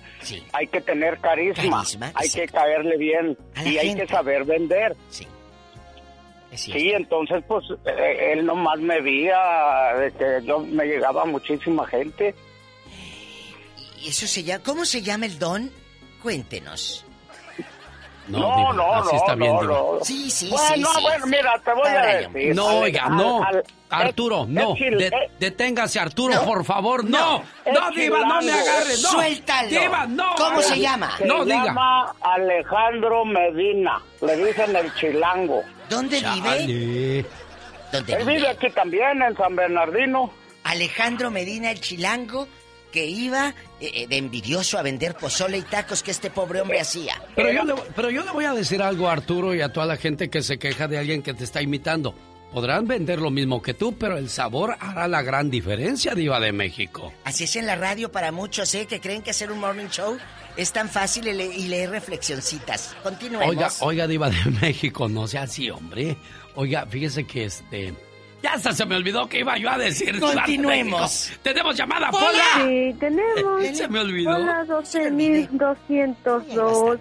hay 0.54 0.68
que 0.68 0.82
tener 0.82 1.18
carisma, 1.20 1.78
Carisma, 1.78 2.12
hay 2.14 2.30
que 2.30 2.48
caerle 2.48 2.98
bien 2.98 3.38
y 3.66 3.78
hay 3.78 3.88
gente. 3.90 4.06
que 4.06 4.14
saber 4.14 4.46
vender. 4.46 4.96
Sí. 5.10 5.28
Sí, 6.54 6.92
entonces 6.92 7.44
pues 7.48 7.64
eh, 7.86 8.34
él 8.34 8.46
nomás 8.46 8.78
me 8.80 9.00
veía 9.00 9.94
de 9.98 10.12
que 10.12 10.46
yo 10.46 10.60
me 10.60 10.86
llegaba 10.86 11.24
muchísima 11.26 11.88
gente. 11.88 12.36
¿Y 14.02 14.10
eso 14.10 14.28
se 14.28 14.44
llama, 14.44 14.64
¿Cómo 14.64 14.84
se 14.86 15.02
llama 15.02 15.28
el 15.28 15.40
don? 15.40 15.72
Cuéntenos. 16.22 17.06
No, 18.28 18.40
No, 18.40 18.74
no, 18.74 18.94
así 18.94 19.10
no, 19.12 19.18
está 19.18 19.36
bien, 19.36 19.54
no. 19.54 19.98
Sí, 20.04 20.30
sí, 20.30 20.50
bueno, 20.50 20.90
sí, 20.94 21.02
bueno, 21.02 21.26
mira, 21.26 21.54
te 21.66 21.74
voy 21.74 21.88
a 21.90 22.02
decir. 22.06 22.56
No, 22.56 22.68
oiga, 22.80 23.10
no. 23.10 23.44
al- 23.44 23.64
Arturo, 23.90 24.44
es- 24.44 24.48
no. 24.50 24.74
es 24.74 24.80
chil- 24.80 24.98
De- 24.98 25.08
es- 25.08 25.40
deténgase, 25.40 26.00
Arturo, 26.00 26.36
No. 26.36 26.44
por 26.46 26.64
favor. 26.64 27.04
No. 27.04 27.44
No, 27.74 27.92
Diva, 27.92 28.20
no 28.20 28.42
me 28.42 28.52
agarre. 28.54 28.92
No. 29.02 29.10
Suéltalo. 29.10 29.68
Diva, 29.70 30.06
no. 30.08 30.36
¿Cómo 30.38 30.62
se 30.62 30.80
llama? 30.80 31.18
Se 31.18 31.26
No, 31.26 31.44
diga. 31.44 31.66
llama 31.66 32.16
Alejandro 32.22 33.26
Medina. 33.26 34.02
Le 34.22 34.38
dicen 34.46 34.76
el 34.76 34.94
chilango. 34.96 35.62
¿Dónde 35.90 36.20
vive? 36.22 37.26
¿Dónde 37.92 38.14
Él 38.14 38.26
vive 38.26 38.48
aquí 38.48 38.70
también, 38.70 39.22
en 39.22 39.36
San 39.36 39.56
Bernardino. 39.56 40.32
Alejandro 40.64 41.30
Medina, 41.32 41.72
el 41.72 41.82
chilango, 41.82 42.48
que 42.92 43.06
iba 43.06 43.50
eh, 43.80 43.92
eh, 43.94 44.08
de 44.08 44.18
envidioso 44.18 44.78
a 44.78 44.82
vender 44.82 45.16
pozole 45.16 45.58
y 45.58 45.62
tacos 45.64 46.04
que 46.04 46.12
este 46.12 46.30
pobre 46.30 46.62
hombre 46.62 46.80
hacía. 46.80 47.22
Pero 47.36 47.52
yo, 47.52 47.64
le, 47.64 47.74
pero 47.96 48.10
yo 48.10 48.24
le 48.24 48.32
voy 48.32 48.46
a 48.46 48.54
decir 48.54 48.82
algo 48.82 49.08
a 49.10 49.14
Arturo 49.14 49.56
y 49.56 49.62
a 49.62 49.72
toda 49.74 49.86
la 49.86 49.98
gente 49.98 50.30
que 50.30 50.42
se 50.44 50.60
queja 50.60 50.88
de 50.88 50.98
alguien 50.98 51.22
que 51.24 51.34
te 51.34 51.44
está 51.44 51.62
imitando. 51.62 52.14
Podrán 52.52 52.86
vender 52.86 53.20
lo 53.20 53.32
mismo 53.32 53.62
que 53.62 53.74
tú, 53.74 53.94
pero 53.98 54.18
el 54.18 54.30
sabor 54.30 54.76
hará 54.82 55.08
la 55.08 55.22
gran 55.22 55.50
diferencia, 55.50 56.14
Diva 56.16 56.38
de 56.42 56.52
México. 56.52 57.14
Así 57.24 57.46
es 57.46 57.56
en 57.56 57.66
la 57.66 57.78
radio 57.78 58.12
para 58.12 58.34
muchos, 58.34 58.76
¿eh? 58.76 58.88
Que 58.88 59.00
creen 59.00 59.22
que 59.22 59.32
hacer 59.32 59.54
un 59.54 59.60
morning 59.60 59.88
show 59.88 60.18
es 60.58 60.74
tan 60.74 60.90
fácil 60.90 61.30
y, 61.30 61.34
le- 61.34 61.46
y 61.56 61.68
leer 61.70 61.92
reflexioncitas. 61.92 62.94
Continuemos. 63.04 63.48
Oiga, 63.50 63.70
oiga, 63.80 64.06
Diva 64.08 64.30
de 64.30 64.52
México, 64.62 65.08
no 65.08 65.28
sea 65.28 65.44
así, 65.44 65.70
hombre. 65.70 66.18
Oiga, 66.56 66.86
fíjese 66.88 67.24
que 67.26 67.46
este. 67.46 67.94
Ya 68.44 68.54
hasta 68.54 68.74
se 68.74 68.86
me 68.86 68.96
olvidó 68.96 69.28
que 69.30 69.40
iba 69.42 69.56
yo 69.58 69.70
a 69.70 69.78
decir. 69.78 70.20
Continuemos. 70.20 71.32
Tenemos 71.44 71.78
llamada, 71.78 72.10
Hola. 72.10 72.20
Pola. 72.20 72.44
Sí, 72.68 72.94
tenemos. 73.00 73.66
Se 73.78 73.88
me 73.88 74.00
olvidó. 74.00 74.32
Hola, 74.36 74.66
12.212. 74.66 77.00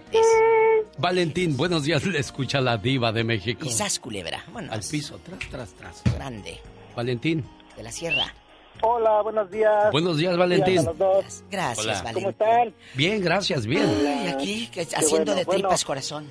Valentín, 0.98 1.56
buenos 1.56 1.84
días, 1.84 2.04
le 2.04 2.18
escucha 2.18 2.60
la 2.60 2.76
Diva 2.76 3.12
de 3.12 3.24
México. 3.24 3.60
Quizás 3.62 3.98
culebra. 3.98 4.44
Bueno, 4.52 4.72
Al 4.72 4.80
piso, 4.80 5.18
tras, 5.24 5.38
tras, 5.50 5.72
tras. 5.74 6.02
grande. 6.14 6.58
Valentín. 6.94 7.44
De 7.76 7.82
la 7.82 7.92
sierra. 7.92 8.34
Hola, 8.82 9.20
buenos 9.22 9.50
días. 9.50 9.90
Buenos 9.92 10.16
días, 10.16 10.36
Valentín. 10.36 10.74
Días 10.74 10.86
a 10.86 10.90
los 10.90 10.98
dos. 10.98 11.44
Gracias, 11.50 11.84
Hola. 11.86 12.02
Valentín. 12.02 12.14
¿Cómo 12.14 12.30
están? 12.30 12.74
Bien, 12.94 13.22
gracias, 13.22 13.66
bien. 13.66 13.84
Ay, 14.06 14.28
aquí, 14.28 14.66
que- 14.68 14.82
haciendo 14.82 15.32
bueno, 15.32 15.34
de 15.34 15.44
bueno. 15.44 15.60
tripas 15.68 15.84
corazón. 15.84 16.30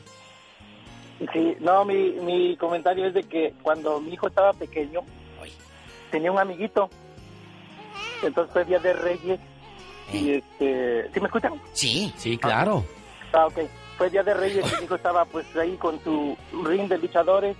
Sí, 1.33 1.57
no, 1.59 1.83
mi, 1.83 2.11
mi 2.21 2.55
comentario 2.55 3.05
es 3.05 3.13
de 3.13 3.23
que 3.23 3.53
cuando 3.61 3.99
mi 3.99 4.13
hijo 4.13 4.27
estaba 4.27 4.53
pequeño, 4.53 5.01
tenía 6.11 6.31
un 6.31 6.39
amiguito. 6.39 6.89
Entonces 8.23 8.53
fue 8.53 8.65
Día 8.65 8.79
de 8.79 8.93
Reyes. 8.93 9.39
Y 10.13 10.31
este. 10.31 11.09
¿Sí 11.13 11.19
me 11.19 11.27
escuchan? 11.27 11.53
Sí. 11.73 12.13
Sí, 12.17 12.37
claro. 12.37 12.83
Ah, 13.33 13.45
ok. 13.45 13.59
Fue 13.97 14.09
Día 14.09 14.23
de 14.23 14.33
Reyes 14.33 14.65
y 14.65 14.77
mi 14.77 14.85
hijo 14.85 14.95
estaba 14.95 15.25
pues 15.25 15.45
ahí 15.57 15.75
con 15.75 16.01
su 16.03 16.37
ring 16.63 16.87
de 16.87 16.97
luchadores, 16.97 17.57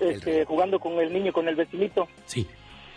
este, 0.00 0.44
jugando 0.44 0.80
con 0.80 0.94
el 0.94 1.12
niño, 1.12 1.32
con 1.32 1.46
el 1.46 1.54
vecinito. 1.54 2.08
Sí. 2.26 2.46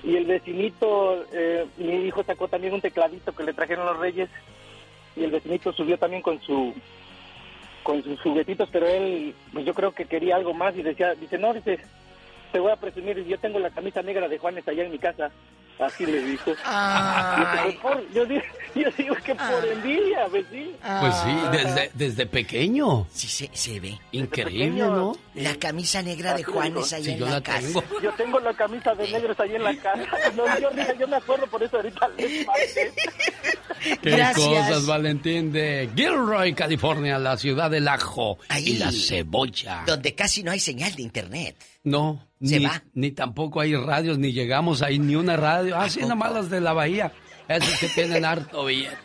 Y 0.04 0.18
el 0.18 0.26
vecinito, 0.26 1.24
eh, 1.32 1.66
mi 1.78 2.08
hijo 2.08 2.24
sacó 2.24 2.48
también 2.48 2.74
un 2.74 2.82
tecladito 2.82 3.34
que 3.34 3.44
le 3.44 3.54
trajeron 3.54 3.86
los 3.86 4.00
reyes. 4.00 4.30
Y 5.16 5.24
el 5.24 5.32
vecinito 5.32 5.72
subió 5.74 5.98
también 6.00 6.24
con 6.24 6.42
su 6.42 6.74
con 7.84 8.04
sus 8.04 8.20
juguetitos, 8.22 8.70
pero 8.72 8.88
él, 8.88 9.36
pues 9.52 9.66
yo 9.66 9.74
creo 9.74 9.92
que 9.92 10.06
quería 10.06 10.36
algo 10.36 10.54
más 10.54 10.76
y 10.76 10.82
decía, 10.82 11.14
dice, 11.16 11.38
no, 11.38 11.54
dice, 11.54 11.80
te 12.52 12.60
voy 12.60 12.72
a 12.72 12.78
presumir, 12.78 13.24
yo 13.26 13.38
tengo 13.40 13.60
la 13.60 13.70
camisa 13.70 14.02
negra 14.02 14.28
de 14.28 14.38
Juanes 14.38 14.68
allá 14.68 14.84
en 14.84 14.92
mi 14.92 15.00
casa. 15.00 15.32
Así 15.80 16.06
le 16.06 16.22
dijo. 16.24 16.46
"Pues, 16.46 17.76
por-". 17.82 18.14
yo, 18.14 18.26
digo, 18.26 18.42
yo 18.76 18.90
digo 18.98 19.16
que 19.26 19.36
por 19.36 19.66
envidia, 19.66 20.26
pues 20.30 20.46
sí. 20.52 20.76
Pues 21.00 21.16
sí, 21.16 21.36
desde, 21.52 21.92
desde 21.94 22.26
pequeño. 22.26 23.08
Sí, 23.12 23.28
se, 23.28 23.50
se 23.54 23.80
ve. 23.80 24.00
Increíble, 24.12 24.66
pequeño. 24.66 24.96
¿no? 24.96 25.18
La 25.36 25.56
camisa 25.56 26.02
negra 26.02 26.36
de 26.36 26.44
Juanes 26.44 26.94
allá 26.94 27.04
Sí, 27.04 27.12
en 27.12 27.18
yo 27.20 27.26
la, 27.26 27.32
la 27.34 27.42
casa. 27.42 27.60
tengo. 27.68 27.84
Yo 28.02 28.12
tengo 28.14 28.40
la 28.40 28.54
camisa 28.54 28.94
de 28.96 29.08
negros 29.12 29.40
ahí 29.40 29.56
en 29.56 29.64
la 29.64 29.76
casa. 29.76 30.06
No, 30.36 30.60
yo, 30.60 31.08
me 31.08 31.16
acuerdo 31.16 31.48
por 31.48 31.62
eso 31.64 31.78
ahorita 31.78 32.08
les. 32.18 32.46
Qué 34.02 34.12
Gracias. 34.12 34.46
cosas, 34.48 34.86
Valentín, 34.86 35.52
de 35.52 35.90
Gilroy, 35.96 36.54
California, 36.54 37.18
la 37.20 37.36
ciudad 37.36 37.70
del 37.70 37.88
ajo 37.88 38.38
Ahí. 38.48 38.70
y 38.70 38.78
la 38.78 38.92
cebolla. 38.92 39.84
Donde 39.86 40.16
casi 40.16 40.42
no 40.44 40.52
hay 40.52 40.60
señal 40.60 40.96
de 40.96 41.02
internet. 41.02 41.58
No, 41.84 42.26
Se 42.44 42.60
ni, 42.60 42.66
va. 42.66 42.84
ni 42.94 43.12
tampoco 43.12 43.62
hay 43.62 43.76
radios, 43.76 44.18
ni 44.18 44.34
llegamos 44.34 44.82
ahí 44.82 45.00
ni 45.00 45.16
una 45.16 45.38
radio. 45.38 45.78
Así 45.78 46.00
poco? 46.00 46.10
nomás 46.10 46.34
las 46.34 46.50
de 46.50 46.60
la 46.62 46.74
bahía. 46.74 47.12
Esos 47.48 47.80
que 47.80 47.88
tienen 47.90 48.26
harto 48.26 48.66
billete. 48.66 48.98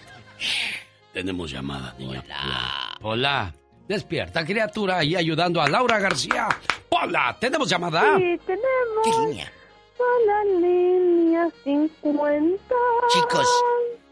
Tenemos 1.12 1.50
llamada, 1.50 1.94
niña. 1.98 2.22
Hola. 2.24 2.98
Hola. 3.02 3.54
Despierta, 3.88 4.44
criatura, 4.44 4.98
ahí 4.98 5.16
ayudando 5.16 5.62
a 5.62 5.68
Laura 5.68 5.98
García. 5.98 6.48
Hola, 6.90 7.36
¿tenemos 7.40 7.68
llamada? 7.70 8.18
Sí, 8.18 8.38
tenemos. 8.44 9.02
¿Qué 9.02 9.10
línea? 9.10 9.52
A 9.98 10.26
la 10.26 10.44
línea 10.60 11.48
50. 11.64 12.74
Chicos, 13.12 13.46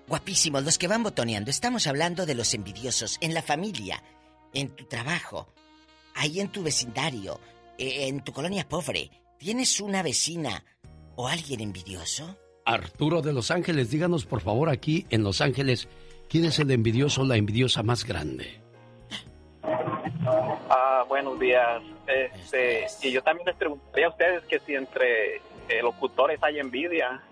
guapísimos, 0.09 0.65
los 0.65 0.79
que 0.79 0.89
van 0.89 1.03
botoneando, 1.03 1.51
estamos 1.51 1.87
hablando 1.87 2.25
de 2.27 2.35
los 2.35 2.55
envidiosos 2.55 3.19
en 3.21 3.35
la 3.35 3.43
familia, 3.43 4.03
en 4.55 4.71
tu 4.71 4.85
trabajo, 4.87 5.49
ahí 6.15 6.41
en 6.41 6.49
tu 6.49 6.63
vecindario, 6.63 7.39
eh, 7.79 8.09
en 8.09 8.23
tu 8.23 8.33
colonia 8.33 8.69
pobre. 8.69 9.11
¿Tienes 9.39 9.81
una 9.81 10.03
vecina 10.03 10.65
o 11.15 11.29
alguien 11.29 11.61
envidioso? 11.61 12.37
Arturo 12.65 13.23
de 13.23 13.33
Los 13.33 13.51
Ángeles, 13.51 13.91
díganos 13.91 14.25
por 14.27 14.41
favor 14.41 14.69
aquí 14.69 15.07
en 15.11 15.23
Los 15.23 15.41
Ángeles, 15.41 15.89
¿quién 16.29 16.45
es 16.45 16.59
el 16.59 16.71
envidioso 16.71 17.23
o 17.23 17.25
la 17.25 17.37
envidiosa 17.37 17.83
más 17.83 18.05
grande? 18.05 18.61
Ah, 20.69 21.05
buenos 21.09 21.39
días. 21.39 21.83
Este, 22.07 22.87
y 23.03 23.13
yo 23.13 23.23
también 23.23 23.47
les 23.47 23.57
preguntaría 23.57 24.07
a 24.07 24.11
ustedes 24.11 24.45
que 24.45 24.59
si 24.61 24.75
entre 24.75 25.37
eh, 25.69 25.83
locutores 25.83 26.43
hay 26.43 26.59
envidia. 26.59 27.23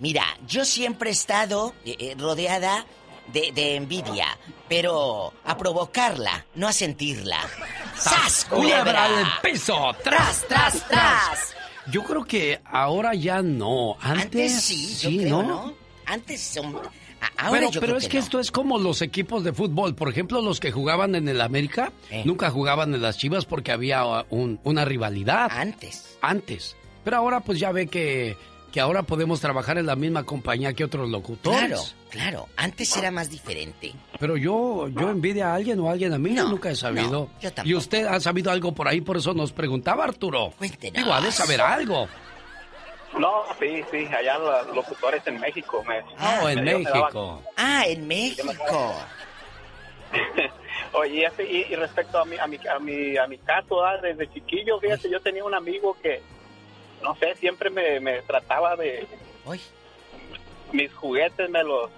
Mira, 0.00 0.24
yo 0.46 0.64
siempre 0.64 1.10
he 1.10 1.12
estado 1.12 1.72
eh, 1.84 1.96
eh, 1.98 2.14
rodeada 2.18 2.84
de, 3.32 3.52
de 3.52 3.76
envidia, 3.76 4.36
pero 4.68 5.32
a 5.44 5.56
provocarla, 5.56 6.46
no 6.54 6.68
a 6.68 6.72
sentirla. 6.72 7.40
¡Sas, 7.96 8.44
culebra! 8.46 9.08
del 9.08 9.26
piso! 9.42 9.94
¡Tras, 10.02 10.46
tras, 10.48 10.86
tras! 10.88 11.54
Yo 11.90 12.02
creo 12.04 12.24
que 12.24 12.60
ahora 12.64 13.14
ya 13.14 13.42
no. 13.42 13.96
Antes, 14.00 14.24
Antes 14.24 14.62
sí, 14.62 14.96
yo 15.16 15.22
creo, 15.22 15.42
¿no? 15.42 15.74
Antes 16.06 16.40
son... 16.42 16.76
Ahora 17.38 17.68
pero 17.80 17.96
es 17.96 18.04
que 18.04 18.10
que 18.10 18.18
no. 18.18 18.22
esto 18.24 18.38
es 18.40 18.50
como 18.50 18.78
los 18.78 19.00
equipos 19.00 19.44
de 19.44 19.54
fútbol. 19.54 19.94
Por 19.94 20.10
ejemplo, 20.10 20.42
los 20.42 20.60
que 20.60 20.70
jugaban 20.72 21.14
en 21.14 21.26
el 21.28 21.40
América 21.40 21.90
Eh. 22.10 22.22
nunca 22.26 22.50
jugaban 22.50 22.94
en 22.94 23.00
las 23.00 23.16
Chivas 23.16 23.46
porque 23.46 23.72
había 23.72 24.04
uh, 24.04 24.24
un- 24.28 24.60
una 24.62 24.84
rivalidad. 24.84 25.50
Antes. 25.50 26.18
Antes. 26.20 26.76
Pero 27.02 27.16
ahora 27.16 27.40
pues 27.40 27.58
ya 27.58 27.72
ve 27.72 27.86
que, 27.86 28.36
que 28.74 28.80
ahora 28.80 29.04
podemos 29.04 29.40
trabajar 29.40 29.78
en 29.78 29.86
la 29.86 29.94
misma 29.94 30.24
compañía 30.24 30.72
que 30.74 30.82
otros 30.82 31.08
locutores. 31.08 31.60
Claro, 31.60 31.82
claro. 32.10 32.48
Antes 32.56 32.96
era 32.96 33.12
más 33.12 33.30
diferente. 33.30 33.92
Pero 34.18 34.36
yo, 34.36 34.88
yo 34.88 35.10
envidia 35.10 35.52
a 35.52 35.54
alguien 35.54 35.78
o 35.78 35.88
a 35.88 35.92
alguien 35.92 36.12
a 36.12 36.18
mí, 36.18 36.34
yo 36.34 36.48
nunca 36.48 36.70
he 36.72 36.74
sabido. 36.74 37.30
yo 37.40 37.52
tampoco. 37.52 37.68
y 37.68 37.74
usted 37.76 38.04
ha 38.04 38.18
sabido 38.18 38.50
algo 38.50 38.74
por 38.74 38.88
ahí, 38.88 39.00
por 39.00 39.16
eso 39.16 39.32
nos 39.32 39.52
preguntaba 39.52 40.02
Arturo. 40.02 40.52
Cuéntenos. 40.58 40.96
Digo, 41.00 41.14
ha 41.14 41.20
de 41.20 41.30
saber 41.30 41.60
algo. 41.60 42.08
No, 43.16 43.44
sí, 43.60 43.80
sí, 43.92 44.06
allá 44.12 44.38
los 44.38 44.74
locutores 44.74 45.22
en 45.28 45.38
México. 45.38 45.84
Me, 45.86 46.00
Oh, 46.42 46.48
en 46.48 46.64
me- 46.64 46.72
daban- 46.72 46.82
México. 46.82 47.42
Ah, 47.56 47.84
en 47.86 48.08
México. 48.08 48.94
Oye, 50.94 51.28
y- 51.48 51.72
y 51.72 51.76
respecto 51.76 52.18
a 52.18 52.24
mi, 52.24 52.36
a 52.38 52.46
mi, 52.48 52.58
a 52.68 52.78
mi, 52.80 53.16
a 53.16 53.26
mi 53.28 53.38
caso, 53.38 53.84
ah, 53.84 53.98
desde 54.02 54.28
chiquillo, 54.32 54.80
fíjate, 54.80 55.08
yo 55.10 55.20
tenía 55.20 55.44
un 55.44 55.54
amigo 55.54 55.96
que, 56.02 56.22
no 57.04 57.14
sé, 57.16 57.34
siempre 57.36 57.70
me, 57.70 58.00
me 58.00 58.22
trataba 58.22 58.74
de... 58.76 59.06
Mis 60.72 60.92
juguetes 60.94 61.48
me 61.50 61.62
los 61.62 61.90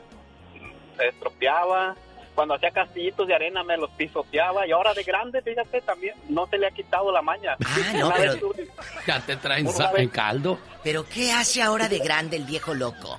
estropeaba. 0.98 1.96
Cuando 2.34 2.54
hacía 2.54 2.70
castillitos 2.70 3.26
de 3.26 3.34
arena 3.34 3.62
me 3.62 3.78
los 3.78 3.88
pisoteaba. 3.92 4.66
Y 4.66 4.72
ahora 4.72 4.92
de 4.92 5.04
grande, 5.04 5.40
fíjate, 5.40 5.80
también 5.80 6.14
no 6.28 6.46
se 6.48 6.58
le 6.58 6.66
ha 6.66 6.70
quitado 6.70 7.10
la 7.10 7.22
maña. 7.22 7.56
Ah, 7.64 7.92
no, 7.94 8.12
pero- 8.14 8.50
vez 8.50 8.68
Ya 9.06 9.20
te 9.24 9.36
traen 9.36 9.66
en 9.96 10.08
caldo. 10.08 10.58
Pero 10.82 11.06
¿qué 11.08 11.32
hace 11.32 11.62
ahora 11.62 11.88
de 11.88 12.00
grande 12.00 12.36
el 12.36 12.44
viejo 12.44 12.74
loco? 12.74 13.18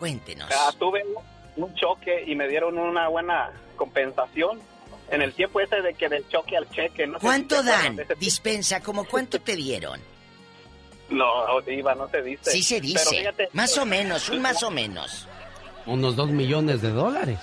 Cuéntenos. 0.00 0.48
Ah, 0.50 0.72
tuve 0.76 1.04
un, 1.54 1.74
choque 1.74 2.24
y 2.26 2.34
me 2.34 2.48
dieron 2.48 2.76
una 2.78 3.06
buena 3.08 3.52
compensación 3.76 4.60
en 5.10 5.22
el 5.22 5.32
tiempo 5.34 5.60
ese 5.60 5.80
de 5.80 5.94
que 5.94 6.08
del 6.08 6.26
choque 6.28 6.56
al 6.56 6.68
cheque. 6.70 7.06
No 7.06 7.14
sé 7.14 7.20
si 7.20 7.26
¿Cuánto 7.26 7.62
te 7.62 7.70
acuerdas 7.70 8.08
dan? 8.08 8.18
Dispensa, 8.18 8.80
¿como 8.80 9.04
cuánto 9.04 9.40
te 9.40 9.54
dieron? 9.54 10.00
No, 11.12 11.60
Diva, 11.60 11.94
no 11.94 12.08
se 12.08 12.22
dice. 12.22 12.50
Sí 12.50 12.62
se 12.62 12.76
Pero 12.76 12.86
dice. 12.88 13.16
fíjate, 13.16 13.48
Más 13.52 13.76
o 13.78 13.84
menos, 13.86 14.28
un 14.28 14.40
más 14.42 14.62
o 14.62 14.70
menos. 14.70 15.28
Unos 15.86 16.16
dos 16.16 16.30
millones 16.30 16.80
de 16.82 16.90
dólares. 16.90 17.38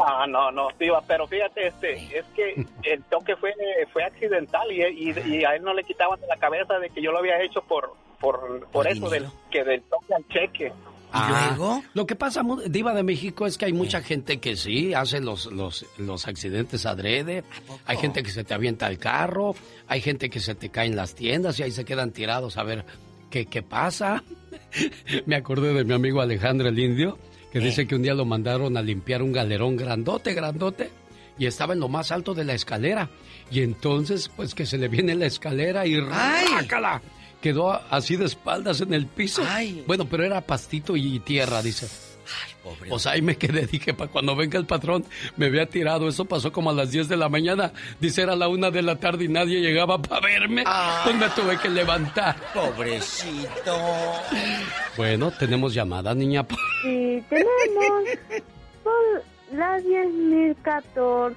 Ah, 0.00 0.26
no, 0.26 0.50
no, 0.50 0.68
Diva, 0.78 1.02
pero 1.06 1.26
fíjate, 1.26 1.66
este, 1.68 2.18
es 2.18 2.24
que 2.34 2.66
el 2.84 3.02
choque 3.10 3.36
fue 3.36 3.52
fue 3.92 4.04
accidental 4.04 4.70
y, 4.72 4.82
y, 4.82 5.14
y 5.26 5.44
a 5.44 5.54
él 5.56 5.62
no 5.62 5.74
le 5.74 5.84
quitaban 5.84 6.18
de 6.20 6.26
la 6.26 6.36
cabeza 6.36 6.78
de 6.78 6.88
que 6.90 7.02
yo 7.02 7.12
lo 7.12 7.18
había 7.18 7.40
hecho 7.42 7.62
por 7.62 7.94
por, 8.18 8.66
por 8.68 8.86
eso 8.86 9.10
del 9.10 9.26
que 9.50 9.64
del 9.64 9.82
choque 9.88 10.14
al 10.14 10.26
cheque. 10.28 10.72
Ah, 11.12 11.80
Lo 11.94 12.06
que 12.06 12.16
pasa, 12.16 12.42
Diva 12.68 12.94
de 12.94 13.02
México, 13.02 13.46
es 13.46 13.58
que 13.58 13.66
hay 13.66 13.72
mucha 13.72 14.00
gente 14.02 14.38
que 14.38 14.56
sí 14.56 14.94
hace 14.94 15.20
los, 15.20 15.46
los, 15.46 15.84
los 15.98 16.26
accidentes 16.26 16.86
adrede. 16.86 17.44
Hay 17.86 17.96
gente 17.98 18.22
que 18.22 18.30
se 18.30 18.44
te 18.44 18.54
avienta 18.54 18.88
el 18.88 18.98
carro. 18.98 19.54
Hay 19.88 20.00
gente 20.00 20.30
que 20.30 20.40
se 20.40 20.54
te 20.54 20.70
cae 20.70 20.86
en 20.86 20.96
las 20.96 21.14
tiendas 21.14 21.58
y 21.58 21.64
ahí 21.64 21.70
se 21.70 21.84
quedan 21.84 22.12
tirados 22.12 22.56
a 22.56 22.62
ver 22.62 22.84
qué, 23.30 23.46
qué 23.46 23.62
pasa. 23.62 24.24
Me 25.26 25.36
acordé 25.36 25.72
de 25.74 25.84
mi 25.84 25.92
amigo 25.94 26.20
Alejandro 26.20 26.68
el 26.68 26.78
Indio, 26.78 27.18
que 27.52 27.60
dice 27.60 27.86
que 27.86 27.94
un 27.94 28.02
día 28.02 28.14
lo 28.14 28.24
mandaron 28.24 28.76
a 28.76 28.82
limpiar 28.82 29.22
un 29.22 29.32
galerón 29.32 29.76
grandote, 29.76 30.34
grandote. 30.34 30.90
Y 31.38 31.46
estaba 31.46 31.72
en 31.72 31.80
lo 31.80 31.88
más 31.88 32.12
alto 32.12 32.34
de 32.34 32.44
la 32.44 32.54
escalera. 32.54 33.08
Y 33.50 33.62
entonces, 33.62 34.30
pues 34.34 34.54
que 34.54 34.66
se 34.66 34.78
le 34.78 34.88
viene 34.88 35.14
la 35.14 35.26
escalera 35.26 35.86
y 35.86 35.98
¡rácala! 35.98 37.02
Quedó 37.42 37.72
así 37.90 38.16
de 38.16 38.24
espaldas 38.24 38.80
en 38.80 38.94
el 38.94 39.06
piso. 39.06 39.42
Bueno, 39.86 40.06
pero 40.08 40.24
era 40.24 40.40
pastito 40.40 40.96
y 40.96 41.18
tierra, 41.20 41.60
dice. 41.60 41.88
Pues 42.88 43.06
ahí 43.06 43.20
me 43.20 43.36
quedé, 43.36 43.66
dije, 43.66 43.92
para 43.94 44.08
cuando 44.08 44.36
venga 44.36 44.56
el 44.56 44.64
patrón, 44.64 45.04
me 45.36 45.46
había 45.46 45.66
tirado. 45.66 46.08
Eso 46.08 46.24
pasó 46.24 46.52
como 46.52 46.70
a 46.70 46.72
las 46.72 46.92
10 46.92 47.08
de 47.08 47.16
la 47.16 47.28
mañana. 47.28 47.72
Dice, 47.98 48.22
era 48.22 48.36
la 48.36 48.46
una 48.46 48.70
de 48.70 48.82
la 48.82 48.94
tarde 48.96 49.24
y 49.24 49.28
nadie 49.28 49.60
llegaba 49.60 50.00
para 50.00 50.20
verme. 50.20 50.62
Pues 51.02 51.16
me 51.16 51.28
tuve 51.30 51.58
que 51.58 51.68
levantar. 51.68 52.36
Pobrecito. 52.54 53.76
Bueno, 54.96 55.32
tenemos 55.32 55.74
llamada, 55.74 56.14
niña. 56.14 56.46
Sí, 56.82 57.24
tenemos 57.28 58.04
por 58.84 59.24
la 59.52 59.78
10.014. 59.80 61.34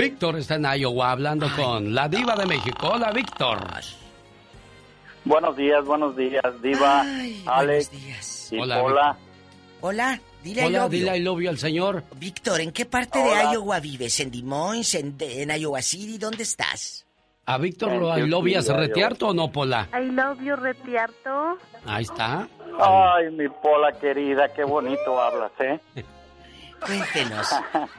Víctor 0.00 0.36
está 0.38 0.56
en 0.56 0.66
Iowa 0.80 1.12
hablando 1.12 1.48
con 1.54 1.94
la 1.94 2.08
diva 2.08 2.34
de 2.34 2.46
México. 2.46 2.90
Hola, 2.92 3.12
Víctor. 3.12 3.58
Buenos 5.26 5.56
días, 5.56 5.84
buenos 5.84 6.16
días, 6.16 6.62
Diva, 6.62 7.04
Alex 7.46 7.90
y 8.52 8.60
Hola, 8.60 8.80
Pola. 8.80 9.16
Hola, 9.80 10.20
dile 10.44 10.62
I 10.62 10.64
Hola, 10.66 10.78
love 10.78 10.92
you. 10.92 10.98
dile 11.00 11.16
I 11.16 11.20
love 11.20 11.40
you 11.40 11.48
al 11.50 11.58
señor. 11.58 12.04
Víctor, 12.14 12.60
¿en 12.60 12.70
qué 12.70 12.86
parte 12.86 13.18
Hola. 13.18 13.48
de 13.48 13.54
Iowa 13.54 13.80
vives? 13.80 14.20
¿En 14.20 14.30
Des 14.30 14.44
Moines? 14.44 14.94
¿En, 14.94 15.16
en 15.18 15.50
Iowa 15.50 15.82
City? 15.82 16.16
¿Dónde 16.16 16.44
estás? 16.44 17.04
¿A 17.44 17.58
Víctor 17.58 17.92
lo 17.94 18.16
I 18.16 18.22
love 18.22 18.46
you 18.46 18.72
retearto 18.72 19.28
o 19.28 19.34
no, 19.34 19.50
Pola? 19.50 19.88
I 19.92 20.12
love 20.12 20.40
you, 20.42 20.54
Retiarto. 20.54 21.58
Ahí 21.86 22.04
está. 22.04 22.48
Ay, 22.78 23.30
mi 23.32 23.48
Pola 23.48 23.98
querida, 23.98 24.52
qué 24.54 24.62
bonito 24.62 25.20
hablas, 25.20 25.50
¿eh? 25.58 25.80
Cuéntenos. 26.86 27.48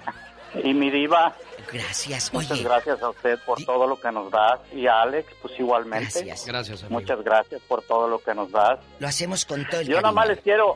y 0.64 0.74
mi 0.74 0.90
Diva. 0.90 1.36
Gracias, 1.72 2.34
Muchas 2.34 2.52
oye. 2.52 2.64
gracias 2.64 3.02
a 3.02 3.10
usted 3.10 3.38
por 3.46 3.64
todo 3.64 3.88
lo 3.88 4.00
que 4.00 4.12
nos 4.12 4.32
das. 4.32 4.60
Y 4.74 4.88
a 4.88 5.02
Alex, 5.02 5.28
pues 5.42 5.60
igualmente. 5.60 6.06
Gracias. 6.06 6.46
Gracias, 6.48 6.84
amigo. 6.84 7.00
Muchas 7.00 7.24
gracias 7.24 7.62
por 7.64 7.82
todo 7.84 8.08
lo 8.08 8.20
que 8.20 8.34
nos 8.34 8.52
das. 8.52 8.80
Lo 9.00 9.08
hacemos 9.08 9.46
con 9.46 9.66
todo 9.68 9.82
el 9.82 9.88
Yo 9.88 9.96
cariño. 9.96 10.10
nomás 10.12 10.28
les 10.30 10.40
quiero, 10.42 10.76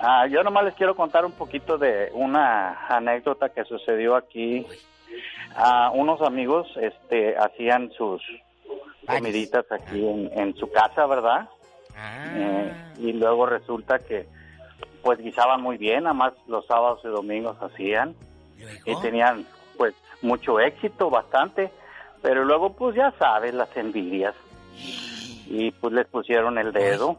ah, 0.00 0.26
yo 0.28 0.42
nomás 0.42 0.64
les 0.64 0.74
quiero 0.74 0.94
contar 0.96 1.24
un 1.24 1.32
poquito 1.32 1.78
de 1.78 2.10
una 2.14 2.86
anécdota 2.88 3.48
que 3.50 3.64
sucedió 3.64 4.16
aquí. 4.16 4.66
Ah, 5.54 5.90
unos 5.94 6.20
amigos, 6.22 6.66
este, 6.80 7.36
hacían 7.38 7.90
sus 7.96 8.20
comiditas 9.06 9.64
aquí 9.70 10.06
en, 10.06 10.30
en 10.38 10.54
su 10.56 10.70
casa, 10.70 11.06
¿verdad? 11.06 11.48
Eh, 11.98 12.72
y 12.98 13.12
luego 13.12 13.46
resulta 13.46 13.98
que, 14.00 14.28
pues 15.02 15.18
guisaban 15.18 15.62
muy 15.62 15.78
bien, 15.78 16.06
además 16.06 16.32
los 16.46 16.66
sábados 16.66 17.00
y 17.04 17.08
domingos 17.08 17.56
hacían 17.62 18.14
y 18.84 19.00
tenían, 19.00 19.46
pues, 19.78 19.94
mucho 20.22 20.60
éxito, 20.60 21.10
bastante, 21.10 21.70
pero 22.22 22.44
luego, 22.44 22.72
pues 22.72 22.96
ya 22.96 23.12
sabes, 23.18 23.54
las 23.54 23.74
envidias 23.76 24.34
y 25.48 25.70
pues 25.70 25.92
les 25.92 26.06
pusieron 26.06 26.58
el 26.58 26.72
dedo. 26.72 27.18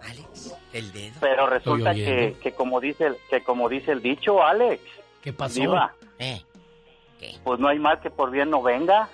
El 0.73 0.91
dedo. 0.91 1.15
Pero 1.21 1.47
resulta 1.47 1.93
que, 1.93 2.35
que 2.41 2.51
como 2.51 2.79
dice 2.79 3.07
el, 3.07 3.17
que 3.29 3.41
como 3.41 3.69
dice 3.69 3.91
el 3.91 4.01
dicho, 4.01 4.43
Alex. 4.43 4.81
¿Qué 5.21 5.33
pasó? 5.33 5.59
Diva, 5.59 5.93
Eh, 6.19 6.41
pues 7.43 7.59
no 7.59 7.67
hay 7.67 7.79
mal 7.79 7.99
que 8.01 8.09
por 8.09 8.31
bien 8.31 8.49
no 8.49 8.61
venga. 8.61 9.09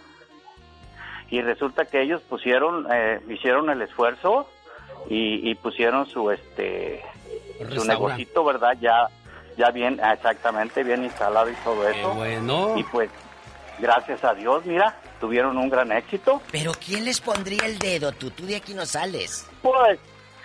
Y 1.30 1.42
resulta 1.42 1.86
que 1.86 2.02
ellos 2.02 2.22
pusieron, 2.22 2.88
eh, 2.92 3.22
hicieron 3.30 3.70
el 3.70 3.82
esfuerzo 3.82 4.48
y, 5.10 5.50
y 5.50 5.56
pusieron 5.56 6.06
su 6.08 6.32
este 6.32 7.02
su 7.74 7.86
negocito, 7.86 8.44
¿verdad? 8.44 8.78
Ya 8.80 9.08
ya 9.58 9.70
bien, 9.72 10.00
exactamente, 10.14 10.84
bien 10.84 11.04
instalado 11.04 11.50
y 11.50 11.56
todo 11.64 11.88
eso. 11.88 12.14
bueno. 12.14 12.74
Y 12.78 12.84
pues, 12.84 13.10
gracias 13.80 14.24
a 14.24 14.34
Dios, 14.34 14.66
mira, 14.66 14.98
tuvieron 15.20 15.58
un 15.58 15.70
gran 15.70 15.92
éxito. 15.92 16.42
Pero 16.52 16.72
¿quién 16.74 17.06
les 17.06 17.22
pondría 17.22 17.66
el 17.66 17.80
dedo? 17.80 18.12
Tú, 18.12 18.32
tú 18.32 18.46
de 18.46 18.56
aquí 18.56 18.74
no 18.74 18.86
sales. 18.86 19.48
Pues, 19.62 20.00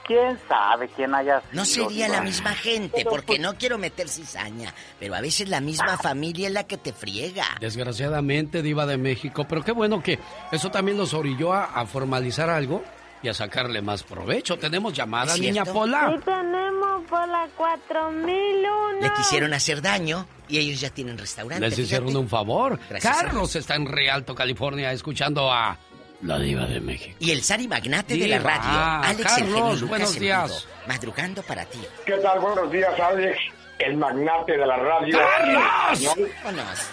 quién 0.08 0.38
sabe 0.48 0.88
quién 0.88 1.14
haya 1.14 1.42
No 1.52 1.64
sido, 1.64 1.88
sería 1.88 2.08
la 2.08 2.22
misma 2.22 2.54
gente, 2.54 3.04
porque 3.04 3.38
no 3.38 3.54
quiero 3.56 3.78
meter 3.78 4.08
cizaña, 4.08 4.74
pero 4.98 5.14
a 5.14 5.20
veces 5.20 5.48
la 5.48 5.60
misma 5.60 5.98
familia 5.98 6.48
es 6.48 6.54
la 6.54 6.64
que 6.64 6.78
te 6.78 6.92
friega. 6.92 7.44
Desgraciadamente, 7.60 8.62
Diva 8.62 8.86
de 8.86 8.96
México. 8.96 9.46
Pero 9.48 9.62
qué 9.62 9.72
bueno 9.72 10.02
que 10.02 10.18
eso 10.50 10.70
también 10.70 10.96
los 10.96 11.12
orilló 11.14 11.52
a, 11.52 11.64
a 11.64 11.86
formalizar 11.86 12.48
algo 12.48 12.82
y 13.22 13.28
a 13.28 13.34
sacarle 13.34 13.82
más 13.82 14.02
provecho. 14.02 14.58
Tenemos 14.58 14.92
llamada, 14.92 15.34
¿Es 15.34 15.40
niña? 15.40 15.64
Pola. 15.64 16.14
Y 16.16 16.20
tenemos 16.20 17.04
por 17.08 17.26
la 17.28 17.48
4001. 17.56 19.00
Le 19.00 19.12
quisieron 19.14 19.52
hacer 19.54 19.80
daño 19.82 20.26
y 20.48 20.58
ellos 20.58 20.80
ya 20.80 20.90
tienen 20.90 21.18
restaurante. 21.18 21.68
Les 21.68 21.78
hicieron 21.78 22.08
fíjate. 22.08 22.22
un 22.22 22.28
favor. 22.28 22.78
Gracias 22.88 23.16
Carlos 23.16 23.54
está 23.56 23.74
en 23.76 23.86
Rialto, 23.86 24.34
California, 24.34 24.92
escuchando 24.92 25.52
a 25.52 25.76
la 26.22 26.38
Diva 26.38 26.66
de 26.66 26.80
México. 26.80 27.16
Y 27.20 27.30
el 27.30 27.42
Sari 27.42 27.68
Magnate 27.68 28.16
de 28.16 28.28
la 28.28 28.38
radio, 28.38 28.60
Ah, 28.64 29.02
Alex 29.04 29.22
Carlos, 29.22 29.38
el 29.48 29.54
genio 29.54 29.74
Lucas 29.74 29.88
buenos 29.88 30.14
en 30.14 30.20
días. 30.20 30.46
vivo, 30.48 30.58
madrugando 30.88 31.42
para 31.42 31.64
ti. 31.64 31.78
¿Qué 32.04 32.14
tal? 32.14 32.40
Buenos 32.40 32.70
días, 32.72 32.98
Alex, 32.98 33.38
el 33.78 33.96
magnate 33.96 34.52
de 34.56 34.66
la 34.66 34.76
radio. 34.76 35.18
¡Carlos! 35.18 36.90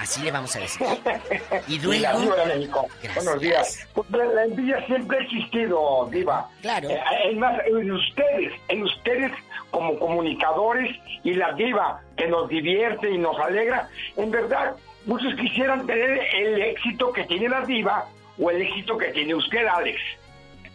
Así 0.00 0.22
le 0.22 0.30
vamos 0.32 0.56
a 0.56 0.60
decir. 0.60 0.86
Y 1.68 1.78
la 1.78 2.14
luego... 2.14 2.20
Diva 2.22 2.36
de 2.36 2.56
México. 2.56 2.88
Gracias. 3.02 3.24
Buenos 3.24 3.42
días. 3.42 3.88
Pues 3.92 4.10
la, 4.10 4.24
la 4.24 4.44
envidia 4.44 4.86
siempre 4.86 5.18
ha 5.18 5.20
existido, 5.22 6.08
Diva. 6.10 6.48
Claro. 6.62 6.88
Eh, 6.88 7.00
es 7.30 7.36
más, 7.36 7.60
en 7.66 7.92
ustedes, 7.92 8.52
en 8.68 8.82
ustedes 8.82 9.32
como 9.70 9.98
comunicadores 9.98 10.96
y 11.22 11.34
la 11.34 11.52
Diva 11.52 12.00
que 12.16 12.26
nos 12.28 12.48
divierte 12.48 13.10
y 13.10 13.18
nos 13.18 13.38
alegra, 13.38 13.88
en 14.16 14.30
verdad, 14.30 14.74
muchos 15.04 15.34
quisieran 15.34 15.86
tener 15.86 16.18
el 16.34 16.62
éxito 16.62 17.12
que 17.12 17.24
tiene 17.24 17.50
la 17.50 17.60
Diva 17.66 18.06
o 18.38 18.50
el 18.50 18.62
éxito 18.62 18.96
que 18.96 19.08
tiene 19.08 19.34
usted, 19.34 19.66
Alex. 19.66 20.00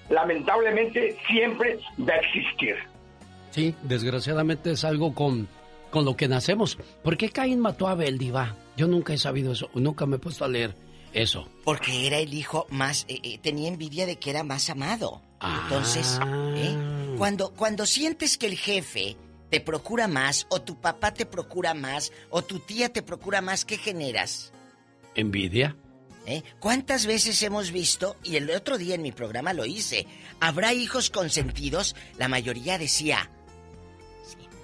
Lamentablemente 0.10 1.18
siempre 1.28 1.80
va 2.00 2.14
a 2.14 2.18
existir. 2.18 2.76
Sí, 3.50 3.74
desgraciadamente 3.82 4.72
es 4.72 4.86
algo 4.86 5.16
con, 5.16 5.48
con 5.90 6.06
lo 6.06 6.16
que 6.16 6.28
nacemos. 6.28 6.78
¿Por 7.04 7.18
qué 7.18 7.30
Caín 7.30 7.60
mató 7.60 7.88
a 7.88 7.92
Abel, 7.92 8.20
Diva? 8.20 8.54
Yo 8.78 8.88
nunca 8.88 9.14
he 9.14 9.18
sabido 9.18 9.54
eso, 9.54 9.70
nunca 9.74 10.06
me 10.06 10.18
he 10.18 10.20
puesto 10.20 10.44
a 10.46 10.48
leer 10.48 10.76
eso. 11.14 11.48
Porque 11.64 12.08
era 12.08 12.18
el 12.20 12.34
hijo 12.34 12.68
más... 12.70 13.06
eh, 13.08 13.20
eh, 13.24 13.38
tenía 13.38 13.70
envidia 13.70 14.06
de 14.06 14.18
que 14.18 14.30
era 14.30 14.44
más 14.44 14.70
amado. 14.70 15.22
Entonces, 15.42 16.20
¿eh? 16.56 16.76
cuando, 17.18 17.54
cuando 17.54 17.86
sientes 17.86 18.38
que 18.38 18.48
el 18.48 18.58
jefe 18.58 19.16
te 19.50 19.62
procura 19.62 20.08
más, 20.08 20.48
o 20.50 20.62
tu 20.62 20.82
papá 20.82 21.14
te 21.14 21.26
procura 21.26 21.74
más, 21.74 22.12
o 22.30 22.42
tu 22.42 22.60
tía 22.60 22.92
te 22.92 23.02
procura 23.04 23.42
más, 23.42 23.64
¿qué 23.64 23.78
generas? 23.78 24.52
¿Envidia? 25.14 25.78
¿Eh? 26.26 26.42
¿Cuántas 26.60 27.06
veces 27.06 27.42
hemos 27.44 27.72
visto, 27.72 28.16
y 28.24 28.36
el 28.38 28.50
otro 28.50 28.78
día 28.80 28.96
en 28.96 29.04
mi 29.04 29.12
programa 29.12 29.54
lo 29.54 29.66
hice, 29.66 30.08
habrá 30.40 30.74
hijos 30.74 31.12
consentidos? 31.12 31.96
La 32.18 32.28
mayoría 32.28 32.78
decía, 32.80 33.30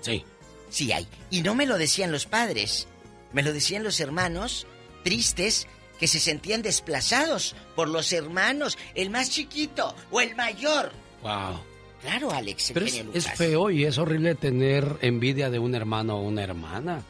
Sí. 0.01 0.25
sí 0.71 0.91
hay. 0.91 1.07
Y 1.29 1.43
no 1.43 1.53
me 1.53 1.67
lo 1.67 1.77
decían 1.77 2.11
los 2.11 2.25
padres, 2.25 2.88
Me 3.33 3.43
lo 3.43 3.53
decían 3.53 3.83
los 3.83 3.99
hermanos, 3.99 4.67
tristes, 5.03 5.67
que 5.99 6.07
se 6.07 6.19
sentían 6.19 6.61
desplazados 6.61 7.55
por 7.75 7.87
los 7.87 8.11
hermanos, 8.11 8.77
el 8.95 9.09
más 9.09 9.29
chiquito 9.29 9.95
o 10.09 10.19
el 10.19 10.35
mayor. 10.35 10.91
Wow. 11.21 11.59
Claro, 12.01 12.31
Alex. 12.31 12.71
Pero 12.73 12.85
es, 12.87 13.05
es 13.13 13.29
feo 13.33 13.69
y 13.69 13.85
es 13.85 13.99
horrible 13.99 14.33
tener 14.33 14.97
envidia 15.01 15.51
de 15.51 15.59
un 15.59 15.75
hermano 15.75 16.17
o 16.17 16.21
una 16.23 16.43
hermana. 16.43 17.03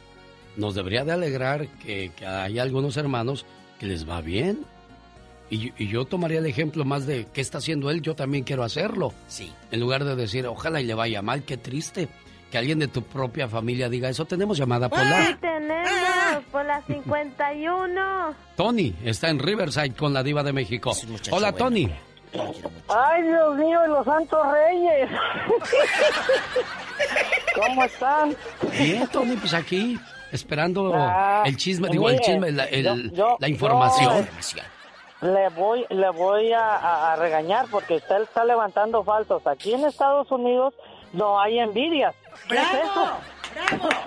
Nos 0.58 0.76
debería 0.76 1.06
de 1.06 1.14
alegrar 1.14 1.70
que, 1.80 2.12
que 2.16 2.26
hay 2.26 2.60
algunos 2.60 2.98
hermanos 2.98 3.46
que 3.80 3.86
les 3.86 4.08
va 4.08 4.20
bien. 4.20 4.66
Y, 5.50 5.72
y 5.82 5.88
yo 5.88 6.06
tomaría 6.06 6.40
el 6.40 6.46
ejemplo 6.46 6.84
más 6.84 7.06
de 7.06 7.28
qué 7.34 7.42
está 7.42 7.58
haciendo 7.60 7.90
él, 7.90 8.02
yo 8.02 8.16
también 8.16 8.44
quiero 8.44 8.64
hacerlo. 8.64 9.14
Sí. 9.28 9.52
En 9.72 9.80
lugar 9.80 10.04
de 10.04 10.16
decir, 10.16 10.46
ojalá 10.48 10.82
y 10.82 10.86
le 10.86 10.94
vaya 10.94 11.22
mal, 11.22 11.44
qué 11.44 11.56
triste. 11.58 12.10
Que 12.52 12.58
alguien 12.58 12.80
de 12.80 12.90
tu 12.90 13.02
propia 13.02 13.48
familia 13.48 13.88
diga 13.90 14.10
eso. 14.10 14.26
Tenemos 14.26 14.58
llamada 14.58 14.88
Sí, 14.88 14.92
Polar. 14.96 15.38
tenemos 15.40 16.44
por 16.52 16.66
la 16.66 16.82
51. 16.82 18.36
Tony 18.58 18.94
está 19.06 19.30
en 19.30 19.40
Riverside 19.40 19.94
con 19.96 20.14
la 20.14 20.22
diva 20.22 20.44
de 20.44 20.52
México. 20.52 20.92
Hola, 21.32 21.54
Tony. 21.54 21.90
Ay, 22.90 23.24
Dios 23.24 23.58
mío, 23.58 23.80
y 23.86 23.90
los 23.90 24.06
santos 24.06 24.40
reyes. 24.52 25.10
¿Cómo 27.56 27.84
están? 27.84 28.36
Bien, 28.78 29.08
Tony, 29.08 29.36
pues 29.38 29.54
aquí, 29.54 30.00
esperando 30.32 30.92
Ah, 30.96 31.44
el 31.46 31.58
chisme, 31.58 31.90
digo, 31.90 32.10
el 32.10 32.20
chisme, 32.20 32.52
la, 32.52 32.66
el- 32.66 33.12
yo- 33.12 33.16
yo- 33.16 33.38
la 33.40 33.48
información. 33.48 34.28
Le 35.22 35.50
voy, 35.50 35.86
le 35.90 36.10
voy 36.10 36.52
a, 36.52 36.76
a- 36.76 37.14
a 37.14 37.16
regañar 37.16 37.68
porque 37.70 37.98
usted 37.98 38.24
está 38.24 38.44
levantando 38.44 39.04
falsos. 39.04 39.46
Aquí 39.46 39.74
en 39.74 39.86
Estados 39.86 40.32
Unidos 40.32 40.74
no 41.14 41.40
hay 41.40 41.60
envidias. 41.60 42.14
¿Qué 42.48 42.56
es 42.56 42.62
eso? 42.64 43.18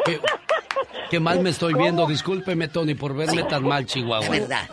¿Qué, 0.07 0.21
qué 1.11 1.21
mal 1.21 1.41
me 1.41 1.51
estoy 1.51 1.75
viendo, 1.75 2.07
discúlpeme, 2.07 2.69
Tony, 2.69 2.95
por 2.95 3.15
verme 3.15 3.43
tan 3.45 3.63
mal, 3.63 3.85
Chihuahua. 3.85 4.27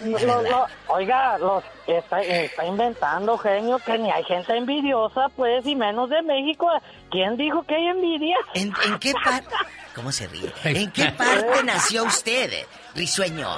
Lo- 0.04 0.42
lo- 0.42 0.66
oiga, 0.88 1.38
los 1.38 1.64
está, 1.88 2.22
está 2.22 2.66
inventando 2.66 3.38
genio 3.38 3.80
que 3.80 3.98
ni 3.98 4.10
hay 4.10 4.24
gente 4.24 4.56
envidiosa, 4.56 5.28
pues, 5.36 5.66
y 5.68 5.76
menos 5.76 6.10
de 6.10 6.22
México. 6.22 6.68
¿Quién 7.10 7.36
dijo 7.36 7.64
que 7.64 7.76
hay 7.76 7.88
envidia? 7.88 8.38
¿En, 8.54 8.72
en 8.86 9.00
qué 9.00 9.14
parte? 9.24 9.54
¿Cómo 9.94 10.12
se 10.14 10.28
ríe? 10.28 10.52
¿En 10.64 10.90
qué 10.92 11.10
parte 11.18 11.64
nació 11.66 12.06
usted, 12.06 12.66
risueño? 12.96 13.50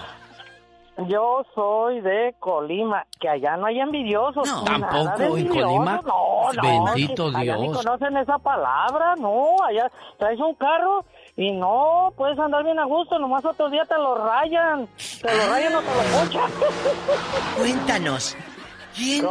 Yo 1.08 1.44
soy 1.56 2.02
de 2.02 2.36
Colima, 2.40 3.06
que 3.20 3.28
allá 3.28 3.58
no 3.58 3.66
hay 3.66 3.80
envidiosos. 3.80 4.48
No, 4.48 4.64
¿Tampoco 4.64 5.36
de 5.36 5.42
en 5.42 5.48
Colima? 5.48 6.00
No, 6.06 6.54
no, 6.54 6.62
Bendito 6.62 7.32
que 7.32 7.38
allá 7.38 7.58
ni 7.58 7.64
Dios. 7.70 7.84
conocen 7.84 8.18
esa 8.18 8.38
palabra, 8.38 9.16
no. 9.16 9.56
Allá 9.68 9.90
traes 10.20 10.40
un 10.40 10.54
carro 10.54 11.04
y 11.36 11.52
no 11.52 12.14
puedes 12.16 12.38
andar 12.38 12.64
bien 12.64 12.78
a 12.78 12.86
gusto, 12.86 13.18
nomás 13.18 13.44
otro 13.44 13.72
día 13.72 13.86
te 13.86 13.98
lo 13.98 14.16
rayan. 14.24 14.88
Te 15.22 15.36
lo 15.36 15.50
rayan 15.50 15.76
o 15.76 15.80
te 15.80 15.86
lo 15.86 16.20
ponchan. 16.20 16.52
Cuéntanos, 17.58 18.38
¿quién, 18.96 19.26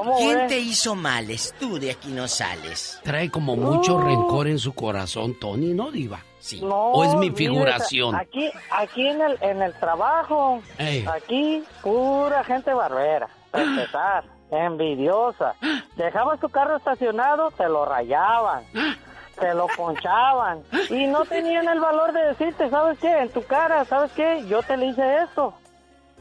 te 0.48 0.59
hizo 0.59 0.97
males? 0.97 1.55
Tú 1.60 1.78
de 1.78 1.93
aquí 1.93 2.09
no 2.10 2.26
sales. 2.26 3.01
Trae 3.05 3.30
como 3.30 3.55
mucho 3.55 4.01
rencor 4.01 4.48
en 4.48 4.59
su 4.59 4.74
corazón, 4.74 5.39
Tony, 5.39 5.74
¿no, 5.74 5.93
diva? 5.93 6.18
Sí. 6.43 6.60
No, 6.60 6.86
¿O 6.90 7.05
es 7.05 7.14
mi 7.14 7.31
mire, 7.31 7.36
figuración? 7.36 8.16
Aquí, 8.16 8.51
aquí 8.73 9.06
en 9.06 9.20
el, 9.20 9.39
en 9.43 9.62
el 9.62 9.73
trabajo, 9.74 10.60
Ey. 10.77 11.06
aquí 11.06 11.62
pura 11.82 12.43
gente 12.43 12.74
barbera, 12.74 13.28
para 13.52 13.62
empezar, 13.62 14.24
envidiosa. 14.51 15.55
Dejabas 15.94 16.40
tu 16.40 16.48
carro 16.48 16.78
estacionado, 16.78 17.52
te 17.52 17.69
lo 17.69 17.85
rayaban, 17.85 18.64
te 19.39 19.55
lo 19.55 19.69
ponchaban 19.77 20.64
y 20.90 21.06
no 21.06 21.24
tenían 21.27 21.69
el 21.69 21.78
valor 21.78 22.12
de 22.12 22.24
decirte, 22.27 22.69
¿sabes 22.70 22.98
qué? 22.98 23.20
En 23.20 23.31
tu 23.31 23.44
cara, 23.44 23.85
¿sabes 23.85 24.10
qué? 24.12 24.44
Yo 24.48 24.62
te 24.64 24.77
le 24.77 24.86
hice 24.86 25.19
esto. 25.23 25.55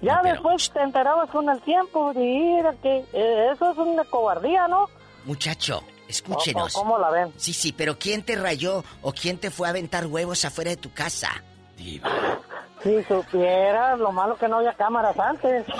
Ya 0.04 0.22
después 0.24 0.70
te 0.72 0.82
enterabas 0.84 1.32
con 1.32 1.50
el 1.50 1.60
tiempo, 1.62 2.14
mira 2.14 2.74
que 2.84 3.04
eh, 3.12 3.50
eso 3.52 3.72
es 3.72 3.78
una 3.80 4.04
cobardía, 4.04 4.68
¿no? 4.68 4.86
Muchacho, 5.26 5.82
escúchenos. 6.12 6.74
¿Cómo 6.74 6.98
la 7.00 7.10
ven? 7.10 7.34
Sí, 7.38 7.54
sí, 7.54 7.72
pero 7.74 7.98
¿quién 7.98 8.24
te 8.24 8.36
rayó 8.36 8.84
o 9.02 9.12
quién 9.12 9.38
te 9.38 9.50
fue 9.52 9.68
a 9.68 9.72
aventar 9.72 10.06
huevos 10.08 10.46
afuera 10.46 10.70
de 10.72 10.78
tu 10.78 10.92
casa? 10.94 11.30
Si 12.84 13.04
supieras 13.04 14.00
lo 14.00 14.12
malo 14.12 14.36
que 14.38 14.48
no 14.48 14.58
había 14.58 14.74
cámaras 14.74 15.18
antes. 15.20 15.66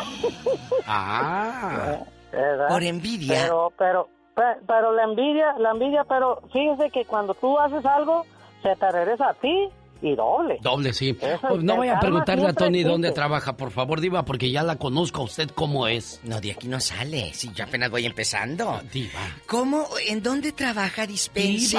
Ah. 0.88 1.98
¿verdad? 2.32 2.68
Por 2.70 2.84
envidia. 2.84 3.42
Pero, 3.44 3.72
pero, 3.78 4.10
pe- 4.36 4.60
pero 4.68 4.92
la 4.94 5.04
envidia, 5.04 5.54
la 5.60 5.72
envidia, 5.72 6.04
pero 6.06 6.42
fíjese 6.52 6.90
que 6.90 7.06
cuando 7.06 7.34
tú 7.34 7.60
haces 7.60 7.86
algo, 7.86 8.26
se 8.64 8.76
te 8.76 8.92
regresa 8.92 9.30
a 9.30 9.34
ti 9.36 9.70
y 10.02 10.16
doble. 10.16 10.58
Doble, 10.62 10.94
sí. 10.94 11.18
Eso, 11.22 11.48
Pues 11.48 11.64
no 11.64 11.76
voy 11.76 11.90
a 11.90 12.00
preguntarle 12.00 12.48
a 12.48 12.54
Tony 12.54 12.84
dónde 12.84 13.10
existe. 13.10 13.22
trabaja, 13.22 13.56
por 13.58 13.72
favor, 13.72 14.02
diva, 14.02 14.24
porque 14.26 14.50
ya 14.52 14.64
la 14.64 14.76
conozco 14.78 15.22
a 15.22 15.26
usted 15.26 15.50
cómo 15.52 15.88
es. 15.88 16.20
No, 16.24 16.42
de 16.42 16.52
aquí 16.54 16.68
no 16.68 16.80
sale. 16.80 17.34
Si 17.34 17.52
yo 17.54 17.64
apenas 17.66 17.90
voy 17.92 18.06
empezando. 18.06 18.80
Diva. 18.92 19.20
¿Cómo? 19.48 19.86
¿En 20.08 20.22
dónde 20.24 20.52
trabaja 20.52 21.06
Dispense? 21.06 21.78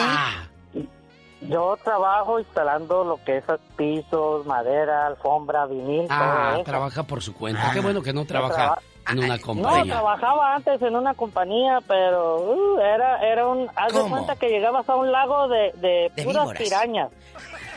Yo 1.48 1.76
trabajo 1.82 2.38
instalando 2.38 3.02
lo 3.02 3.16
que 3.24 3.38
es 3.38 3.44
pisos, 3.76 4.46
madera, 4.46 5.08
alfombra, 5.08 5.66
vinil, 5.66 6.06
Ah, 6.08 6.52
todo 6.54 6.64
trabaja 6.64 7.02
por 7.02 7.20
su 7.20 7.34
cuenta. 7.34 7.72
Qué 7.72 7.80
bueno 7.80 8.00
que 8.00 8.12
no 8.12 8.24
trabaja 8.24 8.54
traba- 8.54 8.82
en 9.10 9.18
una 9.18 9.36
No, 9.36 9.42
compañía. 9.42 9.94
trabajaba 9.94 10.54
antes 10.54 10.80
en 10.80 10.94
una 10.94 11.14
compañía, 11.14 11.80
pero 11.88 12.36
uh, 12.76 12.78
era, 12.78 13.20
era 13.28 13.48
un... 13.48 13.68
Haz 13.74 13.92
de 13.92 14.08
cuenta 14.08 14.36
que 14.36 14.50
llegabas 14.50 14.88
a 14.88 14.94
un 14.94 15.10
lago 15.10 15.48
de, 15.48 15.72
de, 15.78 16.12
De 16.14 16.22
puras 16.22 16.44
víboras. 16.44 16.62
pirañas. 16.62 17.10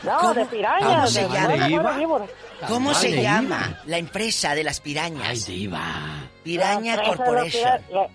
No, 0.02 0.18
¿Cómo? 0.20 0.34
de 0.34 0.44
pirañas. 0.46 0.90
¿Cómo 0.90 1.06
se 1.08 1.22
de- 1.22 1.70
llama? 1.70 1.98
¿Cómo 2.68 2.94
se 2.94 3.22
llama 3.22 3.80
la 3.86 3.98
empresa 3.98 4.54
de 4.54 4.64
las 4.64 4.80
pirañas? 4.80 5.28
Ay, 5.28 5.38
diva. 5.54 5.80
Piraña 6.42 7.02
Corporation. 7.02 7.50
pira- 7.50 7.80
la- 7.90 8.08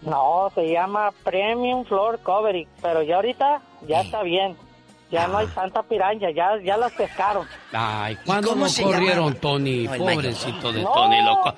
No, 0.00 0.50
se 0.54 0.62
llama 0.70 1.10
Premium 1.24 1.84
Floor 1.84 2.20
Covering, 2.22 2.68
pero 2.80 3.02
ya 3.02 3.16
ahorita 3.16 3.60
ya 3.88 4.00
está 4.02 4.22
bien. 4.22 4.56
Ya 5.10 5.26
no 5.26 5.38
hay 5.38 5.46
Ah. 5.50 5.54
tanta 5.54 5.82
piraña, 5.82 6.30
ya, 6.30 6.50
ya 6.62 6.76
las 6.76 6.92
pescaron. 6.92 7.46
Ay, 7.72 8.16
¿cuándo 8.26 8.68
se 8.68 8.82
corrieron, 8.84 9.28
llama? 9.28 9.40
Tony? 9.40 9.88
No, 9.88 9.96
Pobrecito 9.96 10.70
de 10.72 10.82
No. 10.82 10.92
Tony, 10.92 11.22
loco. 11.22 11.54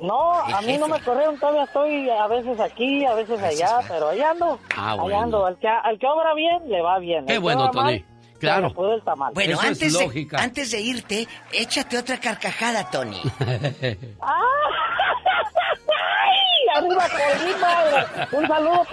No, 0.00 0.32
a 0.56 0.60
mí 0.62 0.78
no 0.78 0.88
me 0.88 1.00
corrieron, 1.00 1.38
todavía 1.38 1.64
estoy 1.64 2.08
a 2.08 2.26
veces 2.28 2.58
aquí, 2.60 3.04
a 3.04 3.12
veces 3.14 3.42
allá, 3.42 3.80
pero 3.88 4.08
allá 4.10 4.30
ando. 4.30 4.58
Ah, 4.76 4.92
allá 4.92 5.02
bueno. 5.02 5.20
ando. 5.20 5.46
Al 5.46 5.58
que, 5.58 5.68
al 5.68 5.98
que 5.98 6.06
obra 6.06 6.32
bien, 6.34 6.60
le 6.70 6.80
va 6.80 6.98
bien. 7.00 7.26
Qué 7.26 7.38
bueno, 7.38 7.64
mal, 7.64 7.72
Tony. 7.72 8.04
Claro. 8.42 8.62
se 8.62 8.68
le 8.68 8.74
pudo 8.74 8.94
el 8.94 9.02
tamal. 9.02 9.32
Bueno, 9.34 9.52
Eso 9.54 9.62
es 9.62 9.68
antes 9.68 9.92
de, 9.92 10.04
lógica. 10.04 10.36
antes 10.42 10.70
de 10.70 10.80
irte, 10.80 11.28
échate 11.52 11.98
otra 11.98 12.18
carcajada, 12.18 12.90
Tony. 12.90 13.20
¡Ay! 13.40 13.96
¡Arriba 16.76 17.06
Colima! 17.08 18.06
Un 18.32 18.46
saludo 18.48 18.84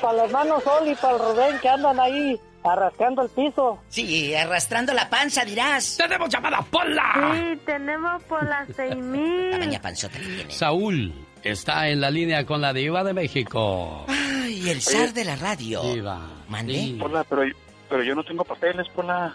para 0.00 0.14
el 0.14 0.18
hermano 0.20 0.60
Sol 0.60 0.88
y 0.88 0.94
para 0.94 1.14
el 1.14 1.18
Rubén 1.20 1.58
que 1.60 1.68
andan 1.68 2.00
ahí 2.00 2.40
arrascando 2.64 3.22
el 3.22 3.28
piso. 3.28 3.78
Sí, 3.88 4.34
arrastrando 4.34 4.92
la 4.94 5.08
panza, 5.08 5.44
dirás. 5.44 5.96
¡Tenemos 5.98 6.28
llamada, 6.30 6.62
Pola! 6.62 7.32
Sí, 7.34 7.60
tenemos 7.66 8.22
por 8.24 8.42
la 8.44 8.66
6000. 8.66 9.50
Tamaña 9.52 9.80
panzota 9.80 10.18
que 10.18 10.24
tiene. 10.24 10.50
Saúl 10.50 11.12
está 11.44 11.88
en 11.88 12.00
la 12.00 12.10
línea 12.10 12.44
con 12.46 12.60
la 12.60 12.72
diva 12.72 13.04
de 13.04 13.12
México. 13.12 14.04
Ay, 14.08 14.70
el 14.70 14.80
zar 14.82 15.12
de 15.12 15.24
la 15.24 15.36
radio. 15.36 15.82
Diva. 15.82 16.18
Mande. 16.48 16.72
Sí. 16.72 16.98
Hola, 17.02 17.24
pero, 17.28 17.42
pero 17.88 18.02
yo 18.02 18.14
no 18.14 18.24
tengo 18.24 18.44
papeles, 18.44 18.86
Pola. 18.94 19.34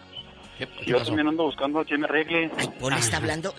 ¿Qué, 0.58 0.68
qué 0.68 0.86
Yo 0.86 0.98
pasó? 0.98 1.08
también 1.08 1.28
ando 1.30 1.44
buscando 1.46 1.80
a 1.80 1.86
quien 1.86 2.02
me 2.02 2.06
arregle. 2.08 2.52
Ay, 2.58 2.68
Pola 2.80 2.98
está 2.98 3.18
hablando. 3.18 3.54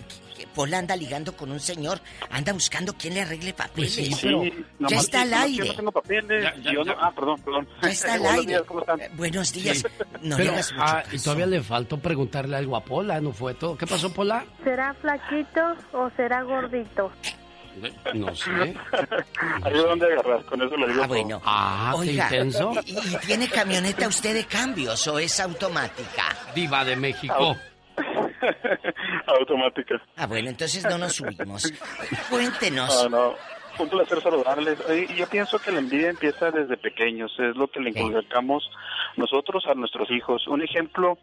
Pola 0.55 0.79
anda 0.79 0.95
ligando 0.97 1.35
con 1.35 1.51
un 1.51 1.61
señor. 1.61 1.99
Anda 2.31 2.53
buscando 2.53 2.93
quién 2.93 3.15
le 3.15 3.23
arregle 3.23 3.55
papeles. 3.55 3.95
Pues 3.97 4.07
sí, 4.09 4.15
pero- 4.21 4.43
Sí, 4.43 4.51
ya 4.51 4.65
nomás- 4.89 5.05
está 5.05 5.23
al 5.23 5.35
aire. 5.35 5.57
Yo 5.67 5.73
no 5.73 5.77
tengo 5.77 5.93
papeles. 5.93 6.43
Ya, 6.45 6.55
ya, 6.57 6.73
yo 6.73 6.85
no- 6.85 6.93
ya. 6.93 6.99
Ah, 7.01 7.13
perdón, 7.15 7.41
perdón. 7.43 7.69
Ya 7.83 7.89
está 7.89 8.15
al 8.15 8.27
aire. 8.27 8.47
días, 8.47 8.63
¿cómo 8.67 8.81
están? 8.81 9.01
Eh, 9.01 9.11
buenos 9.15 9.53
días. 9.53 9.85
No 10.21 10.37
Pero, 10.37 10.51
le 10.51 10.55
hagas 10.57 10.73
mucho 10.73 10.85
ah, 10.87 11.03
y 11.11 11.19
todavía 11.19 11.47
le 11.47 11.63
faltó 11.63 11.99
preguntarle 11.99 12.57
algo 12.57 12.77
a 12.77 12.85
Pola, 12.85 13.21
¿no 13.21 13.33
fue 13.33 13.55
todo? 13.55 13.77
¿Qué 13.79 13.87
pasó, 13.87 14.13
Pola? 14.13 14.45
¿Será 14.63 14.95
flaquito 14.95 15.75
o 15.93 16.11
será 16.17 16.43
gordito? 16.43 17.11
No 18.15 18.35
sé. 18.35 18.51
Ahí 19.63 19.73
es 19.75 19.83
donde 19.83 20.07
agarrar, 20.13 20.45
con 20.45 20.63
eso 20.63 20.77
le 20.77 20.89
digo 20.89 21.03
Ah, 21.03 21.07
todo. 21.07 21.17
bueno. 21.17 21.43
Ah, 21.45 21.91
qué 21.95 22.01
Oiga, 22.01 22.25
intenso. 22.25 22.73
¿y, 22.87 22.93
y 22.99 23.17
tiene 23.27 23.49
camioneta 23.49 24.07
usted 24.09 24.35
de 24.35 24.45
cambios 24.45 25.07
o 25.09 25.19
es 25.19 25.41
automática? 25.41 26.25
Diva 26.55 26.85
de 26.85 26.97
México. 26.97 27.57
Automática. 29.27 30.01
Ah, 30.17 30.27
bueno, 30.27 30.49
entonces 30.51 30.85
no 30.85 30.99
nos 30.99 31.15
subimos. 31.15 31.73
Cuéntenos. 32.31 33.05
Ah, 33.05 33.09
no. 33.09 33.35
Un 33.79 33.89
placer 33.89 34.21
saludarles. 34.23 34.79
Yo 35.17 35.27
pienso 35.29 35.59
que 35.59 35.73
la 35.73 35.79
envidia 35.79 36.11
empieza 36.11 36.51
desde 36.51 36.77
pequeños. 36.77 37.33
Es 37.39 37.57
lo 37.57 37.69
que 37.69 37.81
le 37.81 37.89
inculcamos 37.91 38.69
nosotros 39.17 39.65
a 39.67 39.75
nuestros 39.75 40.11
hijos. 40.11 40.47
Un 40.47 40.63
ejemplo 40.63 41.17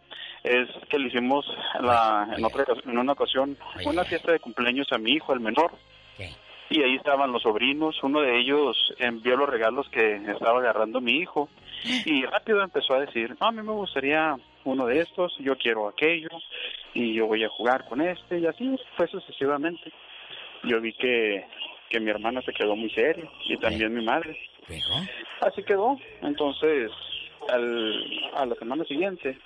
es 0.44 0.68
que 0.90 0.98
le 0.98 1.10
hicimos 1.10 1.46
la, 1.80 2.28
en, 2.36 2.44
otra, 2.44 2.66
ocas- 2.66 2.84
en 2.86 2.98
una 2.98 3.12
ocasión 3.14 3.56
una 3.86 4.04
fiesta 4.04 4.32
de 4.32 4.40
cumpleaños 4.40 4.88
a 4.92 4.98
mi 4.98 5.12
hijo, 5.12 5.32
el 5.34 5.42
menor. 5.42 5.74
Y 6.70 6.84
ahí 6.84 6.96
estaban 6.96 7.32
los 7.32 7.42
sobrinos. 7.42 8.02
Uno 8.04 8.22
de 8.22 8.38
ellos 8.40 8.78
envió 9.00 9.36
los 9.36 9.50
regalos 9.50 9.90
que 9.90 10.16
estaba 10.16 10.60
agarrando 10.60 11.02
mi 11.02 11.14
hijo. 11.18 11.50
Y 12.06 12.24
rápido 12.26 12.62
empezó 12.62 12.94
a 12.94 13.00
decir, 13.00 13.36
"No, 13.40 13.48
a 13.48 13.52
mí 13.52 13.62
me 13.62 13.72
gustaría 13.72 14.36
uno 14.66 14.86
de 14.86 15.00
estos, 15.00 15.36
yo 15.40 15.58
quiero 15.58 15.88
aquello 15.88 16.30
y 16.94 17.14
yo 17.14 17.26
voy 17.28 17.44
a 17.44 17.50
jugar 17.50 17.86
con 17.88 18.02
este 18.02 18.40
y 18.40 18.46
así 18.46 18.76
fue 18.98 19.08
sucesivamente. 19.08 19.92
Yo 20.64 20.80
vi 20.82 20.94
que, 20.94 21.46
que 21.90 22.00
mi 22.00 22.12
hermana 22.12 22.42
se 22.42 22.52
quedó 22.54 22.76
muy 22.76 22.90
seria 22.92 23.28
y 23.46 23.58
también 23.58 23.94
mi 23.94 24.04
madre. 24.06 24.38
Así 25.42 25.64
quedó. 25.64 25.98
Entonces, 26.22 26.92
al, 27.50 28.04
a 28.36 28.46
la 28.46 28.56
semana 28.56 28.84
siguiente, 28.84 29.38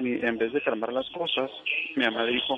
mi- 0.00 0.18
en 0.26 0.38
vez 0.38 0.52
de 0.52 0.62
calmar 0.62 0.92
las 0.92 1.08
cosas, 1.10 1.50
mi 1.94 2.04
mamá 2.06 2.24
dijo... 2.24 2.56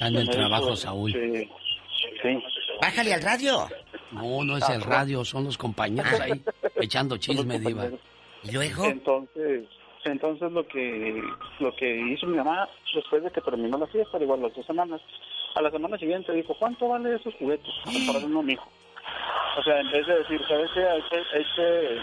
En 0.00 0.16
el 0.16 0.28
trabajo, 0.28 0.76
Saúl. 0.76 1.12
Sí, 1.12 1.48
sí. 2.22 2.42
Bájale 2.80 3.14
al 3.14 3.22
radio. 3.22 3.68
No, 4.12 4.44
no 4.44 4.56
es 4.56 4.68
el 4.68 4.82
radio, 4.82 5.24
son 5.24 5.44
los 5.44 5.58
compañeros 5.58 6.20
ahí 6.20 6.42
echando 6.76 7.16
chisme, 7.16 7.58
diva. 7.58 7.86
¿Y 8.42 8.52
luego? 8.52 8.84
Entonces, 8.84 9.64
entonces 10.04 10.52
lo 10.52 10.66
que 10.66 11.22
lo 11.60 11.74
que 11.76 11.96
hizo 12.12 12.26
mi 12.26 12.36
mamá 12.36 12.68
después 12.94 13.22
de 13.22 13.30
que 13.30 13.40
terminó 13.40 13.78
la 13.78 13.86
fiesta, 13.86 14.18
igual 14.20 14.42
las 14.42 14.54
dos 14.54 14.66
semanas, 14.66 15.00
a 15.54 15.62
la 15.62 15.70
semana 15.70 15.98
siguiente 15.98 16.32
dijo, 16.32 16.54
¿cuánto 16.58 16.88
vale 16.88 17.16
esos 17.16 17.34
juguetes? 17.34 17.72
Para 18.06 18.24
uno, 18.24 18.42
mijo. 18.42 18.68
O 19.58 19.62
sea, 19.62 19.80
en 19.80 19.90
vez 19.90 20.06
de 20.06 20.18
decir, 20.18 20.40
¿sabes 20.48 20.70
qué? 20.74 20.84
Hay 20.84 21.02
que 21.56 22.00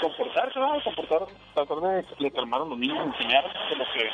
comportarse, 0.00 0.58
¿no? 0.58 0.72
Comportar, 0.82 1.26
tratar 1.54 1.76
de, 1.80 2.24
de 2.24 2.30
calmar 2.32 2.62
a 2.62 2.64
los 2.64 2.78
niños, 2.78 2.98
enseñar 3.06 3.44
que 3.68 3.76
lo 3.76 3.84
que, 3.92 4.04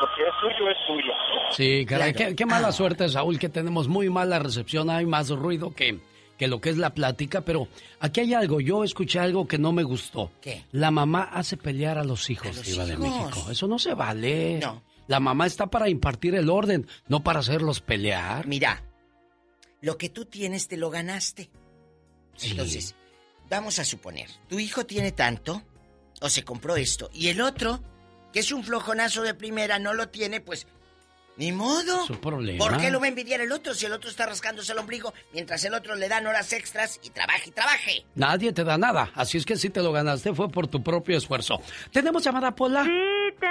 lo 0.00 0.06
que 0.16 0.22
es 0.22 0.34
suyo 0.40 0.70
es 0.70 0.76
suyo. 0.86 1.12
Sí, 1.50 1.86
caray, 1.86 2.12
qué, 2.12 2.34
qué 2.34 2.46
mala 2.46 2.72
suerte, 2.72 3.08
Saúl, 3.08 3.38
que 3.38 3.48
tenemos 3.48 3.88
muy 3.88 4.08
mala 4.10 4.38
recepción, 4.38 4.90
hay 4.90 5.06
más 5.06 5.30
ruido 5.30 5.74
que, 5.74 6.00
que 6.38 6.48
lo 6.48 6.60
que 6.60 6.70
es 6.70 6.78
la 6.78 6.90
plática, 6.90 7.42
pero 7.42 7.68
aquí 8.00 8.20
hay 8.20 8.34
algo, 8.34 8.60
yo 8.60 8.84
escuché 8.84 9.18
algo 9.20 9.46
que 9.46 9.58
no 9.58 9.72
me 9.72 9.82
gustó. 9.82 10.32
¿Qué? 10.40 10.64
La 10.72 10.90
mamá 10.90 11.22
hace 11.32 11.56
pelear 11.56 11.98
a 11.98 12.04
los 12.04 12.28
hijos, 12.30 12.62
Diva 12.62 12.84
de 12.84 12.94
hijos. 12.94 13.04
México. 13.08 13.50
Eso 13.50 13.66
no 13.66 13.78
se 13.78 13.94
vale. 13.94 14.58
No. 14.60 14.82
La 15.06 15.20
mamá 15.20 15.46
está 15.46 15.66
para 15.66 15.88
impartir 15.88 16.34
el 16.34 16.48
orden, 16.48 16.86
no 17.08 17.22
para 17.22 17.40
hacerlos 17.40 17.80
pelear. 17.80 18.46
Mira, 18.46 18.82
lo 19.82 19.98
que 19.98 20.08
tú 20.08 20.24
tienes 20.24 20.66
te 20.66 20.78
lo 20.78 20.88
ganaste. 20.88 21.50
Entonces, 22.42 22.96
vamos 23.50 23.78
a 23.78 23.84
suponer, 23.84 24.28
tu 24.48 24.58
hijo 24.58 24.84
tiene 24.86 25.12
tanto, 25.12 25.62
o 26.20 26.28
se 26.28 26.44
compró 26.44 26.76
esto, 26.76 27.10
y 27.12 27.28
el 27.28 27.40
otro, 27.40 27.80
que 28.32 28.40
es 28.40 28.52
un 28.52 28.64
flojonazo 28.64 29.22
de 29.22 29.34
primera, 29.34 29.78
no 29.78 29.94
lo 29.94 30.08
tiene, 30.08 30.40
pues, 30.40 30.66
ni 31.36 31.50
modo. 31.50 32.06
Su 32.06 32.20
problema. 32.20 32.58
¿Por 32.64 32.76
qué 32.78 32.90
lo 32.92 33.00
va 33.00 33.06
a 33.06 33.08
envidiar 33.08 33.40
el 33.40 33.50
otro 33.50 33.74
si 33.74 33.86
el 33.86 33.92
otro 33.92 34.08
está 34.08 34.24
rascándose 34.26 34.70
el 34.70 34.78
ombligo 34.78 35.12
mientras 35.32 35.64
el 35.64 35.74
otro 35.74 35.96
le 35.96 36.08
dan 36.08 36.24
horas 36.28 36.52
extras 36.52 37.00
y 37.02 37.10
trabaje 37.10 37.48
y 37.48 37.52
trabaje? 37.52 38.06
Nadie 38.14 38.52
te 38.52 38.62
da 38.62 38.78
nada, 38.78 39.10
así 39.16 39.38
es 39.38 39.44
que 39.44 39.56
si 39.56 39.68
te 39.68 39.82
lo 39.82 39.90
ganaste 39.90 40.32
fue 40.32 40.48
por 40.48 40.68
tu 40.68 40.82
propio 40.82 41.18
esfuerzo. 41.18 41.60
¿Tenemos 41.90 42.22
llamada, 42.22 42.54
Pola? 42.54 42.84
Sí, 42.84 42.90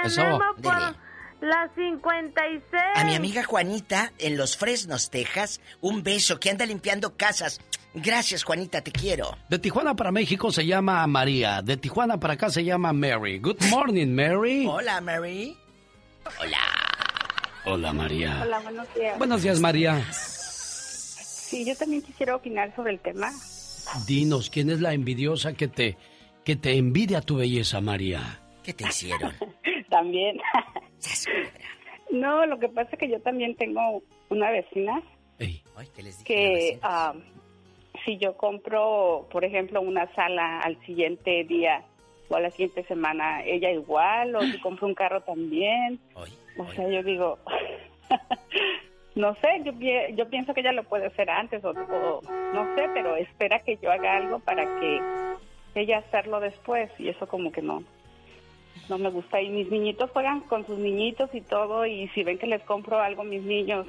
Eso. 0.04 0.16
tenemos 0.22 0.40
por 0.62 0.78
Dile. 0.78 0.96
la 1.42 1.70
56. 1.76 2.82
A 2.94 3.04
mi 3.04 3.14
amiga 3.14 3.44
Juanita 3.44 4.12
en 4.18 4.38
Los 4.38 4.56
Fresnos, 4.56 5.10
Texas, 5.10 5.60
un 5.82 6.02
beso 6.02 6.40
que 6.40 6.48
anda 6.48 6.64
limpiando 6.64 7.18
casas. 7.18 7.60
Gracias, 7.94 8.42
Juanita, 8.42 8.82
te 8.82 8.90
quiero. 8.90 9.36
De 9.48 9.58
Tijuana 9.58 9.94
para 9.94 10.10
México 10.10 10.50
se 10.50 10.66
llama 10.66 11.06
María, 11.06 11.62
de 11.62 11.76
Tijuana 11.76 12.18
para 12.18 12.34
acá 12.34 12.50
se 12.50 12.64
llama 12.64 12.92
Mary. 12.92 13.38
Good 13.38 13.62
morning, 13.70 14.08
Mary. 14.08 14.66
Hola, 14.68 15.00
Mary. 15.00 15.56
Hola. 16.40 16.58
Hola, 17.66 17.92
María. 17.92 18.40
Hola, 18.42 18.58
buenos 18.60 18.94
días. 18.94 19.18
Buenos 19.18 19.42
días, 19.42 19.60
María. 19.60 20.02
Sí, 20.12 21.64
yo 21.64 21.76
también 21.76 22.02
quisiera 22.02 22.34
opinar 22.34 22.74
sobre 22.74 22.92
el 22.92 23.00
tema. 23.00 23.30
Dinos, 24.06 24.50
¿quién 24.50 24.70
es 24.70 24.80
la 24.80 24.92
envidiosa 24.92 25.52
que 25.52 25.68
te, 25.68 25.96
que 26.44 26.56
te 26.56 26.76
envidia 26.76 27.20
tu 27.20 27.36
belleza, 27.36 27.80
María? 27.80 28.40
¿Qué 28.64 28.72
te 28.72 28.88
hicieron? 28.88 29.32
también. 29.88 30.38
no, 32.10 32.44
lo 32.46 32.58
que 32.58 32.68
pasa 32.68 32.90
es 32.92 32.98
que 32.98 33.08
yo 33.08 33.20
también 33.20 33.54
tengo 33.54 34.02
una 34.30 34.50
vecina 34.50 35.00
que 36.24 36.78
ah, 36.82 37.14
si 38.04 38.18
yo 38.18 38.36
compro, 38.36 39.26
por 39.30 39.44
ejemplo, 39.44 39.80
una 39.80 40.12
sala 40.14 40.60
al 40.60 40.78
siguiente 40.84 41.44
día 41.44 41.82
o 42.28 42.36
a 42.36 42.40
la 42.40 42.50
siguiente 42.50 42.84
semana, 42.84 43.42
ella 43.44 43.70
igual, 43.70 44.34
o 44.34 44.40
si 44.42 44.60
compro 44.60 44.86
un 44.86 44.94
carro 44.94 45.20
también. 45.22 45.98
o 46.58 46.66
sea, 46.72 46.88
yo 46.88 47.02
digo, 47.02 47.38
no 49.14 49.34
sé, 49.36 49.62
yo, 49.64 49.72
yo 50.14 50.28
pienso 50.28 50.54
que 50.54 50.60
ella 50.60 50.72
lo 50.72 50.84
puede 50.84 51.06
hacer 51.06 51.30
antes 51.30 51.64
o, 51.64 51.70
o 51.70 52.20
no 52.52 52.74
sé, 52.76 52.88
pero 52.94 53.16
espera 53.16 53.60
que 53.60 53.76
yo 53.76 53.90
haga 53.90 54.16
algo 54.16 54.38
para 54.40 54.64
que 54.80 55.00
ella 55.74 55.98
hacerlo 55.98 56.40
después 56.40 56.90
y 56.98 57.08
eso 57.08 57.26
como 57.26 57.50
que 57.50 57.62
no 57.62 57.82
no 58.88 58.98
me 58.98 59.10
gusta 59.10 59.40
y 59.40 59.48
mis 59.48 59.70
niñitos 59.70 60.10
juegan 60.10 60.40
con 60.40 60.66
sus 60.66 60.78
niñitos 60.78 61.34
y 61.34 61.40
todo 61.40 61.86
y 61.86 62.08
si 62.08 62.22
ven 62.22 62.38
que 62.38 62.46
les 62.46 62.62
compro 62.62 63.00
algo 63.00 63.22
a 63.22 63.24
mis 63.24 63.42
niños 63.42 63.86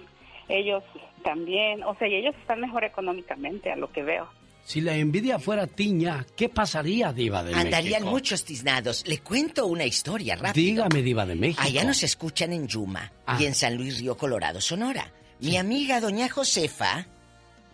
ellos 0.49 0.83
también 1.23 1.83
o 1.83 1.95
sea 1.97 2.07
y 2.07 2.15
ellos 2.15 2.35
están 2.41 2.61
mejor 2.61 2.83
económicamente 2.83 3.71
a 3.71 3.75
lo 3.75 3.91
que 3.91 4.03
veo 4.03 4.29
Si 4.63 4.81
la 4.81 4.95
envidia 4.95 5.37
fuera 5.39 5.67
tiña, 5.67 6.25
¿qué 6.37 6.49
pasaría, 6.49 7.13
Diva 7.13 7.43
de 7.43 7.53
Andarían 7.53 8.01
México? 8.01 8.09
muchos 8.11 8.43
tiznados. 8.45 9.03
Le 9.07 9.19
cuento 9.19 9.67
una 9.67 9.85
historia 9.85 10.35
rápido. 10.35 10.65
Dígame, 10.65 11.01
Diva 11.03 11.25
de 11.25 11.35
México. 11.35 11.61
Allá 11.63 11.83
nos 11.83 12.01
escuchan 12.03 12.51
en 12.51 12.67
Yuma 12.67 13.11
Ah. 13.27 13.37
y 13.39 13.45
en 13.45 13.53
San 13.53 13.75
Luis 13.77 13.99
Río 13.99 14.17
Colorado, 14.17 14.59
Sonora. 14.61 15.11
Mi 15.39 15.57
amiga 15.57 15.99
doña 16.01 16.29
Josefa, 16.29 17.05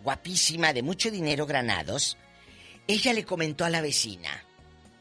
guapísima 0.02 0.72
de 0.72 0.82
mucho 0.82 1.10
dinero 1.10 1.46
granados, 1.46 2.16
ella 2.86 3.12
le 3.12 3.24
comentó 3.24 3.64
a 3.64 3.70
la 3.70 3.80
vecina, 3.80 4.30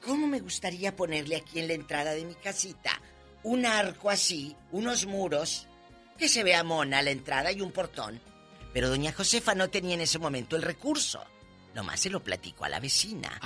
¿cómo 0.06 0.28
me 0.28 0.40
gustaría 0.40 0.96
ponerle 0.96 1.36
aquí 1.38 1.60
en 1.60 1.68
la 1.68 1.74
entrada 1.74 2.12
de 2.14 2.24
mi 2.26 2.36
casita 2.36 3.02
un 3.44 3.66
arco 3.66 4.10
así, 4.12 4.56
unos 4.72 5.08
muros, 5.08 5.68
que 6.22 6.30
se 6.30 6.44
vea 6.44 6.64
mona 6.64 7.02
la 7.02 7.10
entrada 7.10 7.52
y 7.52 7.62
un 7.62 7.72
portón? 7.72 8.22
Pero 8.74 8.90
doña 8.90 9.12
Josefa 9.12 9.56
no 9.56 9.72
tenía 9.72 9.96
en 9.96 10.02
ese 10.02 10.20
momento 10.20 10.56
el 10.56 10.62
recurso. 10.62 11.26
Nomás 11.74 12.00
se 12.00 12.12
lo 12.12 12.24
platicó 12.24 12.64
a 12.66 12.70
la 12.70 12.80
vecina. 12.80 13.40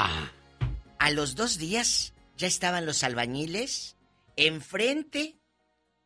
A 1.00 1.12
los 1.12 1.36
dos 1.36 1.58
días 1.58 2.12
ya 2.36 2.48
estaban 2.48 2.86
los 2.86 3.04
albañiles 3.04 3.96
enfrente 4.36 5.38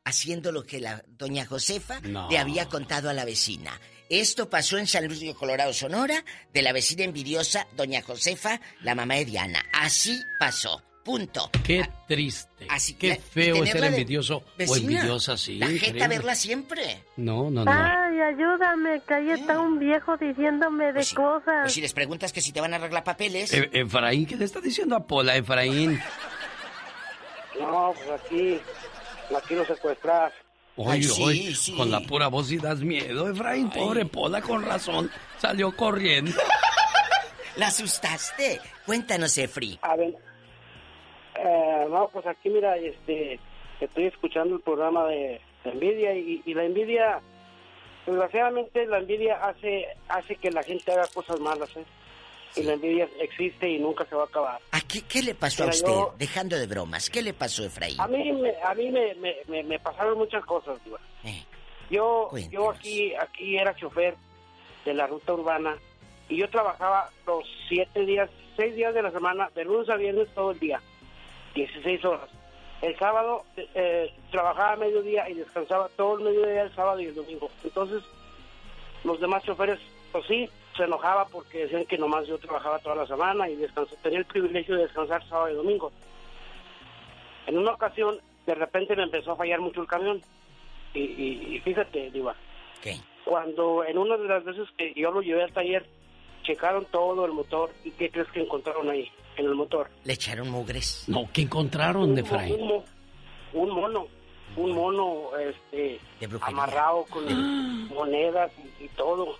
haciendo 0.05 0.51
lo 0.51 0.63
que 0.63 0.79
la 0.79 1.03
doña 1.07 1.45
Josefa 1.47 2.01
No. 2.01 2.29
le 2.29 2.37
había 2.37 2.69
contado 2.69 3.09
a 3.09 3.13
la 3.13 3.25
vecina. 3.25 3.79
Esto 4.09 4.47
pasó 4.49 4.77
en 4.77 4.85
San 4.85 5.07
Luis 5.07 5.19
Río 5.21 5.35
Colorado, 5.35 5.73
Sonora, 5.73 6.23
de 6.53 6.61
la 6.61 6.71
vecina 6.71 7.03
envidiosa, 7.03 7.67
doña 7.75 8.03
Josefa, 8.03 8.61
la 8.81 8.93
mamá 8.93 9.15
de 9.15 9.25
Diana. 9.25 9.63
Así 9.73 10.19
pasó. 10.39 10.83
Punto. 11.03 11.49
Qué 11.63 11.87
triste. 12.07 12.67
Así 12.69 12.93
Qué 12.93 13.15
feo 13.15 13.63
es 13.63 13.73
de 13.73 13.87
envidioso 13.87 14.37
o 14.37 14.43
vecina. 14.57 14.77
envidiosa, 14.99 15.37
sí. 15.37 15.57
La 15.57 15.67
jeta 15.67 15.85
increíble. 15.87 16.07
verla 16.09 16.35
siempre. 16.35 17.03
No, 17.17 17.49
no, 17.49 17.65
no. 17.65 17.71
Ay, 17.71 18.19
ayúdame, 18.21 19.01
que 19.07 19.13
ahí 19.13 19.31
está 19.31 19.59
un 19.59 19.79
viejo 19.79 20.17
diciéndome 20.17 20.91
de 20.93 21.05
cosas. 21.15 21.61
Pues 21.63 21.73
si 21.73 21.81
les 21.81 21.93
preguntas 21.93 22.31
que 22.33 22.41
si 22.41 22.51
te 22.51 22.61
van 22.61 22.73
a 22.73 22.75
arreglar 22.77 23.03
papeles. 23.03 23.51
E- 23.53 23.69
Efraín, 23.73 24.25
¿qué 24.25 24.35
le 24.35 24.45
está 24.45 24.59
diciendo 24.61 24.95
a 24.95 25.07
Pola, 25.07 25.35
Efraín? 25.35 25.99
No, 27.59 27.93
pues 27.95 28.21
aquí, 28.21 28.59
aquí 29.35 29.55
lo 29.55 29.65
secuestras. 29.65 30.33
Oye, 30.75 31.09
oye, 31.21 31.53
con 31.75 31.91
la 31.91 31.99
pura 32.01 32.27
voz 32.27 32.51
y 32.51 32.57
das 32.57 32.79
miedo, 32.79 33.29
Efraín. 33.29 33.69
Pobre 33.69 34.05
Pola, 34.05 34.41
con 34.41 34.63
razón. 34.63 35.09
Salió 35.39 35.75
corriendo. 35.75 36.31
¿La 37.57 37.67
asustaste? 37.67 38.61
Cuéntanos, 38.85 39.37
Efri. 39.37 39.77
A 39.81 39.95
ver, 39.97 40.13
eh, 41.43 41.87
no, 41.89 42.07
pues 42.11 42.25
aquí 42.27 42.49
mira, 42.49 42.77
este, 42.77 43.39
estoy 43.79 44.05
escuchando 44.05 44.55
el 44.55 44.61
programa 44.61 45.05
de, 45.07 45.39
de 45.63 45.71
envidia 45.71 46.13
y, 46.15 46.41
y 46.45 46.53
la 46.53 46.63
envidia, 46.65 47.19
desgraciadamente 48.05 48.85
la 48.85 48.99
envidia 48.99 49.35
hace, 49.45 49.87
hace 50.07 50.35
que 50.35 50.51
la 50.51 50.63
gente 50.63 50.91
haga 50.91 51.07
cosas 51.13 51.39
malas, 51.39 51.75
¿eh? 51.77 51.83
Y 52.55 52.63
la 52.63 52.73
envidia 52.73 53.07
existe 53.19 53.69
y 53.69 53.77
nunca 53.77 54.05
se 54.05 54.15
va 54.15 54.23
a 54.23 54.25
acabar. 54.25 54.59
¿A 54.71 54.81
qué, 54.81 55.03
qué 55.03 55.21
le 55.21 55.35
pasó 55.35 55.65
a 55.65 55.67
usted? 55.67 55.87
yo- 55.87 56.15
Dejando 56.17 56.57
de 56.57 56.65
bromas, 56.65 57.09
¿qué 57.09 57.21
le 57.21 57.33
pasó, 57.33 57.63
Efraín? 57.63 58.01
A 58.01 58.07
mí, 58.07 58.31
me, 58.33 58.53
a 58.63 58.73
mí 58.73 58.89
me, 58.89 59.13
me, 59.15 59.35
me- 59.47 59.63
me 59.63 59.79
pasaron 59.79 60.17
muchas 60.17 60.43
cosas, 60.45 60.83
Diva. 60.83 60.99
Yo, 61.91 62.29
yo 62.51 62.69
aquí, 62.71 63.13
aquí 63.15 63.57
era 63.57 63.75
chofer 63.75 64.15
de 64.85 64.93
la 64.93 65.07
ruta 65.07 65.33
urbana 65.33 65.75
y 66.27 66.37
yo 66.37 66.47
trabajaba 66.49 67.09
los 67.25 67.43
siete 67.67 68.05
días, 68.05 68.29
seis 68.57 68.75
días 68.75 68.93
de 68.93 69.01
la 69.03 69.11
semana, 69.11 69.49
de 69.55 69.65
lunes 69.65 69.89
a 69.89 69.95
viernes 69.95 70.27
todo 70.35 70.51
el 70.51 70.59
día, 70.59 70.79
16 71.65 72.05
horas. 72.05 72.29
El 72.81 72.97
sábado 72.97 73.43
eh, 73.57 74.11
trabajaba 74.31 74.73
a 74.73 74.75
mediodía 74.77 75.29
y 75.29 75.33
descansaba 75.33 75.89
todo 75.97 76.17
el 76.17 76.23
mediodía 76.23 76.63
el 76.63 76.73
sábado 76.75 76.99
y 77.01 77.05
el 77.07 77.15
domingo. 77.15 77.49
Entonces, 77.63 78.01
los 79.03 79.19
demás 79.19 79.43
choferes, 79.43 79.79
pues 80.11 80.25
sí, 80.27 80.49
se 80.77 80.83
enojaba 80.83 81.25
porque 81.25 81.59
decían 81.65 81.85
que 81.85 81.97
nomás 81.97 82.25
yo 82.27 82.37
trabajaba 82.37 82.79
toda 82.79 82.95
la 82.95 83.07
semana 83.07 83.49
y 83.49 83.55
descansé, 83.57 83.95
tenía 84.01 84.19
el 84.19 84.25
privilegio 84.25 84.75
de 84.75 84.83
descansar 84.83 85.21
sábado 85.27 85.49
y 85.51 85.55
domingo. 85.55 85.91
En 87.47 87.57
una 87.57 87.71
ocasión, 87.71 88.19
de 88.45 88.55
repente 88.55 88.95
me 88.95 89.03
empezó 89.03 89.33
a 89.33 89.35
fallar 89.35 89.59
mucho 89.59 89.81
el 89.81 89.87
camión. 89.87 90.21
Y, 90.93 91.01
y- 91.01 91.55
y 91.55 91.59
fíjate, 91.59 92.09
Diva, 92.11 92.35
cuando 93.25 93.83
en 93.83 93.97
una 93.97 94.17
de 94.17 94.27
las 94.27 94.43
veces 94.43 94.67
que 94.77 94.93
yo 94.95 95.11
lo 95.11 95.21
llevé 95.21 95.43
al 95.43 95.51
taller, 95.53 95.85
checaron 96.43 96.85
todo 96.85 97.25
el 97.25 97.31
motor 97.33 97.69
y 97.83 97.91
¿qué 97.91 98.09
crees 98.09 98.29
que 98.31 98.41
encontraron 98.41 98.89
ahí 98.89 99.11
en 99.39 99.45
el 99.45 99.55
motor? 99.55 99.89
Le 100.03 100.13
echaron 100.13 100.49
mugres. 100.49 101.03
No, 101.07 101.29
¿qué 101.31 101.41
encontraron 101.41 102.13
de 102.15 102.23
Fray? 102.23 102.51
Un, 102.51 102.83
un, 103.53 103.69
mono, 103.69 104.07
un 104.55 104.71
mono 104.71 105.29
este, 105.37 105.99
amarrado 106.41 107.05
con 107.09 107.87
monedas 107.89 108.51
y, 108.79 108.87
todo. 108.89 109.37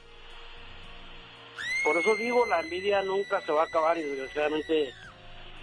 Por 1.84 1.98
eso 1.98 2.16
digo, 2.16 2.46
la 2.46 2.62
envidia 2.62 3.02
nunca 3.04 3.42
se 3.42 3.52
va 3.52 3.64
a 3.64 3.66
acabar 3.66 3.98
y 3.98 4.02
desgraciadamente 4.02 4.94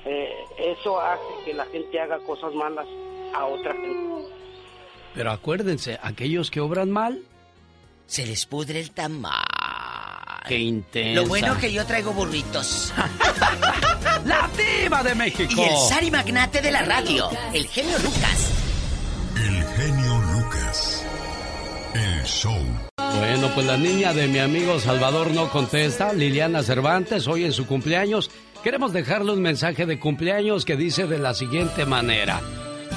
eh, 0.05 0.33
eso 0.59 1.01
hace 1.01 1.45
que 1.45 1.55
la 1.55 1.67
gente 1.67 2.01
haga 2.01 2.19
cosas 2.21 2.55
malas 2.55 2.87
a 3.35 3.47
otra 3.47 3.73
gente. 3.73 4.29
Pero 5.15 5.31
acuérdense, 5.31 5.99
aquellos 6.03 6.51
que 6.51 6.61
obran 6.61 6.91
mal, 6.91 7.23
se 8.07 8.27
les 8.27 8.47
pudre 8.47 8.81
el 8.81 8.91
tamal. 8.93 9.45
Qué 10.47 10.59
intenso. 10.59 11.23
Lo 11.23 11.29
bueno 11.29 11.57
que 11.59 11.73
yo 11.73 11.85
traigo 11.85 12.13
burritos. 12.13 12.93
¡La 14.27 14.51
diva 14.57 15.05
de 15.05 15.15
México! 15.15 15.55
Y 15.57 15.61
el 15.63 15.77
Sari 15.89 16.11
Magnate 16.11 16.61
de 16.61 16.73
la 16.73 16.83
radio, 16.83 17.29
el 17.53 17.67
genio 17.69 17.97
Lucas. 17.99 18.53
El 19.37 19.65
genio 19.65 20.19
Lucas. 20.33 21.07
El 21.95 22.25
show. 22.25 22.59
Bueno, 23.19 23.49
pues 23.55 23.67
la 23.67 23.77
niña 23.77 24.13
de 24.13 24.27
mi 24.27 24.41
amigo 24.41 24.81
Salvador 24.81 25.31
no 25.31 25.49
contesta. 25.49 26.13
Liliana 26.13 26.65
Cervantes, 26.65 27.29
hoy 27.29 27.45
en 27.45 27.53
su 27.53 27.67
cumpleaños. 27.67 28.31
Queremos 28.65 28.93
dejarle 28.93 29.33
un 29.33 29.43
mensaje 29.43 29.87
de 29.87 30.01
cumpleaños 30.01 30.65
que 30.65 30.77
dice 30.77 31.07
de 31.07 31.19
la 31.19 31.33
siguiente 31.33 31.87
manera. 31.87 32.41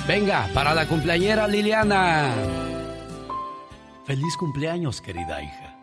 Venga, 0.08 0.50
para 0.56 0.74
la 0.74 0.88
cumpleañera 0.88 1.48
Liliana. 1.48 2.34
Feliz 4.06 4.36
cumpleaños, 4.40 5.00
querida 5.00 5.44
hija. 5.44 5.78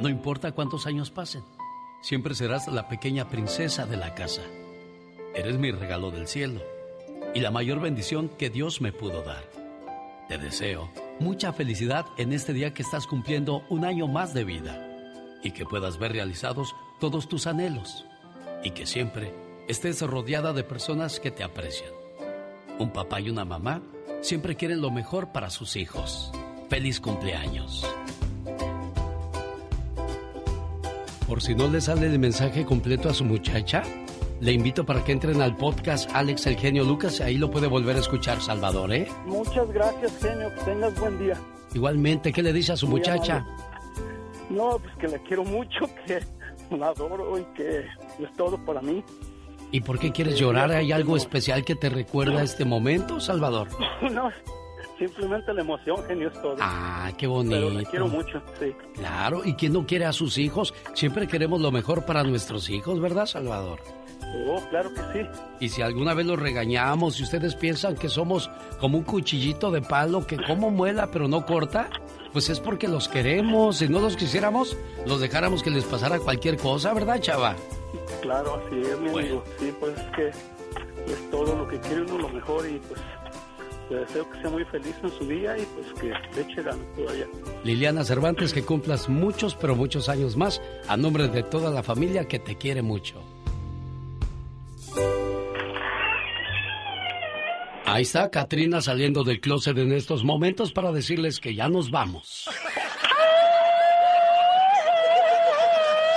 No 0.00 0.08
importa 0.08 0.50
cuántos 0.50 0.86
años 0.86 1.12
pasen, 1.12 1.44
siempre 2.02 2.34
serás 2.34 2.66
la 2.66 2.88
pequeña 2.88 3.28
princesa 3.28 3.86
de 3.86 3.96
la 3.96 4.14
casa. 4.16 4.42
Eres 5.34 5.58
mi 5.58 5.70
regalo 5.70 6.10
del 6.10 6.26
cielo 6.26 6.60
y 7.34 7.40
la 7.40 7.52
mayor 7.52 7.80
bendición 7.80 8.28
que 8.28 8.50
Dios 8.50 8.80
me 8.80 8.92
pudo 8.92 9.22
dar. 9.22 9.44
Te 10.28 10.38
deseo 10.38 10.90
mucha 11.20 11.52
felicidad 11.52 12.06
en 12.18 12.32
este 12.32 12.52
día 12.52 12.74
que 12.74 12.82
estás 12.82 13.06
cumpliendo 13.06 13.62
un 13.68 13.84
año 13.84 14.08
más 14.08 14.34
de 14.34 14.44
vida 14.44 14.86
y 15.42 15.52
que 15.52 15.64
puedas 15.64 15.98
ver 15.98 16.12
realizados 16.12 16.74
todos 16.98 17.28
tus 17.28 17.46
anhelos 17.46 18.04
y 18.64 18.72
que 18.72 18.86
siempre 18.86 19.32
estés 19.68 20.02
rodeada 20.02 20.52
de 20.52 20.64
personas 20.64 21.20
que 21.20 21.30
te 21.30 21.44
aprecian. 21.44 21.92
Un 22.78 22.90
papá 22.92 23.20
y 23.20 23.30
una 23.30 23.44
mamá 23.44 23.82
siempre 24.22 24.56
quieren 24.56 24.80
lo 24.80 24.90
mejor 24.90 25.30
para 25.30 25.50
sus 25.50 25.76
hijos. 25.76 26.32
Feliz 26.68 27.00
cumpleaños. 27.00 27.86
Por 31.28 31.40
si 31.40 31.54
no 31.54 31.68
le 31.68 31.80
sale 31.80 32.06
el 32.06 32.18
mensaje 32.18 32.64
completo 32.64 33.08
a 33.08 33.14
su 33.14 33.24
muchacha, 33.24 33.84
le 34.40 34.52
invito 34.52 34.84
para 34.84 35.04
que 35.04 35.12
entren 35.12 35.42
al 35.42 35.56
podcast 35.56 36.10
Alex 36.14 36.46
El 36.46 36.56
Genio 36.56 36.84
Lucas, 36.84 37.20
ahí 37.20 37.36
lo 37.36 37.50
puede 37.50 37.66
volver 37.66 37.96
a 37.96 38.00
escuchar 38.00 38.40
Salvador, 38.40 38.92
¿eh? 38.92 39.06
Muchas 39.26 39.70
gracias, 39.72 40.18
genio, 40.18 40.52
que 40.54 40.64
tengas 40.64 40.98
buen 40.98 41.18
día. 41.18 41.34
Igualmente, 41.74 42.32
¿qué 42.32 42.42
le 42.42 42.52
dice 42.52 42.72
a 42.72 42.76
su 42.76 42.88
muchacha? 42.88 43.46
No, 44.48 44.78
pues 44.78 44.96
que 44.96 45.08
le 45.08 45.22
quiero 45.22 45.44
mucho, 45.44 45.86
que 46.06 46.20
la 46.74 46.88
adoro 46.88 47.38
y 47.38 47.44
que 47.54 47.80
es 47.80 48.32
todo 48.36 48.58
para 48.64 48.80
mí. 48.80 49.04
¿Y 49.72 49.80
por 49.82 49.98
qué 49.98 50.10
quieres 50.10 50.36
llorar? 50.38 50.72
¿Hay 50.72 50.90
algo 50.90 51.16
especial 51.16 51.64
que 51.64 51.76
te 51.76 51.90
recuerda 51.90 52.40
a 52.40 52.42
este 52.42 52.64
momento, 52.64 53.20
Salvador? 53.20 53.68
No, 54.10 54.30
simplemente 54.98 55.52
la 55.52 55.60
emoción, 55.60 56.02
genio, 56.08 56.28
es 56.28 56.42
todo. 56.42 56.56
Ah, 56.60 57.12
qué 57.16 57.26
bonito. 57.26 57.56
Pero 57.56 57.70
le 57.70 57.84
quiero 57.84 58.08
mucho, 58.08 58.42
sí. 58.58 58.72
Claro, 58.94 59.42
¿y 59.44 59.54
quién 59.54 59.74
no 59.74 59.86
quiere 59.86 60.06
a 60.06 60.12
sus 60.12 60.38
hijos? 60.38 60.74
Siempre 60.94 61.28
queremos 61.28 61.60
lo 61.60 61.70
mejor 61.70 62.04
para 62.06 62.24
nuestros 62.24 62.70
hijos, 62.70 63.00
¿verdad, 63.00 63.26
Salvador? 63.26 63.80
Oh, 64.46 64.60
claro 64.70 64.92
que 64.94 65.00
sí. 65.12 65.28
Y 65.58 65.68
si 65.68 65.82
alguna 65.82 66.14
vez 66.14 66.26
los 66.26 66.38
regañamos 66.38 67.18
y 67.18 67.24
ustedes 67.24 67.54
piensan 67.54 67.96
que 67.96 68.08
somos 68.08 68.50
como 68.78 68.98
un 68.98 69.04
cuchillito 69.04 69.70
de 69.70 69.82
palo 69.82 70.26
que 70.26 70.36
como 70.36 70.70
muela 70.70 71.10
pero 71.10 71.28
no 71.28 71.44
corta, 71.44 71.90
pues 72.32 72.48
es 72.48 72.60
porque 72.60 72.88
los 72.88 73.08
queremos. 73.08 73.78
Si 73.78 73.88
no 73.88 74.00
los 74.00 74.16
quisiéramos, 74.16 74.76
los 75.06 75.20
dejáramos 75.20 75.62
que 75.62 75.70
les 75.70 75.84
pasara 75.84 76.18
cualquier 76.18 76.56
cosa, 76.56 76.94
¿verdad, 76.94 77.20
chava? 77.20 77.56
Claro, 78.22 78.62
así 78.64 78.80
es, 78.80 79.00
mi 79.00 79.08
amigo. 79.10 79.44
Sí, 79.58 79.74
pues 79.78 79.98
es 79.98 80.16
que 80.16 80.28
es 80.28 81.30
todo 81.30 81.56
lo 81.56 81.68
que 81.68 81.80
quiere 81.80 82.02
uno, 82.02 82.18
lo 82.18 82.28
mejor 82.28 82.68
y 82.68 82.78
pues 82.78 83.00
le 83.90 83.96
deseo 83.96 84.30
que 84.30 84.40
sea 84.40 84.50
muy 84.50 84.64
feliz 84.66 84.94
en 85.02 85.10
su 85.10 85.26
día 85.26 85.58
y 85.58 85.66
pues 85.66 85.92
que 86.00 86.06
le 86.06 86.42
eche 86.42 86.62
ganas 86.62 86.86
todavía. 86.96 87.26
Liliana 87.64 88.04
Cervantes, 88.04 88.52
que 88.52 88.62
cumplas 88.62 89.08
muchos, 89.08 89.56
pero 89.56 89.74
muchos 89.74 90.08
años 90.08 90.36
más 90.36 90.62
a 90.86 90.96
nombre 90.96 91.26
de 91.26 91.42
toda 91.42 91.70
la 91.70 91.82
familia 91.82 92.28
que 92.28 92.38
te 92.38 92.56
quiere 92.56 92.82
mucho. 92.82 93.20
Ahí 97.92 98.02
está 98.02 98.30
Katrina 98.30 98.80
saliendo 98.80 99.24
del 99.24 99.40
closet 99.40 99.76
en 99.76 99.90
estos 99.90 100.22
momentos 100.22 100.70
para 100.72 100.92
decirles 100.92 101.40
que 101.40 101.56
ya 101.56 101.68
nos 101.68 101.90
vamos. 101.90 102.48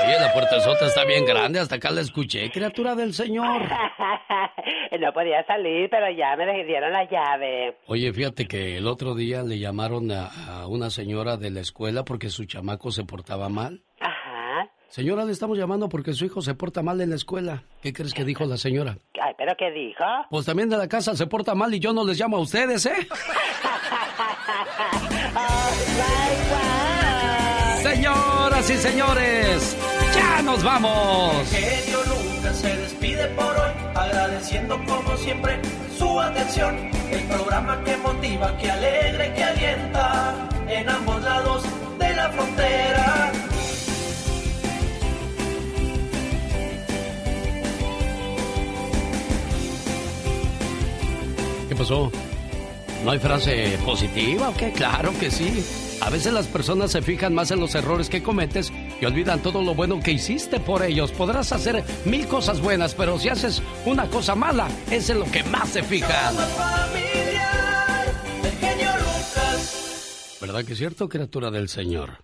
Oye, 0.05 0.19
la 0.19 0.31
puerta 0.33 0.59
sota 0.59 0.85
está 0.85 1.03
bien 1.03 1.25
grande, 1.25 1.59
hasta 1.59 1.77
acá 1.77 1.89
la 1.89 2.01
escuché, 2.01 2.51
criatura 2.51 2.93
del 2.93 3.11
Señor. 3.11 3.63
no 4.99 5.13
podía 5.13 5.43
salir, 5.47 5.89
pero 5.89 6.11
ya 6.11 6.35
me 6.35 6.63
dieron 6.63 6.93
la 6.93 7.09
llave. 7.09 7.79
Oye, 7.87 8.13
fíjate 8.13 8.45
que 8.45 8.77
el 8.77 8.85
otro 8.85 9.15
día 9.15 9.41
le 9.41 9.57
llamaron 9.57 10.11
a, 10.11 10.67
una 10.67 10.91
señora 10.91 11.37
de 11.37 11.49
la 11.49 11.61
escuela 11.61 12.03
porque 12.05 12.29
su 12.29 12.45
chamaco 12.45 12.91
se 12.91 13.03
portaba 13.03 13.49
mal. 13.49 13.81
Ajá. 13.99 14.12
Señora, 14.93 15.25
le 15.25 15.31
estamos 15.31 15.57
llamando 15.57 15.89
porque 15.89 16.13
su 16.13 16.23
hijo 16.23 16.43
se 16.43 16.53
porta 16.53 16.83
mal 16.83 17.01
en 17.01 17.09
la 17.09 17.15
escuela. 17.15 17.63
¿Qué 17.81 17.91
crees 17.91 18.13
que 18.13 18.23
dijo 18.23 18.45
la 18.45 18.57
señora? 18.57 18.99
Ay, 19.19 19.33
¿pero 19.35 19.55
qué 19.57 19.71
dijo? 19.71 20.03
Pues 20.29 20.45
también 20.45 20.69
de 20.69 20.77
la 20.77 20.87
casa 20.87 21.15
se 21.15 21.25
porta 21.25 21.55
mal 21.55 21.73
y 21.73 21.79
yo 21.79 21.93
no 21.93 22.05
les 22.05 22.19
llamo 22.19 22.37
a 22.37 22.41
ustedes, 22.41 22.85
¿eh? 22.85 22.93
Señoras 27.81 28.69
y 28.69 28.75
señores, 28.75 29.75
ya 30.13 30.43
nos 30.43 30.63
vamos. 30.63 31.49
Genio 31.49 31.97
Lucas 32.03 32.55
se 32.55 32.77
despide 32.77 33.29
por 33.29 33.45
hoy, 33.45 33.71
agradeciendo 33.95 34.79
como 34.85 35.17
siempre 35.17 35.59
su 35.97 36.19
atención. 36.19 36.77
El 37.09 37.23
programa 37.29 37.83
que 37.83 37.97
motiva, 37.97 38.55
que 38.57 38.69
alegra 38.69 39.33
que 39.33 39.43
alienta 39.43 40.35
en 40.67 40.87
ambos 40.87 41.19
lados 41.23 41.63
de 41.97 42.13
la 42.13 42.29
frontera. 42.29 43.22
¿Qué 51.73 51.79
pasó? 51.79 52.11
¿No 53.03 53.09
hay 53.09 53.17
frase 53.17 53.79
positiva 53.83 54.49
o 54.49 54.53
qué? 54.53 54.71
Claro 54.73 55.11
que 55.19 55.31
sí. 55.31 55.65
A 56.01 56.11
veces 56.11 56.31
las 56.31 56.45
personas 56.45 56.91
se 56.91 57.01
fijan 57.01 57.33
más 57.33 57.49
en 57.49 57.59
los 57.59 57.73
errores 57.73 58.09
que 58.09 58.21
cometes 58.21 58.71
y 59.01 59.05
olvidan 59.05 59.39
todo 59.41 59.63
lo 59.63 59.73
bueno 59.73 59.99
que 59.99 60.11
hiciste 60.11 60.59
por 60.59 60.83
ellos. 60.83 61.11
Podrás 61.11 61.51
hacer 61.51 61.83
mil 62.05 62.27
cosas 62.27 62.61
buenas, 62.61 62.93
pero 62.93 63.17
si 63.17 63.29
haces 63.29 63.63
una 63.87 64.07
cosa 64.07 64.35
mala, 64.35 64.67
es 64.91 65.09
en 65.09 65.21
lo 65.21 65.25
que 65.25 65.43
más 65.45 65.69
se 65.69 65.81
fijan. 65.81 66.35
¿Verdad 70.39 70.63
que 70.63 70.73
es 70.73 70.77
cierto, 70.77 71.09
criatura 71.09 71.49
del 71.49 71.69
Señor? 71.69 72.19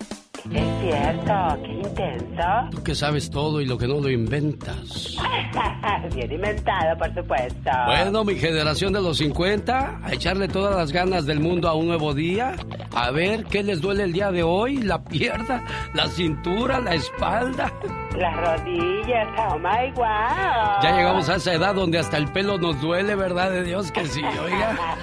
Es 0.52 0.82
cierto, 0.82 1.64
qué 1.64 1.72
intenso. 1.72 2.44
Tú 2.72 2.84
que 2.84 2.95
sabes 2.95 3.30
todo 3.30 3.61
y 3.61 3.66
lo 3.66 3.78
que 3.78 3.88
no 3.88 3.99
lo 3.99 4.10
inventas. 4.10 5.18
Bien 6.16 6.32
inventado, 6.32 6.98
por 6.98 7.14
supuesto. 7.14 7.70
Bueno, 7.86 8.24
mi 8.24 8.36
generación 8.36 8.94
de 8.94 9.02
los 9.02 9.18
50, 9.18 9.99
a 10.03 10.14
echarle 10.14 10.48
todas 10.48 10.76
las 10.76 10.91
ganas 10.91 11.26
del 11.26 11.40
mundo 11.40 11.68
a 11.68 11.74
un 11.74 11.88
nuevo 11.88 12.14
día. 12.14 12.56
A 12.95 13.11
ver 13.11 13.45
qué 13.45 13.64
les 13.64 13.82
duele 13.82 14.03
el 14.03 14.14
día 14.14 14.32
de 14.32 14.44
hoy, 14.44 14.78
la 14.78 15.03
pierna, 15.03 15.64
la 15.94 16.07
cintura, 16.07 16.80
la 16.80 16.95
espalda. 16.95 17.72
Las 18.18 18.36
rodillas, 18.38 19.28
oh 19.38 19.60
my 19.60 19.91
wow. 19.95 20.82
Ya 20.82 20.95
llegamos 20.95 21.30
a 21.30 21.36
esa 21.36 21.53
edad 21.53 21.76
donde 21.76 21.99
hasta 21.99 22.18
el 22.18 22.28
pelo 22.32 22.57
nos 22.57 22.82
duele, 22.82 23.16
¿verdad? 23.16 23.52
De 23.52 23.64
Dios 23.64 23.91
que 23.91 24.06
sí, 24.06 24.22
oiga. 24.24 24.98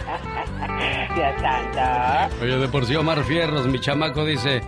Dios 1.14 1.34
santo. 1.40 2.36
Oye, 2.42 2.58
de 2.58 2.68
por 2.68 2.84
sí 2.84 2.96
Omar 2.96 3.22
Fierros, 3.24 3.66
mi 3.66 3.80
chamaco 3.80 4.24
dice, 4.24 4.60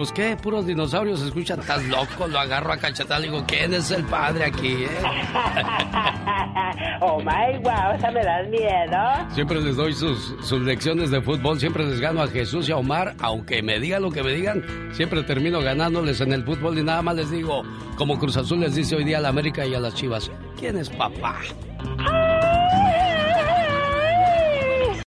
pues 0.00 0.12
qué, 0.12 0.34
puros 0.34 0.64
dinosaurios 0.64 1.20
se 1.20 1.26
escuchan, 1.26 1.60
estás 1.60 1.84
loco, 1.84 2.26
lo 2.26 2.40
agarro 2.40 2.72
a 2.72 2.78
cachetar, 2.78 3.20
digo, 3.20 3.44
¿quién 3.46 3.74
es 3.74 3.90
el 3.90 4.02
padre 4.04 4.46
aquí, 4.46 4.84
eh? 4.84 4.88
oh 7.02 7.18
my 7.18 7.58
wow, 7.62 7.94
o 7.94 8.00
sea, 8.00 8.10
me 8.10 8.24
das 8.24 8.48
miedo. 8.48 8.96
Siempre 9.34 9.60
les 9.60 9.76
doy 9.76 9.92
sus, 9.92 10.36
sus 10.40 10.62
lecciones 10.62 11.10
de 11.10 11.20
fútbol, 11.20 11.60
siempre 11.60 11.84
les 11.84 12.00
gano 12.00 12.22
a 12.22 12.28
Jesús 12.28 12.66
y 12.70 12.72
a 12.72 12.78
Omar, 12.78 13.14
aunque 13.20 13.62
me 13.62 13.78
digan 13.78 14.00
lo 14.00 14.10
que 14.10 14.22
me 14.22 14.32
digan, 14.32 14.64
siempre 14.92 15.22
termino 15.22 15.60
ganándoles 15.60 16.22
en 16.22 16.32
el 16.32 16.44
fútbol 16.44 16.78
y 16.78 16.82
nada 16.82 17.02
más 17.02 17.16
les 17.16 17.30
digo, 17.30 17.62
como 17.96 18.18
Cruz 18.18 18.38
Azul 18.38 18.60
les 18.60 18.74
dice 18.74 18.96
hoy 18.96 19.04
día 19.04 19.18
a 19.18 19.20
la 19.20 19.28
América 19.28 19.66
y 19.66 19.74
a 19.74 19.80
las 19.80 19.94
Chivas, 19.94 20.30
¿quién 20.58 20.78
es 20.78 20.88
papá? 20.88 21.36